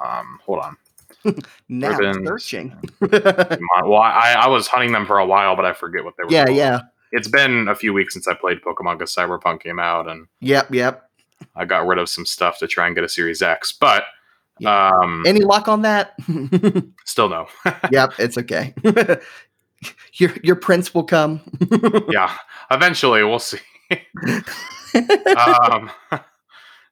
Um, 0.02 0.40
hold 0.46 0.60
on. 0.60 0.78
now 1.70 1.98
Ribbons. 1.98 2.28
searching. 2.28 2.76
Well, 3.02 3.96
I, 4.02 4.36
I 4.42 4.48
was 4.48 4.68
hunting 4.68 4.92
them 4.92 5.06
for 5.06 5.20
a 5.20 5.26
while, 5.26 5.56
but 5.56 5.66
I 5.66 5.74
forget 5.74 6.04
what 6.04 6.16
they 6.18 6.24
were. 6.24 6.32
yeah, 6.32 6.46
called. 6.46 6.58
yeah. 6.58 6.80
It's 7.12 7.28
been 7.28 7.68
a 7.68 7.76
few 7.76 7.92
weeks 7.94 8.14
since 8.14 8.28
I 8.28 8.34
played 8.36 8.62
Pokemon 8.62 8.98
because 9.00 9.14
Cyberpunk 9.16 9.62
came 9.64 9.80
out, 9.80 10.08
and 10.10 10.28
Yep, 10.42 10.74
yep. 10.74 11.10
I 11.56 11.66
got 11.66 11.88
rid 11.88 11.98
of 11.98 12.08
some 12.10 12.26
stuff 12.26 12.60
to 12.60 12.68
try 12.68 12.86
and 12.86 12.94
get 12.96 13.04
a 13.04 13.10
Series 13.10 13.42
X, 13.42 13.72
but 13.72 14.04
um, 14.66 15.24
Any 15.26 15.40
luck 15.42 15.68
on 15.68 15.82
that? 15.84 16.14
still 17.06 17.30
no. 17.30 17.48
yep, 17.92 18.12
it's 18.20 18.38
okay. 18.38 18.74
your 20.14 20.32
your 20.44 20.56
prince 20.58 20.94
will 20.94 21.06
come. 21.06 21.42
yeah, 22.10 22.36
eventually 22.70 23.24
we'll 23.24 23.40
see. 23.40 23.60
um, 25.36 25.90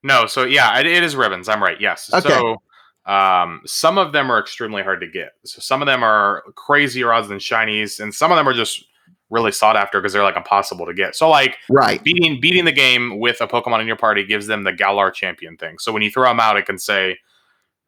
no, 0.03 0.25
so 0.25 0.43
yeah, 0.45 0.79
it, 0.79 0.85
it 0.87 1.03
is 1.03 1.15
ribbons. 1.15 1.49
I'm 1.49 1.61
right. 1.61 1.79
Yes. 1.79 2.11
Okay. 2.13 2.29
So 2.29 2.61
um, 3.07 3.61
some 3.65 3.97
of 3.97 4.11
them 4.11 4.29
are 4.29 4.39
extremely 4.39 4.83
hard 4.83 4.99
to 5.01 5.07
get. 5.07 5.31
So 5.45 5.61
some 5.61 5.81
of 5.81 5.85
them 5.85 6.03
are 6.03 6.43
crazier 6.55 7.13
odds 7.13 7.29
than 7.29 7.39
shinies, 7.39 7.99
and 7.99 8.13
some 8.13 8.31
of 8.31 8.37
them 8.37 8.47
are 8.47 8.53
just 8.53 8.83
really 9.29 9.51
sought 9.51 9.75
after 9.75 9.99
because 9.99 10.13
they're 10.13 10.23
like 10.23 10.37
impossible 10.37 10.85
to 10.85 10.93
get. 10.93 11.15
So 11.15 11.29
like 11.29 11.57
right. 11.69 12.03
beating 12.03 12.39
beating 12.39 12.65
the 12.65 12.71
game 12.71 13.19
with 13.19 13.41
a 13.41 13.47
Pokemon 13.47 13.81
in 13.81 13.87
your 13.87 13.95
party 13.95 14.25
gives 14.25 14.47
them 14.47 14.63
the 14.63 14.73
Galar 14.73 15.11
champion 15.11 15.57
thing. 15.57 15.79
So 15.79 15.91
when 15.91 16.01
you 16.01 16.11
throw 16.11 16.29
them 16.29 16.39
out, 16.39 16.57
it 16.57 16.65
can 16.65 16.77
say 16.77 17.17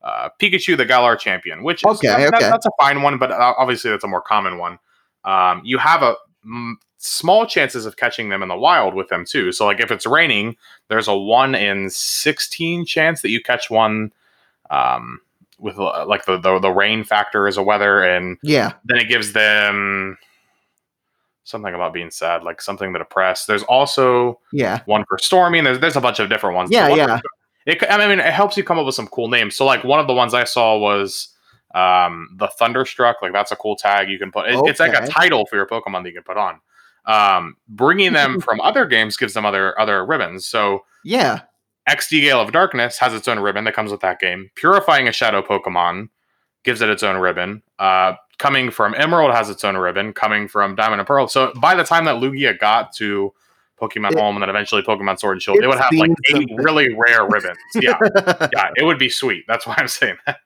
uh, 0.01 0.29
Pikachu 0.41 0.77
the 0.77 0.85
Galar 0.85 1.17
champion, 1.17 1.63
which 1.63 1.83
is 1.83 1.97
Okay, 1.97 2.07
that- 2.07 2.33
okay. 2.33 2.49
that's 2.49 2.65
a 2.65 2.71
fine 2.79 3.01
one, 3.01 3.17
but 3.17 3.31
uh, 3.31 3.53
obviously 3.57 3.91
that's 3.91 4.03
a 4.03 4.07
more 4.07 4.21
common 4.21 4.57
one. 4.57 4.79
Um, 5.25 5.61
you 5.65 5.77
have 5.77 6.01
a 6.01 6.15
mm, 6.45 6.73
small 6.97 7.45
chances 7.45 7.85
of 7.85 7.97
catching 7.97 8.29
them 8.29 8.41
in 8.41 8.47
the 8.47 8.57
wild 8.57 8.93
with 8.93 9.09
them 9.09 9.25
too. 9.25 9.51
So 9.51 9.65
like 9.65 9.81
if 9.81 9.91
it's 9.91 10.05
raining, 10.05 10.55
there's 10.87 11.09
a 11.09 11.17
one 11.17 11.55
in 11.55 11.89
sixteen 11.89 12.85
chance 12.85 13.21
that 13.21 13.29
you 13.29 13.41
catch 13.41 13.69
one. 13.69 14.13
Um, 14.69 15.19
with 15.57 15.77
uh, 15.77 16.05
like 16.05 16.25
the, 16.25 16.37
the 16.37 16.59
the 16.59 16.71
rain 16.71 17.03
factor 17.03 17.47
as 17.47 17.57
a 17.57 17.63
weather, 17.63 18.01
and 18.03 18.37
Yeah. 18.43 18.73
then 18.85 18.97
it 18.97 19.09
gives 19.09 19.33
them 19.33 20.17
something 21.43 21.73
about 21.73 21.93
being 21.93 22.11
sad, 22.11 22.43
like 22.43 22.61
something 22.61 22.93
to 22.93 22.99
depress. 22.99 23.45
There's 23.45 23.63
also 23.63 24.39
Yeah. 24.51 24.79
one 24.85 25.03
for 25.09 25.17
Stormy, 25.17 25.57
and 25.59 25.67
there's 25.67 25.79
there's 25.79 25.95
a 25.95 26.01
bunch 26.01 26.19
of 26.19 26.29
different 26.29 26.55
ones. 26.55 26.69
Yeah, 26.71 26.89
yeah. 26.89 27.19
It, 27.65 27.83
I 27.89 27.97
mean, 28.07 28.19
it 28.19 28.33
helps 28.33 28.55
you 28.57 28.63
come 28.63 28.79
up 28.79 28.85
with 28.85 28.95
some 28.95 29.07
cool 29.07 29.27
names. 29.27 29.55
So, 29.55 29.65
like 29.65 29.83
one 29.83 29.99
of 29.99 30.07
the 30.07 30.13
ones 30.13 30.33
I 30.33 30.43
saw 30.45 30.77
was 30.77 31.35
um, 31.75 32.29
the 32.37 32.47
Thunderstruck. 32.47 33.17
Like 33.21 33.33
that's 33.33 33.51
a 33.51 33.55
cool 33.55 33.75
tag 33.75 34.09
you 34.09 34.17
can 34.17 34.31
put. 34.31 34.47
it- 34.49 34.59
It's 34.65 34.79
like 34.79 34.93
a 34.93 35.05
title 35.07 35.45
for 35.45 35.55
your 35.55 35.67
Pokemon 35.67 36.03
that 36.03 36.09
you 36.09 36.13
can 36.15 36.23
put 36.23 36.37
on. 36.37 36.59
Um, 37.05 37.57
bringing 37.67 38.13
them 38.13 38.39
from 38.45 38.59
other 38.61 38.85
games 38.85 39.17
gives 39.17 39.33
them 39.33 39.45
other 39.45 39.79
other 39.79 40.05
ribbons. 40.05 40.45
So 40.47 40.85
Yeah. 41.03 41.41
XD 41.89 42.21
Gale 42.21 42.39
of 42.41 42.51
Darkness 42.51 42.97
has 42.99 43.13
its 43.13 43.27
own 43.27 43.39
ribbon 43.39 43.63
that 43.65 43.73
comes 43.73 43.91
with 43.91 44.01
that 44.01 44.19
game. 44.19 44.49
Purifying 44.55 45.07
a 45.07 45.11
Shadow 45.11 45.41
Pokemon 45.41 46.09
gives 46.63 46.81
it 46.81 46.89
its 46.89 47.03
own 47.03 47.17
ribbon. 47.17 47.63
Uh, 47.79 48.13
coming 48.37 48.69
from 48.71 48.93
Emerald 48.97 49.31
has 49.33 49.49
its 49.49 49.63
own 49.63 49.75
ribbon. 49.77 50.13
Coming 50.13 50.47
from 50.47 50.75
Diamond 50.75 51.01
and 51.01 51.07
Pearl. 51.07 51.27
So 51.27 51.51
by 51.59 51.75
the 51.75 51.83
time 51.83 52.05
that 52.05 52.15
Lugia 52.21 52.57
got 52.59 52.93
to 52.97 53.33
Pokemon 53.81 54.11
It- 54.11 54.19
Home 54.19 54.35
and 54.35 54.43
then 54.43 54.49
eventually 54.49 54.81
Pokemon 54.81 55.19
Sword 55.19 55.35
and 55.35 55.41
Shield, 55.41 55.57
it 55.57 55.63
it 55.63 55.67
would 55.67 55.79
have 55.79 55.91
like 55.93 56.11
eight 56.11 56.17
something. 56.31 56.55
really 56.57 56.93
rare 56.95 57.25
ribbons. 57.27 57.57
Yeah, 57.81 57.97
yeah, 58.53 58.69
it 58.75 58.83
would 58.85 58.99
be 58.99 59.09
sweet. 59.09 59.45
That's 59.47 59.65
why 59.65 59.75
I'm 59.77 59.87
saying 59.87 60.17
that. 60.25 60.39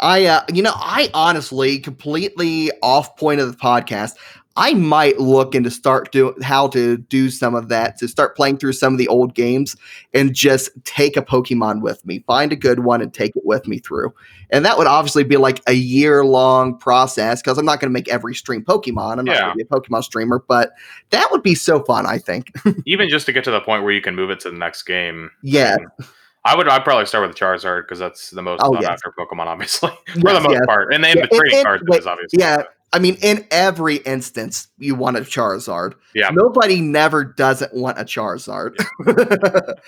I, 0.00 0.26
uh, 0.26 0.44
you 0.52 0.62
know, 0.62 0.72
I 0.76 1.10
honestly 1.12 1.80
completely 1.80 2.70
off 2.82 3.16
point 3.16 3.40
of 3.40 3.50
the 3.50 3.56
podcast. 3.58 4.12
I 4.58 4.74
might 4.74 5.18
look 5.20 5.54
into 5.54 5.70
start 5.70 6.10
do 6.12 6.34
how 6.42 6.68
to 6.68 6.98
do 6.98 7.30
some 7.30 7.54
of 7.54 7.68
that 7.68 7.96
to 7.98 8.08
start 8.08 8.36
playing 8.36 8.58
through 8.58 8.72
some 8.72 8.92
of 8.92 8.98
the 8.98 9.06
old 9.08 9.34
games 9.34 9.76
and 10.12 10.34
just 10.34 10.70
take 10.84 11.16
a 11.16 11.22
Pokemon 11.22 11.80
with 11.80 12.04
me, 12.04 12.24
find 12.26 12.52
a 12.52 12.56
good 12.56 12.80
one 12.80 13.00
and 13.00 13.14
take 13.14 13.34
it 13.36 13.44
with 13.46 13.66
me 13.68 13.78
through. 13.78 14.12
And 14.50 14.64
that 14.64 14.76
would 14.76 14.86
obviously 14.88 15.22
be 15.24 15.36
like 15.36 15.62
a 15.68 15.74
year 15.74 16.24
long 16.24 16.76
process 16.76 17.40
because 17.40 17.56
I'm 17.56 17.64
not 17.64 17.78
going 17.80 17.88
to 17.90 17.92
make 17.94 18.08
every 18.08 18.34
stream 18.34 18.64
Pokemon. 18.64 19.18
I'm 19.18 19.24
not 19.24 19.38
going 19.38 19.50
to 19.50 19.56
be 19.56 19.62
a 19.62 19.66
Pokemon 19.66 20.02
streamer, 20.04 20.44
but 20.48 20.72
that 21.10 21.30
would 21.30 21.42
be 21.42 21.54
so 21.54 21.82
fun. 21.84 22.04
I 22.04 22.18
think. 22.18 22.50
Even 22.84 23.08
just 23.08 23.26
to 23.26 23.32
get 23.32 23.44
to 23.44 23.50
the 23.52 23.60
point 23.60 23.84
where 23.84 23.92
you 23.92 24.00
can 24.00 24.14
move 24.16 24.30
it 24.30 24.40
to 24.40 24.50
the 24.50 24.56
next 24.58 24.82
game. 24.82 25.30
yeah. 25.42 25.76
I 26.44 26.56
would. 26.56 26.66
I'd 26.68 26.84
probably 26.84 27.04
start 27.04 27.28
with 27.28 27.36
Charizard 27.36 27.82
because 27.82 27.98
that's 27.98 28.30
the 28.30 28.40
most 28.40 28.60
Oh, 28.64 28.72
yes. 28.80 28.84
after 28.90 29.12
Pokemon, 29.18 29.46
obviously, 29.46 29.90
for 30.06 30.18
Yes, 30.30 30.34
the 30.34 30.40
most 30.40 30.52
yes. 30.52 30.66
part. 30.66 30.94
And 30.94 31.04
then 31.04 31.16
Yeah, 31.18 31.26
the 31.30 31.36
trading 31.36 31.62
cards 31.64 31.82
is 31.92 32.06
obviously. 32.06 32.38
yeah. 32.40 32.62
I 32.92 32.98
mean, 32.98 33.16
in 33.20 33.46
every 33.50 33.96
instance, 33.96 34.68
you 34.78 34.94
want 34.94 35.18
a 35.18 35.20
Charizard. 35.20 35.94
Yeah. 36.14 36.30
Nobody 36.32 36.80
never 36.80 37.22
doesn't 37.24 37.74
want 37.74 37.98
a 37.98 38.04
Charizard. 38.04 38.74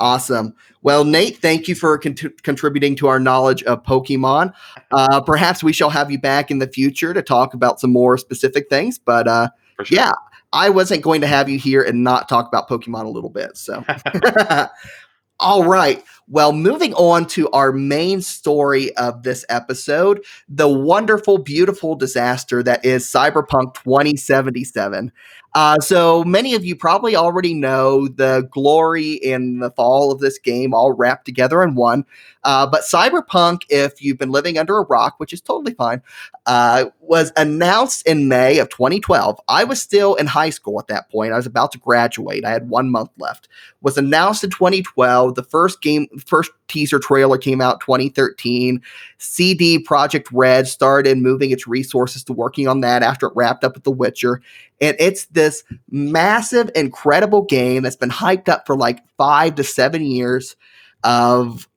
awesome. 0.00 0.54
Well, 0.82 1.04
Nate, 1.04 1.38
thank 1.38 1.68
you 1.68 1.76
for 1.76 1.96
con- 1.98 2.16
contributing 2.42 2.96
to 2.96 3.06
our 3.06 3.20
knowledge 3.20 3.62
of 3.62 3.84
Pokemon. 3.84 4.52
Uh, 4.90 5.20
perhaps 5.20 5.62
we 5.62 5.72
shall 5.72 5.90
have 5.90 6.10
you 6.10 6.18
back 6.18 6.50
in 6.50 6.58
the 6.58 6.66
future 6.66 7.14
to 7.14 7.22
talk 7.22 7.54
about 7.54 7.78
some 7.78 7.92
more 7.92 8.18
specific 8.18 8.68
things. 8.68 8.98
But 8.98 9.28
uh, 9.28 9.48
sure. 9.84 9.96
yeah, 9.96 10.12
I 10.52 10.70
wasn't 10.70 11.02
going 11.02 11.20
to 11.20 11.26
have 11.26 11.48
you 11.48 11.58
here 11.58 11.82
and 11.82 12.02
not 12.02 12.28
talk 12.28 12.48
about 12.48 12.68
Pokemon 12.68 13.04
a 13.04 13.08
little 13.08 13.30
bit. 13.30 13.56
So, 13.56 13.84
all 15.40 15.64
right. 15.64 16.02
Well, 16.30 16.52
moving 16.52 16.92
on 16.94 17.26
to 17.28 17.48
our 17.50 17.72
main 17.72 18.20
story 18.20 18.94
of 18.96 19.22
this 19.22 19.44
episode 19.48 20.24
the 20.48 20.68
wonderful, 20.68 21.38
beautiful 21.38 21.94
disaster 21.94 22.62
that 22.62 22.84
is 22.84 23.04
Cyberpunk 23.04 23.74
2077. 23.74 25.10
Uh, 25.54 25.78
so, 25.80 26.22
many 26.24 26.54
of 26.54 26.64
you 26.64 26.76
probably 26.76 27.16
already 27.16 27.54
know 27.54 28.06
the 28.06 28.46
glory 28.50 29.20
and 29.24 29.62
the 29.62 29.70
fall 29.70 30.12
of 30.12 30.20
this 30.20 30.38
game 30.38 30.74
all 30.74 30.92
wrapped 30.92 31.24
together 31.24 31.62
in 31.62 31.74
one. 31.74 32.04
Uh, 32.44 32.66
but 32.66 32.82
Cyberpunk, 32.82 33.62
if 33.68 34.02
you've 34.02 34.18
been 34.18 34.30
living 34.30 34.58
under 34.58 34.78
a 34.78 34.84
rock, 34.84 35.14
which 35.18 35.32
is 35.32 35.40
totally 35.40 35.74
fine, 35.74 36.00
uh, 36.46 36.86
was 37.00 37.32
announced 37.36 38.06
in 38.06 38.28
May 38.28 38.58
of 38.58 38.68
2012. 38.68 39.40
I 39.48 39.64
was 39.64 39.82
still 39.82 40.14
in 40.14 40.26
high 40.26 40.50
school 40.50 40.78
at 40.78 40.86
that 40.88 41.10
point. 41.10 41.32
I 41.32 41.36
was 41.36 41.46
about 41.46 41.72
to 41.72 41.78
graduate. 41.78 42.44
I 42.44 42.50
had 42.50 42.68
one 42.68 42.90
month 42.90 43.10
left. 43.18 43.48
Was 43.82 43.98
announced 43.98 44.44
in 44.44 44.50
2012. 44.50 45.34
The 45.34 45.42
first 45.42 45.82
game, 45.82 46.06
first 46.24 46.50
teaser 46.68 46.98
trailer 46.98 47.38
came 47.38 47.60
out 47.60 47.80
2013. 47.80 48.80
CD 49.18 49.84
Projekt 49.84 50.28
Red 50.32 50.68
started 50.68 51.18
moving 51.18 51.50
its 51.50 51.66
resources 51.66 52.22
to 52.24 52.32
working 52.32 52.68
on 52.68 52.80
that 52.82 53.02
after 53.02 53.26
it 53.26 53.32
wrapped 53.34 53.64
up 53.64 53.74
with 53.74 53.84
The 53.84 53.90
Witcher. 53.90 54.40
And 54.80 54.96
it's 55.00 55.26
this 55.26 55.64
massive, 55.90 56.70
incredible 56.74 57.42
game 57.42 57.82
that's 57.82 57.96
been 57.96 58.10
hyped 58.10 58.48
up 58.48 58.66
for 58.66 58.76
like 58.76 59.00
five 59.16 59.56
to 59.56 59.64
seven 59.64 60.02
years 60.02 60.56
of 61.04 61.68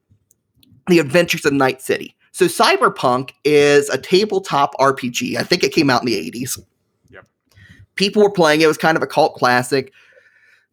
the 0.88 1.00
adventures 1.00 1.46
of 1.46 1.54
Night 1.54 1.82
City. 1.82 2.16
So 2.32 2.46
Cyberpunk 2.46 3.32
is 3.44 3.90
a 3.90 3.98
tabletop 3.98 4.74
RPG. 4.76 5.36
I 5.36 5.44
think 5.44 5.64
it 5.64 5.74
came 5.74 5.90
out 5.90 6.02
in 6.02 6.06
the 6.06 6.32
80s. 6.32 6.64
Yep. 7.10 7.26
People 7.96 8.24
were 8.24 8.32
playing 8.32 8.62
it. 8.62 8.66
It 8.66 8.68
was 8.68 8.78
kind 8.78 8.96
of 8.96 9.04
a 9.04 9.08
cult 9.08 9.36
classic. 9.36 9.92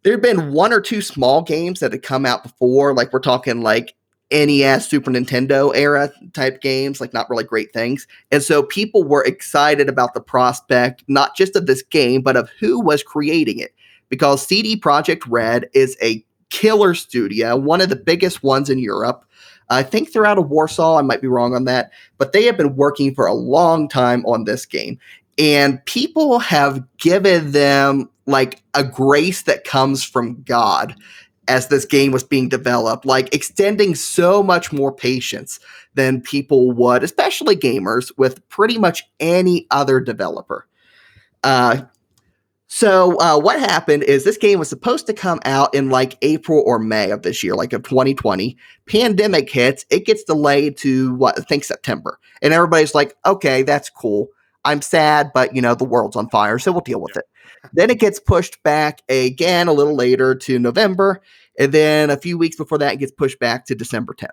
There 0.02 0.12
had 0.12 0.22
been 0.22 0.52
one 0.52 0.72
or 0.72 0.80
two 0.80 1.02
small 1.02 1.42
games 1.42 1.80
that 1.80 1.92
had 1.92 2.02
come 2.02 2.24
out 2.24 2.42
before, 2.42 2.94
like 2.94 3.12
we're 3.12 3.20
talking 3.20 3.62
like 3.62 3.94
NES, 4.30 4.88
Super 4.88 5.10
Nintendo 5.10 5.74
era 5.74 6.10
type 6.34 6.60
games, 6.60 7.00
like 7.00 7.14
not 7.14 7.28
really 7.30 7.44
great 7.44 7.72
things. 7.72 8.06
And 8.30 8.42
so 8.42 8.62
people 8.62 9.04
were 9.04 9.24
excited 9.24 9.88
about 9.88 10.14
the 10.14 10.20
prospect, 10.20 11.02
not 11.08 11.34
just 11.36 11.56
of 11.56 11.66
this 11.66 11.82
game, 11.82 12.20
but 12.20 12.36
of 12.36 12.50
who 12.60 12.80
was 12.80 13.02
creating 13.02 13.58
it. 13.58 13.74
Because 14.08 14.46
CD 14.46 14.78
Projekt 14.78 15.22
Red 15.28 15.68
is 15.72 15.96
a 16.02 16.24
killer 16.50 16.94
studio, 16.94 17.56
one 17.56 17.80
of 17.80 17.88
the 17.88 17.96
biggest 17.96 18.42
ones 18.42 18.70
in 18.70 18.78
Europe. 18.78 19.24
I 19.70 19.82
think 19.82 20.12
they're 20.12 20.26
out 20.26 20.38
of 20.38 20.48
Warsaw. 20.48 20.98
I 20.98 21.02
might 21.02 21.20
be 21.20 21.28
wrong 21.28 21.54
on 21.54 21.64
that, 21.64 21.90
but 22.16 22.32
they 22.32 22.44
have 22.44 22.56
been 22.56 22.76
working 22.76 23.14
for 23.14 23.26
a 23.26 23.34
long 23.34 23.88
time 23.88 24.24
on 24.24 24.44
this 24.44 24.64
game. 24.64 24.98
And 25.38 25.84
people 25.84 26.38
have 26.38 26.82
given 26.96 27.52
them 27.52 28.10
like 28.26 28.62
a 28.74 28.82
grace 28.82 29.42
that 29.42 29.64
comes 29.64 30.04
from 30.04 30.42
God 30.42 30.94
as 31.48 31.68
this 31.68 31.84
game 31.84 32.12
was 32.12 32.22
being 32.22 32.48
developed, 32.48 33.04
like 33.04 33.34
extending 33.34 33.94
so 33.94 34.42
much 34.42 34.72
more 34.72 34.92
patience 34.92 35.58
than 35.94 36.20
people 36.20 36.70
would, 36.72 37.02
especially 37.02 37.56
gamers, 37.56 38.12
with 38.16 38.46
pretty 38.48 38.78
much 38.78 39.02
any 39.18 39.66
other 39.70 40.00
developer. 40.00 40.66
Uh, 41.42 41.82
so 42.68 43.18
uh, 43.18 43.38
what 43.38 43.58
happened 43.58 44.02
is 44.02 44.24
this 44.24 44.36
game 44.36 44.58
was 44.58 44.68
supposed 44.68 45.06
to 45.06 45.14
come 45.14 45.40
out 45.46 45.74
in 45.74 45.88
like 45.88 46.18
April 46.20 46.62
or 46.66 46.78
May 46.78 47.10
of 47.10 47.22
this 47.22 47.42
year, 47.42 47.54
like 47.54 47.72
of 47.72 47.82
2020. 47.82 48.56
Pandemic 48.86 49.50
hits, 49.50 49.86
it 49.90 50.04
gets 50.04 50.22
delayed 50.22 50.76
to 50.78 51.14
what 51.14 51.38
I 51.38 51.42
think 51.42 51.64
September, 51.64 52.18
and 52.42 52.52
everybody's 52.52 52.94
like, 52.94 53.16
"Okay, 53.24 53.62
that's 53.62 53.88
cool. 53.88 54.28
I'm 54.66 54.82
sad, 54.82 55.30
but 55.32 55.56
you 55.56 55.62
know 55.62 55.74
the 55.74 55.84
world's 55.84 56.16
on 56.16 56.28
fire, 56.28 56.58
so 56.58 56.70
we'll 56.70 56.82
deal 56.82 57.00
with 57.00 57.16
it." 57.16 57.24
Then 57.72 57.90
it 57.90 58.00
gets 58.00 58.20
pushed 58.20 58.62
back 58.62 59.00
again 59.08 59.68
a 59.68 59.72
little 59.72 59.94
later 59.94 60.34
to 60.34 60.58
November, 60.58 61.20
and 61.58 61.72
then 61.72 62.10
a 62.10 62.16
few 62.16 62.38
weeks 62.38 62.56
before 62.56 62.78
that, 62.78 62.94
it 62.94 62.98
gets 62.98 63.12
pushed 63.12 63.38
back 63.38 63.66
to 63.66 63.74
December 63.74 64.14
10th. 64.14 64.28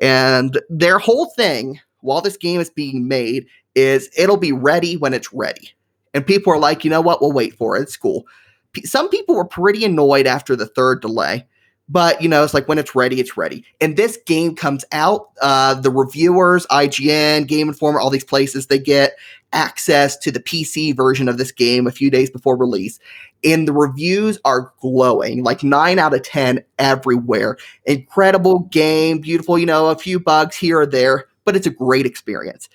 And 0.00 0.60
their 0.68 0.98
whole 0.98 1.26
thing, 1.36 1.80
while 2.00 2.20
this 2.20 2.36
game 2.36 2.60
is 2.60 2.70
being 2.70 3.06
made, 3.06 3.46
is 3.74 4.10
it'll 4.16 4.36
be 4.36 4.52
ready 4.52 4.96
when 4.96 5.14
it's 5.14 5.32
ready. 5.32 5.72
And 6.14 6.26
people 6.26 6.52
are 6.52 6.58
like, 6.58 6.84
you 6.84 6.90
know 6.90 7.00
what? 7.00 7.20
We'll 7.20 7.32
wait 7.32 7.54
for 7.54 7.76
it. 7.76 7.82
It's 7.82 7.96
cool. 7.96 8.26
P- 8.72 8.86
some 8.86 9.08
people 9.08 9.34
were 9.34 9.44
pretty 9.44 9.84
annoyed 9.84 10.26
after 10.26 10.56
the 10.56 10.66
third 10.66 11.00
delay, 11.00 11.46
but 11.92 12.20
you 12.22 12.28
know, 12.28 12.42
it's 12.42 12.54
like 12.54 12.68
when 12.68 12.78
it's 12.78 12.94
ready, 12.94 13.20
it's 13.20 13.36
ready. 13.36 13.64
And 13.80 13.96
this 13.96 14.18
game 14.26 14.56
comes 14.56 14.84
out. 14.92 15.30
Uh, 15.40 15.74
the 15.74 15.90
reviewers, 15.90 16.66
IGN, 16.66 17.46
Game 17.46 17.68
Informer, 17.68 18.00
all 18.00 18.10
these 18.10 18.24
places, 18.24 18.66
they 18.66 18.78
get 18.78 19.16
access 19.52 20.16
to 20.16 20.32
the 20.32 20.40
PC 20.40 20.96
version 20.96 21.28
of 21.28 21.38
this 21.38 21.52
game 21.52 21.86
a 21.86 21.92
few 21.92 22.10
days 22.10 22.30
before 22.30 22.56
release. 22.56 22.98
And 23.44 23.68
the 23.68 23.72
reviews 23.72 24.38
are 24.44 24.72
glowing, 24.80 25.42
like 25.42 25.62
nine 25.62 25.98
out 25.98 26.14
of 26.14 26.22
10 26.22 26.64
everywhere. 26.78 27.58
Incredible 27.84 28.60
game, 28.70 29.18
beautiful, 29.18 29.58
you 29.58 29.66
know, 29.66 29.88
a 29.88 29.96
few 29.96 30.18
bugs 30.18 30.56
here 30.56 30.80
or 30.80 30.86
there, 30.86 31.26
but 31.44 31.56
it's 31.56 31.66
a 31.66 31.70
great 31.70 32.06
experience. 32.06 32.68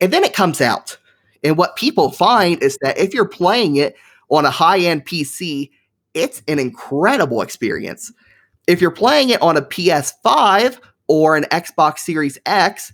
And 0.00 0.12
then 0.12 0.22
it 0.22 0.34
comes 0.34 0.60
out 0.60 0.98
and 1.42 1.56
what 1.56 1.76
people 1.76 2.10
find 2.10 2.62
is 2.62 2.78
that 2.82 2.98
if 2.98 3.14
you're 3.14 3.28
playing 3.28 3.76
it 3.76 3.96
on 4.28 4.44
a 4.44 4.50
high 4.50 4.80
end 4.80 5.06
PC, 5.06 5.70
it's 6.14 6.42
an 6.48 6.58
incredible 6.58 7.42
experience. 7.42 8.12
If 8.68 8.82
you're 8.82 8.90
playing 8.90 9.30
it 9.30 9.40
on 9.40 9.56
a 9.56 9.62
PS5 9.62 10.78
or 11.08 11.36
an 11.36 11.44
Xbox 11.44 12.00
Series 12.00 12.38
X, 12.44 12.92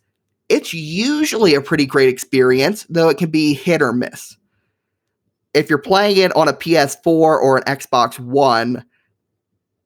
it's 0.48 0.72
usually 0.72 1.54
a 1.54 1.60
pretty 1.60 1.84
great 1.84 2.08
experience, 2.08 2.86
though 2.88 3.08
it 3.08 3.18
can 3.18 3.30
be 3.30 3.54
hit 3.54 3.82
or 3.82 3.92
miss. 3.92 4.36
If 5.52 5.68
you're 5.68 5.78
playing 5.78 6.18
it 6.18 6.34
on 6.36 6.48
a 6.48 6.52
PS4 6.52 7.06
or 7.06 7.56
an 7.56 7.64
Xbox 7.64 8.20
One, 8.20 8.84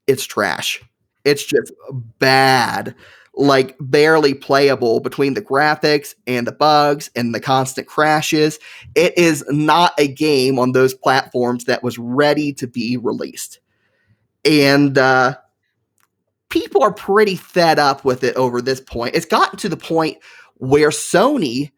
it's 0.06 0.26
trash. 0.26 0.82
It's 1.24 1.44
just 1.44 1.72
bad 2.18 2.94
like 3.34 3.76
barely 3.80 4.34
playable 4.34 5.00
between 5.00 5.34
the 5.34 5.42
graphics 5.42 6.14
and 6.26 6.46
the 6.46 6.52
bugs 6.52 7.08
and 7.16 7.34
the 7.34 7.40
constant 7.40 7.86
crashes. 7.86 8.58
It 8.94 9.16
is 9.16 9.42
not 9.48 9.94
a 9.96 10.08
game 10.08 10.58
on 10.58 10.72
those 10.72 10.92
platforms 10.92 11.64
that 11.64 11.82
was 11.82 11.98
ready 11.98 12.52
to 12.54 12.66
be 12.66 12.98
released. 12.98 13.60
And 14.44 14.98
uh, 14.98 15.36
people 16.48 16.82
are 16.82 16.92
pretty 16.92 17.36
fed 17.36 17.78
up 17.78 18.04
with 18.04 18.24
it 18.24 18.36
over 18.36 18.60
this 18.60 18.80
point. 18.80 19.14
It's 19.14 19.26
gotten 19.26 19.58
to 19.58 19.68
the 19.68 19.76
point 19.76 20.18
where 20.54 20.90
Sony 20.90 21.70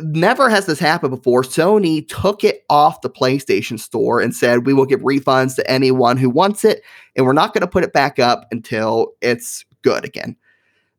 never 0.00 0.48
has 0.48 0.66
this 0.66 0.78
happened 0.78 1.10
before. 1.10 1.42
Sony 1.42 2.06
took 2.08 2.44
it 2.44 2.64
off 2.70 3.00
the 3.00 3.10
PlayStation 3.10 3.78
Store 3.78 4.20
and 4.20 4.34
said, 4.34 4.66
We 4.66 4.74
will 4.74 4.86
give 4.86 5.00
refunds 5.00 5.56
to 5.56 5.70
anyone 5.70 6.16
who 6.16 6.30
wants 6.30 6.64
it, 6.64 6.82
and 7.16 7.26
we're 7.26 7.32
not 7.32 7.52
going 7.52 7.62
to 7.62 7.68
put 7.68 7.84
it 7.84 7.92
back 7.92 8.18
up 8.18 8.46
until 8.50 9.12
it's 9.20 9.64
good 9.82 10.04
again. 10.04 10.36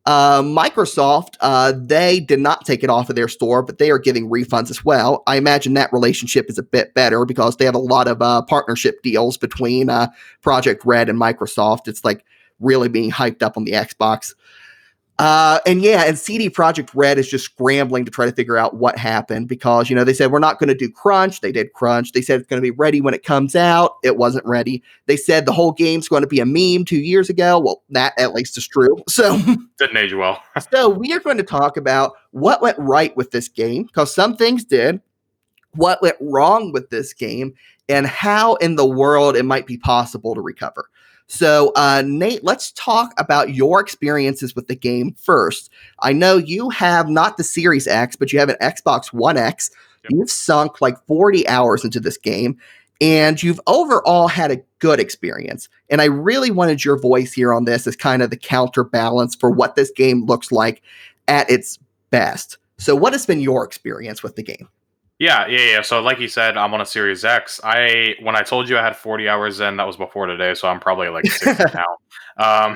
Uh, 0.05 0.41
Microsoft, 0.41 1.35
uh, 1.41 1.73
they 1.75 2.19
did 2.19 2.39
not 2.39 2.65
take 2.65 2.83
it 2.83 2.89
off 2.89 3.09
of 3.09 3.15
their 3.15 3.27
store, 3.27 3.61
but 3.61 3.77
they 3.77 3.91
are 3.91 3.99
giving 3.99 4.29
refunds 4.29 4.71
as 4.71 4.83
well. 4.83 5.21
I 5.27 5.35
imagine 5.35 5.75
that 5.75 5.93
relationship 5.93 6.49
is 6.49 6.57
a 6.57 6.63
bit 6.63 6.93
better 6.95 7.25
because 7.25 7.57
they 7.57 7.65
have 7.65 7.75
a 7.75 7.79
lot 7.79 8.07
of 8.07 8.21
uh, 8.21 8.41
partnership 8.43 9.03
deals 9.03 9.37
between 9.37 9.89
uh, 9.89 10.07
Projekt 10.43 10.79
Red 10.83 11.09
and 11.09 11.19
Microsoft. 11.19 11.87
It's 11.87 12.03
like 12.03 12.25
really 12.59 12.89
being 12.89 13.11
hyped 13.11 13.41
up 13.41 13.57
on 13.57 13.63
the 13.63 13.71
Xbox. 13.71 14.33
Uh, 15.19 15.59
and 15.65 15.81
yeah, 15.81 16.05
and 16.05 16.17
CD 16.17 16.49
Projekt 16.49 16.91
Red 16.95 17.19
is 17.19 17.27
just 17.27 17.43
scrambling 17.43 18.05
to 18.05 18.11
try 18.11 18.25
to 18.25 18.31
figure 18.31 18.57
out 18.57 18.77
what 18.77 18.97
happened 18.97 19.49
because 19.49 19.89
you 19.89 19.95
know 19.95 20.05
they 20.05 20.13
said 20.13 20.31
we're 20.31 20.39
not 20.39 20.59
going 20.59 20.69
to 20.69 20.73
do 20.73 20.89
crunch. 20.89 21.41
They 21.41 21.51
did 21.51 21.73
crunch. 21.73 22.13
They 22.13 22.21
said 22.21 22.39
it's 22.39 22.47
going 22.47 22.61
to 22.61 22.65
be 22.65 22.71
ready 22.71 23.01
when 23.01 23.13
it 23.13 23.23
comes 23.23 23.53
out. 23.53 23.97
It 24.01 24.15
wasn't 24.15 24.45
ready. 24.45 24.81
They 25.07 25.17
said 25.17 25.45
the 25.45 25.51
whole 25.51 25.73
game's 25.73 26.07
going 26.07 26.21
to 26.21 26.27
be 26.27 26.39
a 26.39 26.45
meme 26.45 26.85
two 26.85 27.01
years 27.01 27.29
ago. 27.29 27.59
Well, 27.59 27.83
that 27.89 28.13
at 28.17 28.33
least 28.33 28.57
is 28.57 28.67
true. 28.67 28.97
So 29.09 29.37
didn't 29.77 29.97
age 29.97 30.13
well. 30.13 30.41
so 30.71 30.87
we 30.87 31.11
are 31.11 31.19
going 31.19 31.35
to 31.35 31.43
talk 31.43 31.75
about 31.75 32.13
what 32.31 32.61
went 32.61 32.77
right 32.79 33.15
with 33.17 33.31
this 33.31 33.49
game 33.49 33.83
because 33.83 34.15
some 34.15 34.37
things 34.37 34.63
did, 34.63 35.01
what 35.71 36.01
went 36.01 36.15
wrong 36.21 36.71
with 36.71 36.89
this 36.89 37.11
game, 37.11 37.53
and 37.89 38.07
how 38.07 38.55
in 38.55 38.77
the 38.77 38.87
world 38.87 39.35
it 39.35 39.43
might 39.43 39.67
be 39.67 39.77
possible 39.77 40.33
to 40.33 40.41
recover. 40.41 40.89
So, 41.29 41.71
uh, 41.75 42.01
Nate, 42.05 42.43
let's 42.43 42.71
talk 42.71 43.13
about 43.19 43.53
your 43.53 43.79
experiences 43.79 44.55
with 44.55 44.67
the 44.67 44.75
game 44.75 45.13
first. 45.13 45.69
I 45.99 46.11
know 46.11 46.37
you 46.37 46.71
have 46.71 47.07
not 47.07 47.37
the 47.37 47.43
Series 47.43 47.87
X, 47.87 48.15
but 48.15 48.33
you 48.33 48.39
have 48.39 48.49
an 48.49 48.57
Xbox 48.59 49.13
One 49.13 49.37
X. 49.37 49.69
Yep. 50.05 50.11
You've 50.11 50.31
sunk 50.31 50.81
like 50.81 50.97
40 51.05 51.47
hours 51.47 51.85
into 51.85 51.99
this 51.99 52.17
game, 52.17 52.57
and 52.99 53.41
you've 53.43 53.61
overall 53.67 54.27
had 54.27 54.49
a 54.49 54.61
good 54.79 54.99
experience. 54.99 55.69
And 55.91 56.01
I 56.01 56.05
really 56.05 56.49
wanted 56.49 56.83
your 56.83 56.97
voice 56.97 57.31
here 57.31 57.53
on 57.53 57.65
this 57.65 57.85
as 57.85 57.95
kind 57.95 58.23
of 58.23 58.31
the 58.31 58.37
counterbalance 58.37 59.35
for 59.35 59.51
what 59.51 59.75
this 59.75 59.91
game 59.91 60.25
looks 60.25 60.51
like 60.51 60.81
at 61.27 61.47
its 61.47 61.77
best. 62.09 62.57
So, 62.79 62.95
what 62.95 63.13
has 63.13 63.27
been 63.27 63.39
your 63.39 63.63
experience 63.63 64.23
with 64.23 64.35
the 64.35 64.43
game? 64.43 64.67
Yeah, 65.19 65.47
yeah, 65.47 65.71
yeah. 65.71 65.81
So, 65.81 66.01
like 66.01 66.19
you 66.19 66.29
said, 66.29 66.55
I'm 66.55 66.73
on 66.73 66.79
a 66.79 66.85
Series 66.85 67.25
X. 67.25 67.59
I 67.63 68.15
when 68.21 68.37
I 68.37 68.41
told 68.41 68.69
you 68.69 68.77
I 68.77 68.81
had 68.81 68.95
40 68.95 69.27
hours 69.27 69.59
in, 69.59 69.75
that 69.75 69.85
was 69.85 69.97
before 69.97 70.25
today, 70.27 70.53
so 70.53 70.69
I'm 70.69 70.79
probably 70.79 71.09
like 71.09 71.25
60 71.25 71.63
now. 71.73 72.73
Um, 72.73 72.75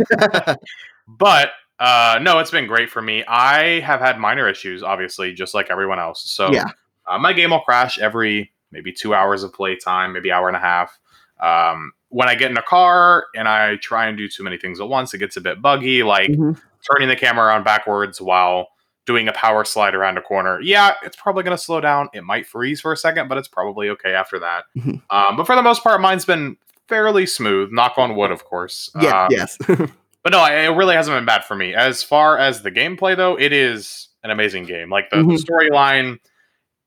but 1.08 1.52
uh, 1.80 2.20
no, 2.22 2.40
it's 2.40 2.52
been 2.52 2.68
great 2.68 2.90
for 2.90 3.02
me. 3.02 3.24
I 3.28 3.80
have 3.80 4.02
had 4.02 4.20
minor 4.20 4.50
issues, 4.50 4.84
obviously, 4.84 5.34
just 5.34 5.54
like 5.54 5.72
everyone 5.72 6.00
else. 6.00 6.30
So, 6.30 6.52
yeah. 6.52 6.66
Uh, 7.10 7.18
my 7.18 7.34
game 7.34 7.52
will 7.52 7.62
crash 7.62 7.98
every 8.00 8.52
maybe 8.72 8.92
two 8.92 9.14
hours 9.14 9.44
of 9.44 9.54
playtime, 9.54 10.14
maybe 10.14 10.32
hour 10.32 10.48
and 10.48 10.58
a 10.58 10.60
half. 10.60 10.98
Um, 11.42 11.92
when 12.10 12.30
I 12.30 12.36
get 12.36 12.52
in 12.52 12.58
a 12.58 12.64
car 12.64 13.26
and 13.36 13.48
I 13.48 13.76
try 13.78 14.08
and 14.08 14.18
do 14.18 14.28
too 14.28 14.44
many 14.44 14.58
things 14.58 14.80
at 14.80 14.88
once, 14.88 15.14
it 15.14 15.18
gets 15.18 15.36
a 15.36 15.42
bit 15.42 15.62
buggy, 15.62 16.04
like 16.04 16.30
mm-hmm. 16.30 16.54
turning 16.92 17.10
the 17.10 17.16
camera 17.16 17.46
around 17.46 17.64
backwards 17.64 18.22
while 18.22 18.70
doing 19.06 19.28
a 19.28 19.34
power 19.34 19.66
slide 19.66 19.96
around 19.96 20.18
a 20.18 20.22
corner. 20.22 20.60
Yeah, 20.62 20.94
it's 21.04 21.16
probably 21.16 21.44
going 21.44 21.56
to 21.56 21.62
slow 21.62 21.82
down. 21.82 22.10
It 22.14 22.24
might 22.24 22.46
freeze 22.46 22.82
for 22.82 22.92
a 22.92 22.98
second, 22.98 23.28
but 23.28 23.38
it's 23.38 23.48
probably 23.48 23.90
okay 23.90 24.14
after 24.14 24.40
that. 24.40 24.66
Mm-hmm. 24.78 24.96
Um, 25.10 25.38
but 25.38 25.46
for 25.46 25.56
the 25.56 25.62
most 25.62 25.84
part, 25.84 26.00
mine's 26.02 26.26
been 26.26 26.58
fairly 26.88 27.26
smooth. 27.26 27.72
Knock 27.72 27.98
on 27.98 28.16
wood, 28.16 28.32
of 28.32 28.46
course. 28.46 28.90
Yeah, 29.00 29.26
um, 29.26 29.28
yes. 29.32 29.58
but 29.68 30.32
no, 30.32 30.46
it 30.46 30.76
really 30.76 30.96
hasn't 30.96 31.16
been 31.16 31.26
bad 31.26 31.44
for 31.44 31.56
me. 31.56 31.74
As 31.74 32.04
far 32.04 32.38
as 32.38 32.62
the 32.62 32.72
gameplay, 32.72 33.16
though, 33.18 33.38
it 33.38 33.52
is 33.52 34.10
an 34.24 34.32
amazing 34.32 34.66
game. 34.66 34.90
Like 34.90 35.10
the, 35.10 35.18
mm-hmm. 35.18 35.30
the 35.30 35.36
storyline. 35.36 36.20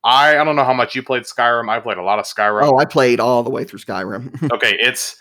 I, 0.04 0.38
I 0.38 0.44
don't 0.44 0.54
know 0.54 0.64
how 0.64 0.72
much 0.72 0.94
you 0.94 1.02
played 1.02 1.24
Skyrim. 1.24 1.68
I 1.68 1.80
played 1.80 1.98
a 1.98 2.02
lot 2.02 2.20
of 2.20 2.26
Skyrim. 2.26 2.62
Oh, 2.62 2.78
I 2.78 2.84
played 2.84 3.18
all 3.18 3.42
the 3.42 3.50
way 3.50 3.64
through 3.64 3.80
Skyrim. 3.80 4.52
okay, 4.52 4.76
it's 4.78 5.16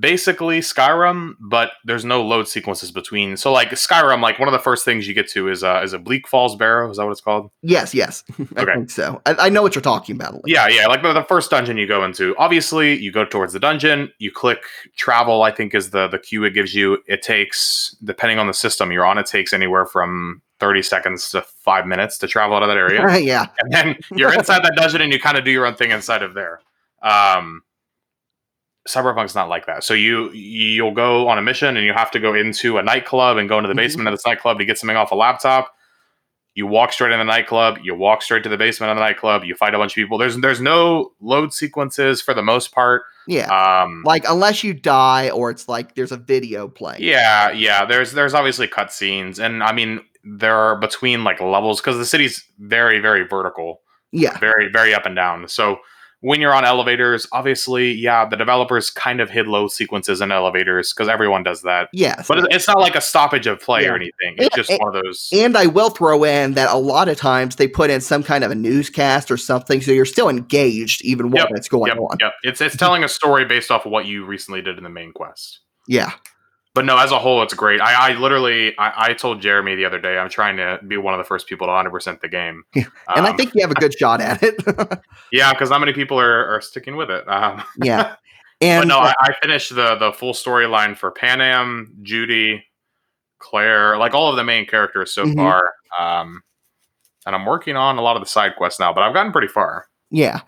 basically 0.00 0.60
Skyrim, 0.60 1.34
but 1.40 1.72
there's 1.84 2.04
no 2.04 2.22
load 2.22 2.48
sequences 2.48 2.90
between. 2.90 3.36
So 3.36 3.52
like 3.52 3.70
Skyrim, 3.70 4.20
like 4.22 4.38
one 4.38 4.48
of 4.48 4.52
the 4.52 4.58
first 4.58 4.84
things 4.84 5.06
you 5.06 5.14
get 5.14 5.28
to 5.30 5.48
is 5.48 5.62
uh, 5.62 5.80
is 5.84 5.92
a 5.92 5.98
Bleak 5.98 6.26
Falls 6.26 6.56
Barrow. 6.56 6.90
Is 6.90 6.96
that 6.96 7.04
what 7.04 7.12
it's 7.12 7.20
called? 7.20 7.50
Yes, 7.62 7.94
yes. 7.94 8.24
I 8.56 8.62
okay. 8.62 8.74
think 8.74 8.90
so. 8.90 9.20
I, 9.26 9.34
I, 9.38 9.48
know 9.48 9.62
what 9.62 9.74
you're 9.74 9.82
talking 9.82 10.16
about. 10.16 10.40
Yeah, 10.46 10.68
yeah. 10.68 10.86
Like 10.86 11.02
the, 11.02 11.12
the, 11.12 11.24
first 11.24 11.50
dungeon 11.50 11.76
you 11.76 11.86
go 11.86 12.04
into. 12.04 12.34
Obviously, 12.38 12.98
you 12.98 13.12
go 13.12 13.24
towards 13.24 13.52
the 13.52 13.60
dungeon. 13.60 14.12
You 14.18 14.30
click 14.30 14.62
travel. 14.96 15.42
I 15.42 15.50
think 15.50 15.74
is 15.74 15.90
the 15.90 16.08
the 16.08 16.18
cue 16.18 16.44
it 16.44 16.50
gives 16.50 16.74
you. 16.74 16.98
It 17.06 17.22
takes 17.22 17.96
depending 18.04 18.38
on 18.38 18.46
the 18.46 18.54
system 18.54 18.92
you're 18.92 19.06
on. 19.06 19.18
It 19.18 19.26
takes 19.26 19.52
anywhere 19.52 19.86
from 19.86 20.42
30 20.60 20.82
seconds 20.82 21.30
to 21.30 21.42
five 21.42 21.86
minutes 21.86 22.18
to 22.18 22.26
travel 22.26 22.56
out 22.56 22.62
of 22.62 22.68
that 22.68 22.76
area. 22.76 23.18
yeah. 23.18 23.46
And 23.58 23.72
then 23.72 23.96
you're 24.14 24.32
inside 24.32 24.64
that 24.64 24.74
dungeon 24.76 25.00
and 25.00 25.12
you 25.12 25.20
kind 25.20 25.36
of 25.36 25.44
do 25.44 25.50
your 25.50 25.66
own 25.66 25.74
thing 25.74 25.90
inside 25.90 26.22
of 26.22 26.34
there. 26.34 26.60
Um, 27.02 27.62
Cyberpunk's 28.88 29.34
not 29.34 29.48
like 29.48 29.66
that. 29.66 29.82
So 29.84 29.94
you 29.94 30.30
you'll 30.32 30.92
go 30.92 31.28
on 31.28 31.38
a 31.38 31.42
mission 31.42 31.76
and 31.76 31.86
you 31.86 31.92
have 31.92 32.10
to 32.12 32.20
go 32.20 32.34
into 32.34 32.78
a 32.78 32.82
nightclub 32.82 33.38
and 33.38 33.48
go 33.48 33.58
into 33.58 33.68
the 33.68 33.72
mm-hmm. 33.72 33.78
basement 33.78 34.06
mm-hmm. 34.06 34.14
of 34.14 34.18
this 34.18 34.26
nightclub 34.26 34.58
to 34.58 34.64
get 34.64 34.78
something 34.78 34.96
off 34.96 35.10
a 35.10 35.14
laptop. 35.14 35.74
You 36.54 36.68
walk 36.68 36.92
straight 36.92 37.12
in 37.12 37.18
the 37.18 37.24
nightclub. 37.24 37.78
You 37.82 37.96
walk 37.96 38.22
straight 38.22 38.44
to 38.44 38.48
the 38.48 38.56
basement 38.56 38.92
of 38.92 38.96
the 38.96 39.02
nightclub. 39.02 39.42
You 39.42 39.56
fight 39.56 39.74
a 39.74 39.78
bunch 39.78 39.92
of 39.92 39.96
people. 39.96 40.18
There's 40.18 40.36
there's 40.36 40.60
no 40.60 41.12
load 41.20 41.52
sequences 41.52 42.22
for 42.22 42.32
the 42.32 42.42
most 42.42 42.72
part. 42.72 43.02
Yeah. 43.26 43.46
Um, 43.46 44.02
like 44.04 44.24
unless 44.28 44.62
you 44.62 44.74
die 44.74 45.30
or 45.30 45.50
it's 45.50 45.68
like 45.68 45.94
there's 45.94 46.12
a 46.12 46.16
video 46.16 46.68
play 46.68 46.98
yeah, 47.00 47.50
yeah. 47.50 47.84
There's 47.84 48.12
there's 48.12 48.34
obviously 48.34 48.68
cutscenes, 48.68 49.38
and 49.38 49.62
I 49.62 49.72
mean 49.72 50.00
there 50.22 50.56
are 50.56 50.76
between 50.76 51.24
like 51.24 51.40
levels 51.40 51.80
because 51.80 51.98
the 51.98 52.06
city's 52.06 52.44
very 52.58 53.00
very 53.00 53.26
vertical, 53.26 53.80
Yeah. 54.12 54.38
very 54.38 54.68
very 54.70 54.94
up 54.94 55.06
and 55.06 55.16
down. 55.16 55.48
So 55.48 55.78
when 56.24 56.40
you're 56.40 56.54
on 56.54 56.64
elevators, 56.64 57.26
obviously, 57.32 57.92
yeah, 57.92 58.24
the 58.26 58.34
developers 58.36 58.88
kind 58.88 59.20
of 59.20 59.28
hid 59.28 59.46
low 59.46 59.68
sequences 59.68 60.22
in 60.22 60.32
elevators 60.32 60.90
because 60.90 61.06
everyone 61.06 61.42
does 61.42 61.60
that. 61.60 61.90
Yes. 61.92 62.26
But 62.26 62.38
it- 62.38 62.46
it's 62.50 62.66
not 62.66 62.78
like 62.80 62.94
a 62.96 63.00
stoppage 63.02 63.46
of 63.46 63.60
play 63.60 63.86
or 63.86 63.94
anything. 63.94 64.36
It's 64.38 64.44
Yeah, 64.44 64.56
just 64.56 64.70
and- 64.70 64.78
one 64.80 64.96
of 64.96 65.02
those. 65.04 65.28
And 65.34 65.54
I 65.54 65.66
will 65.66 65.90
throw 65.90 66.24
in 66.24 66.54
that 66.54 66.70
a 66.72 66.78
lot 66.78 67.08
of 67.08 67.18
times 67.18 67.56
they 67.56 67.68
put 67.68 67.90
in 67.90 68.00
some 68.00 68.22
kind 68.22 68.42
of 68.42 68.50
a 68.50 68.54
newscast 68.54 69.30
or 69.30 69.36
something, 69.36 69.82
so 69.82 69.92
you're 69.92 70.06
still 70.06 70.30
engaged 70.30 71.04
even 71.04 71.30
while 71.30 71.44
Yep, 71.50 71.58
it's 71.58 71.68
going 71.68 71.88
Yep, 71.90 71.98
on. 71.98 72.16
yep. 72.20 72.32
It's 72.42 72.62
it's 72.62 72.76
telling 72.76 73.04
a 73.04 73.08
story 73.08 73.44
based 73.44 73.70
off 73.70 73.84
of 73.84 73.92
what 73.92 74.06
you 74.06 74.24
recently 74.24 74.62
did 74.62 74.78
in 74.78 74.84
the 74.84 74.88
main 74.90 75.12
quest. 75.12 75.60
Yeah. 75.86 76.12
But 76.74 76.84
no, 76.84 76.98
as 76.98 77.12
a 77.12 77.18
whole, 77.20 77.40
it's 77.42 77.54
great. 77.54 77.80
I, 77.80 78.10
I 78.10 78.14
literally, 78.18 78.76
I, 78.78 79.10
I 79.10 79.14
told 79.14 79.40
Jeremy 79.40 79.76
the 79.76 79.84
other 79.84 80.00
day, 80.00 80.18
I'm 80.18 80.28
trying 80.28 80.56
to 80.56 80.80
be 80.88 80.96
one 80.96 81.14
of 81.14 81.18
the 81.18 81.24
first 81.24 81.46
people 81.46 81.68
to 81.68 81.72
100% 81.72 82.20
the 82.20 82.28
game. 82.28 82.64
Yeah, 82.74 82.84
And 83.16 83.26
I 83.26 83.30
Um, 83.30 83.36
think 83.36 83.54
you 83.54 83.60
have 83.62 83.70
a 83.70 83.74
good 83.74 83.94
shot 83.98 84.20
at 84.20 84.42
it. 84.42 84.56
yeah, 85.32 85.52
because 85.52 85.70
not 85.70 85.78
many 85.78 85.92
people 85.92 86.18
are, 86.18 86.46
are 86.46 86.60
sticking 86.60 86.96
with 86.96 87.10
it. 87.10 87.28
Um, 87.28 87.62
yeah. 87.80 88.02
but 88.02 88.18
And 88.60 88.88
no, 88.88 88.98
I, 88.98 89.14
I 89.20 89.34
finished 89.40 89.72
the 89.74 89.94
the 89.96 90.12
full 90.12 90.32
storyline 90.32 90.96
for 90.96 91.12
Panam, 91.12 91.86
Judy, 92.02 92.64
Claire, 93.38 93.96
like 93.98 94.14
all 94.14 94.30
of 94.30 94.36
the 94.36 94.44
main 94.44 94.66
characters 94.66 95.12
so 95.14 95.24
Mhm. 95.26 95.36
far. 95.36 95.72
Um, 95.98 96.42
and 97.26 97.34
I'm 97.36 97.46
working 97.46 97.76
on 97.76 97.98
a 97.98 98.02
lot 98.02 98.16
of 98.16 98.22
the 98.22 98.28
side 98.28 98.56
quests 98.56 98.80
now, 98.80 98.92
but 98.92 99.02
I've 99.02 99.14
gotten 99.14 99.32
pretty 99.32 99.48
far. 99.48 99.86
Yeah. 100.10 100.40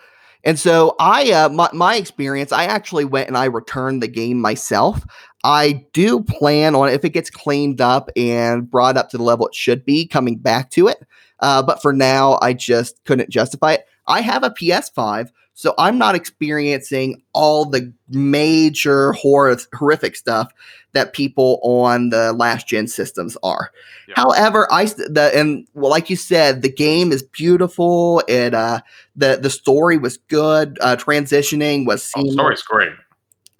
And 0.44 0.58
so 0.58 0.94
I 1.00 1.30
uh 1.32 1.48
my, 1.48 1.68
my 1.72 1.96
experience, 1.96 2.52
I 2.52 2.64
actually 2.64 3.04
went 3.04 3.28
and 3.28 3.36
I 3.36 3.46
returned 3.46 4.02
the 4.02 4.08
game 4.08 4.40
myself. 4.40 5.02
I 5.46 5.86
do 5.92 6.22
plan 6.24 6.74
on 6.74 6.88
if 6.88 7.04
it 7.04 7.10
gets 7.10 7.30
cleaned 7.30 7.80
up 7.80 8.10
and 8.16 8.68
brought 8.68 8.96
up 8.96 9.10
to 9.10 9.16
the 9.16 9.22
level 9.22 9.46
it 9.46 9.54
should 9.54 9.84
be, 9.84 10.04
coming 10.04 10.38
back 10.38 10.70
to 10.72 10.88
it. 10.88 10.98
Uh, 11.38 11.62
but 11.62 11.80
for 11.80 11.92
now, 11.92 12.36
I 12.42 12.52
just 12.52 13.02
couldn't 13.04 13.30
justify 13.30 13.74
it. 13.74 13.86
I 14.08 14.22
have 14.22 14.42
a 14.42 14.50
PS5, 14.50 15.28
so 15.54 15.72
I'm 15.78 15.98
not 15.98 16.16
experiencing 16.16 17.22
all 17.32 17.64
the 17.64 17.92
major 18.08 19.12
horror, 19.12 19.56
horrific 19.72 20.16
stuff 20.16 20.50
that 20.94 21.12
people 21.12 21.60
on 21.62 22.08
the 22.08 22.32
last 22.32 22.66
gen 22.66 22.88
systems 22.88 23.36
are. 23.44 23.70
Yeah. 24.08 24.14
However, 24.16 24.66
I 24.72 24.86
the 24.86 25.30
and 25.32 25.68
well, 25.74 25.90
like 25.92 26.10
you 26.10 26.16
said, 26.16 26.62
the 26.62 26.72
game 26.72 27.12
is 27.12 27.22
beautiful. 27.22 28.20
It 28.26 28.52
uh 28.52 28.80
the 29.14 29.38
the 29.40 29.50
story 29.50 29.96
was 29.96 30.16
good. 30.16 30.76
Uh, 30.80 30.96
transitioning 30.96 31.86
was 31.86 32.10
Oh, 32.16 32.24
the 32.24 32.32
story's 32.32 32.62
great. 32.62 32.92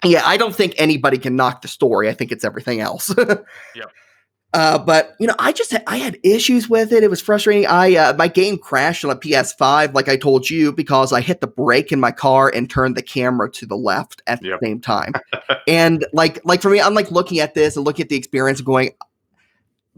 Yeah, 0.09 0.23
I 0.25 0.37
don't 0.37 0.55
think 0.55 0.73
anybody 0.77 1.17
can 1.17 1.35
knock 1.35 1.61
the 1.61 1.67
story. 1.67 2.09
I 2.09 2.13
think 2.13 2.31
it's 2.31 2.43
everything 2.45 2.79
else. 2.81 3.13
Yep. 3.75 3.91
Uh, 4.53 4.79
but 4.79 5.13
you 5.19 5.27
know, 5.27 5.35
I 5.37 5.51
just 5.51 5.75
I 5.87 5.97
had 5.97 6.17
issues 6.23 6.69
with 6.69 6.93
it. 6.93 7.03
It 7.03 7.09
was 7.09 7.21
frustrating. 7.21 7.67
I 7.67 7.95
uh, 7.95 8.13
my 8.17 8.29
game 8.29 8.57
crashed 8.57 9.03
on 9.03 9.11
a 9.11 9.15
PS5, 9.15 9.93
like 9.93 10.07
I 10.07 10.15
told 10.15 10.49
you, 10.49 10.71
because 10.71 11.11
I 11.11 11.19
hit 11.19 11.41
the 11.41 11.47
brake 11.47 11.91
in 11.91 11.99
my 11.99 12.11
car 12.11 12.49
and 12.55 12.69
turned 12.69 12.95
the 12.95 13.01
camera 13.01 13.51
to 13.51 13.65
the 13.65 13.75
left 13.75 14.21
at 14.25 14.41
Yep. 14.41 14.59
the 14.61 14.65
same 14.65 14.79
time. 14.79 15.11
and 15.67 16.05
like 16.13 16.39
like 16.45 16.61
for 16.61 16.69
me, 16.69 16.79
I'm 16.79 16.93
like 16.93 17.11
looking 17.11 17.39
at 17.39 17.55
this 17.55 17.75
and 17.75 17.85
looking 17.85 18.03
at 18.03 18.09
the 18.09 18.15
experience 18.15 18.59
and 18.59 18.65
going, 18.65 18.91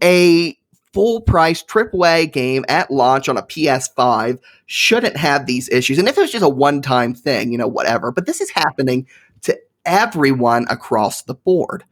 a 0.04 0.58
full 0.94 1.22
price 1.22 1.64
AAA 1.64 2.32
game 2.32 2.66
at 2.68 2.90
launch 2.90 3.30
on 3.30 3.38
a 3.38 3.44
PS5 3.44 4.40
shouldn't 4.66 5.16
have 5.16 5.46
these 5.46 5.70
issues. 5.70 6.00
And 6.00 6.08
if 6.08 6.18
it 6.18 6.22
was 6.22 6.32
just 6.32 6.44
a 6.44 6.50
one 6.50 6.82
time 6.82 7.14
thing, 7.14 7.52
you 7.52 7.58
know, 7.60 7.68
whatever. 7.68 8.12
But 8.12 8.26
this 8.26 8.42
is 8.42 8.50
happening 8.50 9.08
everyone 9.86 10.66
across 10.70 11.24
the 11.24 11.34
board. 11.34 11.84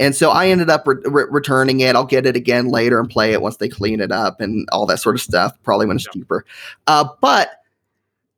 And 0.00 0.14
so 0.16 0.30
I 0.30 0.48
ended 0.48 0.70
up 0.70 0.86
re- 0.86 0.96
re- 1.04 1.26
returning 1.30 1.80
it. 1.80 1.94
I'll 1.94 2.04
get 2.06 2.26
it 2.26 2.34
again 2.36 2.68
later 2.68 2.98
and 2.98 3.10
play 3.10 3.32
it 3.32 3.42
once 3.42 3.58
they 3.58 3.68
clean 3.68 4.00
it 4.00 4.10
up 4.10 4.40
and 4.40 4.66
all 4.72 4.86
that 4.86 5.00
sort 5.00 5.14
of 5.16 5.20
stuff, 5.20 5.56
probably 5.62 5.86
when 5.86 5.96
it's 5.96 6.06
Yep. 6.06 6.14
cheaper. 6.14 6.44
Uh, 6.86 7.04
but 7.20 7.50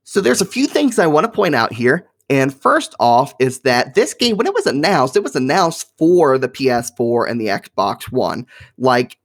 so 0.03 0.21
there's 0.21 0.41
a 0.41 0.47
few 0.47 0.67
things 0.67 0.99
I 0.99 1.07
want 1.07 1.25
to 1.25 1.33
point 1.33 1.55
out 1.55 1.73
here. 1.73 2.09
And 2.31 2.53
first 2.55 2.95
off, 2.99 3.35
is 3.39 3.61
that 3.61 3.95
this 3.95 4.15
game, 4.15 4.37
when 4.37 4.47
it 4.47 4.55
was 4.55 4.67
announced, 4.67 5.15
it 5.15 5.23
was 5.23 5.37
announced 5.37 5.93
for 5.99 6.39
the 6.39 6.49
PS4 6.49 7.29
and 7.29 7.41
the 7.41 7.47
Xbox 7.47 8.11
One. 8.11 8.47
Like, 8.79 9.19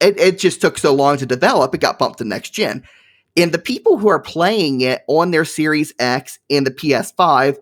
it, 0.00 0.18
it 0.18 0.38
just 0.38 0.60
took 0.60 0.78
so 0.78 0.94
long 0.94 1.18
to 1.18 1.26
develop, 1.26 1.74
it 1.74 1.80
got 1.80 1.98
bumped 1.98 2.18
to 2.18 2.24
next 2.24 2.50
gen. 2.50 2.84
And 3.36 3.52
the 3.52 3.58
people 3.58 3.98
who 3.98 4.08
are 4.08 4.20
playing 4.20 4.80
it 4.80 5.02
on 5.08 5.30
their 5.30 5.44
Series 5.44 5.92
X 5.98 6.38
and 6.48 6.66
the 6.66 6.70
PS5, 6.70 7.58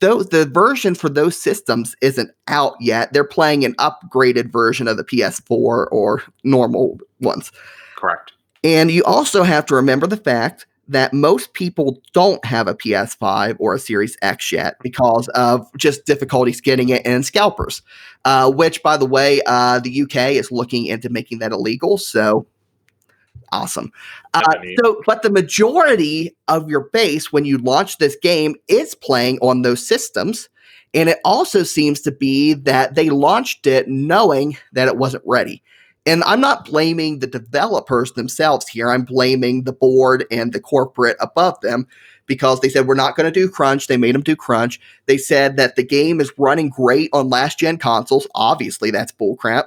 those 0.00 0.28
the 0.28 0.46
version 0.46 0.94
for 0.94 1.08
those 1.08 1.36
systems 1.36 1.96
isn't 2.00 2.30
out 2.48 2.74
yet. 2.80 3.12
They're 3.12 3.24
playing 3.24 3.64
an 3.64 3.74
upgraded 3.76 4.52
version 4.52 4.88
of 4.88 4.96
the 4.96 5.04
PS4 5.04 5.86
or 5.90 6.22
normal 6.44 6.98
ones. 7.20 7.52
Correct. 7.96 8.32
And 8.64 8.90
you 8.90 9.02
also 9.04 9.42
have 9.42 9.66
to 9.66 9.74
remember 9.74 10.06
the 10.06 10.16
fact 10.16 10.66
that 10.88 11.14
most 11.14 11.54
people 11.54 12.00
don't 12.12 12.44
have 12.44 12.68
a 12.68 12.74
PS5 12.74 13.56
or 13.58 13.74
a 13.74 13.78
Series 13.78 14.16
X 14.20 14.52
yet 14.52 14.76
because 14.82 15.28
of 15.28 15.66
just 15.76 16.04
difficulties 16.04 16.60
getting 16.60 16.90
it 16.90 17.02
and 17.06 17.24
scalpers. 17.24 17.82
Uh, 18.24 18.50
which, 18.50 18.82
by 18.82 18.96
the 18.96 19.06
way, 19.06 19.40
uh, 19.46 19.80
the 19.80 20.02
UK 20.02 20.32
is 20.32 20.52
looking 20.52 20.86
into 20.86 21.08
making 21.08 21.38
that 21.38 21.52
illegal. 21.52 21.98
So 21.98 22.46
awesome. 23.52 23.92
Uh, 24.34 24.42
so, 24.82 25.00
but 25.06 25.22
the 25.22 25.30
majority 25.30 26.34
of 26.48 26.68
your 26.68 26.88
base 26.92 27.32
when 27.32 27.44
you 27.44 27.58
launch 27.58 27.98
this 27.98 28.16
game 28.16 28.56
is 28.68 28.94
playing 28.94 29.38
on 29.40 29.62
those 29.62 29.86
systems. 29.86 30.48
And 30.94 31.08
it 31.08 31.18
also 31.24 31.62
seems 31.62 32.00
to 32.02 32.12
be 32.12 32.54
that 32.54 32.94
they 32.94 33.10
launched 33.10 33.66
it 33.66 33.88
knowing 33.88 34.56
that 34.72 34.88
it 34.88 34.96
wasn't 34.96 35.22
ready. 35.26 35.62
And 36.04 36.24
I'm 36.24 36.40
not 36.40 36.64
blaming 36.64 37.20
the 37.20 37.28
developers 37.28 38.12
themselves 38.12 38.68
here. 38.68 38.90
I'm 38.90 39.04
blaming 39.04 39.62
the 39.62 39.72
board 39.72 40.26
and 40.30 40.52
the 40.52 40.60
corporate 40.60 41.16
above 41.20 41.60
them 41.60 41.86
because 42.26 42.60
they 42.60 42.68
said 42.68 42.86
we're 42.86 42.94
not 42.94 43.16
going 43.16 43.30
to 43.32 43.40
do 43.40 43.48
crunch. 43.48 43.86
They 43.86 43.96
made 43.96 44.14
them 44.14 44.22
do 44.22 44.36
crunch. 44.36 44.80
They 45.06 45.18
said 45.18 45.56
that 45.56 45.76
the 45.76 45.82
game 45.82 46.20
is 46.20 46.32
running 46.38 46.70
great 46.70 47.10
on 47.12 47.28
last 47.28 47.58
gen 47.58 47.78
consoles. 47.78 48.26
Obviously, 48.34 48.90
that's 48.90 49.12
bullcrap. 49.12 49.64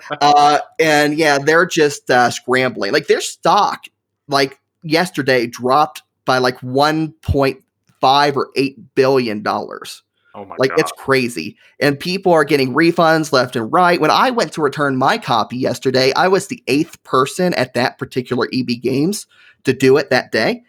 uh, 0.20 0.58
and 0.78 1.14
yeah, 1.16 1.38
they're 1.38 1.66
just 1.66 2.10
uh, 2.10 2.30
scrambling. 2.30 2.92
Like 2.92 3.06
their 3.06 3.20
stock, 3.20 3.84
like 4.28 4.60
yesterday, 4.82 5.46
dropped 5.46 6.02
by 6.24 6.38
like 6.38 6.58
1.5 6.60 8.36
or 8.36 8.50
8 8.56 8.94
billion 8.94 9.42
dollars. 9.42 10.02
Oh 10.36 10.44
my 10.44 10.56
Like 10.58 10.70
god. 10.70 10.80
it's 10.80 10.92
crazy. 10.92 11.56
And 11.78 11.98
people 11.98 12.32
are 12.32 12.44
getting 12.44 12.74
refunds 12.74 13.32
left 13.32 13.54
and 13.54 13.72
right. 13.72 14.00
When 14.00 14.10
I 14.10 14.30
went 14.30 14.52
to 14.54 14.62
return 14.62 14.96
my 14.96 15.16
copy 15.16 15.56
yesterday, 15.56 16.12
I 16.14 16.26
was 16.28 16.48
the 16.48 16.62
eighth 16.66 17.02
person 17.04 17.54
at 17.54 17.74
that 17.74 17.98
particular 17.98 18.48
EB 18.52 18.80
Games 18.82 19.26
to 19.62 19.72
do 19.72 19.96
it 19.96 20.10
that 20.10 20.32
day. 20.32 20.64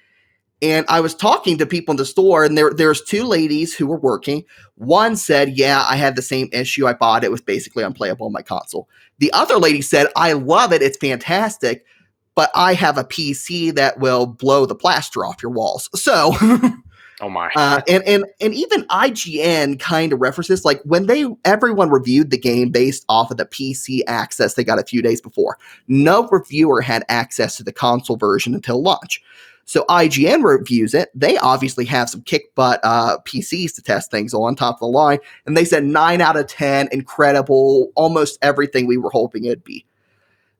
And 0.65 0.83
I 0.89 0.99
was 0.99 1.13
talking 1.13 1.59
to 1.59 1.65
people 1.67 1.93
in 1.93 1.97
the 1.97 2.05
store, 2.05 2.43
and 2.43 2.57
there 2.57 2.73
there's 2.73 3.03
two 3.03 3.23
ladies 3.23 3.75
who 3.75 3.85
were 3.85 3.99
working. 3.99 4.43
One 4.75 5.15
said, 5.15 5.55
Yeah, 5.55 5.85
I 5.87 5.95
had 5.95 6.15
the 6.15 6.23
same 6.23 6.49
issue. 6.51 6.87
I 6.87 6.93
bought 6.93 7.23
it. 7.23 7.27
It 7.27 7.31
was 7.31 7.41
basically 7.41 7.83
unplayable 7.83 8.25
on 8.25 8.31
my 8.31 8.41
console. 8.41 8.89
The 9.19 9.31
other 9.33 9.57
lady 9.57 9.83
said, 9.83 10.07
I 10.15 10.33
love 10.33 10.73
it, 10.73 10.81
it's 10.81 10.97
fantastic, 10.97 11.85
but 12.33 12.49
I 12.55 12.73
have 12.73 12.97
a 12.97 13.03
PC 13.03 13.75
that 13.75 13.99
will 13.99 14.25
blow 14.25 14.65
the 14.65 14.73
plaster 14.73 15.23
off 15.23 15.43
your 15.43 15.51
walls. 15.51 15.87
So 15.93 16.33
oh 17.21 17.29
my. 17.29 17.51
uh, 17.55 17.81
and 17.87 18.03
and 18.03 18.25
and 18.41 18.55
even 18.55 18.85
IGN 18.85 19.79
kind 19.79 20.13
of 20.13 20.19
references 20.19 20.65
like 20.65 20.81
when 20.83 21.05
they 21.05 21.27
everyone 21.45 21.91
reviewed 21.91 22.31
the 22.31 22.39
game 22.39 22.71
based 22.71 23.05
off 23.07 23.29
of 23.29 23.37
the 23.37 23.45
PC 23.45 24.01
access 24.07 24.55
they 24.55 24.63
got 24.63 24.79
a 24.79 24.83
few 24.83 25.03
days 25.03 25.21
before. 25.21 25.59
No 25.87 26.27
reviewer 26.31 26.81
had 26.81 27.05
access 27.07 27.55
to 27.57 27.63
the 27.63 27.71
console 27.71 28.17
version 28.17 28.55
until 28.55 28.81
launch. 28.81 29.21
So 29.65 29.83
IGN 29.89 30.43
reviews 30.43 30.93
it. 30.93 31.09
They 31.15 31.37
obviously 31.37 31.85
have 31.85 32.09
some 32.09 32.21
kick 32.21 32.53
butt 32.53 32.79
uh, 32.83 33.17
PCs 33.25 33.73
to 33.75 33.81
test 33.81 34.11
things 34.11 34.33
on 34.33 34.55
top 34.55 34.75
of 34.75 34.79
the 34.79 34.87
line, 34.87 35.19
and 35.45 35.57
they 35.57 35.65
said 35.65 35.83
nine 35.83 36.21
out 36.21 36.37
of 36.37 36.47
ten, 36.47 36.87
incredible, 36.91 37.91
almost 37.95 38.37
everything 38.43 38.85
we 38.85 38.97
were 38.97 39.09
hoping 39.09 39.45
it'd 39.45 39.63
be. 39.63 39.85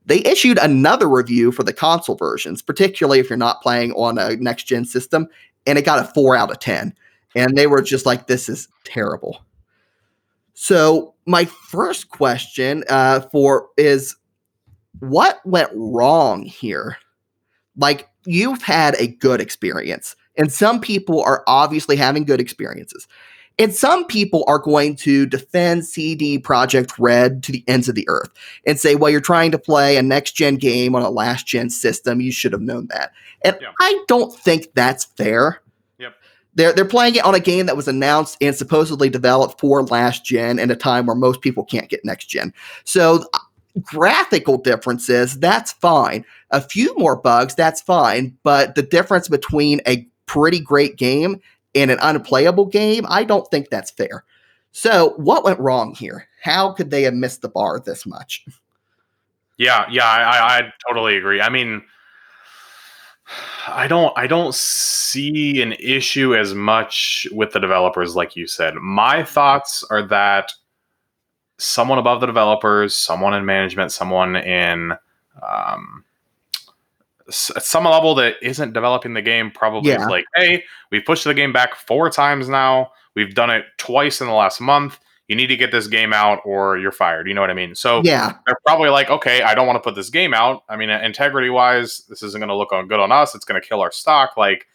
They 0.07 0.19
issued 0.19 0.57
another 0.57 1.07
review 1.07 1.51
for 1.51 1.63
the 1.63 1.73
console 1.73 2.15
versions, 2.15 2.61
particularly 2.61 3.19
if 3.19 3.29
you're 3.29 3.37
not 3.37 3.61
playing 3.61 3.91
on 3.93 4.17
a 4.17 4.35
next 4.37 4.63
gen 4.63 4.85
system, 4.85 5.27
and 5.65 5.77
it 5.77 5.85
got 5.85 6.03
a 6.03 6.11
four 6.13 6.35
out 6.35 6.51
of 6.51 6.59
10. 6.59 6.93
And 7.35 7.57
they 7.57 7.67
were 7.67 7.81
just 7.81 8.05
like, 8.05 8.27
this 8.27 8.47
is 8.47 8.67
terrible. 8.83 9.43
So, 10.53 11.13
my 11.25 11.45
first 11.45 12.09
question 12.09 12.83
uh, 12.89 13.21
for 13.31 13.69
is 13.77 14.15
what 14.99 15.45
went 15.45 15.69
wrong 15.73 16.43
here? 16.43 16.97
Like, 17.75 18.07
you've 18.25 18.61
had 18.61 18.95
a 18.95 19.07
good 19.07 19.41
experience, 19.41 20.15
and 20.37 20.51
some 20.51 20.79
people 20.79 21.21
are 21.23 21.43
obviously 21.47 21.95
having 21.95 22.25
good 22.25 22.39
experiences. 22.39 23.07
And 23.57 23.73
some 23.73 24.05
people 24.05 24.43
are 24.47 24.59
going 24.59 24.95
to 24.97 25.25
defend 25.25 25.85
CD 25.85 26.37
Projekt 26.37 26.93
Red 26.99 27.41
to 27.43 27.51
the 27.53 27.63
ends 27.67 27.87
of 27.87 27.95
the 27.95 28.07
earth 28.09 28.29
and 28.65 28.79
say, 28.79 28.95
well, 28.95 29.09
you're 29.09 29.21
trying 29.21 29.51
to 29.51 29.57
play 29.57 29.95
a 29.95 30.01
next 30.01 30.33
gen 30.33 30.55
game 30.55 30.93
on 30.93 31.03
a 31.03 31.09
last 31.09 31.47
gen 31.47 31.69
system. 31.69 32.19
You 32.19 32.31
should 32.31 32.51
have 32.51 32.61
known 32.61 32.87
that. 32.87 33.13
And 33.43 33.57
yeah. 33.61 33.69
I 33.79 34.03
don't 34.07 34.33
think 34.33 34.73
that's 34.73 35.05
fair. 35.05 35.61
Yep. 35.99 36.15
They're, 36.55 36.73
they're 36.73 36.85
playing 36.85 37.15
it 37.15 37.23
on 37.23 37.33
a 37.33 37.39
game 37.39 37.65
that 37.67 37.77
was 37.77 37.87
announced 37.87 38.37
and 38.41 38.53
supposedly 38.53 39.09
developed 39.09 39.59
for 39.61 39.83
last 39.83 40.25
gen 40.25 40.59
in 40.59 40.69
a 40.69 40.75
time 40.75 41.05
where 41.05 41.15
most 41.15 41.41
people 41.41 41.63
can't 41.63 41.89
get 41.89 42.03
next 42.03 42.25
gen. 42.25 42.53
So, 42.83 43.25
uh, 43.33 43.39
graphical 43.81 44.57
differences, 44.57 45.37
that's 45.39 45.73
fine. 45.73 46.25
A 46.55 46.61
few 46.61 46.97
more 46.97 47.17
bugs, 47.17 47.53
that's 47.53 47.81
fine. 47.81 48.37
But 48.43 48.75
the 48.75 48.81
difference 48.81 49.27
between 49.27 49.81
a 49.85 50.07
pretty 50.25 50.61
great 50.61 50.95
game 50.95 51.41
and 51.75 51.91
an 51.91 51.97
unplayable 52.01 52.67
game, 52.67 53.05
I 53.09 53.25
don't 53.25 53.45
think 53.51 53.69
that's 53.69 53.91
fair. 53.91 54.23
So, 54.71 55.15
what 55.17 55.43
went 55.43 55.59
wrong 55.59 55.93
here? 55.93 56.29
How 56.41 56.71
could 56.71 56.91
they 56.91 57.01
have 57.01 57.13
missed 57.13 57.41
the 57.41 57.49
bar 57.49 57.81
this 57.81 58.05
much? 58.05 58.45
Yeah, 59.57 59.85
yeah, 59.91 60.05
I, 60.05 60.59
I 60.59 60.73
totally 60.87 61.17
agree. 61.17 61.41
I 61.41 61.49
mean, 61.49 61.81
I 63.67 63.87
don't, 63.87 64.17
I 64.17 64.25
don't 64.25 64.55
see 64.55 65.61
an 65.61 65.73
issue 65.73 66.35
as 66.35 66.53
much 66.53 67.27
with 67.33 67.51
the 67.51 67.59
developers, 67.59 68.15
like 68.15 68.37
you 68.37 68.47
said. 68.47 68.75
My 68.75 69.23
thoughts 69.23 69.83
are 69.89 70.03
that 70.03 70.53
someone 71.57 71.97
above 71.97 72.21
the 72.21 72.27
developers, 72.27 72.95
someone 72.95 73.33
in 73.33 73.45
management, 73.45 73.91
someone 73.91 74.37
in 74.37 74.93
um, 75.41 76.04
at 77.27 77.63
some 77.63 77.85
level 77.85 78.15
that 78.15 78.35
isn't 78.41 78.73
developing 78.73 79.13
the 79.13 79.21
game 79.21 79.51
probably 79.51 79.91
yeah. 79.91 80.01
is 80.01 80.07
like, 80.07 80.25
hey, 80.35 80.63
we've 80.91 81.05
pushed 81.05 81.23
the 81.23 81.33
game 81.33 81.51
back 81.51 81.75
four 81.75 82.09
times 82.09 82.47
now. 82.47 82.91
We've 83.15 83.33
done 83.33 83.49
it 83.49 83.65
twice 83.77 84.21
in 84.21 84.27
the 84.27 84.33
last 84.33 84.61
month. 84.61 84.99
You 85.27 85.35
need 85.35 85.47
to 85.47 85.55
get 85.55 85.71
this 85.71 85.87
game 85.87 86.13
out 86.13 86.41
or 86.45 86.77
you're 86.77 86.91
fired. 86.91 87.27
You 87.27 87.33
know 87.33 87.41
what 87.41 87.49
I 87.49 87.55
mean? 87.55 87.73
So 87.73 88.01
yeah, 88.03 88.33
they're 88.45 88.59
probably 88.65 88.89
like, 88.89 89.09
okay, 89.09 89.41
I 89.41 89.55
don't 89.55 89.65
want 89.65 89.77
to 89.77 89.81
put 89.81 89.95
this 89.95 90.11
game 90.11 90.35
out. 90.35 90.63
I 90.69 90.75
mean, 90.75 90.89
integrity 90.89 91.49
wise, 91.49 92.03
this 92.07 92.21
isn't 92.21 92.39
going 92.39 92.49
to 92.49 92.55
look 92.55 92.69
good 92.69 92.99
on 92.99 93.11
us. 93.11 93.33
It's 93.33 93.45
going 93.45 93.59
to 93.59 93.67
kill 93.67 93.81
our 93.81 93.91
stock. 93.91 94.37
Like, 94.37 94.67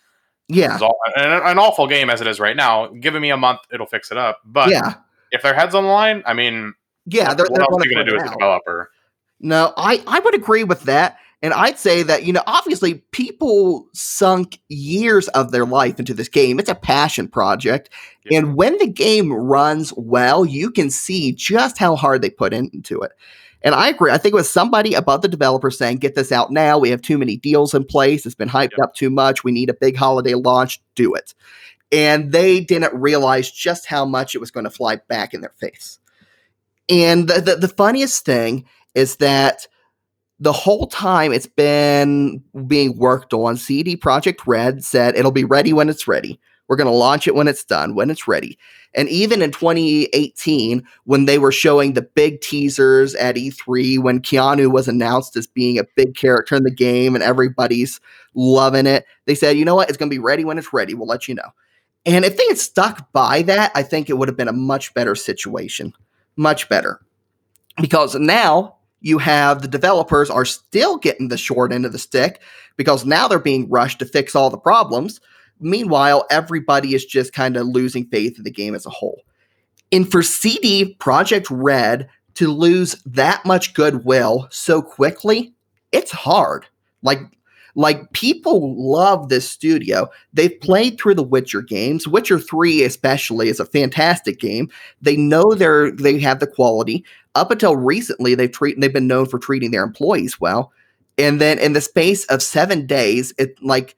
yeah, 0.48 0.76
all, 0.82 0.98
an, 1.14 1.30
an, 1.30 1.58
awful 1.58 1.86
game 1.86 2.10
as 2.10 2.20
it 2.20 2.26
is 2.26 2.40
right 2.40 2.56
now. 2.56 2.88
Giving 2.88 3.22
me 3.22 3.30
a 3.30 3.36
month, 3.36 3.60
it'll 3.72 3.86
fix 3.86 4.10
it 4.10 4.18
up. 4.18 4.40
But 4.44 4.70
yeah, 4.70 4.94
if 5.30 5.42
their 5.42 5.54
heads 5.54 5.76
on 5.76 5.84
the 5.84 5.90
line, 5.90 6.24
I 6.26 6.34
mean, 6.34 6.74
yeah, 7.06 7.32
they're, 7.32 7.46
what 7.46 7.54
they're 7.54 7.62
else 7.62 7.84
are 7.84 7.86
you 7.86 7.94
going 7.94 8.06
to 8.06 8.10
do 8.10 8.18
as 8.18 8.28
a 8.28 8.32
developer? 8.32 8.90
No, 9.38 9.72
I 9.76 10.02
I 10.08 10.18
would 10.18 10.34
agree 10.34 10.64
with 10.64 10.82
that. 10.82 11.18
And 11.42 11.54
I'd 11.54 11.78
say 11.78 12.02
that, 12.02 12.24
you 12.24 12.34
know, 12.34 12.42
obviously 12.46 12.96
people 13.12 13.88
sunk 13.94 14.58
years 14.68 15.28
of 15.28 15.52
their 15.52 15.64
life 15.64 15.98
into 15.98 16.12
this 16.12 16.28
game. 16.28 16.58
It's 16.58 16.68
a 16.68 16.74
passion 16.74 17.28
project. 17.28 17.88
Yeah. 18.30 18.38
And 18.38 18.56
when 18.56 18.76
the 18.76 18.86
game 18.86 19.32
runs 19.32 19.92
well, 19.96 20.44
you 20.44 20.70
can 20.70 20.90
see 20.90 21.32
just 21.32 21.78
how 21.78 21.96
hard 21.96 22.20
they 22.20 22.28
put 22.28 22.52
into 22.52 23.00
it. 23.00 23.12
And 23.62 23.74
I 23.74 23.88
agree. 23.88 24.10
I 24.10 24.18
think 24.18 24.32
it 24.32 24.36
was 24.36 24.50
somebody 24.50 24.94
above 24.94 25.22
the 25.22 25.28
developer 25.28 25.70
saying, 25.70 25.98
get 25.98 26.14
this 26.14 26.32
out 26.32 26.50
now. 26.50 26.78
We 26.78 26.90
have 26.90 27.02
too 27.02 27.18
many 27.18 27.36
deals 27.36 27.74
in 27.74 27.84
place. 27.84 28.24
It's 28.24 28.34
been 28.34 28.48
hyped 28.48 28.78
up 28.82 28.94
too 28.94 29.10
much. 29.10 29.44
We 29.44 29.52
need 29.52 29.70
a 29.70 29.74
big 29.74 29.96
holiday 29.96 30.34
launch. 30.34 30.80
Do 30.94 31.14
it. 31.14 31.34
And 31.92 32.32
they 32.32 32.60
didn't 32.60 32.94
realize 32.94 33.50
just 33.50 33.86
how 33.86 34.04
much 34.04 34.34
it 34.34 34.38
was 34.38 34.50
going 34.50 34.64
to 34.64 34.70
fly 34.70 34.96
back 35.08 35.34
in 35.34 35.40
their 35.40 35.54
face. 35.58 35.98
And 36.88 37.28
the, 37.28 37.40
the, 37.40 37.56
the 37.56 37.68
funniest 37.68 38.24
thing 38.24 38.66
is 38.94 39.16
that 39.16 39.66
the 40.40 40.52
whole 40.52 40.86
time 40.86 41.32
it's 41.32 41.46
been 41.46 42.42
being 42.66 42.96
worked 42.96 43.34
on, 43.34 43.56
CD 43.56 43.96
Projekt 43.96 44.46
Red 44.46 44.82
said 44.82 45.14
it'll 45.14 45.30
be 45.30 45.44
ready 45.44 45.72
when 45.72 45.88
it's 45.88 46.08
ready. 46.08 46.40
We're 46.66 46.76
going 46.76 46.86
to 46.86 46.92
launch 46.92 47.26
it 47.26 47.34
when 47.34 47.48
it's 47.48 47.64
done, 47.64 47.94
when 47.94 48.10
it's 48.10 48.28
ready. 48.28 48.56
And 48.94 49.08
even 49.08 49.42
in 49.42 49.50
2018, 49.50 50.86
when 51.04 51.24
they 51.26 51.38
were 51.38 51.52
showing 51.52 51.92
the 51.92 52.02
big 52.02 52.40
teasers 52.40 53.14
at 53.16 53.34
E3, 53.34 53.98
when 53.98 54.20
Keanu 54.20 54.70
was 54.70 54.88
announced 54.88 55.36
as 55.36 55.46
being 55.46 55.78
a 55.78 55.86
big 55.96 56.14
character 56.14 56.54
in 56.54 56.62
the 56.62 56.70
game 56.70 57.14
and 57.14 57.24
everybody's 57.24 58.00
loving 58.34 58.86
it, 58.86 59.04
they 59.26 59.34
said, 59.34 59.58
you 59.58 59.64
know 59.64 59.74
what? 59.74 59.88
It's 59.88 59.98
going 59.98 60.10
to 60.10 60.14
be 60.14 60.20
ready 60.20 60.44
when 60.44 60.58
it's 60.58 60.72
ready. 60.72 60.94
We'll 60.94 61.08
let 61.08 61.28
you 61.28 61.34
know. 61.34 61.50
And 62.06 62.24
if 62.24 62.36
they 62.36 62.46
had 62.46 62.58
stuck 62.58 63.12
by 63.12 63.42
that, 63.42 63.72
I 63.74 63.82
think 63.82 64.08
it 64.08 64.16
would 64.16 64.28
have 64.28 64.36
been 64.36 64.48
a 64.48 64.52
much 64.52 64.94
better 64.94 65.14
situation. 65.14 65.92
Much 66.36 66.68
better. 66.68 67.00
Because 67.80 68.14
now 68.14 68.76
you 69.00 69.18
have 69.18 69.62
the 69.62 69.68
developers 69.68 70.30
are 70.30 70.44
still 70.44 70.96
getting 70.96 71.28
the 71.28 71.38
short 71.38 71.72
end 71.72 71.86
of 71.86 71.92
the 71.92 71.98
stick 71.98 72.40
because 72.76 73.04
now 73.04 73.28
they're 73.28 73.38
being 73.38 73.68
rushed 73.68 73.98
to 73.98 74.06
fix 74.06 74.34
all 74.34 74.50
the 74.50 74.58
problems. 74.58 75.20
Meanwhile, 75.58 76.26
everybody 76.30 76.94
is 76.94 77.04
just 77.04 77.32
kind 77.32 77.56
of 77.56 77.66
losing 77.66 78.06
faith 78.06 78.38
in 78.38 78.44
the 78.44 78.50
game 78.50 78.74
as 78.74 78.86
a 78.86 78.90
whole. 78.90 79.22
And 79.92 80.10
for 80.10 80.22
CD 80.22 80.96
Projekt 80.98 81.46
Red 81.50 82.08
to 82.34 82.48
lose 82.48 82.94
that 83.04 83.44
much 83.44 83.74
goodwill 83.74 84.46
so 84.50 84.80
quickly, 84.80 85.54
it's 85.92 86.12
hard. 86.12 86.66
Like 87.02 87.20
like 87.80 88.12
people 88.12 88.74
love 88.76 89.30
this 89.30 89.48
studio. 89.48 90.06
They've 90.34 90.60
played 90.60 91.00
through 91.00 91.14
the 91.14 91.22
Witcher 91.22 91.62
games. 91.62 92.06
Witcher 92.06 92.38
3 92.38 92.82
especially 92.82 93.48
is 93.48 93.58
a 93.58 93.64
fantastic 93.64 94.38
game. 94.38 94.68
They 95.00 95.16
know 95.16 95.54
they're 95.54 95.90
they 95.90 96.18
have 96.18 96.40
the 96.40 96.46
quality. 96.46 97.06
Up 97.34 97.50
until 97.50 97.76
recently 97.76 98.34
they've 98.34 98.54
they've 98.76 98.92
been 98.92 99.06
known 99.06 99.24
for 99.24 99.38
treating 99.38 99.70
their 99.70 99.82
employees 99.82 100.38
well. 100.38 100.72
And 101.16 101.40
then 101.40 101.58
in 101.58 101.72
the 101.72 101.80
space 101.80 102.26
of 102.26 102.42
7 102.42 102.86
days 102.86 103.32
it 103.38 103.60
like 103.62 103.96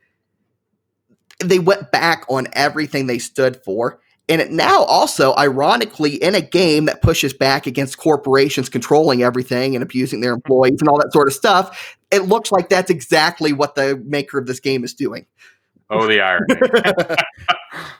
they 1.40 1.58
went 1.58 1.90
back 1.90 2.24
on 2.28 2.46
everything 2.52 3.08
they 3.08 3.18
stood 3.18 3.56
for 3.64 3.98
and 4.40 4.50
now 4.52 4.84
also, 4.84 5.34
ironically, 5.36 6.14
in 6.14 6.34
a 6.34 6.40
game 6.40 6.86
that 6.86 7.02
pushes 7.02 7.32
back 7.32 7.66
against 7.66 7.98
corporations 7.98 8.68
controlling 8.68 9.22
everything 9.22 9.74
and 9.74 9.82
abusing 9.82 10.20
their 10.20 10.32
mm-hmm. 10.32 10.46
employees 10.46 10.80
and 10.80 10.88
all 10.88 10.98
that 10.98 11.12
sort 11.12 11.28
of 11.28 11.34
stuff, 11.34 11.96
it 12.10 12.22
looks 12.22 12.52
like 12.52 12.68
that's 12.68 12.90
exactly 12.90 13.52
what 13.52 13.74
the 13.74 14.00
maker 14.06 14.38
of 14.38 14.46
this 14.46 14.60
game 14.60 14.84
is 14.84 14.94
doing. 14.94 15.26
Oh, 15.90 16.06
the 16.06 16.20
irony. 16.20 16.46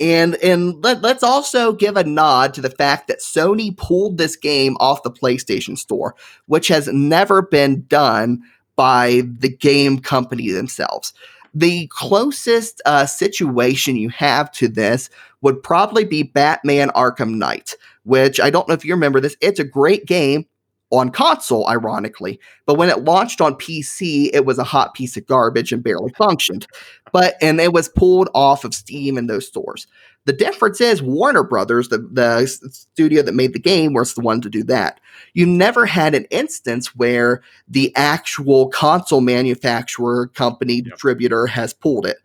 and 0.00 0.36
and 0.36 0.84
let, 0.84 1.02
let's 1.02 1.22
also 1.22 1.72
give 1.72 1.96
a 1.96 2.04
nod 2.04 2.54
to 2.54 2.60
the 2.60 2.70
fact 2.70 3.08
that 3.08 3.20
Sony 3.20 3.76
pulled 3.76 4.18
this 4.18 4.36
game 4.36 4.76
off 4.78 5.02
the 5.02 5.10
PlayStation 5.10 5.76
Store, 5.76 6.14
which 6.46 6.68
has 6.68 6.86
never 6.88 7.42
been 7.42 7.84
done 7.88 8.42
by 8.76 9.22
the 9.40 9.48
game 9.48 9.98
company 9.98 10.50
themselves. 10.50 11.12
The 11.54 11.88
closest 11.88 12.80
uh, 12.86 13.06
situation 13.06 13.96
you 13.96 14.10
have 14.10 14.50
to 14.52 14.68
this 14.68 15.10
would 15.40 15.62
probably 15.62 16.04
be 16.04 16.22
Batman 16.22 16.90
Arkham 16.90 17.36
Knight, 17.36 17.74
which 18.04 18.40
I 18.40 18.50
don't 18.50 18.68
know 18.68 18.74
if 18.74 18.84
you 18.84 18.94
remember 18.94 19.20
this. 19.20 19.36
It's 19.40 19.60
a 19.60 19.64
great 19.64 20.06
game 20.06 20.46
on 20.90 21.10
console, 21.10 21.68
ironically. 21.68 22.40
But 22.66 22.76
when 22.76 22.88
it 22.88 23.04
launched 23.04 23.40
on 23.40 23.54
PC, 23.54 24.30
it 24.32 24.46
was 24.46 24.58
a 24.58 24.64
hot 24.64 24.94
piece 24.94 25.16
of 25.16 25.26
garbage 25.26 25.72
and 25.72 25.82
barely 25.82 26.12
functioned. 26.14 26.66
But 27.12 27.34
and 27.42 27.60
it 27.60 27.72
was 27.72 27.88
pulled 27.88 28.28
off 28.34 28.64
of 28.64 28.74
Steam 28.74 29.18
and 29.18 29.28
those 29.28 29.46
stores. 29.46 29.86
The 30.24 30.32
difference 30.32 30.80
is 30.80 31.02
Warner 31.02 31.42
Brothers, 31.42 31.88
the, 31.88 31.98
the 31.98 32.46
studio 32.46 33.22
that 33.22 33.34
made 33.34 33.54
the 33.54 33.58
game, 33.58 33.94
was 33.94 34.12
the 34.12 34.20
one 34.20 34.42
to 34.42 34.50
do 34.50 34.62
that. 34.64 35.00
You 35.32 35.46
never 35.46 35.86
had 35.86 36.14
an 36.14 36.26
instance 36.26 36.94
where 36.94 37.42
the 37.66 37.94
actual 37.96 38.68
console 38.68 39.22
manufacturer, 39.22 40.26
company, 40.28 40.82
distributor 40.82 41.46
has 41.46 41.72
pulled 41.72 42.04
it. 42.04 42.18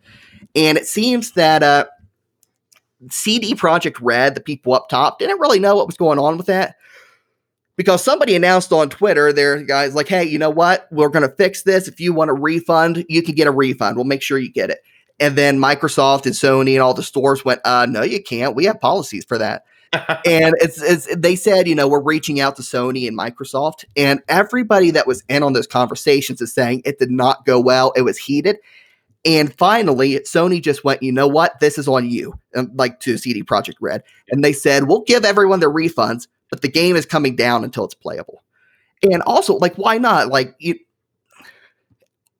And 0.54 0.76
it 0.76 0.86
seems 0.86 1.32
that 1.32 1.62
uh, 1.62 1.86
CD 3.10 3.54
Projekt 3.54 3.98
Red, 4.02 4.34
the 4.34 4.40
people 4.42 4.74
up 4.74 4.88
top, 4.90 5.18
didn't 5.18 5.40
really 5.40 5.58
know 5.58 5.76
what 5.76 5.86
was 5.86 5.96
going 5.96 6.18
on 6.18 6.36
with 6.36 6.46
that 6.46 6.76
because 7.76 8.02
somebody 8.02 8.36
announced 8.36 8.72
on 8.72 8.88
Twitter, 8.88 9.32
there 9.32 9.62
guys 9.62 9.94
like, 9.94 10.08
hey, 10.08 10.24
you 10.24 10.38
know 10.38 10.50
what? 10.50 10.86
We're 10.90 11.08
going 11.08 11.28
to 11.28 11.34
fix 11.34 11.62
this. 11.62 11.88
If 11.88 12.00
you 12.00 12.12
want 12.12 12.30
a 12.30 12.34
refund, 12.34 13.04
you 13.08 13.22
can 13.22 13.34
get 13.34 13.46
a 13.46 13.52
refund. 13.52 13.96
We'll 13.96 14.04
make 14.04 14.22
sure 14.22 14.38
you 14.38 14.52
get 14.52 14.70
it. 14.70 14.80
And 15.20 15.36
then 15.36 15.58
Microsoft 15.58 16.26
and 16.26 16.34
Sony 16.34 16.72
and 16.72 16.82
all 16.82 16.94
the 16.94 17.02
stores 17.02 17.44
went, 17.44 17.60
uh, 17.64 17.86
no, 17.88 18.02
you 18.02 18.22
can't. 18.22 18.56
We 18.56 18.64
have 18.64 18.80
policies 18.80 19.24
for 19.24 19.38
that. 19.38 19.64
and 20.26 20.54
it's, 20.60 20.82
it's 20.82 21.14
they 21.14 21.36
said, 21.36 21.68
you 21.68 21.74
know, 21.74 21.86
we're 21.86 22.02
reaching 22.02 22.40
out 22.40 22.56
to 22.56 22.62
Sony 22.62 23.06
and 23.06 23.16
Microsoft, 23.16 23.84
and 23.96 24.20
everybody 24.28 24.90
that 24.90 25.06
was 25.06 25.22
in 25.28 25.44
on 25.44 25.52
those 25.52 25.68
conversations 25.68 26.40
is 26.40 26.52
saying 26.52 26.82
it 26.84 26.98
did 26.98 27.12
not 27.12 27.46
go 27.46 27.60
well. 27.60 27.92
It 27.94 28.02
was 28.02 28.18
heated. 28.18 28.56
And 29.24 29.54
finally, 29.54 30.18
Sony 30.20 30.60
just 30.60 30.84
went, 30.84 31.02
you 31.02 31.10
know 31.12 31.28
what? 31.28 31.58
This 31.60 31.78
is 31.78 31.88
on 31.88 32.10
you, 32.10 32.34
um, 32.54 32.70
like 32.74 33.00
to 33.00 33.16
CD 33.16 33.42
Projekt 33.42 33.76
Red. 33.80 34.02
And 34.30 34.44
they 34.44 34.52
said, 34.52 34.86
we'll 34.86 35.02
give 35.02 35.24
everyone 35.24 35.60
their 35.60 35.70
refunds, 35.70 36.26
but 36.50 36.62
the 36.62 36.68
game 36.68 36.96
is 36.96 37.06
coming 37.06 37.36
down 37.36 37.64
until 37.64 37.84
it's 37.84 37.94
playable. 37.94 38.42
And 39.02 39.22
also, 39.22 39.56
like, 39.56 39.76
why 39.76 39.98
not? 39.98 40.28
Like, 40.28 40.54
you, 40.58 40.78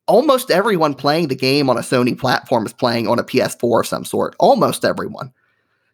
almost 0.07 0.51
everyone 0.51 0.93
playing 0.93 1.27
the 1.27 1.35
game 1.35 1.69
on 1.69 1.77
a 1.77 1.81
Sony 1.81 2.17
platform 2.17 2.65
is 2.65 2.73
playing 2.73 3.07
on 3.07 3.19
a 3.19 3.23
PS4 3.23 3.81
of 3.81 3.87
some 3.87 4.05
sort. 4.05 4.35
Almost 4.39 4.85
everyone. 4.85 5.33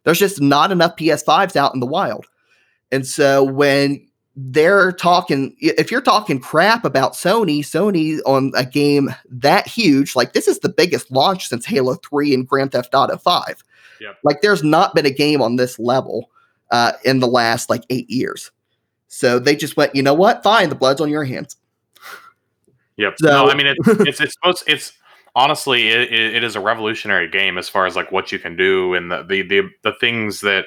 There's 0.03 0.19
just 0.19 0.41
not 0.41 0.71
enough 0.71 0.95
PS5s 0.95 1.55
out 1.55 1.73
in 1.73 1.79
the 1.79 1.85
wild. 1.85 2.25
And 2.91 3.05
so 3.05 3.43
when 3.43 4.05
they're 4.35 4.93
talking 4.93 5.55
if 5.59 5.91
you're 5.91 6.01
talking 6.01 6.39
crap 6.39 6.85
about 6.85 7.13
Sony, 7.13 7.59
Sony 7.59 8.19
on 8.25 8.51
a 8.55 8.65
game 8.65 9.13
that 9.29 9.67
huge, 9.67 10.15
like 10.15 10.33
this 10.33 10.47
is 10.47 10.59
the 10.59 10.69
biggest 10.69 11.11
launch 11.11 11.47
since 11.47 11.65
Halo 11.65 11.95
3 11.95 12.33
and 12.33 12.47
Grand 12.47 12.71
Theft 12.71 12.93
Auto 12.93 13.17
5. 13.17 13.63
Yep. 13.99 14.17
Like 14.23 14.41
there's 14.41 14.63
not 14.63 14.95
been 14.95 15.05
a 15.05 15.11
game 15.11 15.41
on 15.41 15.57
this 15.57 15.77
level 15.77 16.29
uh, 16.71 16.93
in 17.05 17.19
the 17.19 17.27
last 17.27 17.69
like 17.69 17.83
eight 17.89 18.09
years. 18.09 18.51
So 19.07 19.39
they 19.39 19.55
just 19.55 19.75
went, 19.77 19.93
you 19.95 20.01
know 20.01 20.13
what? 20.13 20.41
Fine, 20.43 20.69
the 20.69 20.75
blood's 20.75 21.01
on 21.01 21.09
your 21.09 21.25
hands. 21.25 21.57
Yep. 22.97 23.13
So- 23.17 23.27
no, 23.27 23.49
I 23.49 23.55
mean 23.55 23.67
it's 23.67 23.87
it's 24.01 24.21
it's 24.21 24.33
supposed 24.33 24.63
it's 24.67 24.93
honestly 25.35 25.87
it, 25.89 26.11
it 26.11 26.35
it 26.35 26.43
is 26.43 26.55
a 26.55 26.59
revolutionary 26.59 27.27
game 27.29 27.57
as 27.57 27.69
far 27.69 27.85
as 27.85 27.95
like 27.95 28.11
what 28.11 28.31
you 28.31 28.39
can 28.39 28.55
do 28.55 28.93
and 28.93 29.11
the 29.11 29.23
the 29.23 29.41
the, 29.43 29.69
the 29.83 29.93
things 29.99 30.41
that 30.41 30.65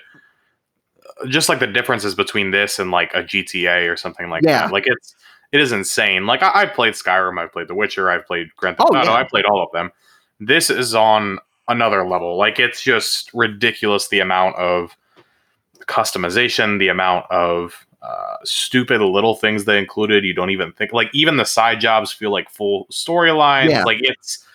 just 1.28 1.48
like 1.48 1.60
the 1.60 1.66
differences 1.66 2.14
between 2.14 2.50
this 2.50 2.78
and 2.78 2.90
like 2.90 3.12
a 3.14 3.22
GTA 3.22 3.90
or 3.92 3.96
something 3.96 4.28
like 4.30 4.42
Yeah. 4.42 4.62
that. 4.66 4.72
Like 4.72 4.84
it's 4.86 5.14
it 5.52 5.60
is 5.60 5.70
insane. 5.70 6.26
Like 6.26 6.42
I, 6.42 6.50
I've 6.54 6.72
played 6.74 6.94
Skyrim, 6.94 7.38
I've 7.38 7.52
played 7.52 7.68
The 7.68 7.74
Witcher, 7.74 8.10
I've 8.10 8.26
played 8.26 8.48
Grand 8.56 8.76
Theft 8.76 8.88
Oh, 8.92 8.96
Auto, 8.96 9.10
yeah. 9.10 9.16
I've 9.18 9.28
played 9.28 9.44
all 9.44 9.62
of 9.62 9.68
them. 9.72 9.90
This 10.40 10.70
is 10.70 10.94
on 10.94 11.38
another 11.68 12.06
level. 12.06 12.36
Like 12.36 12.58
it's 12.58 12.82
just 12.82 13.30
ridiculous 13.32 14.08
the 14.08 14.20
amount 14.20 14.56
of 14.56 14.96
customization, 15.86 16.78
the 16.78 16.88
amount 16.88 17.30
of 17.30 17.86
uh, 18.02 18.36
stupid 18.44 19.00
little 19.00 19.34
things 19.34 19.64
they 19.64 19.78
included. 19.78 20.24
You 20.24 20.34
don't 20.34 20.50
even 20.50 20.72
think 20.72 20.92
like 20.92 21.08
even 21.14 21.36
the 21.36 21.44
side 21.44 21.80
jobs 21.80 22.12
feel 22.12 22.30
like 22.30 22.50
full 22.50 22.86
storylines. 22.92 23.70
Yeah. 23.70 23.84
Like 23.84 23.98
it's 24.00 24.46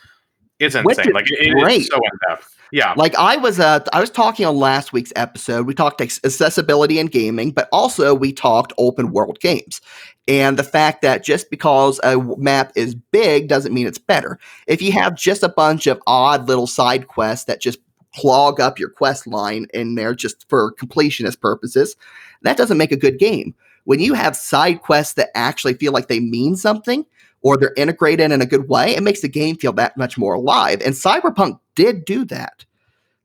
it's 0.59 0.75
insane. 0.75 1.13
Like 1.13 1.25
it, 1.31 1.37
it's 1.39 1.87
so 1.87 1.95
in 1.95 2.11
depth. 2.27 2.55
Yeah. 2.71 2.93
Like 2.95 3.15
I 3.15 3.35
was, 3.37 3.59
uh, 3.59 3.79
I 3.93 3.99
was 3.99 4.11
talking 4.11 4.45
on 4.45 4.57
last 4.57 4.93
week's 4.93 5.13
episode. 5.15 5.65
We 5.65 5.73
talked 5.73 6.01
accessibility 6.01 6.99
in 6.99 7.07
gaming, 7.07 7.49
but 7.51 7.67
also 7.71 8.13
we 8.13 8.31
talked 8.31 8.73
open 8.77 9.11
world 9.11 9.39
games, 9.39 9.81
and 10.27 10.57
the 10.59 10.63
fact 10.63 11.01
that 11.01 11.23
just 11.23 11.49
because 11.49 11.99
a 12.03 12.17
map 12.37 12.71
is 12.75 12.93
big 12.93 13.47
doesn't 13.47 13.73
mean 13.73 13.87
it's 13.87 13.97
better. 13.97 14.37
If 14.67 14.81
you 14.81 14.91
have 14.91 15.15
just 15.15 15.41
a 15.41 15.49
bunch 15.49 15.87
of 15.87 15.99
odd 16.05 16.47
little 16.47 16.67
side 16.67 17.07
quests 17.07 17.45
that 17.45 17.59
just 17.59 17.79
clog 18.15 18.59
up 18.59 18.79
your 18.79 18.89
quest 18.89 19.27
line 19.27 19.67
in 19.73 19.95
there 19.95 20.15
just 20.15 20.47
for 20.49 20.73
completionist 20.73 21.39
purposes, 21.41 21.95
that 22.41 22.57
doesn't 22.57 22.77
make 22.77 22.91
a 22.91 22.97
good 22.97 23.19
game. 23.19 23.53
When 23.85 23.99
you 23.99 24.13
have 24.13 24.35
side 24.35 24.81
quests 24.81 25.13
that 25.13 25.29
actually 25.35 25.73
feel 25.75 25.93
like 25.93 26.07
they 26.07 26.19
mean 26.19 26.55
something 26.55 27.05
or 27.41 27.57
they're 27.57 27.73
integrated 27.77 28.31
in 28.31 28.41
a 28.41 28.45
good 28.45 28.67
way, 28.67 28.95
it 28.95 29.03
makes 29.03 29.21
the 29.21 29.29
game 29.29 29.55
feel 29.55 29.73
that 29.73 29.97
much 29.97 30.17
more 30.17 30.33
alive. 30.33 30.81
And 30.83 30.93
Cyberpunk 30.93 31.59
did 31.75 32.05
do 32.05 32.25
that. 32.25 32.65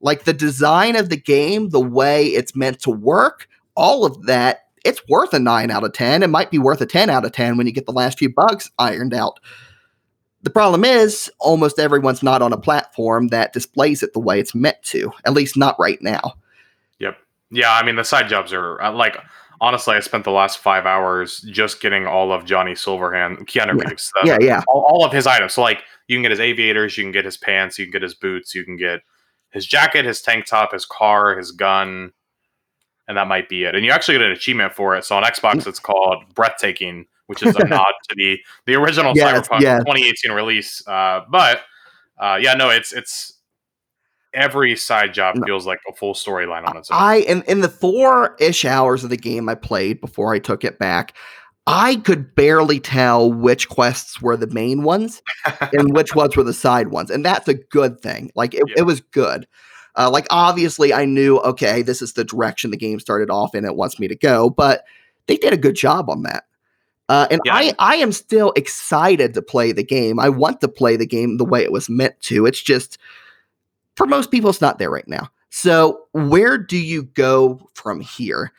Like 0.01 0.25
the 0.25 0.33
design 0.33 0.97
of 0.97 1.09
the 1.09 1.17
game, 1.17 1.71
the 1.71 1.81
way 1.81 2.27
it's 2.27 2.55
meant 2.55 2.81
to 2.81 2.91
work, 2.91 3.49
all 3.75 4.05
of 4.05 4.27
that, 4.27 4.67
it's 4.85 5.03
worth 5.09 5.33
a 5.33 5.39
9 5.39 5.71
out 5.71 5.85
of 5.85 5.93
10. 5.95 6.23
It 6.23 6.29
might 6.29 6.51
be 6.51 6.59
worth 6.59 6.81
a 6.81 6.87
10 6.87 7.09
out 7.09 7.25
of 7.25 7.33
10 7.33 7.57
when 7.57 7.67
you 7.67 7.73
get 7.73 7.87
the 7.87 7.93
last 7.93 8.19
few 8.19 8.33
bugs 8.33 8.71
ironed 8.79 9.15
out. 9.15 9.41
The 10.45 10.51
problem 10.51 10.85
is, 10.85 11.31
almost 11.41 11.79
everyone's 11.79 12.23
not 12.23 12.43
on 12.43 12.53
a 12.53 12.59
platform 12.59 13.29
that 13.29 13.55
displays 13.55 14.03
it 14.03 14.13
the 14.13 14.21
way 14.21 14.39
it's 14.39 14.55
meant 14.55 14.81
to, 14.83 15.11
at 15.25 15.33
least 15.33 15.57
not 15.57 15.75
right 15.79 16.01
now. 16.03 16.35
Yep. 16.99 17.17
Yeah, 17.51 17.73
I 17.73 17.85
mean 17.85 17.97
the 17.97 18.05
side 18.05 18.29
jobs 18.29 18.53
are 18.53 18.81
uh, 18.81 18.93
like 18.93 19.17
honestly, 19.61 19.97
I 19.97 20.01
spent 20.01 20.25
the 20.25 20.31
last 20.31 20.59
five 20.59 20.85
hours 20.85 21.41
just 21.51 21.81
getting 21.81 22.07
all 22.07 22.31
of 22.31 22.45
Johnny 22.45 22.73
Silverhand, 22.73 23.47
Keanu 23.47 23.79
Yeah. 23.79 23.89
Reeves, 23.89 24.13
uh, 24.17 24.27
yeah, 24.27 24.39
yeah. 24.41 24.63
all, 24.69 24.83
all 24.83 25.05
of 25.05 25.13
his 25.13 25.27
items. 25.27 25.55
So 25.55 25.63
like 25.63 25.83
you 26.09 26.17
can 26.17 26.23
get 26.23 26.31
his 26.31 26.41
aviators, 26.41 26.99
you 26.99 27.05
can 27.05 27.13
get 27.13 27.25
his 27.25 27.39
pants, 27.39 27.79
you 27.79 27.87
can 27.87 27.93
get 27.93 28.03
his 28.03 28.15
boots, 28.15 28.55
you 28.55 28.65
can 28.65 28.77
get 28.77 29.01
his 29.49 29.65
jacket, 29.65 30.05
his 30.05 30.21
tank 30.21 30.45
top, 30.45 30.73
his 30.73 30.85
car, 30.85 31.39
his 31.39 31.53
gun, 31.53 32.13
and 33.09 33.17
that 33.17 33.29
might 33.29 33.49
be 33.49 33.65
it. 33.65 33.75
And 33.75 33.85
you 33.85 33.93
actually 33.93 34.19
get 34.19 34.27
an 34.27 34.33
achievement 34.33 34.75
for 34.75 34.95
it. 34.97 35.07
So 35.07 35.17
on 35.17 35.23
Xbox, 35.23 35.67
it's 35.67 35.79
called 35.79 36.25
breathtaking, 36.35 37.07
which 37.27 37.43
is 37.43 37.55
a 37.57 37.65
nod 37.69 37.93
to 38.09 38.15
the 38.17 38.39
the 38.67 38.75
original 38.75 39.15
Cyberpunk 39.15 39.61
yes. 39.61 39.81
2018 39.85 40.33
release. 40.33 40.87
Uh, 40.87 41.21
but 41.31 41.61
uh, 42.19 42.39
yeah, 42.41 42.55
no, 42.55 42.71
it's 42.71 42.93
it's 42.93 43.33
every 44.33 44.75
side 44.77 45.15
job 45.15 45.37
No. 45.37 45.45
feels 45.47 45.67
like 45.67 45.79
a 45.89 45.95
full 45.95 46.15
storyline 46.15 46.67
on 46.69 46.77
its 46.77 46.91
own. 46.91 46.99
I 47.01 47.17
in 47.17 47.43
in 47.43 47.61
the 47.61 47.69
four 47.69 48.37
ish 48.41 48.65
hours 48.65 49.05
of 49.05 49.11
the 49.11 49.17
game 49.17 49.49
I 49.49 49.55
played 49.55 50.01
before 50.01 50.35
I 50.35 50.39
took 50.39 50.65
it 50.65 50.79
back, 50.79 51.15
I 51.67 51.97
could 51.97 52.35
barely 52.35 52.81
tell 52.81 53.33
which 53.33 53.69
quests 53.69 54.21
were 54.21 54.37
the 54.37 54.49
main 54.49 54.83
ones 54.83 55.23
and 55.73 55.95
which 55.95 56.15
ones 56.15 56.37
were 56.37 56.43
the 56.43 56.53
side 56.53 56.89
ones, 56.89 57.11
and 57.11 57.25
that's 57.25 57.49
a 57.49 57.55
good 57.55 58.01
thing. 58.01 58.31
Like 58.35 58.55
it, 58.55 58.63
Yeah. 58.69 58.75
it 58.79 58.83
was 58.83 59.01
good. 59.01 59.47
Uh, 59.97 60.11
like 60.11 60.27
obviously, 60.31 60.93
I 60.93 61.05
knew 61.05 61.39
okay, 61.39 61.83
this 61.83 62.03
is 62.03 62.15
the 62.15 62.25
direction 62.25 62.71
the 62.73 62.77
game 62.77 62.99
started 62.99 63.31
off 63.31 63.55
and 63.55 63.65
it 63.65 63.77
wants 63.77 64.01
me 64.01 64.09
to 64.09 64.17
go, 64.17 64.51
but 64.51 64.85
they 65.29 65.37
did 65.37 65.53
a 65.53 65.57
good 65.57 65.77
job 65.77 66.11
on 66.11 66.23
that. 66.25 66.45
Uh, 67.09 67.27
and 67.31 67.41
Yeah. 67.45 67.55
I, 67.55 67.75
I 67.79 67.97
am 67.97 68.13
still 68.13 68.53
excited 68.57 69.35
to 69.35 69.43
play 69.43 69.73
the 69.73 69.85
game. 69.85 70.19
I 70.19 70.29
want 70.29 70.61
to 70.63 70.69
play 70.69 70.97
the 70.97 71.07
game 71.07 71.37
the 71.37 71.45
way 71.45 71.63
it 71.63 71.73
was 71.73 71.89
meant 71.89 72.19
to. 72.23 72.47
It's 72.47 72.63
just 72.63 72.99
for 73.97 74.07
most 74.07 74.31
people, 74.31 74.51
it's 74.51 74.61
not 74.61 74.79
there 74.79 74.91
right 74.91 75.07
now. 75.07 75.29
So 75.51 76.05
where 76.13 76.59
do 76.59 76.77
you 76.79 77.05
go 77.05 77.71
from 77.75 78.01
here? 78.01 78.53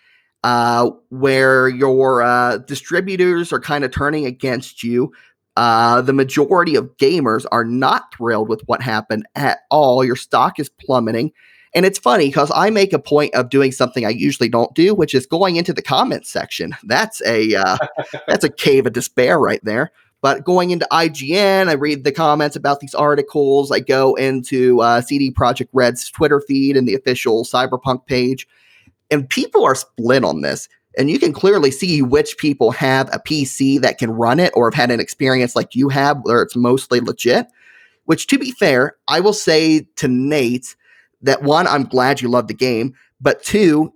Uh, 0.44 0.92
where 1.10 1.68
your 1.68 2.22
uh, 2.22 2.58
distributors 2.60 3.52
are 3.52 3.60
kind 3.60 3.84
of 3.84 3.92
turning 3.92 4.28
against 4.28 4.84
you. 4.84 5.12
Uh, 5.58 6.02
the 6.02 6.14
majority 6.14 6.76
of 6.76 6.96
gamers 6.98 7.46
are 7.52 7.66
not 7.66 8.14
thrilled 8.14 8.48
with 8.48 8.62
what 8.68 8.82
happened 8.82 9.26
at 9.34 9.60
all. 9.72 10.06
Your 10.06 10.16
stock 10.16 10.60
is 10.60 10.70
plummeting. 10.70 11.32
And 11.76 11.86
it's 11.86 12.00
funny 12.00 12.28
because 12.28 12.52
I 12.56 12.70
make 12.70 12.94
a 12.94 13.00
point 13.00 13.36
of 13.36 13.50
doing 13.50 13.74
something 13.74 14.06
I 14.06 14.10
usually 14.10 14.48
don't 14.48 14.74
do, 14.74 14.96
which 14.96 15.14
is 15.14 15.26
going 15.26 15.58
into 15.58 15.74
the 15.74 15.82
comments 15.82 16.32
section. 16.32 16.74
That's 16.84 17.22
a 17.26 17.54
uh, 17.54 17.78
that's 18.28 18.46
a 18.46 18.50
cave 18.50 18.88
of 18.88 18.94
despair 18.94 19.38
right 19.38 19.60
there. 19.64 19.92
But 20.22 20.46
going 20.46 20.72
into 20.72 20.88
IGN, 20.92 21.68
I 21.68 21.74
read 21.74 22.06
the 22.06 22.14
comments 22.14 22.56
about 22.56 22.80
these 22.80 22.96
articles. 22.96 23.72
I 23.72 23.82
go 23.82 24.16
into 24.16 24.80
uh, 24.80 25.02
CD 25.02 25.32
Projekt 25.32 25.68
Red's 25.74 26.10
Twitter 26.10 26.42
feed 26.48 26.78
and 26.78 26.88
the 26.88 26.96
official 26.96 27.44
Cyberpunk 27.44 28.06
page, 28.08 28.48
and 29.12 29.30
people 29.30 29.66
are 29.66 29.76
split 29.76 30.24
on 30.24 30.42
this. 30.42 30.70
And 30.98 31.12
you 31.12 31.20
can 31.20 31.34
clearly 31.34 31.72
see 31.72 32.02
which 32.02 32.38
people 32.38 32.72
have 32.72 33.10
a 33.14 33.20
PC 33.20 33.82
that 33.82 33.98
can 33.98 34.12
run 34.12 34.40
it 34.40 34.54
or 34.56 34.68
have 34.68 34.74
had 34.74 34.92
an 34.92 35.02
experience 35.02 35.54
like 35.54 35.76
you 35.76 35.90
have, 35.90 36.22
where 36.24 36.42
it's 36.42 36.56
mostly 36.56 37.02
legit. 37.02 37.48
Which, 38.06 38.28
to 38.28 38.40
be 38.40 38.52
fair, 38.52 38.96
I 39.10 39.20
will 39.20 39.34
say 39.34 39.88
to 39.98 40.08
Nate 40.08 40.76
that 41.22 41.44
one, 41.44 41.68
I'm 41.68 41.84
glad 41.84 42.22
you 42.22 42.30
love 42.30 42.48
the 42.48 42.54
game, 42.54 42.94
but 43.20 43.44
two, 43.44 43.94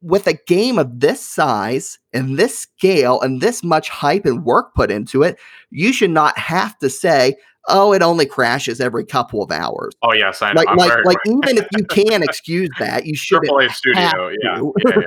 with 0.00 0.26
a 0.26 0.34
game 0.46 0.78
of 0.78 1.00
this 1.00 1.20
size 1.20 1.98
and 2.12 2.38
this 2.38 2.58
scale 2.58 3.20
and 3.20 3.40
this 3.40 3.64
much 3.64 3.88
hype 3.88 4.26
and 4.26 4.44
work 4.44 4.74
put 4.74 4.90
into 4.90 5.22
it, 5.22 5.38
you 5.70 5.92
should 5.92 6.10
not 6.10 6.38
have 6.38 6.78
to 6.78 6.88
say, 6.88 7.36
"Oh, 7.68 7.92
it 7.92 8.02
only 8.02 8.26
crashes 8.26 8.80
every 8.80 9.04
couple 9.04 9.42
of 9.42 9.50
hours." 9.50 9.94
Oh 10.02 10.12
yes, 10.12 10.40
I 10.40 10.52
know. 10.52 10.60
Like, 10.60 10.68
I'm 10.68 10.76
like, 10.76 11.04
like 11.04 11.18
even 11.26 11.58
if 11.58 11.66
you 11.76 11.84
can 11.84 12.22
excuse 12.22 12.70
that, 12.78 13.06
you 13.06 13.16
shouldn't. 13.16 13.50
AAA 13.50 13.72
studio. 13.72 14.28
Yeah, 14.42 14.60
yeah, 14.86 14.92
yeah. 14.96 15.02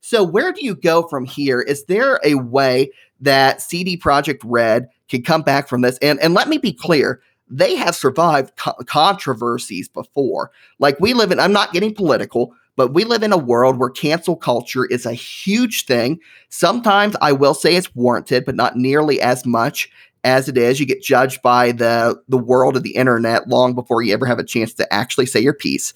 So, 0.00 0.22
where 0.22 0.52
do 0.52 0.64
you 0.64 0.74
go 0.74 1.08
from 1.08 1.24
here? 1.24 1.60
Is 1.62 1.86
there 1.86 2.20
a 2.24 2.34
way 2.34 2.90
that 3.20 3.62
CD 3.62 3.96
Projekt 3.96 4.40
Red 4.44 4.88
can 5.08 5.22
come 5.22 5.42
back 5.42 5.68
from 5.68 5.80
this? 5.80 5.98
And 5.98 6.20
and 6.20 6.34
let 6.34 6.48
me 6.48 6.58
be 6.58 6.72
clear, 6.72 7.20
they 7.48 7.76
have 7.76 7.94
survived 7.94 8.56
co- 8.56 8.74
controversies 8.86 9.88
before. 9.88 10.50
Like 10.78 10.98
we 11.00 11.14
live 11.14 11.32
in, 11.32 11.40
I'm 11.40 11.52
not 11.52 11.72
getting 11.72 11.94
political, 11.94 12.54
but 12.76 12.94
we 12.94 13.04
live 13.04 13.22
in 13.22 13.32
a 13.32 13.38
world 13.38 13.78
where 13.78 13.90
cancel 13.90 14.36
culture 14.36 14.84
is 14.86 15.06
a 15.06 15.12
huge 15.12 15.86
thing. 15.86 16.18
Sometimes 16.48 17.16
I 17.20 17.32
will 17.32 17.54
say 17.54 17.76
it's 17.76 17.94
warranted, 17.94 18.44
but 18.44 18.56
not 18.56 18.76
nearly 18.76 19.20
as 19.20 19.46
much 19.46 19.90
as 20.24 20.48
it 20.48 20.56
is. 20.56 20.80
You 20.80 20.86
get 20.86 21.02
judged 21.02 21.42
by 21.42 21.72
the 21.72 22.20
the 22.28 22.38
world 22.38 22.76
of 22.76 22.82
the 22.82 22.96
internet 22.96 23.48
long 23.48 23.74
before 23.74 24.02
you 24.02 24.12
ever 24.14 24.26
have 24.26 24.38
a 24.38 24.44
chance 24.44 24.72
to 24.74 24.92
actually 24.92 25.26
say 25.26 25.40
your 25.40 25.54
piece 25.54 25.94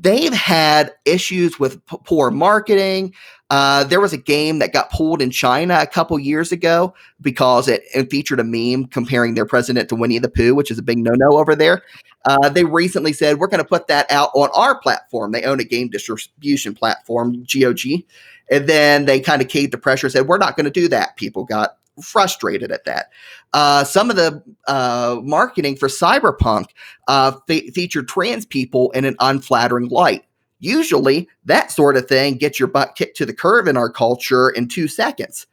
they've 0.00 0.34
had 0.34 0.92
issues 1.04 1.58
with 1.58 1.84
p- 1.86 1.96
poor 2.04 2.30
marketing. 2.30 3.14
Uh, 3.50 3.84
there 3.84 4.00
was 4.00 4.12
a 4.12 4.18
game 4.18 4.58
that 4.58 4.72
got 4.72 4.90
pulled 4.90 5.20
in 5.20 5.30
China 5.30 5.78
a 5.80 5.86
couple 5.86 6.18
years 6.18 6.50
ago 6.50 6.94
because 7.20 7.68
it, 7.68 7.82
it 7.94 8.10
featured 8.10 8.40
a 8.40 8.44
meme 8.44 8.86
comparing 8.86 9.34
their 9.34 9.46
president 9.46 9.88
to 9.88 9.94
Winnie 9.94 10.18
the 10.18 10.30
Pooh, 10.30 10.54
which 10.54 10.70
is 10.70 10.78
a 10.78 10.82
big 10.82 10.98
no 10.98 11.12
no 11.12 11.38
over 11.38 11.54
there. 11.54 11.82
Uh, 12.24 12.48
they 12.48 12.64
recently 12.64 13.12
said, 13.12 13.38
We're 13.38 13.48
going 13.48 13.62
to 13.62 13.68
put 13.68 13.86
that 13.88 14.10
out 14.10 14.30
on 14.34 14.48
our 14.54 14.78
platform. 14.78 15.32
They 15.32 15.42
own 15.42 15.60
a 15.60 15.64
game 15.64 15.88
distribution 15.88 16.74
platform, 16.74 17.44
GOG. 17.44 18.04
And 18.50 18.68
then 18.68 19.04
they 19.04 19.20
kind 19.20 19.42
of 19.42 19.48
caved 19.48 19.72
to 19.72 19.78
pressure, 19.78 20.08
said, 20.08 20.26
We're 20.26 20.38
not 20.38 20.56
going 20.56 20.64
to 20.64 20.70
do 20.70 20.88
that. 20.88 21.16
People 21.16 21.44
got 21.44 21.76
frustrated 22.02 22.72
at 22.72 22.84
that. 22.84 23.10
Uh, 23.52 23.84
some 23.84 24.10
of 24.10 24.16
the 24.16 24.42
uh, 24.66 25.20
marketing 25.22 25.76
for 25.76 25.88
Cyberpunk 25.88 26.66
uh, 27.08 27.32
fe- 27.46 27.70
featured 27.70 28.08
trans 28.08 28.46
people 28.46 28.90
in 28.92 29.04
an 29.04 29.16
unflattering 29.20 29.88
light. 29.88 30.24
Usually, 30.60 31.28
that 31.44 31.70
sort 31.70 31.96
of 31.96 32.08
thing 32.08 32.36
gets 32.36 32.58
your 32.58 32.68
butt 32.68 32.94
kicked 32.96 33.16
to 33.18 33.26
the 33.26 33.34
curb 33.34 33.68
in 33.68 33.76
our 33.76 33.90
culture 33.90 34.50
in 34.50 34.68
two 34.68 34.88
seconds. 34.88 35.46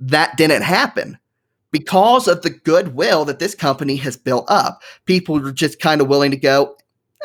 That 0.00 0.36
didn't 0.36 0.62
happen 0.62 1.18
because 1.70 2.28
of 2.28 2.42
the 2.42 2.50
goodwill 2.50 3.24
that 3.24 3.38
this 3.38 3.54
company 3.54 3.96
has 3.96 4.16
built 4.16 4.44
up. 4.48 4.82
People 5.06 5.40
were 5.40 5.52
just 5.52 5.80
kind 5.80 6.00
of 6.00 6.08
willing 6.08 6.30
to 6.30 6.36
go, 6.36 6.76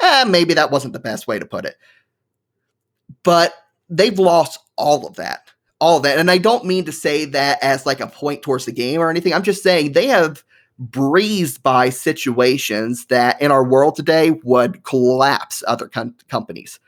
eh, 0.02 0.26
maybe 0.28 0.54
that 0.54 0.72
wasn't 0.72 0.94
the 0.94 1.00
best 1.00 1.28
way 1.28 1.40
to 1.40 1.46
put 1.46 1.66
it. 1.66 1.76
But 3.24 3.54
they've 3.90 4.18
lost 4.18 4.60
all 4.76 5.06
of 5.06 5.16
that. 5.16 5.50
All 5.80 5.98
of 5.98 6.04
that. 6.04 6.18
And 6.18 6.30
I 6.30 6.38
don't 6.38 6.66
mean 6.66 6.86
to 6.86 6.92
say 6.92 7.26
that 7.26 7.64
as 7.64 7.86
like 7.86 8.00
a 8.00 8.08
point 8.08 8.42
towards 8.42 8.66
the 8.66 8.72
game 8.72 9.02
or 9.02 9.10
anything. 9.10 9.34
I'm 9.34 9.44
just 9.44 9.64
saying 9.64 9.92
they 9.92 10.08
have 10.08 10.44
breezed 10.80 11.62
by 11.62 11.90
situations 11.90 13.06
that 13.08 13.42
in 13.42 13.52
our 13.52 13.64
world 13.64 13.96
today 13.96 14.32
would 14.44 14.84
collapse 14.84 15.64
other 15.68 15.88
com- 15.88 16.16
companies. 16.28 16.80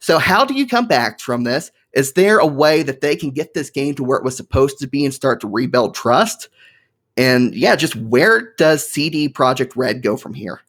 So, 0.00 0.18
how 0.18 0.44
do 0.44 0.54
you 0.54 0.66
come 0.66 0.86
back 0.86 1.20
from 1.20 1.44
this? 1.44 1.70
Is 1.92 2.14
there 2.14 2.38
a 2.38 2.46
way 2.46 2.82
that 2.82 3.00
they 3.00 3.16
can 3.16 3.30
get 3.30 3.54
this 3.54 3.70
game 3.70 3.94
to 3.96 4.04
where 4.04 4.18
it 4.18 4.24
was 4.24 4.36
supposed 4.36 4.78
to 4.78 4.86
be 4.86 5.04
and 5.04 5.12
start 5.12 5.40
to 5.40 5.48
rebuild 5.48 5.94
trust? 5.94 6.48
And 7.16 7.54
yeah, 7.54 7.76
just 7.76 7.96
where 7.96 8.54
does 8.56 8.86
CD 8.86 9.28
Projekt 9.28 9.72
Red 9.76 10.02
go 10.02 10.16
from 10.16 10.32
here? 10.32 10.60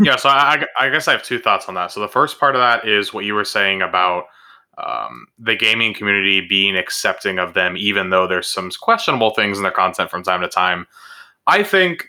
yeah, 0.00 0.16
so 0.16 0.28
I, 0.28 0.64
I, 0.78 0.88
guess 0.88 1.08
I 1.08 1.12
have 1.12 1.22
two 1.22 1.40
thoughts 1.40 1.68
on 1.68 1.74
that. 1.74 1.90
So 1.90 2.00
the 2.00 2.08
first 2.08 2.38
part 2.38 2.54
of 2.54 2.60
that 2.60 2.86
is 2.86 3.12
what 3.12 3.24
you 3.24 3.34
were 3.34 3.44
saying 3.44 3.82
about 3.82 4.26
um, 4.78 5.26
the 5.38 5.56
gaming 5.56 5.94
community 5.94 6.40
being 6.40 6.76
accepting 6.76 7.38
of 7.38 7.54
them, 7.54 7.76
even 7.76 8.10
though 8.10 8.28
there's 8.28 8.46
some 8.46 8.70
questionable 8.80 9.30
things 9.30 9.56
in 9.56 9.64
their 9.64 9.72
content 9.72 10.10
from 10.10 10.22
time 10.22 10.42
to 10.42 10.48
time. 10.48 10.86
I 11.46 11.64
think 11.64 12.08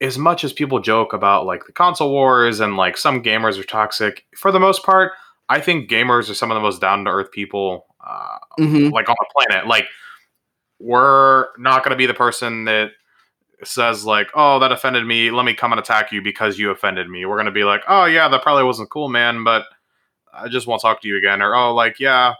as 0.00 0.16
much 0.16 0.44
as 0.44 0.52
people 0.52 0.80
joke 0.80 1.12
about 1.12 1.44
like 1.44 1.66
the 1.66 1.72
console 1.72 2.10
wars 2.10 2.60
and 2.60 2.76
like 2.76 2.96
some 2.96 3.22
gamers 3.22 3.58
are 3.58 3.64
toxic, 3.64 4.24
for 4.34 4.50
the 4.50 4.60
most 4.60 4.82
part, 4.82 5.12
I 5.48 5.60
think 5.60 5.90
gamers 5.90 6.30
are 6.30 6.34
some 6.34 6.50
of 6.50 6.54
the 6.54 6.60
most 6.60 6.80
down 6.80 7.04
to 7.04 7.10
earth 7.10 7.30
people 7.30 7.86
uh, 8.04 8.38
mm-hmm. 8.58 8.88
like 8.92 9.08
on 9.08 9.16
the 9.18 9.26
planet. 9.34 9.66
Like 9.66 9.86
we're 10.78 11.48
not 11.58 11.84
going 11.84 11.90
to 11.90 11.96
be 11.96 12.06
the 12.06 12.14
person 12.14 12.64
that 12.64 12.90
says 13.62 14.04
like, 14.04 14.28
"Oh, 14.34 14.58
that 14.60 14.72
offended 14.72 15.06
me. 15.06 15.30
Let 15.30 15.44
me 15.44 15.54
come 15.54 15.72
and 15.72 15.78
attack 15.78 16.12
you 16.12 16.22
because 16.22 16.58
you 16.58 16.70
offended 16.70 17.08
me." 17.08 17.24
We're 17.24 17.36
going 17.36 17.46
to 17.46 17.52
be 17.52 17.64
like, 17.64 17.82
"Oh 17.88 18.04
yeah, 18.04 18.28
that 18.28 18.42
probably 18.42 18.64
wasn't 18.64 18.90
cool, 18.90 19.08
man, 19.08 19.44
but 19.44 19.64
I 20.32 20.48
just 20.48 20.66
won't 20.66 20.82
talk 20.82 21.02
to 21.02 21.08
you 21.08 21.16
again." 21.16 21.42
Or, 21.42 21.54
"Oh, 21.54 21.74
like 21.74 22.00
yeah, 22.00 22.34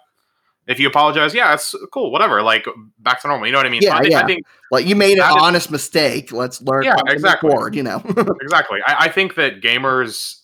if 0.67 0.81
you 0.81 0.89
apologize, 0.89 1.35
yeah, 1.35 1.55
it's 1.55 1.75
cool, 1.93 2.11
whatever. 2.11 2.43
Like 2.43 2.67
back 2.99 3.21
to 3.23 3.29
normal. 3.29 3.47
You 3.47 3.53
know 3.53 3.59
what 3.59 3.67
I 3.67 3.71
mean? 3.71 3.83
Yeah, 3.83 3.97
I, 3.97 4.03
yeah. 4.03 4.21
I 4.21 4.27
think 4.27 4.47
like 4.71 4.87
you 4.87 4.97
made 4.97 5.19
an 5.19 5.25
honest 5.25 5.71
mistake. 5.71 6.33
Let's 6.33 6.63
learn. 6.63 6.85
Yeah, 6.85 6.97
exactly. 7.07 7.51
Forward, 7.51 7.75
you 7.75 7.83
know, 7.83 8.03
exactly. 8.41 8.81
I, 8.87 8.97
I, 9.01 9.09
think 9.09 9.35
that 9.35 9.61
gamers 9.61 10.41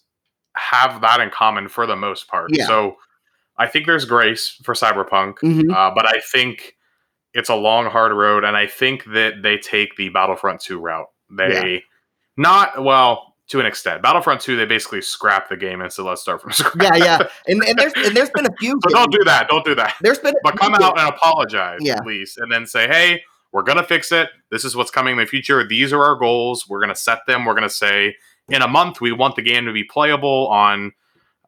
have 0.60 1.00
that 1.00 1.20
in 1.20 1.30
common 1.30 1.68
for 1.68 1.86
the 1.86 1.96
most 1.96 2.28
part. 2.28 2.50
Yeah. 2.52 2.66
So 2.66 2.96
I 3.56 3.66
think 3.66 3.86
there's 3.86 4.04
grace 4.04 4.58
for 4.62 4.74
Cyberpunk, 4.74 5.38
mm-hmm. 5.38 5.70
uh, 5.70 5.90
but 5.94 6.06
I 6.06 6.20
think 6.32 6.76
it's 7.34 7.48
a 7.48 7.54
long, 7.54 7.86
hard 7.86 8.12
road, 8.12 8.44
and 8.44 8.56
I 8.56 8.66
think 8.66 9.04
that 9.12 9.42
they 9.42 9.56
take 9.56 9.96
the 9.96 10.08
Battlefront 10.08 10.60
2 10.60 10.78
route. 10.78 11.06
They 11.36 11.74
yeah. 11.74 11.78
not 12.36 12.82
well 12.82 13.34
to 13.48 13.60
an 13.60 13.66
extent. 13.66 14.02
Battlefront 14.02 14.40
2, 14.40 14.56
they 14.56 14.64
basically 14.64 15.02
scrap 15.02 15.48
the 15.48 15.56
game 15.56 15.80
and 15.80 15.92
said, 15.92 16.04
let's 16.04 16.22
start 16.22 16.40
from 16.40 16.52
scratch. 16.52 16.98
Yeah, 16.98 17.04
yeah. 17.04 17.28
And, 17.46 17.62
and 17.64 17.78
there's 17.78 17.92
and 17.96 18.16
there's 18.16 18.30
been 18.30 18.46
a 18.46 18.56
few. 18.58 18.78
so 18.82 18.90
don't 18.90 19.12
do 19.12 19.22
that. 19.24 19.48
Don't 19.48 19.64
do 19.64 19.74
that. 19.74 19.96
There's 20.00 20.18
been 20.18 20.34
but 20.42 20.58
come 20.58 20.74
out 20.74 20.98
and 20.98 21.08
apologize 21.08 21.80
yeah. 21.82 21.94
at 21.94 22.06
least, 22.06 22.38
and 22.38 22.50
then 22.50 22.66
say, 22.66 22.86
hey, 22.86 23.22
we're 23.52 23.62
gonna 23.62 23.82
fix 23.82 24.12
it. 24.12 24.30
This 24.50 24.64
is 24.64 24.76
what's 24.76 24.90
coming 24.90 25.12
in 25.12 25.18
the 25.18 25.26
future. 25.26 25.66
These 25.66 25.92
are 25.92 26.02
our 26.02 26.14
goals. 26.14 26.68
We're 26.68 26.80
gonna 26.80 26.94
set 26.94 27.20
them. 27.26 27.44
We're 27.44 27.54
gonna 27.54 27.68
say 27.68 28.16
in 28.50 28.62
a 28.62 28.68
month 28.68 29.00
we 29.00 29.12
want 29.12 29.36
the 29.36 29.42
game 29.42 29.66
to 29.66 29.72
be 29.72 29.84
playable 29.84 30.48
on 30.48 30.92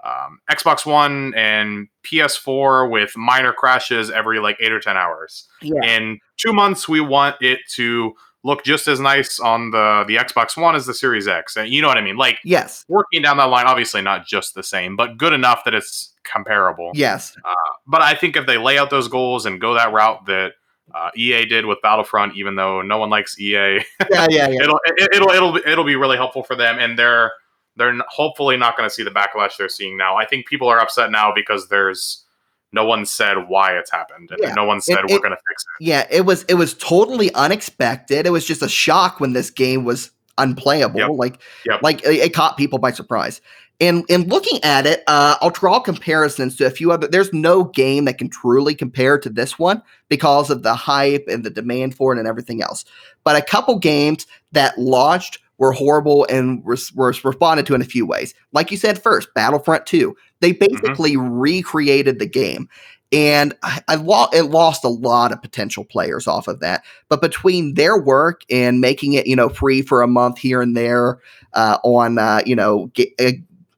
um, 0.05 0.41
Xbox 0.51 0.85
One 0.85 1.33
and 1.35 1.89
PS4 2.05 2.91
with 2.91 3.17
minor 3.17 3.53
crashes 3.53 4.11
every 4.11 4.41
like 4.41 4.57
eight 4.61 4.73
or 4.73 4.81
ten 4.81 4.97
hours. 4.97 5.47
Yeah. 5.61 5.85
In 5.85 6.19
two 6.37 6.53
months, 6.53 6.89
we 6.89 7.01
want 7.01 7.37
it 7.41 7.61
to 7.75 8.15
look 8.45 8.65
just 8.65 8.89
as 8.89 8.99
nice 8.99 9.39
on 9.39 9.71
the 9.71 10.05
the 10.09 10.17
Xbox 10.17 10.57
One 10.57 10.75
as 10.75 10.87
the 10.87 10.95
Series 10.95 11.29
X. 11.29 11.57
And 11.57 11.69
you 11.69 11.81
know 11.81 11.89
what 11.89 11.99
I 11.99 12.03
mean? 12.03 12.17
Like 12.17 12.39
yes, 12.45 12.85
working 12.89 13.23
down 13.23 13.37
that 13.37 13.45
line, 13.45 13.67
obviously 13.67 14.03
not 14.03 14.27
just 14.27 14.55
the 14.55 14.63
same, 14.63 14.97
but 14.97 15.17
good 15.19 15.33
enough 15.33 15.63
that 15.65 15.75
it's 15.75 16.13
comparable. 16.25 16.91
Yes. 16.95 17.37
Uh, 17.45 17.55
but 17.87 18.03
I 18.03 18.15
think 18.15 18.37
if 18.37 18.47
they 18.47 18.59
lay 18.59 18.79
out 18.79 18.91
those 18.91 19.09
goals 19.09 19.47
and 19.47 19.61
go 19.61 19.75
that 19.75 19.93
route 19.93 20.27
that 20.27 20.55
uh, 20.95 21.11
EA 21.17 21.47
did 21.47 21.67
with 21.67 21.81
Battlefront, 21.83 22.37
even 22.37 22.57
though 22.57 22.83
no 22.83 22.99
one 22.99 23.11
likes 23.11 23.39
EA, 23.39 23.51
yeah, 23.55 23.81
yeah, 24.11 24.27
yeah. 24.31 24.49
it'll 24.49 24.81
it, 24.85 25.21
will 25.21 25.31
it'll 25.31 25.57
it'll 25.57 25.85
be 25.85 25.97
really 25.97 26.17
helpful 26.17 26.43
for 26.43 26.57
them, 26.57 26.79
and 26.79 26.99
they're 26.99 27.33
they're 27.77 27.97
hopefully 28.09 28.57
not 28.57 28.77
going 28.77 28.89
to 28.89 28.95
see 28.95 29.03
the 29.03 29.11
backlash 29.11 29.57
they're 29.57 29.69
seeing 29.69 29.97
now. 29.97 30.17
I 30.17 30.27
think 30.27 30.47
people 30.47 30.69
are 30.69 30.81
upset 30.81 31.11
now 31.11 31.33
because 31.35 31.69
there's 31.69 32.25
no 32.73 32.85
one 32.85 33.05
said 33.07 33.49
why 33.49 33.77
it's 33.77 33.91
happened 33.91 34.31
and 34.31 34.41
yeah. 34.43 34.55
no 34.55 34.65
one 34.65 34.81
said 34.81 34.99
it, 34.99 35.11
we're 35.11 35.19
going 35.19 35.31
to 35.31 35.37
fix 35.49 35.63
it 35.63 35.85
yeah 35.85 36.07
it 36.11 36.23
was 36.23 36.43
it 36.45 36.55
was 36.55 36.75
totally 36.75 37.33
unexpected 37.35 38.27
it 38.27 38.31
was 38.31 38.47
just 38.47 38.63
a 38.63 38.69
shock 38.69 39.21
when 39.21 39.33
this 39.33 39.51
game 39.51 39.85
was 39.85 40.11
unplayable 40.39 40.99
yep. 40.99 41.11
like 41.13 41.39
yep. 41.67 41.83
like 41.83 42.03
it, 42.05 42.15
it, 42.15 42.35
caught 42.35 42.57
people 42.57 42.79
by 42.79 42.91
surprise 42.91 43.41
and 43.81 44.05
and 44.09 44.29
looking 44.29 44.63
at 44.63 44.87
it 44.87 45.03
uh, 45.07 45.37
i'll 45.41 45.51
draw 45.51 45.81
comparisons 45.81 46.57
to 46.57 46.67
a 46.67 46.71
few 46.71 46.93
other 46.93 47.07
there's 47.09 47.33
no 47.33 47.65
game 47.65 48.05
that 48.05 48.19
can 48.19 48.29
truly 48.29 48.75
compare 48.75 49.19
to 49.19 49.29
this 49.29 49.59
one 49.59 49.83
because 50.09 50.51
of 50.51 50.63
the 50.63 50.75
hype 50.75 51.25
and 51.29 51.45
the 51.45 51.51
demand 51.51 51.95
for 51.95 52.13
it 52.13 52.19
and 52.19 52.29
everything 52.29 52.63
else 52.63 52.85
but 53.25 53.37
a 53.37 53.43
couple 53.43 53.79
games 53.79 54.27
that 54.53 54.79
launched 54.79 55.39
were 55.63 55.73
horrible 55.73 56.27
and 56.29 56.65
were, 56.65 56.77
were 56.97 57.15
responded 57.23 57.65
to 57.67 57.75
in 57.77 57.81
a 57.81 57.85
few 57.85 58.05
ways. 58.05 58.35
Like 58.51 58.73
you 58.73 58.77
said 58.77 59.01
first, 59.01 59.33
Battlefront 59.33 59.87
2. 59.87 60.17
They 60.41 60.53
mm-hmm. 60.53 60.75
basically 60.75 61.15
mm-hmm. 61.15 61.39
recreated 61.39 62.19
the 62.19 62.27
game. 62.27 62.69
And 63.13 63.55
I, 63.63 63.81
I 63.87 63.95
lo- 63.95 64.27
it 64.33 64.47
lost 64.47 64.83
a 64.83 64.89
lot 64.89 65.31
of 65.31 65.41
potential 65.41 65.85
players 65.85 66.27
off 66.27 66.49
of 66.49 66.59
that. 66.61 66.83
But 67.09 67.21
between 67.21 67.75
their 67.75 67.97
work 67.97 68.41
and 68.51 68.81
making 68.81 69.13
it, 69.13 69.29
you 69.29 69.37
know, 69.37 69.51
free 69.51 69.83
for 69.83 70.03
a 70.03 70.09
month 70.09 70.39
here 70.39 70.63
and 70.63 70.77
there 70.77 71.21
uh, 71.53 71.79
on, 71.85 72.19
uh, 72.19 72.43
you 72.45 72.57
know, 72.57 72.91
uh, 73.21 73.31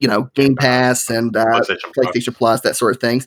you 0.05 0.09
know, 0.09 0.29
Game 0.35 0.55
Pass 0.55 1.09
and 1.09 1.35
uh, 1.35 1.47
PlayStation, 1.47 1.93
PlayStation 1.97 2.25
Plus. 2.27 2.37
Plus, 2.37 2.61
that 2.61 2.77
sort 2.77 2.95
of 2.95 3.01
things, 3.01 3.27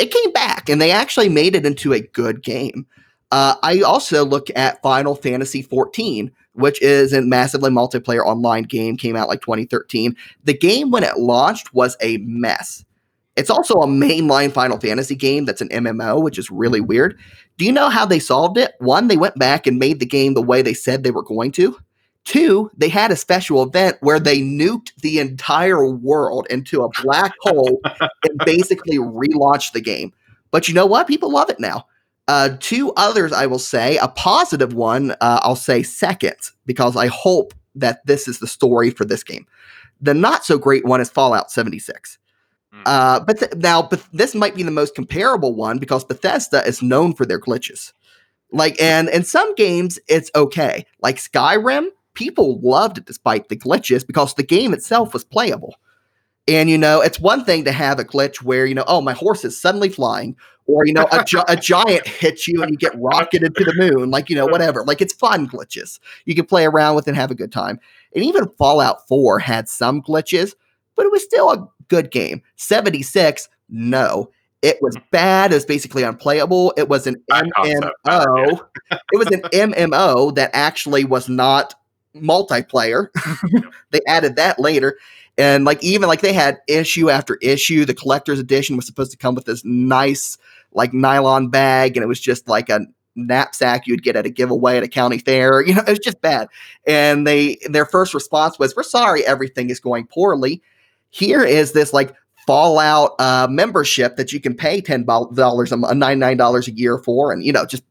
it 0.00 0.10
came 0.10 0.32
back 0.32 0.68
and 0.68 0.82
they 0.82 0.90
actually 0.90 1.28
made 1.28 1.54
it 1.54 1.64
into 1.64 1.92
a 1.92 2.00
good 2.00 2.42
game. 2.42 2.84
Uh, 3.30 3.54
I 3.62 3.82
also 3.82 4.24
look 4.24 4.48
at 4.56 4.82
Final 4.82 5.14
Fantasy 5.14 5.62
14, 5.62 6.32
which 6.54 6.82
is 6.82 7.12
a 7.12 7.22
massively 7.22 7.70
multiplayer 7.70 8.26
online 8.26 8.64
game, 8.64 8.96
came 8.96 9.14
out 9.14 9.28
like 9.28 9.40
2013. 9.40 10.16
The 10.42 10.58
game, 10.58 10.90
when 10.90 11.04
it 11.04 11.16
launched, 11.16 11.72
was 11.72 11.96
a 12.00 12.16
mess. 12.16 12.84
It's 13.36 13.50
also 13.50 13.74
a 13.82 13.86
mainline 13.86 14.50
Final 14.50 14.80
Fantasy 14.80 15.14
game 15.14 15.44
that's 15.44 15.60
an 15.60 15.68
MMO, 15.68 16.20
which 16.20 16.40
is 16.40 16.50
really 16.50 16.80
weird. 16.80 17.16
Do 17.56 17.64
you 17.64 17.70
know 17.70 17.88
how 17.88 18.04
they 18.04 18.18
solved 18.18 18.58
it? 18.58 18.72
One, 18.80 19.06
they 19.06 19.16
went 19.16 19.36
back 19.36 19.68
and 19.68 19.78
made 19.78 20.00
the 20.00 20.06
game 20.06 20.34
the 20.34 20.42
way 20.42 20.60
they 20.60 20.74
said 20.74 21.04
they 21.04 21.12
were 21.12 21.22
going 21.22 21.52
to. 21.52 21.78
Two, 22.26 22.72
they 22.76 22.88
had 22.88 23.12
a 23.12 23.16
special 23.16 23.62
event 23.62 23.98
where 24.00 24.18
they 24.18 24.40
nuked 24.40 24.92
the 24.96 25.20
entire 25.20 25.88
world 25.88 26.48
into 26.50 26.82
a 26.82 26.90
black 27.02 27.32
hole 27.40 27.80
and 27.84 28.38
basically 28.44 28.98
relaunched 28.98 29.72
the 29.72 29.80
game. 29.80 30.12
But 30.50 30.66
you 30.66 30.74
know 30.74 30.86
what? 30.86 31.06
People 31.06 31.30
love 31.30 31.50
it 31.50 31.60
now. 31.60 31.86
Uh, 32.26 32.56
two 32.58 32.92
others, 32.96 33.32
I 33.32 33.46
will 33.46 33.60
say, 33.60 33.96
a 33.98 34.08
positive 34.08 34.74
one, 34.74 35.12
uh, 35.12 35.38
I'll 35.42 35.54
say 35.54 35.84
second, 35.84 36.34
because 36.66 36.96
I 36.96 37.06
hope 37.06 37.54
that 37.76 38.04
this 38.06 38.26
is 38.26 38.40
the 38.40 38.48
story 38.48 38.90
for 38.90 39.04
this 39.04 39.22
game. 39.22 39.46
The 40.00 40.12
not 40.12 40.44
so 40.44 40.58
great 40.58 40.84
one 40.84 41.00
is 41.00 41.08
Fallout 41.08 41.52
76. 41.52 42.18
Mm. 42.74 42.82
Uh, 42.86 43.20
but 43.20 43.38
th- 43.38 43.54
now, 43.54 43.82
but 43.82 44.04
this 44.12 44.34
might 44.34 44.56
be 44.56 44.64
the 44.64 44.72
most 44.72 44.96
comparable 44.96 45.54
one 45.54 45.78
because 45.78 46.04
Bethesda 46.04 46.66
is 46.66 46.82
known 46.82 47.14
for 47.14 47.24
their 47.24 47.40
glitches. 47.40 47.92
Like, 48.50 48.80
and 48.82 49.08
in 49.10 49.22
some 49.22 49.54
games, 49.54 50.00
it's 50.08 50.32
okay. 50.34 50.86
Like 51.00 51.16
Skyrim, 51.18 51.88
people 52.16 52.58
loved 52.60 52.98
it 52.98 53.04
despite 53.04 53.48
the 53.48 53.56
glitches 53.56 54.04
because 54.04 54.34
the 54.34 54.42
game 54.42 54.74
itself 54.74 55.12
was 55.12 55.22
playable. 55.22 55.76
And 56.48 56.68
you 56.68 56.78
know, 56.78 57.00
it's 57.00 57.20
one 57.20 57.44
thing 57.44 57.64
to 57.64 57.72
have 57.72 57.98
a 57.98 58.04
glitch 58.04 58.42
where 58.42 58.66
you 58.66 58.74
know, 58.74 58.84
oh, 58.88 59.00
my 59.00 59.12
horse 59.12 59.44
is 59.44 59.60
suddenly 59.60 59.88
flying, 59.88 60.36
or 60.66 60.86
you 60.86 60.92
know, 60.92 61.06
a, 61.12 61.24
gi- 61.24 61.38
a 61.48 61.56
giant 61.56 62.06
hits 62.06 62.48
you 62.48 62.62
and 62.62 62.70
you 62.70 62.76
get 62.76 62.94
rocketed 62.96 63.54
to 63.56 63.64
the 63.64 63.74
moon, 63.74 64.10
like 64.10 64.30
you 64.30 64.36
know, 64.36 64.46
whatever. 64.46 64.84
Like 64.84 65.00
it's 65.00 65.12
fun 65.12 65.48
glitches. 65.48 65.98
You 66.24 66.34
can 66.34 66.46
play 66.46 66.64
around 66.64 66.96
with 66.96 67.06
and 67.08 67.16
have 67.16 67.30
a 67.30 67.36
good 67.36 67.52
time. 67.52 67.78
And 68.14 68.24
even 68.24 68.48
Fallout 68.58 69.06
4 69.08 69.38
had 69.40 69.68
some 69.68 70.02
glitches, 70.02 70.54
but 70.94 71.04
it 71.06 71.12
was 71.12 71.22
still 71.22 71.50
a 71.50 71.68
good 71.88 72.10
game. 72.10 72.42
76, 72.56 73.48
no. 73.68 74.30
It 74.62 74.78
was 74.80 74.96
bad. 75.10 75.52
It 75.52 75.56
was 75.56 75.66
basically 75.66 76.02
unplayable. 76.02 76.72
It 76.76 76.88
was 76.88 77.06
an 77.06 77.22
MMO. 77.30 78.60
it 78.90 79.18
was 79.18 79.28
an 79.28 79.42
MMO 79.52 80.34
that 80.34 80.50
actually 80.54 81.04
was 81.04 81.28
not 81.28 81.74
multiplayer. 82.22 83.08
they 83.90 84.00
added 84.06 84.36
that 84.36 84.58
later. 84.58 84.98
And 85.38 85.64
like 85.64 85.82
even 85.84 86.08
like 86.08 86.22
they 86.22 86.32
had 86.32 86.58
issue 86.66 87.10
after 87.10 87.36
issue. 87.42 87.84
The 87.84 87.94
collector's 87.94 88.38
edition 88.38 88.76
was 88.76 88.86
supposed 88.86 89.10
to 89.10 89.18
come 89.18 89.34
with 89.34 89.44
this 89.44 89.62
nice 89.64 90.38
like 90.72 90.94
nylon 90.94 91.48
bag, 91.48 91.96
and 91.96 92.02
it 92.02 92.06
was 92.06 92.20
just 92.20 92.48
like 92.48 92.70
a 92.70 92.80
knapsack 93.16 93.86
you'd 93.86 94.02
get 94.02 94.16
at 94.16 94.26
a 94.26 94.30
giveaway 94.30 94.76
at 94.76 94.82
a 94.82 94.88
county 94.88 95.18
fair. 95.18 95.60
You 95.66 95.74
know, 95.74 95.82
it 95.86 95.90
was 95.90 95.98
just 95.98 96.20
bad. 96.20 96.48
And 96.86 97.26
they 97.26 97.58
their 97.68 97.84
first 97.84 98.14
response 98.14 98.58
was, 98.58 98.74
"We're 98.74 98.82
sorry, 98.82 99.26
everything 99.26 99.68
is 99.68 99.80
going 99.80 100.06
poorly. 100.06 100.62
Here 101.10 101.44
is 101.44 101.72
this 101.72 101.92
like 101.92 102.14
Fallout 102.46 103.16
uh, 103.18 103.48
membership 103.50 104.16
that 104.16 104.32
you 104.32 104.40
can 104.40 104.54
pay 104.54 104.80
ten 104.80 105.04
dollars 105.04 105.72
a 105.72 105.76
ninety 105.94 106.20
nine 106.20 106.36
dollars 106.36 106.68
a 106.68 106.72
year 106.72 106.98
for, 106.98 107.32
and 107.32 107.44
you 107.44 107.52
know, 107.52 107.66
just 107.66 107.82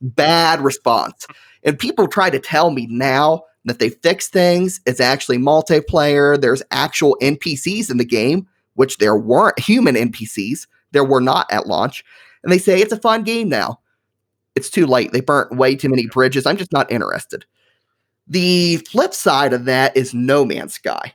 bad 0.00 0.60
response. 0.60 1.26
And 1.64 1.78
people 1.78 2.06
try 2.06 2.30
to 2.30 2.38
tell 2.38 2.70
me 2.70 2.86
now 2.88 3.42
that 3.66 3.78
they 3.78 3.90
fix 3.90 4.28
things. 4.28 4.80
It's 4.86 5.00
actually 5.00 5.38
multiplayer. 5.38 6.40
There's 6.40 6.62
actual 6.70 7.16
NPCs 7.20 7.90
in 7.90 7.98
the 7.98 8.04
game, 8.04 8.48
which 8.74 8.98
there 8.98 9.16
weren't 9.16 9.58
human 9.58 9.94
NPCs. 9.94 10.66
There 10.92 11.04
were 11.04 11.20
not 11.20 11.46
at 11.52 11.66
launch. 11.66 12.04
And 12.42 12.52
they 12.52 12.58
say 12.58 12.80
it's 12.80 12.92
a 12.92 12.98
fun 12.98 13.24
game 13.24 13.48
now. 13.48 13.80
It's 14.54 14.70
too 14.70 14.86
late. 14.86 15.12
They 15.12 15.20
burnt 15.20 15.56
way 15.56 15.74
too 15.74 15.90
many 15.90 16.06
bridges. 16.06 16.46
I'm 16.46 16.56
just 16.56 16.72
not 16.72 16.90
interested. 16.90 17.44
The 18.28 18.78
flip 18.78 19.12
side 19.12 19.52
of 19.52 19.66
that 19.66 19.96
is 19.96 20.14
No 20.14 20.44
Man's 20.44 20.74
Sky, 20.74 21.12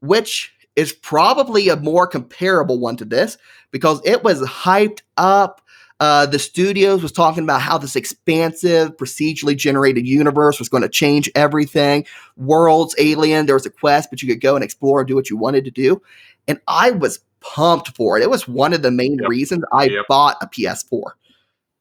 which 0.00 0.52
is 0.76 0.92
probably 0.92 1.68
a 1.68 1.76
more 1.76 2.06
comparable 2.06 2.78
one 2.78 2.96
to 2.96 3.04
this 3.04 3.38
because 3.70 4.00
it 4.04 4.24
was 4.24 4.40
hyped 4.42 5.02
up. 5.16 5.60
Uh, 6.00 6.24
the 6.26 6.38
studios 6.38 7.02
was 7.02 7.12
talking 7.12 7.42
about 7.44 7.60
how 7.60 7.76
this 7.78 7.94
expansive, 7.94 8.96
procedurally 8.96 9.54
generated 9.56 10.06
universe 10.06 10.58
was 10.58 10.68
going 10.68 10.82
to 10.82 10.88
change 10.88 11.30
everything. 11.34 12.06
Worlds, 12.36 12.94
alien, 12.98 13.44
there 13.46 13.54
was 13.54 13.66
a 13.66 13.70
quest, 13.70 14.08
but 14.10 14.22
you 14.22 14.28
could 14.28 14.40
go 14.40 14.54
and 14.54 14.64
explore 14.64 15.00
and 15.00 15.08
do 15.08 15.14
what 15.14 15.28
you 15.28 15.36
wanted 15.36 15.64
to 15.66 15.70
do. 15.70 16.00
And 16.48 16.58
I 16.66 16.90
was 16.92 17.20
pumped 17.40 17.94
for 17.96 18.16
it. 18.16 18.22
It 18.22 18.30
was 18.30 18.48
one 18.48 18.72
of 18.72 18.80
the 18.82 18.90
main 18.90 19.18
Yep. 19.20 19.28
reasons 19.28 19.64
I 19.72 19.84
Yep. 19.84 20.06
bought 20.08 20.36
a 20.40 20.46
PS4. 20.46 21.16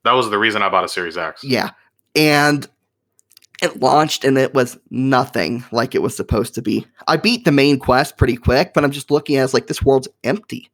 That 0.03 0.13
was 0.13 0.29
the 0.29 0.37
reason 0.37 0.61
I 0.61 0.69
bought 0.69 0.83
a 0.83 0.89
Series 0.89 1.17
X. 1.17 1.43
Yeah. 1.43 1.71
And 2.15 2.67
it 3.61 3.79
launched 3.81 4.23
and 4.23 4.37
it 4.37 4.53
was 4.53 4.77
nothing 4.89 5.63
like 5.71 5.95
it 5.95 6.01
was 6.01 6.15
supposed 6.15 6.55
to 6.55 6.61
be. 6.61 6.85
I 7.07 7.17
beat 7.17 7.45
the 7.45 7.51
main 7.51 7.77
quest 7.79 8.17
pretty 8.17 8.35
quick, 8.37 8.73
but 8.73 8.83
I'm 8.83 8.91
just 8.91 9.11
looking 9.11 9.35
at 9.35 9.41
it 9.41 9.43
as 9.43 9.53
like 9.53 9.67
this 9.67 9.83
world's 9.83 10.07
empty. 10.23 10.69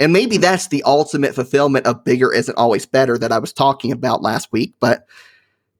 And 0.00 0.12
maybe 0.12 0.38
that's 0.38 0.68
the 0.68 0.82
ultimate 0.84 1.34
fulfillment 1.34 1.86
of 1.86 2.04
bigger 2.04 2.32
isn't 2.32 2.56
always 2.56 2.86
better 2.86 3.18
that 3.18 3.32
I 3.32 3.38
was 3.38 3.52
talking 3.52 3.92
about 3.92 4.22
last 4.22 4.50
week. 4.50 4.74
But 4.80 5.06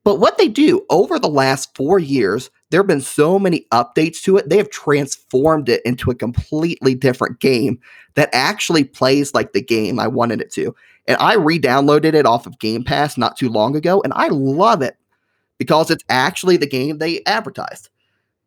but 0.04 0.20
what 0.20 0.38
they 0.38 0.48
do 0.48 0.84
over 0.88 1.18
the 1.18 1.28
last 1.28 1.74
four 1.76 1.98
years, 1.98 2.50
there 2.70 2.80
have 2.80 2.86
been 2.86 3.00
so 3.00 3.38
many 3.38 3.66
updates 3.72 4.22
to 4.22 4.36
it. 4.36 4.48
They 4.48 4.56
have 4.56 4.70
transformed 4.70 5.68
it 5.68 5.82
into 5.84 6.10
a 6.10 6.14
completely 6.14 6.94
different 6.94 7.40
game 7.40 7.78
that 8.14 8.30
actually 8.32 8.84
plays 8.84 9.34
like 9.34 9.52
the 9.52 9.60
game 9.60 9.98
I 9.98 10.06
wanted 10.06 10.40
it 10.40 10.52
to. 10.52 10.74
And 11.06 11.18
I 11.18 11.34
re-downloaded 11.34 12.14
it 12.14 12.24
off 12.24 12.46
of 12.46 12.58
Game 12.58 12.84
Pass 12.84 13.18
not 13.18 13.36
too 13.36 13.48
long 13.48 13.74
ago, 13.76 14.00
and 14.02 14.12
I 14.14 14.28
love 14.28 14.80
it 14.80 14.96
because 15.58 15.90
it's 15.90 16.04
actually 16.08 16.56
the 16.56 16.66
game 16.66 16.98
they 16.98 17.22
advertised. 17.24 17.90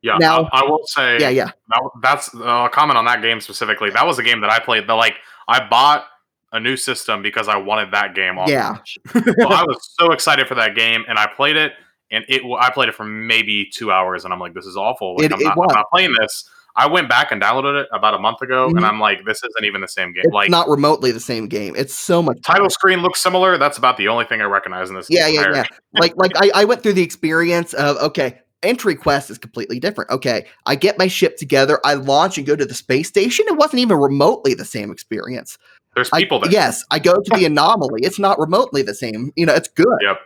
Yeah, 0.01 0.17
Now- 0.17 0.49
I, 0.51 0.61
I 0.61 0.63
will 0.63 0.85
say. 0.85 1.17
Yeah, 1.19 1.29
yeah, 1.29 1.51
that, 1.69 1.81
that's 2.01 2.33
uh, 2.35 2.67
comment 2.69 2.97
on 2.97 3.05
that 3.05 3.21
game 3.21 3.39
specifically. 3.41 3.89
That 3.89 4.05
was 4.05 4.17
a 4.19 4.23
game 4.23 4.41
that 4.41 4.49
I 4.49 4.59
played. 4.59 4.87
The 4.87 4.95
like 4.95 5.15
I 5.47 5.67
bought 5.67 6.05
a 6.51 6.59
new 6.59 6.77
system 6.77 7.21
because 7.21 7.47
I 7.47 7.57
wanted 7.57 7.91
that 7.91 8.13
game 8.15 8.37
on. 8.37 8.47
yeah. 8.49 8.77
so 9.11 9.19
I 9.49 9.63
was 9.63 9.89
so 9.99 10.11
excited 10.11 10.47
for 10.47 10.55
that 10.55 10.75
game, 10.75 11.03
and 11.07 11.17
I 11.17 11.27
played 11.35 11.55
it, 11.57 11.73
and 12.11 12.23
it 12.29 12.41
I 12.59 12.69
played 12.69 12.89
it 12.89 12.95
for 12.95 13.05
maybe 13.05 13.69
two 13.73 13.91
hours, 13.91 14.23
and 14.25 14.33
I'm 14.33 14.39
like, 14.39 14.53
this 14.53 14.65
is 14.65 14.77
awful. 14.77 15.15
Like, 15.15 15.25
It- 15.25 15.33
I'm, 15.33 15.41
it 15.41 15.43
not. 15.45 15.57
I'm 15.57 15.75
not 15.75 15.89
playing 15.91 16.13
this. 16.19 16.49
I 16.75 16.87
went 16.87 17.07
back 17.07 17.31
and 17.31 17.39
downloaded 17.39 17.83
it 17.83 17.87
about 17.91 18.15
a 18.15 18.19
month 18.19 18.41
ago, 18.41 18.67
Mhm. 18.67 18.77
and 18.77 18.85
I'm 18.85 18.99
like, 18.99 19.23
this 19.25 19.43
isn't 19.43 19.63
even 19.63 19.81
the 19.81 19.87
same 19.87 20.11
game. 20.11 20.23
It's 20.25 20.33
like 20.33 20.49
not 20.49 20.67
remotely 20.67 21.11
the 21.11 21.19
same 21.19 21.47
game. 21.47 21.75
It's 21.77 21.93
so 21.93 22.21
much 22.23 22.41
title 22.41 22.67
screen 22.69 23.01
looks 23.03 23.21
similar. 23.21 23.59
That's 23.59 23.77
about 23.77 23.97
the 23.97 24.07
only 24.07 24.25
thing 24.25 24.41
I 24.41 24.45
recognize 24.45 24.89
in 24.89 24.95
this. 24.95 25.05
Yeah, 25.09 25.27
yeah, 25.27 25.45
yeah. 25.53 25.63
Like, 25.93 26.13
like 26.17 26.31
I, 26.37 26.49
I 26.55 26.65
went 26.65 26.81
through 26.81 26.93
the 26.93 27.03
experience 27.03 27.73
of 27.75 27.97
okay, 27.97 28.39
entry 28.63 28.95
quest 28.95 29.29
is 29.29 29.37
completely 29.37 29.79
different. 29.79 30.09
Okay, 30.11 30.45
I 30.65 30.75
get 30.75 30.97
my 30.97 31.07
ship 31.07 31.37
together, 31.37 31.79
I 31.83 31.93
launch 31.95 32.37
and 32.37 32.47
go 32.47 32.55
to 32.55 32.65
the 32.65 32.73
space 32.73 33.07
station. 33.07 33.45
It 33.47 33.57
wasn't 33.57 33.81
even 33.81 33.97
remotely 33.97 34.53
the 34.53 34.65
same 34.65 34.91
experience. 34.91 35.57
There's 35.95 36.09
I- 36.11 36.19
people 36.19 36.39
there. 36.39 36.51
yes, 36.51 36.83
I 36.91 36.99
go 36.99 37.13
to 37.13 37.37
the 37.37 37.45
anomaly. 37.51 38.01
It's 38.03 38.19
not 38.19 38.39
remotely 38.39 38.81
the 38.81 38.95
same. 38.95 39.31
You 39.35 39.45
know, 39.45 39.53
it's 39.53 39.67
good. 39.69 39.97
Yep. 40.01 40.19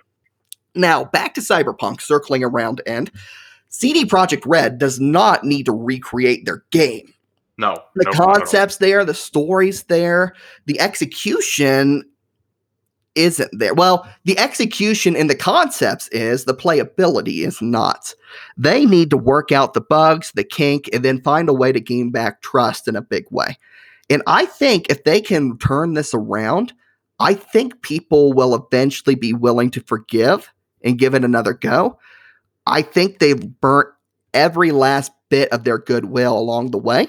Now 0.75 1.05
back 1.05 1.33
to 1.35 1.41
Cyberpunk, 1.41 2.01
circling 2.01 2.43
around 2.43 2.81
end. 2.85 3.11
CD 3.69 4.05
Projekt 4.05 4.43
Red 4.45 4.77
does 4.77 4.99
not 4.99 5.43
need 5.43 5.65
to 5.65 5.71
recreate 5.73 6.45
their 6.45 6.63
game. 6.71 7.13
No, 7.57 7.75
The 7.95 8.03
no, 8.05 8.11
not 8.11 8.13
at 8.13 8.19
all. 8.21 8.33
concepts 8.35 8.77
there, 8.77 9.03
the 9.03 9.13
stories 9.15 9.83
there, 9.83 10.35
the 10.67 10.79
execution 10.79 12.03
isn't 13.17 13.49
there. 13.51 13.73
Well, 13.73 14.07
the 14.23 14.37
execution 14.37 15.15
in 15.15 15.27
the 15.27 15.35
concepts 15.35 16.07
is, 16.09 16.45
the 16.45 16.53
playability 16.53 17.45
is 17.45 17.61
not. 17.61 18.13
They 18.55 18.85
need 18.85 19.09
to 19.09 19.17
work 19.17 19.51
out 19.51 19.73
the 19.73 19.81
bugs, 19.81 20.31
the 20.35 20.43
kink, 20.43 20.89
and 20.93 21.03
then 21.03 21.21
find 21.21 21.49
a 21.49 21.53
way 21.53 21.71
to 21.71 21.79
gain 21.79 22.11
back 22.11 22.41
trust 22.41 22.87
in 22.87 22.95
a 22.95 23.01
big 23.01 23.25
way. 23.31 23.57
And 24.09 24.23
I 24.27 24.45
think 24.45 24.89
if 24.89 25.03
they 25.03 25.19
can 25.19 25.57
turn 25.57 25.93
this 25.93 26.13
around, 26.13 26.73
I 27.19 27.33
think 27.33 27.81
people 27.81 28.31
will 28.31 28.55
eventually 28.55 29.15
be 29.15 29.33
willing 29.33 29.71
to 29.71 29.81
forgive 29.81 30.53
and 30.83 30.99
give 30.99 31.15
it 31.15 31.25
another 31.25 31.53
go. 31.53 31.99
I 32.65 32.83
think 32.83 33.19
they've 33.19 33.59
burnt 33.59 33.89
every 34.33 34.71
last 34.71 35.11
bit 35.29 35.49
of 35.51 35.63
their 35.63 35.79
goodwill 35.79 36.37
along 36.37 36.71
the 36.71 36.77
way. 36.77 37.07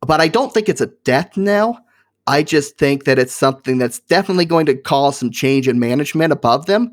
But 0.00 0.20
I 0.20 0.28
don't 0.28 0.52
think 0.52 0.68
it's 0.68 0.80
a 0.80 0.92
death 1.04 1.36
knell. 1.36 1.80
I 2.28 2.42
just 2.42 2.76
think 2.76 3.04
that 3.04 3.18
it's 3.18 3.34
something 3.34 3.78
that's 3.78 4.00
definitely 4.00 4.44
going 4.44 4.66
to 4.66 4.74
cause 4.74 5.18
some 5.18 5.30
change 5.30 5.66
in 5.66 5.80
management 5.80 6.30
above 6.30 6.66
them. 6.66 6.92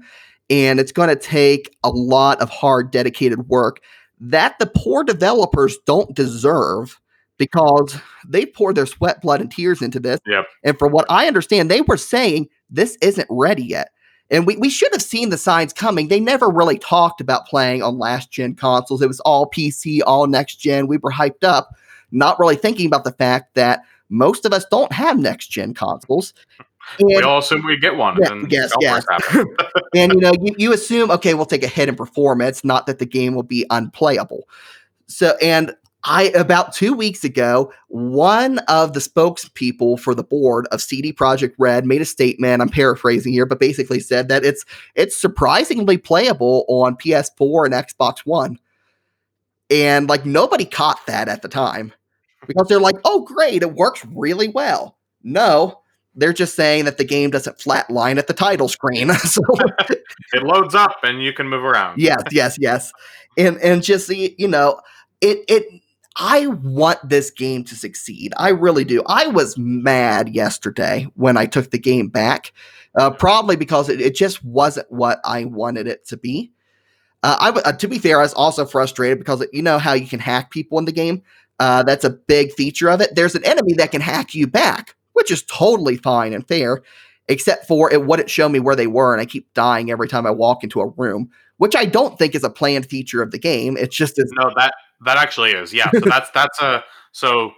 And 0.50 0.80
it's 0.80 0.94
going 0.94 1.10
to 1.10 1.16
take 1.18 1.76
a 1.84 1.90
lot 1.90 2.42
of 2.42 2.50
hard, 2.50 2.90
dedicated 2.90 3.50
work 3.50 3.82
that 4.20 4.58
the 4.60 4.72
poor 4.74 5.04
developers 5.04 5.78
don't 5.86 6.16
deserve 6.16 7.02
because 7.38 7.98
they 8.26 8.46
poured 8.46 8.76
their 8.76 8.86
sweat, 8.86 9.22
blood, 9.22 9.42
and 9.42 9.52
tears 9.52 9.82
into 9.82 10.00
this. 10.00 10.22
Yep. 10.26 10.46
And 10.64 10.80
from 10.80 10.94
what 10.94 11.06
I 11.10 11.28
understand, 11.28 11.70
they 11.70 11.82
were 11.82 11.98
saying 11.98 12.48
this 12.70 12.98
isn't 13.02 13.28
ready 13.30 13.64
yet. 13.64 13.90
And 14.32 14.48
we, 14.48 14.56
we 14.56 14.70
should 14.70 14.94
have 14.94 15.02
seen 15.02 15.32
the 15.32 15.38
signs 15.38 15.74
coming. 15.74 16.08
They 16.08 16.22
never 16.22 16.50
really 16.50 16.80
talked 16.80 17.20
about 17.20 17.46
playing 17.46 17.84
on 17.84 18.00
last 18.00 18.32
gen 18.32 18.56
consoles. 18.56 19.02
It 19.02 19.08
was 19.08 19.20
all 19.20 19.50
PC, 19.50 20.00
all 20.08 20.28
next 20.28 20.56
gen. 20.56 20.88
We 20.88 20.98
were 20.98 21.12
hyped 21.12 21.44
up, 21.44 21.76
not 22.12 22.40
really 22.40 22.56
thinking 22.56 22.88
about 22.88 23.04
the 23.04 23.12
fact 23.12 23.56
that 23.56 23.82
most 24.10 24.46
of 24.46 24.54
us 24.54 24.66
don't 24.70 24.92
have 24.92 25.18
next 25.18 25.48
gen 25.48 25.74
consoles. 25.74 26.34
We 27.00 27.22
all 27.22 27.40
assume 27.40 27.66
we 27.66 27.78
get 27.78 27.96
one. 27.96 28.18
Yeah, 28.22 28.32
and 28.32 28.52
yes, 28.52 28.72
yes. 28.80 29.06
and 29.96 30.14
you 30.14 30.20
know, 30.20 30.34
you, 30.40 30.56
you 30.58 30.74
assume, 30.74 31.12
okay, 31.12 31.34
we'll 31.34 31.46
take 31.46 31.64
a 31.64 31.68
hit 31.68 31.90
in 31.90 31.96
performance, 31.96 32.64
not 32.64 32.86
that 32.86 33.00
the 33.00 33.06
game 33.06 33.34
will 33.34 33.44
be 33.44 33.66
unplayable. 33.70 34.48
So, 35.08 35.36
and 35.42 35.76
I, 36.04 36.26
about 36.36 36.74
two 36.74 36.94
weeks 36.94 37.24
ago, 37.24 37.74
one 37.88 38.60
of 38.68 38.94
the 38.94 39.00
spokespeople 39.00 40.00
for 40.00 40.14
the 40.14 40.24
board 40.24 40.68
of 40.72 40.82
CD 40.82 41.12
Projekt 41.12 41.56
Red 41.58 41.86
made 41.86 42.02
a 42.02 42.06
statement. 42.06 42.62
I'm 42.62 42.70
paraphrasing 42.70 43.34
here, 43.34 43.48
but 43.48 43.60
basically 43.60 44.00
said 44.00 44.28
that 44.30 44.46
it's 44.46 44.64
it's 44.94 45.18
surprisingly 45.18 45.98
playable 45.98 46.66
on 46.68 46.96
PS4 46.96 47.66
and 47.66 47.74
Xbox 47.74 48.20
One. 48.20 48.60
And 49.72 50.08
like 50.08 50.28
nobody 50.28 50.66
caught 50.66 51.00
that 51.08 51.28
at 51.28 51.42
the 51.42 51.48
time 51.48 51.92
because 52.48 52.68
they're 52.68 52.80
like, 52.80 52.98
oh, 53.06 53.22
great, 53.22 53.62
it 53.62 53.74
works 53.74 54.06
really 54.06 54.48
well. 54.48 54.98
No, 55.24 55.82
they're 56.16 56.34
just 56.34 56.56
saying 56.56 56.86
that 56.86 56.98
the 56.98 57.04
game 57.04 57.30
doesn't 57.30 57.58
flatline 57.58 58.18
at 58.18 58.28
the 58.28 58.34
title 58.34 58.68
screen. 58.68 59.10
so 59.14 59.42
it 60.34 60.44
loads 60.44 60.76
up 60.76 60.98
and 61.04 61.24
you 61.24 61.34
can 61.34 61.48
move 61.48 61.64
around. 61.64 62.00
yes, 62.00 62.22
yes, 62.32 62.58
yes. 62.60 62.92
And 63.38 63.58
and 63.58 63.84
just 63.84 64.10
you 64.10 64.48
know, 64.48 64.80
it 65.22 65.40
it 65.48 65.82
I 66.16 66.48
want 66.48 67.00
this 67.08 67.30
game 67.30 67.66
to 67.66 67.76
succeed. 67.76 68.34
I 68.38 68.50
really 68.50 68.86
do. 68.86 69.04
I 69.06 69.28
was 69.28 69.58
mad 69.58 70.30
yesterday 70.30 71.08
when 71.16 71.36
I 71.36 71.46
took 71.46 71.72
the 71.72 71.80
game 71.80 72.08
back, 72.08 72.54
uh, 72.98 73.12
probably 73.12 73.58
because 73.58 73.90
it, 73.90 74.00
it 74.00 74.16
just 74.16 74.44
wasn't 74.44 74.90
what 74.90 75.20
I 75.26 75.46
wanted 75.46 75.88
it 75.88 76.08
to 76.08 76.18
be. 76.18 76.54
Uh, 77.22 77.38
I 77.40 77.50
uh, 77.50 77.72
to 77.74 77.88
be 77.88 78.00
fair, 78.00 78.20
I 78.20 78.24
was 78.24 78.34
also 78.34 78.66
frustrated 78.66 79.18
because 79.18 79.46
you 79.52 79.62
know 79.62 79.80
how 79.80 79.94
you 79.94 80.08
can 80.08 80.20
hack 80.20 80.52
people 80.52 80.80
in 80.80 80.86
the 80.86 80.92
game. 80.92 81.24
Uh, 81.60 81.84
that's 81.84 82.04
a 82.04 82.10
big 82.10 82.52
feature 82.54 82.90
of 82.90 83.00
it. 83.02 83.16
There's 83.16 83.36
an 83.36 83.46
enemy 83.46 83.74
that 83.74 83.92
can 83.92 84.02
hack 84.02 84.36
you 84.36 84.46
back, 84.48 84.96
which 85.14 85.32
is 85.32 85.44
totally 85.44 85.96
fine 85.98 86.34
and 86.34 86.46
fair, 86.48 86.82
except 87.30 87.66
for 87.68 87.92
it 87.94 88.06
wouldn't 88.06 88.30
show 88.30 88.50
me 88.50 88.60
where 88.60 88.76
they 88.76 88.88
were, 88.88 89.14
and 89.14 89.22
I 89.22 89.26
keep 89.26 89.54
dying 89.54 89.90
every 89.90 90.08
time 90.08 90.26
I 90.28 90.32
walk 90.32 90.64
into 90.64 90.82
a 90.82 90.88
room, 90.90 91.30
which 91.58 91.76
I 91.76 91.86
don't 91.86 92.20
think 92.20 92.36
is 92.36 92.44
a 92.44 92.50
planned 92.50 92.88
feature 92.88 93.22
of 93.22 93.32
the 93.32 93.40
game. 93.40 93.78
It's 93.78 93.96
just 93.96 94.20
as 94.20 94.30
No, 94.34 94.52
that 94.58 94.74
that 95.06 95.18
actually 95.18 95.52
is. 95.52 95.74
Yeah. 95.74 95.90
So 95.92 96.02
that's 96.02 96.30
that's 96.32 96.62
a 96.62 96.84
so 97.14 97.54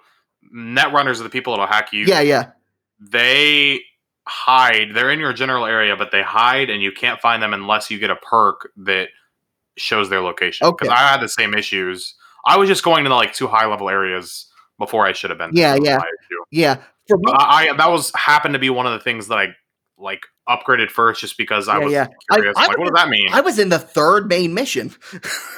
net 0.51 0.93
runners 0.93 1.19
are 1.19 1.23
the 1.23 1.29
people 1.29 1.53
that'll 1.53 1.65
hack 1.67 1.91
you. 1.91 2.05
yeah, 2.05 2.21
yeah, 2.21 2.51
They 2.99 3.81
hide. 4.27 4.89
They're 4.93 5.09
in 5.11 5.19
your 5.19 5.33
general 5.33 5.65
area, 5.65 5.95
but 5.95 6.11
they 6.11 6.21
hide 6.21 6.69
and 6.69 6.81
you 6.81 6.91
can't 6.91 7.19
find 7.19 7.41
them 7.41 7.53
unless 7.53 7.89
you 7.89 7.97
get 7.99 8.09
a 8.09 8.15
perk 8.17 8.69
that 8.77 9.09
shows 9.77 10.09
their 10.09 10.21
location. 10.21 10.67
Because 10.69 10.89
Okay. 10.89 10.95
I 10.95 11.09
had 11.11 11.21
the 11.21 11.29
same 11.29 11.53
issues. 11.53 12.15
I 12.47 12.57
was 12.57 12.69
just 12.69 12.83
going 12.83 13.03
to 13.03 13.13
like 13.13 13.33
two 13.33 13.47
high 13.47 13.65
level 13.67 13.89
areas 13.89 14.47
before 14.79 15.05
I 15.05 15.13
should 15.13 15.29
have 15.31 15.39
been. 15.39 15.51
Yeah, 15.53 15.75
yeah. 15.81 15.99
yeah. 16.51 16.75
For 17.07 17.17
me, 17.17 17.31
I, 17.31 17.69
I 17.69 17.73
that 17.77 17.89
was 17.91 18.11
happened 18.15 18.53
to 18.53 18.59
be 18.59 18.69
one 18.69 18.85
of 18.85 18.93
the 18.93 18.99
things 18.99 19.27
that 19.27 19.37
I 19.37 19.47
like 19.97 20.21
upgraded 20.47 20.89
first 20.91 21.21
just 21.21 21.37
because 21.37 21.67
I 21.67 21.79
Yeah, 21.79 21.83
was 21.83 21.93
yeah. 21.93 22.07
I- 22.31 22.35
curious. 22.35 22.55
I 22.57 22.67
like, 22.67 22.77
was 22.77 22.85
what 22.85 22.95
does 22.95 23.03
that 23.03 23.09
mean? 23.09 23.29
I 23.31 23.41
was 23.41 23.59
in 23.59 23.69
the 23.69 23.79
third 23.79 24.27
main 24.29 24.53
mission. 24.53 24.93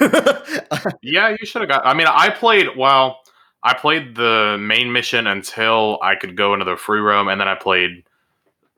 Yeah, 1.02 1.30
you 1.38 1.44
should 1.46 1.62
have 1.62 1.68
got. 1.68 1.86
I 1.86 1.94
mean, 1.94 2.06
I 2.08 2.30
played. 2.30 2.68
Well, 2.76 3.18
I 3.62 3.74
played 3.74 4.14
the 4.16 4.56
main 4.58 4.92
mission 4.92 5.26
until 5.26 5.98
I 6.02 6.14
could 6.14 6.36
go 6.36 6.52
into 6.54 6.64
the 6.64 6.76
free 6.76 7.00
roam, 7.00 7.28
and 7.28 7.40
then 7.40 7.48
I 7.48 7.54
played 7.54 8.04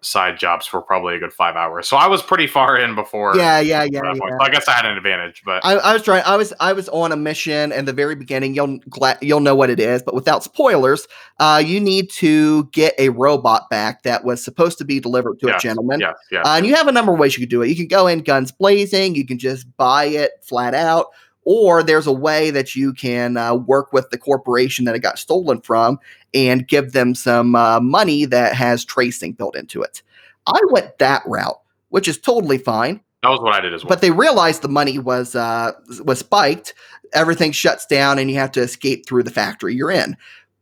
side 0.03 0.39
jobs 0.39 0.67
for 0.67 0.83
probably 0.83 1.15
a 1.15 1.19
good 1.19 1.33
five 1.33 1.57
hours. 1.57 1.89
So 1.89 1.97
I 1.97 2.09
was 2.09 2.23
pretty 2.23 2.47
far 2.47 2.77
in 2.77 2.95
before. 2.95 3.37
yeah, 3.37 3.61
yeah, 3.61 3.85
yeah, 3.85 4.01
yeah. 4.05 4.15
So 4.15 4.39
I 4.41 4.51
guess 4.51 4.69
I 4.69 4.73
had 4.73 4.85
an 4.85 4.97
advantage, 4.97 5.43
but 5.45 5.65
I, 5.65 5.75
I 5.75 5.93
was 5.93 6.03
trying. 6.03 6.23
I 6.27 6.37
was 6.37 6.53
I 6.61 6.73
was 6.73 6.89
on 6.91 7.13
a 7.13 7.17
mission 7.17 7.73
in 7.73 7.85
the 7.85 7.93
very 7.93 8.15
beginning. 8.15 8.55
You'll 8.55 8.79
gla- 8.91 9.19
you'll 9.23 9.41
know 9.41 9.55
what 9.55 9.71
it 9.71 9.81
is, 9.81 10.03
but 10.03 10.15
without 10.15 10.43
spoilers, 10.45 11.07
uh, 11.39 11.63
you 11.65 11.81
need 11.81 12.11
to 12.11 12.65
get 12.73 12.95
a 12.99 13.11
robot 13.11 13.71
back 13.71 14.03
that 14.03 14.25
was 14.25 14.43
supposed 14.45 14.79
to 14.79 14.85
be 14.85 15.01
delivered 15.01 15.39
to 15.41 15.55
a 15.55 15.59
gentleman. 15.59 16.01
Yeah, 16.01 16.13
yeah. 16.31 16.43
Uh, 16.43 16.57
and 16.57 16.67
you 16.67 16.75
have 16.75 16.89
a 16.89 16.93
number 16.93 17.13
of 17.13 17.19
ways 17.19 17.37
you 17.37 17.47
can 17.47 17.49
do 17.49 17.63
it. 17.63 17.69
You 17.69 17.77
can 17.77 17.87
go 17.89 18.07
in 18.07 18.21
guns 18.21 18.53
blazing. 18.53 19.15
You 19.15 19.25
can 19.25 19.39
just 19.39 19.75
buy 19.77 20.05
it 20.07 20.33
flat 20.43 20.75
out, 20.75 21.07
or 21.45 21.83
there's 21.83 22.07
a 22.07 22.13
way 22.13 22.51
that 22.51 22.75
you 22.75 22.93
can 22.93 23.37
uh, 23.37 23.55
work 23.55 23.93
with 23.93 24.11
the 24.11 24.19
corporation 24.19 24.85
that 24.85 24.95
it 24.95 25.01
got 25.01 25.19
stolen 25.19 25.61
from 25.61 25.99
and 26.35 26.69
give 26.69 26.93
them 26.93 27.15
some 27.15 27.55
uh, 27.55 27.81
money 27.81 28.25
that 28.25 28.55
has 28.55 28.85
tracing 28.85 29.33
built 29.33 29.57
into 29.57 29.83
it. 29.83 30.03
I 30.47 30.59
went 30.71 30.99
that 30.99 31.23
route, 31.27 31.61
which 31.89 32.09
is 32.09 32.19
totally 32.19 32.59
fine. 32.59 33.01
That 33.23 33.31
was 33.31 33.41
what 33.41 33.55
I 33.55 33.61
did 33.61 33.73
as 33.73 33.85
well. 33.85 33.89
But 33.89 34.01
they 34.01 34.11
realized 34.11 34.63
the 34.63 34.69
money 34.69 34.99
was 34.99 35.35
uh, 35.37 35.73
was 36.05 36.21
spiked. 36.21 36.75
Everything 37.13 37.53
shuts 37.53 37.87
down, 37.87 38.19
and 38.19 38.31
you 38.31 38.37
have 38.37 38.53
to 38.53 38.61
escape 38.61 39.07
through 39.07 39.23
the 39.23 39.31
factory 39.31 39.75
you're 39.75 39.91
in. 39.91 40.17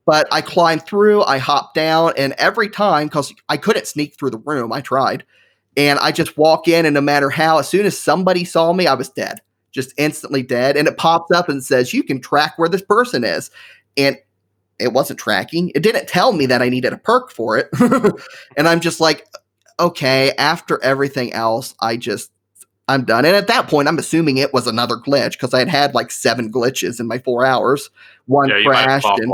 But 0.04 0.26
I 0.32 0.40
climbed 0.40 0.86
through, 0.86 1.22
I 1.22 1.38
hopped 1.38 1.74
down, 1.74 2.14
and 2.16 2.32
every 2.32 2.68
time, 2.68 3.06
because 3.06 3.32
I 3.48 3.56
couldn't 3.56 3.86
sneak 3.86 4.18
through 4.18 4.30
the 4.30 4.38
room, 4.38 4.72
I 4.72 4.80
tried. 4.80 5.24
And 5.76 5.98
I 6.00 6.10
just 6.10 6.36
walk 6.36 6.66
in, 6.66 6.84
and 6.84 6.94
no 6.94 7.00
matter 7.00 7.30
how, 7.30 7.58
as 7.58 7.68
soon 7.68 7.86
as 7.86 7.96
somebody 7.96 8.44
saw 8.44 8.72
me, 8.72 8.88
I 8.88 8.94
was 8.94 9.08
dead, 9.08 9.40
just 9.72 9.92
instantly 9.96 10.42
dead. 10.42 10.76
And 10.76 10.88
it 10.88 10.96
pops 10.96 11.30
up 11.30 11.48
and 11.48 11.64
says, 11.64 11.94
You 11.94 12.02
can 12.02 12.20
track 12.20 12.54
where 12.56 12.68
this 12.68 12.82
person 12.82 13.24
is. 13.24 13.50
And 13.96 14.18
it 14.78 14.92
wasn't 14.92 15.18
tracking. 15.18 15.70
It 15.74 15.82
didn't 15.82 16.08
tell 16.08 16.32
me 16.32 16.46
that 16.46 16.62
I 16.62 16.68
needed 16.68 16.92
a 16.92 16.98
perk 16.98 17.30
for 17.30 17.58
it. 17.58 17.68
and 18.56 18.66
I'm 18.66 18.80
just 18.80 18.98
like, 18.98 19.26
okay, 19.78 20.32
after 20.38 20.82
everything 20.82 21.32
else, 21.32 21.74
I 21.80 21.96
just 21.96 22.30
I'm 22.88 23.04
done. 23.04 23.24
And 23.24 23.36
at 23.36 23.46
that 23.46 23.68
point, 23.68 23.86
I'm 23.86 23.98
assuming 23.98 24.38
it 24.38 24.52
was 24.52 24.66
another 24.66 24.96
glitch 24.96 25.32
because 25.32 25.54
I 25.54 25.60
had 25.60 25.68
had 25.68 25.94
like 25.94 26.10
seven 26.10 26.50
glitches 26.50 26.98
in 26.98 27.06
my 27.06 27.18
four 27.18 27.46
hours. 27.46 27.88
One 28.26 28.48
yeah, 28.48 28.62
crashed. 28.64 29.04
might 29.06 29.12
have, 29.12 29.18
and, 29.18 29.32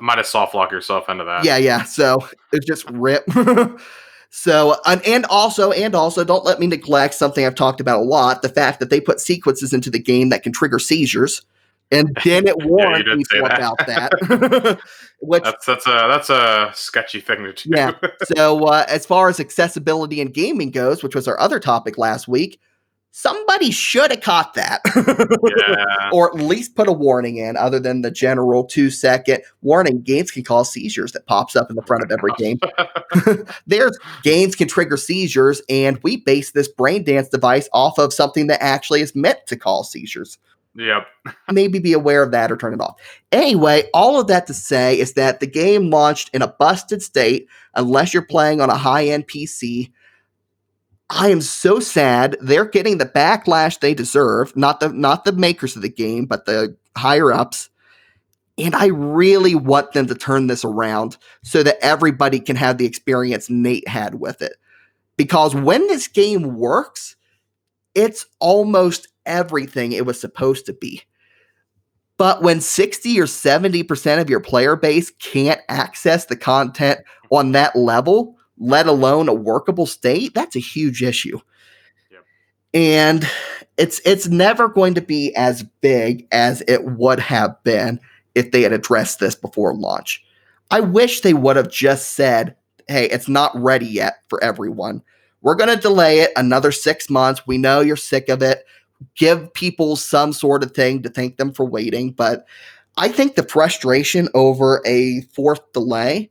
might 0.00 0.18
have 0.18 0.26
soft 0.26 0.54
lock 0.54 0.72
yourself 0.72 1.08
into 1.08 1.24
that. 1.24 1.44
yeah, 1.44 1.56
yeah. 1.56 1.84
So 1.84 2.28
it's 2.52 2.66
just 2.66 2.88
rip. 2.90 3.24
so 4.30 4.76
and, 4.86 5.04
and 5.06 5.26
also 5.26 5.72
and 5.72 5.94
also 5.94 6.24
don't 6.24 6.44
let 6.44 6.60
me 6.60 6.66
neglect 6.66 7.14
something 7.14 7.44
I've 7.44 7.56
talked 7.56 7.80
about 7.80 8.00
a 8.00 8.04
lot: 8.04 8.42
the 8.42 8.48
fact 8.48 8.78
that 8.80 8.88
they 8.88 9.00
put 9.00 9.20
sequences 9.20 9.72
into 9.72 9.90
the 9.90 9.98
game 9.98 10.28
that 10.30 10.42
can 10.42 10.52
trigger 10.52 10.78
seizures. 10.78 11.42
And 11.92 12.16
then 12.24 12.46
it 12.46 12.56
warned 12.58 13.04
say 13.04 13.16
people 13.16 13.48
that. 13.48 13.58
about 13.58 13.78
that. 13.86 14.80
Which 15.20 15.42
That's 15.42 15.66
that's 15.66 15.86
a 15.86 15.90
that's 16.08 16.30
a 16.30 16.70
sketchy 16.74 17.20
thing 17.20 17.42
to 17.42 17.52
do. 17.52 17.70
Yeah. 17.76 17.92
so 18.34 18.64
uh, 18.66 18.86
as 18.88 19.04
far 19.04 19.28
as 19.28 19.40
accessibility 19.40 20.20
and 20.20 20.32
gaming 20.32 20.70
goes, 20.70 21.02
which 21.02 21.14
was 21.14 21.28
our 21.28 21.38
other 21.38 21.60
topic 21.60 21.98
last 21.98 22.26
week, 22.26 22.58
somebody 23.12 23.70
should 23.70 24.10
have 24.10 24.20
caught 24.20 24.54
that. 24.54 24.80
yeah. 24.86 26.10
or 26.12 26.30
at 26.30 26.42
least 26.44 26.74
put 26.76 26.88
a 26.88 26.92
warning 26.92 27.36
in 27.36 27.56
other 27.56 27.80
than 27.80 28.02
the 28.02 28.10
general 28.10 28.64
two 28.64 28.90
second 28.90 29.42
warning 29.62 30.00
games 30.02 30.30
can 30.30 30.44
cause 30.44 30.72
seizures 30.72 31.12
that 31.12 31.26
pops 31.26 31.56
up 31.56 31.68
in 31.70 31.76
the 31.76 31.82
front 31.82 32.04
of 32.04 32.10
every 32.10 32.32
game 32.38 32.58
there's 33.66 33.98
games 34.22 34.54
can 34.54 34.68
trigger 34.68 34.96
seizures 34.96 35.60
and 35.68 35.98
we 36.02 36.16
base 36.18 36.52
this 36.52 36.68
brain 36.68 37.02
dance 37.02 37.28
device 37.28 37.68
off 37.72 37.98
of 37.98 38.12
something 38.12 38.46
that 38.46 38.62
actually 38.62 39.00
is 39.00 39.14
meant 39.14 39.38
to 39.46 39.56
cause 39.56 39.90
seizures 39.90 40.38
Yep. 40.76 41.04
maybe 41.50 41.80
be 41.80 41.92
aware 41.94 42.22
of 42.22 42.30
that 42.30 42.52
or 42.52 42.56
turn 42.56 42.72
it 42.72 42.80
off 42.80 42.94
anyway 43.32 43.88
all 43.92 44.20
of 44.20 44.28
that 44.28 44.46
to 44.46 44.54
say 44.54 44.96
is 45.00 45.14
that 45.14 45.40
the 45.40 45.46
game 45.48 45.90
launched 45.90 46.30
in 46.32 46.42
a 46.42 46.46
busted 46.48 47.02
state 47.02 47.48
unless 47.74 48.14
you're 48.14 48.22
playing 48.24 48.60
on 48.60 48.70
a 48.70 48.76
high-end 48.76 49.26
pc 49.26 49.90
I 51.10 51.28
am 51.28 51.40
so 51.40 51.80
sad. 51.80 52.36
They're 52.40 52.64
getting 52.64 52.98
the 52.98 53.06
backlash 53.06 53.80
they 53.80 53.94
deserve. 53.94 54.56
Not 54.56 54.78
the 54.78 54.90
not 54.90 55.24
the 55.24 55.32
makers 55.32 55.74
of 55.74 55.82
the 55.82 55.88
game, 55.88 56.24
but 56.24 56.46
the 56.46 56.76
higher 56.96 57.32
ups. 57.32 57.68
And 58.56 58.76
I 58.76 58.86
really 58.86 59.54
want 59.54 59.92
them 59.92 60.06
to 60.06 60.14
turn 60.14 60.46
this 60.46 60.64
around 60.64 61.16
so 61.42 61.62
that 61.62 61.78
everybody 61.82 62.38
can 62.38 62.56
have 62.56 62.78
the 62.78 62.86
experience 62.86 63.50
Nate 63.50 63.88
had 63.88 64.20
with 64.20 64.40
it. 64.40 64.52
Because 65.16 65.54
when 65.54 65.86
this 65.88 66.06
game 66.08 66.56
works, 66.56 67.16
it's 67.94 68.26
almost 68.38 69.08
everything 69.26 69.92
it 69.92 70.06
was 70.06 70.20
supposed 70.20 70.66
to 70.66 70.72
be. 70.74 71.02
But 72.18 72.42
when 72.42 72.60
60 72.60 73.18
or 73.18 73.24
70% 73.24 74.20
of 74.20 74.28
your 74.28 74.40
player 74.40 74.76
base 74.76 75.10
can't 75.10 75.60
access 75.70 76.26
the 76.26 76.36
content 76.36 77.00
on 77.30 77.52
that 77.52 77.74
level, 77.74 78.36
let 78.60 78.86
alone 78.86 79.28
a 79.28 79.34
workable 79.34 79.86
state, 79.86 80.34
that's 80.34 80.54
a 80.54 80.60
huge 80.60 81.02
issue. 81.02 81.40
Yep. 82.12 82.24
And 82.74 83.28
it's 83.78 84.00
it's 84.04 84.28
never 84.28 84.68
going 84.68 84.94
to 84.94 85.00
be 85.00 85.34
as 85.34 85.64
big 85.80 86.28
as 86.30 86.62
it 86.68 86.84
would 86.84 87.18
have 87.18 87.60
been 87.64 87.98
if 88.34 88.52
they 88.52 88.62
had 88.62 88.72
addressed 88.72 89.18
this 89.18 89.34
before 89.34 89.74
launch. 89.74 90.22
I 90.70 90.80
wish 90.80 91.22
they 91.22 91.34
would 91.34 91.56
have 91.56 91.70
just 91.70 92.12
said, 92.12 92.54
"Hey, 92.86 93.06
it's 93.06 93.28
not 93.28 93.56
ready 93.56 93.86
yet 93.86 94.18
for 94.28 94.42
everyone. 94.44 95.02
We're 95.40 95.56
going 95.56 95.74
to 95.74 95.80
delay 95.80 96.20
it 96.20 96.32
another 96.36 96.70
6 96.70 97.08
months. 97.08 97.46
We 97.46 97.56
know 97.56 97.80
you're 97.80 97.96
sick 97.96 98.28
of 98.28 98.42
it. 98.42 98.64
Give 99.16 99.52
people 99.54 99.96
some 99.96 100.34
sort 100.34 100.62
of 100.62 100.72
thing 100.72 101.02
to 101.02 101.08
thank 101.08 101.38
them 101.38 101.52
for 101.52 101.64
waiting." 101.64 102.12
But 102.12 102.44
I 102.98 103.08
think 103.08 103.34
the 103.34 103.42
frustration 103.42 104.28
over 104.34 104.82
a 104.84 105.22
fourth 105.32 105.72
delay 105.72 106.30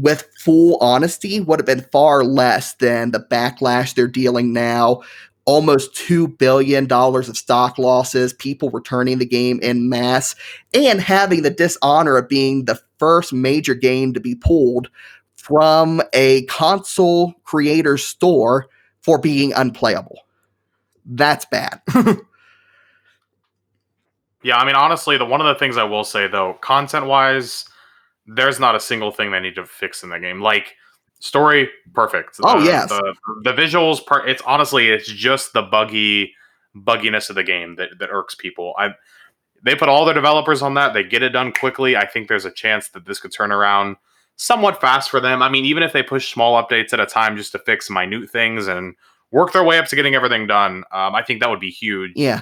with 0.00 0.28
full 0.38 0.76
honesty, 0.80 1.40
would 1.40 1.58
have 1.58 1.66
been 1.66 1.86
far 1.92 2.24
less 2.24 2.74
than 2.74 3.10
the 3.10 3.20
backlash 3.20 3.94
they're 3.94 4.08
dealing 4.08 4.52
now. 4.52 5.02
Almost 5.44 5.94
$2 5.94 6.38
billion 6.38 6.90
of 6.90 7.36
stock 7.36 7.78
losses, 7.78 8.32
people 8.32 8.70
returning 8.70 9.18
the 9.18 9.26
game 9.26 9.58
in 9.62 9.88
mass, 9.88 10.34
and 10.74 11.00
having 11.00 11.42
the 11.42 11.50
dishonor 11.50 12.16
of 12.16 12.28
being 12.28 12.66
the 12.66 12.80
first 12.98 13.32
major 13.32 13.74
game 13.74 14.12
to 14.14 14.20
be 14.20 14.34
pulled 14.34 14.88
from 15.36 16.02
a 16.12 16.44
console 16.46 17.32
creator 17.44 17.96
store 17.96 18.68
for 19.02 19.18
being 19.18 19.52
unplayable. 19.54 20.20
That's 21.04 21.46
bad. 21.46 21.80
Yeah, 24.42 24.56
I 24.56 24.64
mean, 24.64 24.74
honestly, 24.74 25.18
the 25.18 25.26
one 25.26 25.40
of 25.40 25.46
the 25.46 25.54
things 25.54 25.76
I 25.76 25.84
will 25.84 26.04
say 26.04 26.26
though, 26.26 26.54
content 26.60 27.06
wise, 27.06 27.66
there's 28.26 28.60
not 28.60 28.74
a 28.74 28.80
single 28.80 29.10
thing 29.10 29.30
they 29.30 29.40
need 29.40 29.54
to 29.56 29.64
fix 29.66 30.02
in 30.02 30.10
the 30.10 30.18
game. 30.20 30.40
Like 30.40 30.74
story, 31.20 31.68
perfect. 31.94 32.36
Oh, 32.42 32.60
The- 32.60 32.66
yes. 32.66 32.88
the, 32.88 33.14
the 33.44 33.52
visuals 33.52 34.04
part. 34.04 34.28
It's 34.28 34.42
honestly, 34.42 34.90
it's 34.90 35.08
just 35.08 35.52
the 35.52 35.62
buggy 35.62 36.34
bugginess 36.76 37.28
of 37.30 37.34
the 37.36 37.42
game 37.42 37.74
that 37.76 37.88
that 37.98 38.10
irks 38.10 38.34
people. 38.34 38.74
I 38.78 38.90
they 39.64 39.74
put 39.74 39.88
all 39.88 40.04
their 40.04 40.14
developers 40.14 40.62
on 40.62 40.74
that. 40.74 40.94
They 40.94 41.02
get 41.04 41.22
it 41.22 41.30
done 41.30 41.52
quickly. 41.52 41.96
I 41.96 42.06
think 42.06 42.28
there's 42.28 42.44
a 42.46 42.50
chance 42.50 42.88
that 42.90 43.04
this 43.06 43.20
could 43.20 43.32
turn 43.32 43.52
around 43.52 43.96
somewhat 44.36 44.80
fast 44.80 45.10
for 45.10 45.20
them. 45.20 45.42
I 45.42 45.50
mean, 45.50 45.66
even 45.66 45.82
if 45.82 45.92
they 45.92 46.02
push 46.02 46.32
small 46.32 46.62
updates 46.62 46.94
at 46.94 47.00
a 47.00 47.04
time 47.06 47.36
just 47.36 47.52
to 47.52 47.58
fix 47.58 47.90
minute 47.90 48.30
things 48.30 48.68
and 48.68 48.94
work 49.32 49.52
their 49.52 49.62
way 49.62 49.78
up 49.78 49.84
to 49.88 49.96
getting 49.96 50.14
everything 50.14 50.46
done, 50.46 50.84
um, 50.92 51.14
I 51.14 51.22
think 51.22 51.40
that 51.40 51.50
would 51.50 51.60
be 51.60 51.70
huge. 51.70 52.12
yeah. 52.16 52.40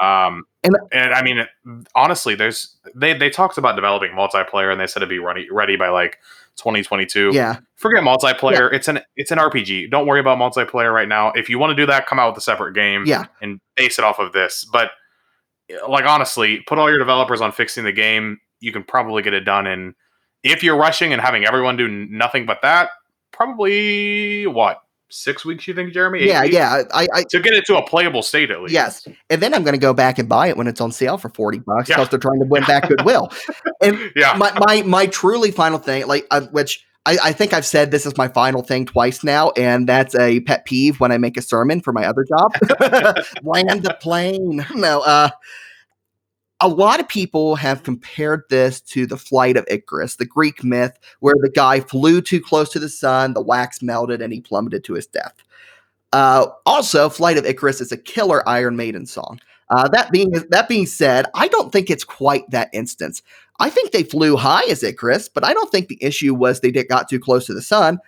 Um, 0.00 0.44
And- 0.64 0.76
and, 0.92 1.14
I 1.14 1.22
mean, 1.22 1.46
honestly, 1.94 2.34
there's 2.34 2.76
they 2.94 3.12
they 3.14 3.30
talked 3.30 3.58
about 3.58 3.76
developing 3.76 4.10
multiplayer, 4.12 4.70
and 4.72 4.80
they 4.80 4.86
said 4.86 5.00
it'd 5.00 5.08
be 5.08 5.18
ready 5.20 5.48
ready 5.50 5.76
by 5.76 5.88
like 5.88 6.18
2022. 6.56 7.30
Yeah. 7.32 7.58
Forget 7.76 8.02
multiplayer. 8.02 8.72
It's 8.72 8.88
an 8.88 9.00
it's 9.16 9.30
an 9.30 9.38
RPG. 9.38 9.90
Don't 9.90 10.06
worry 10.06 10.18
about 10.20 10.38
multiplayer 10.38 10.92
right 10.92 11.06
now. 11.08 11.30
If 11.32 11.48
you 11.48 11.58
want 11.58 11.70
to 11.70 11.76
do 11.76 11.86
that, 11.86 12.06
come 12.06 12.18
out 12.18 12.30
with 12.32 12.38
a 12.38 12.44
separate 12.44 12.74
game. 12.74 13.04
Yeah. 13.06 13.26
and 13.40 13.60
base 13.76 13.98
it 13.98 14.04
off 14.04 14.18
of 14.18 14.32
this. 14.32 14.64
But 14.64 14.90
like 15.88 16.04
honestly, 16.06 16.60
put 16.66 16.78
all 16.78 16.88
your 16.88 16.98
developers 16.98 17.40
on 17.40 17.52
fixing 17.52 17.84
the 17.84 17.92
game. 17.92 18.38
You 18.60 18.72
can 18.72 18.82
probably 18.82 19.22
get 19.22 19.34
it 19.34 19.44
done. 19.44 19.66
And 19.68 19.94
if 20.42 20.64
you're 20.64 20.76
rushing 20.76 21.12
and 21.12 21.22
having 21.22 21.44
everyone 21.44 21.76
do 21.76 21.86
nothing 21.88 22.46
but 22.46 22.62
that, 22.62 22.90
probably 23.32 24.46
what 24.46 24.80
six 25.10 25.44
weeks? 25.44 25.66
You 25.68 25.74
think, 25.74 25.92
Jeremy? 25.92 26.20
Eight 26.20 26.28
Yeah. 26.28 26.42
weeks? 26.42 26.54
Yeah. 26.54 26.82
I, 26.94 27.08
I 27.14 27.22
To 27.30 27.40
get 27.40 27.54
it 27.54 27.64
to 27.66 27.76
a 27.76 27.86
playable 27.86 28.22
state, 28.22 28.50
at 28.50 28.60
least. 28.60 28.72
Yes, 28.72 29.06
and 29.30 29.40
then 29.42 29.54
I'm 29.54 29.62
going 29.64 29.74
to 29.74 29.80
go 29.80 29.94
back 29.94 30.18
and 30.18 30.28
buy 30.28 30.48
it 30.48 30.56
when 30.56 30.66
it's 30.66 30.80
on 30.80 30.92
sale 30.92 31.18
for 31.18 31.28
forty 31.30 31.58
bucks 31.58 31.88
Yeah. 31.88 31.96
because 31.96 32.08
they're 32.10 32.18
trying 32.18 32.40
to 32.40 32.46
win 32.46 32.64
back 32.64 32.88
goodwill. 32.88 33.30
and 33.82 33.98
Yeah. 34.16 34.34
my, 34.36 34.52
my 34.58 34.82
my 34.82 35.06
truly 35.06 35.50
final 35.50 35.78
thing, 35.78 36.06
like 36.06 36.26
uh, 36.30 36.42
which 36.52 36.84
I, 37.06 37.16
I 37.24 37.32
think 37.32 37.54
I've 37.54 37.64
said 37.64 37.90
this 37.90 38.04
is 38.04 38.16
my 38.18 38.28
final 38.28 38.62
thing 38.62 38.84
twice 38.84 39.24
now, 39.24 39.50
and 39.56 39.88
that's 39.88 40.14
a 40.14 40.40
pet 40.40 40.66
peeve 40.66 41.00
when 41.00 41.10
I 41.10 41.16
make 41.18 41.36
a 41.38 41.42
sermon 41.42 41.80
for 41.80 41.92
my 41.92 42.04
other 42.04 42.24
job. 42.24 42.52
Land 43.42 43.82
the 43.82 43.96
plane. 44.00 44.66
No, 44.74 45.00
uh, 45.00 45.30
a 46.60 46.68
lot 46.68 47.00
of 47.00 47.08
people 47.08 47.54
have 47.56 47.84
compared 47.84 48.42
this 48.50 48.80
to 48.80 49.06
the 49.06 49.16
flight 49.16 49.56
of 49.56 49.64
Icarus, 49.68 50.16
the 50.16 50.26
Greek 50.26 50.64
myth 50.64 50.98
where 51.20 51.36
the 51.40 51.50
guy 51.50 51.80
flew 51.80 52.20
too 52.20 52.40
close 52.40 52.68
to 52.70 52.78
the 52.78 52.88
sun, 52.88 53.34
the 53.34 53.40
wax 53.40 53.80
melted, 53.80 54.20
and 54.20 54.32
he 54.32 54.40
plummeted 54.40 54.84
to 54.84 54.94
his 54.94 55.06
death. 55.06 55.34
Uh, 56.12 56.46
also, 56.66 57.08
Flight 57.08 57.36
of 57.36 57.44
Icarus 57.44 57.80
is 57.80 57.92
a 57.92 57.96
killer 57.96 58.46
Iron 58.48 58.76
Maiden 58.76 59.06
song. 59.06 59.40
Uh, 59.70 59.86
that 59.88 60.10
being 60.10 60.30
that 60.48 60.68
being 60.68 60.86
said, 60.86 61.26
I 61.34 61.48
don't 61.48 61.70
think 61.70 61.90
it's 61.90 62.04
quite 62.04 62.48
that 62.50 62.70
instance. 62.72 63.22
I 63.60 63.68
think 63.68 63.90
they 63.90 64.02
flew 64.02 64.36
high 64.36 64.64
as 64.70 64.82
Icarus, 64.82 65.28
but 65.28 65.44
I 65.44 65.52
don't 65.52 65.70
think 65.70 65.88
the 65.88 65.98
issue 66.00 66.34
was 66.34 66.60
they 66.60 66.70
did, 66.70 66.88
got 66.88 67.08
too 67.08 67.20
close 67.20 67.44
to 67.46 67.54
the 67.54 67.60
sun. 67.60 67.98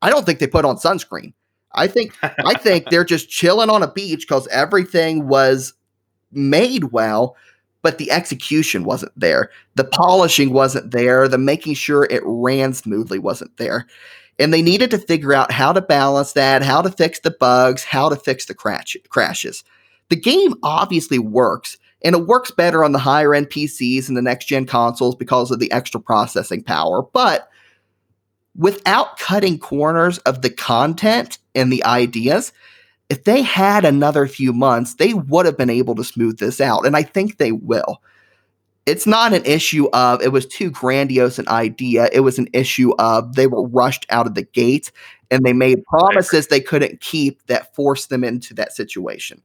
I 0.00 0.08
don't 0.08 0.24
think 0.24 0.38
they 0.38 0.46
put 0.46 0.64
on 0.64 0.76
sunscreen. 0.76 1.34
I 1.74 1.86
think 1.88 2.16
I 2.22 2.54
think 2.54 2.88
they're 2.88 3.04
just 3.04 3.28
chilling 3.28 3.68
on 3.68 3.82
a 3.82 3.92
beach 3.92 4.26
because 4.26 4.48
everything 4.48 5.28
was 5.28 5.74
made 6.32 6.84
well, 6.84 7.36
but 7.84 7.98
the 7.98 8.10
execution 8.10 8.82
wasn't 8.82 9.12
there. 9.14 9.50
The 9.74 9.84
polishing 9.84 10.54
wasn't 10.54 10.90
there. 10.90 11.28
The 11.28 11.36
making 11.36 11.74
sure 11.74 12.08
it 12.08 12.22
ran 12.24 12.72
smoothly 12.72 13.18
wasn't 13.18 13.54
there. 13.58 13.86
And 14.38 14.54
they 14.54 14.62
needed 14.62 14.90
to 14.92 14.98
figure 14.98 15.34
out 15.34 15.52
how 15.52 15.70
to 15.74 15.82
balance 15.82 16.32
that, 16.32 16.62
how 16.62 16.80
to 16.80 16.90
fix 16.90 17.20
the 17.20 17.30
bugs, 17.30 17.84
how 17.84 18.08
to 18.08 18.16
fix 18.16 18.46
the 18.46 18.54
crash- 18.54 18.96
crashes. 19.10 19.64
The 20.08 20.16
game 20.16 20.54
obviously 20.62 21.18
works, 21.18 21.76
and 22.02 22.16
it 22.16 22.26
works 22.26 22.50
better 22.50 22.82
on 22.82 22.92
the 22.92 22.98
higher 22.98 23.34
end 23.34 23.50
PCs 23.50 24.08
and 24.08 24.16
the 24.16 24.22
next 24.22 24.46
gen 24.46 24.64
consoles 24.64 25.14
because 25.14 25.50
of 25.50 25.58
the 25.58 25.70
extra 25.70 26.00
processing 26.00 26.62
power. 26.62 27.02
But 27.02 27.50
without 28.56 29.18
cutting 29.18 29.58
corners 29.58 30.16
of 30.20 30.40
the 30.40 30.50
content 30.50 31.38
and 31.54 31.70
the 31.70 31.84
ideas, 31.84 32.50
if 33.10 33.24
they 33.24 33.42
had 33.42 33.84
another 33.84 34.26
few 34.26 34.52
months, 34.52 34.94
they 34.94 35.14
would 35.14 35.46
have 35.46 35.56
been 35.56 35.70
able 35.70 35.94
to 35.96 36.04
smooth 36.04 36.38
this 36.38 36.60
out. 36.60 36.86
And 36.86 36.96
I 36.96 37.02
think 37.02 37.36
they 37.36 37.52
will. 37.52 38.02
It's 38.86 39.06
not 39.06 39.32
an 39.32 39.44
issue 39.44 39.88
of 39.92 40.20
it 40.22 40.32
was 40.32 40.46
too 40.46 40.70
grandiose 40.70 41.38
an 41.38 41.48
idea. 41.48 42.08
It 42.12 42.20
was 42.20 42.38
an 42.38 42.48
issue 42.52 42.92
of 42.98 43.34
they 43.34 43.46
were 43.46 43.66
rushed 43.66 44.06
out 44.10 44.26
of 44.26 44.34
the 44.34 44.42
gate 44.42 44.92
and 45.30 45.42
they 45.44 45.54
made 45.54 45.84
promises 45.84 46.46
they 46.46 46.60
couldn't 46.60 47.00
keep 47.00 47.46
that 47.46 47.74
forced 47.74 48.10
them 48.10 48.24
into 48.24 48.52
that 48.54 48.72
situation 48.74 49.42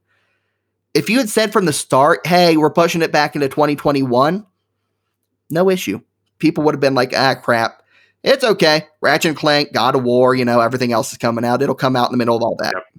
if 0.93 1.09
you 1.09 1.17
had 1.17 1.29
said 1.29 1.53
from 1.53 1.65
the 1.65 1.73
start, 1.73 2.25
hey, 2.25 2.57
we're 2.57 2.69
pushing 2.69 3.01
it 3.01 3.11
back 3.11 3.35
into 3.35 3.47
2021, 3.47 4.45
no 5.49 5.69
issue. 5.69 6.01
People 6.39 6.63
would 6.63 6.73
have 6.73 6.81
been 6.81 6.95
like, 6.95 7.13
ah, 7.15 7.35
crap. 7.35 7.83
It's 8.23 8.43
okay. 8.43 8.87
Ratchet 9.01 9.29
and 9.29 9.37
Clank, 9.37 9.71
God 9.71 9.95
of 9.95 10.03
War, 10.03 10.35
you 10.35 10.43
know, 10.43 10.59
everything 10.59 10.91
else 10.91 11.11
is 11.11 11.17
coming 11.17 11.45
out. 11.45 11.61
It'll 11.61 11.75
come 11.75 11.95
out 11.95 12.07
in 12.07 12.11
the 12.11 12.17
middle 12.17 12.35
of 12.35 12.43
all 12.43 12.55
that. 12.59 12.73
Yep. 12.75 12.98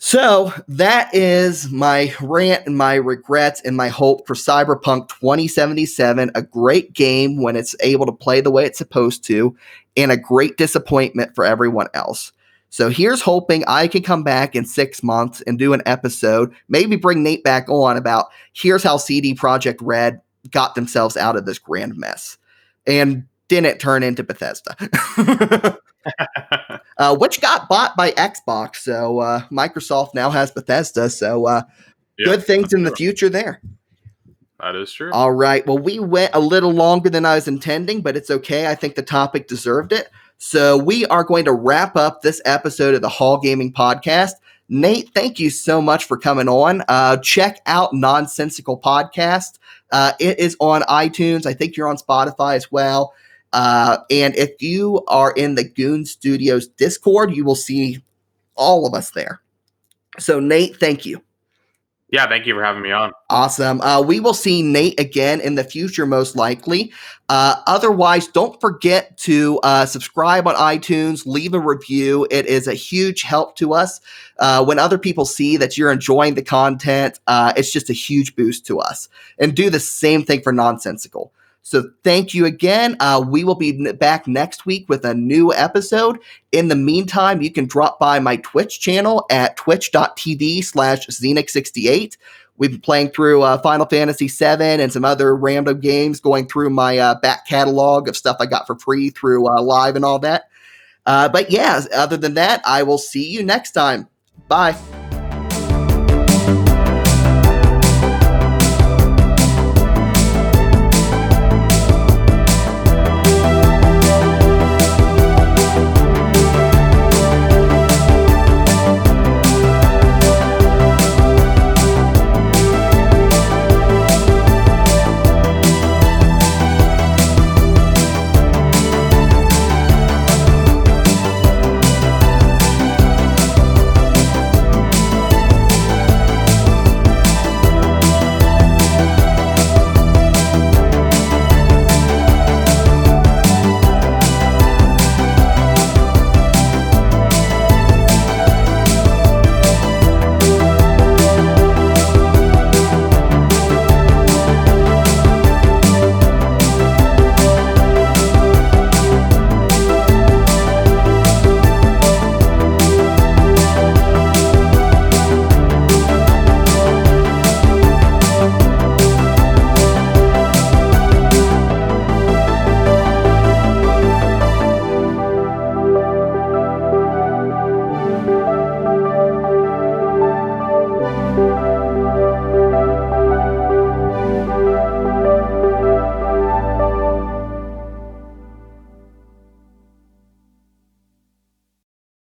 So 0.00 0.52
that 0.68 1.12
is 1.12 1.70
my 1.72 2.14
rant 2.20 2.66
and 2.66 2.78
my 2.78 2.94
regrets 2.94 3.60
and 3.62 3.76
my 3.76 3.88
hope 3.88 4.26
for 4.28 4.34
Cyberpunk 4.34 5.08
2077. 5.08 6.30
A 6.36 6.42
great 6.42 6.92
game 6.92 7.42
when 7.42 7.56
it's 7.56 7.74
able 7.80 8.06
to 8.06 8.12
play 8.12 8.40
the 8.40 8.50
way 8.52 8.64
it's 8.64 8.78
supposed 8.78 9.24
to, 9.24 9.56
and 9.96 10.12
a 10.12 10.16
great 10.16 10.56
disappointment 10.56 11.34
for 11.34 11.44
everyone 11.44 11.88
else. 11.94 12.32
So 12.70 12.90
here's 12.90 13.22
hoping 13.22 13.64
I 13.66 13.88
can 13.88 14.02
come 14.02 14.22
back 14.22 14.54
in 14.54 14.64
six 14.64 15.02
months 15.02 15.40
and 15.42 15.58
do 15.58 15.72
an 15.72 15.82
episode, 15.84 16.54
maybe 16.68 16.96
bring 16.96 17.22
Nate 17.24 17.42
back 17.42 17.68
on 17.68 17.96
about 17.96 18.26
here's 18.52 18.84
how 18.84 18.98
CD 18.98 19.34
Projekt 19.34 19.78
Red 19.80 20.20
got 20.50 20.76
themselves 20.76 21.16
out 21.16 21.36
of 21.36 21.44
this 21.44 21.58
grand 21.58 21.96
mess 21.96 22.38
and 22.86 23.26
didn't 23.48 23.78
turn 23.78 24.02
into 24.02 24.22
Bethesda, 24.22 24.76
uh, 26.98 27.16
which 27.16 27.40
got 27.40 27.68
bought 27.68 27.96
by 27.96 28.12
Xbox. 28.12 28.76
So 28.76 29.20
uh, 29.20 29.40
Microsoft 29.50 30.14
now 30.14 30.30
has 30.30 30.50
Bethesda. 30.50 31.10
So 31.10 31.46
uh, 31.46 31.62
good 32.24 32.44
things 32.44 32.72
in 32.72 32.82
the 32.82 32.94
future 32.94 33.28
there. 33.28 33.60
That 34.60 34.74
is 34.74 34.92
true. 34.92 35.12
All 35.12 35.32
right. 35.32 35.64
Well, 35.66 35.78
we 35.78 36.00
went 36.00 36.34
a 36.34 36.40
little 36.40 36.72
longer 36.72 37.08
than 37.08 37.24
I 37.24 37.36
was 37.36 37.46
intending, 37.46 38.00
but 38.00 38.16
it's 38.16 38.30
okay. 38.30 38.66
I 38.66 38.74
think 38.74 38.96
the 38.96 39.02
topic 39.02 39.46
deserved 39.46 39.92
it. 39.92 40.08
So 40.38 40.76
we 40.76 41.06
are 41.06 41.24
going 41.24 41.44
to 41.44 41.52
wrap 41.52 41.96
up 41.96 42.22
this 42.22 42.42
episode 42.44 42.94
of 42.94 43.02
the 43.02 43.08
Hall 43.08 43.38
Gaming 43.38 43.72
Podcast. 43.72 44.32
Nate, 44.68 45.10
thank 45.14 45.40
you 45.40 45.48
so 45.48 45.80
much 45.80 46.04
for 46.04 46.18
coming 46.18 46.48
on. 46.48 46.82
Uh, 46.88 47.16
check 47.18 47.60
out 47.66 47.94
Nonsensical 47.94 48.78
Podcast. 48.78 49.58
Uh, 49.90 50.12
it 50.20 50.38
is 50.38 50.56
on 50.60 50.82
iTunes. 50.82 51.46
I 51.46 51.54
think 51.54 51.76
you're 51.76 51.88
on 51.88 51.96
Spotify 51.96 52.54
as 52.54 52.70
well. 52.70 53.14
Uh, 53.52 53.98
and 54.10 54.34
if 54.36 54.60
you 54.60 55.02
are 55.08 55.32
in 55.32 55.54
the 55.54 55.64
Goon 55.64 56.04
Studios 56.04 56.68
Discord, 56.68 57.34
you 57.34 57.44
will 57.44 57.54
see 57.54 58.02
all 58.54 58.86
of 58.86 58.94
us 58.94 59.10
there. 59.10 59.40
So, 60.18 60.40
Nate, 60.40 60.76
thank 60.76 61.06
you. 61.06 61.22
Yeah, 62.10 62.26
thank 62.26 62.46
you 62.46 62.54
for 62.54 62.64
having 62.64 62.80
me 62.80 62.90
on. 62.90 63.12
Awesome. 63.28 63.82
Uh, 63.82 64.00
we 64.00 64.18
will 64.18 64.32
see 64.32 64.62
Nate 64.62 64.98
again 64.98 65.42
in 65.42 65.56
the 65.56 65.64
future, 65.64 66.06
most 66.06 66.36
likely. 66.36 66.90
Uh, 67.28 67.56
otherwise, 67.66 68.28
don't 68.28 68.58
forget 68.62 69.18
to 69.18 69.60
uh, 69.62 69.84
subscribe 69.84 70.48
on 70.48 70.54
iTunes, 70.54 71.26
leave 71.26 71.52
a 71.52 71.60
review. 71.60 72.26
It 72.30 72.46
is 72.46 72.66
a 72.66 72.72
huge 72.72 73.22
help 73.22 73.56
to 73.56 73.74
us. 73.74 74.00
Uh, 74.38 74.64
when 74.64 74.78
other 74.78 74.96
people 74.96 75.26
see 75.26 75.58
that 75.58 75.76
you're 75.76 75.92
enjoying 75.92 76.34
the 76.34 76.42
content, 76.42 77.20
uh, 77.26 77.52
it's 77.58 77.70
just 77.70 77.90
a 77.90 77.94
huge 77.94 78.34
boost 78.36 78.64
to 78.66 78.80
us. 78.80 79.10
And 79.38 79.54
do 79.54 79.68
the 79.68 79.80
same 79.80 80.24
thing 80.24 80.40
for 80.40 80.52
Nonsensical. 80.52 81.30
So 81.68 81.90
thank 82.02 82.32
you 82.32 82.46
again. 82.46 82.96
Uh, 82.98 83.22
we 83.28 83.44
will 83.44 83.54
be 83.54 83.92
back 83.92 84.26
next 84.26 84.64
week 84.64 84.88
with 84.88 85.04
a 85.04 85.12
new 85.12 85.52
episode. 85.52 86.18
In 86.50 86.68
the 86.68 86.74
meantime, 86.74 87.42
you 87.42 87.52
can 87.52 87.66
drop 87.66 87.98
by 87.98 88.20
my 88.20 88.36
Twitch 88.36 88.80
channel 88.80 89.26
at 89.30 89.56
twitch.tv 89.58 90.64
slash 90.64 91.06
Xenix68. 91.06 92.16
We've 92.56 92.70
been 92.70 92.80
playing 92.80 93.10
through 93.10 93.42
uh, 93.42 93.58
Final 93.58 93.84
Fantasy 93.84 94.28
VII 94.28 94.82
and 94.82 94.90
some 94.92 95.04
other 95.04 95.36
random 95.36 95.78
games, 95.78 96.20
going 96.20 96.48
through 96.48 96.70
my 96.70 96.96
uh, 96.96 97.20
back 97.20 97.46
catalog 97.46 98.08
of 98.08 98.16
stuff 98.16 98.38
I 98.40 98.46
got 98.46 98.66
for 98.66 98.78
free 98.78 99.10
through 99.10 99.46
uh, 99.46 99.60
Live 99.60 99.94
and 99.94 100.06
all 100.06 100.18
that. 100.20 100.44
Uh, 101.04 101.28
but 101.28 101.50
yeah, 101.50 101.82
other 101.94 102.16
than 102.16 102.34
that, 102.34 102.62
I 102.64 102.82
will 102.82 102.98
see 102.98 103.28
you 103.28 103.42
next 103.42 103.72
time. 103.72 104.08
Bye. 104.48 104.74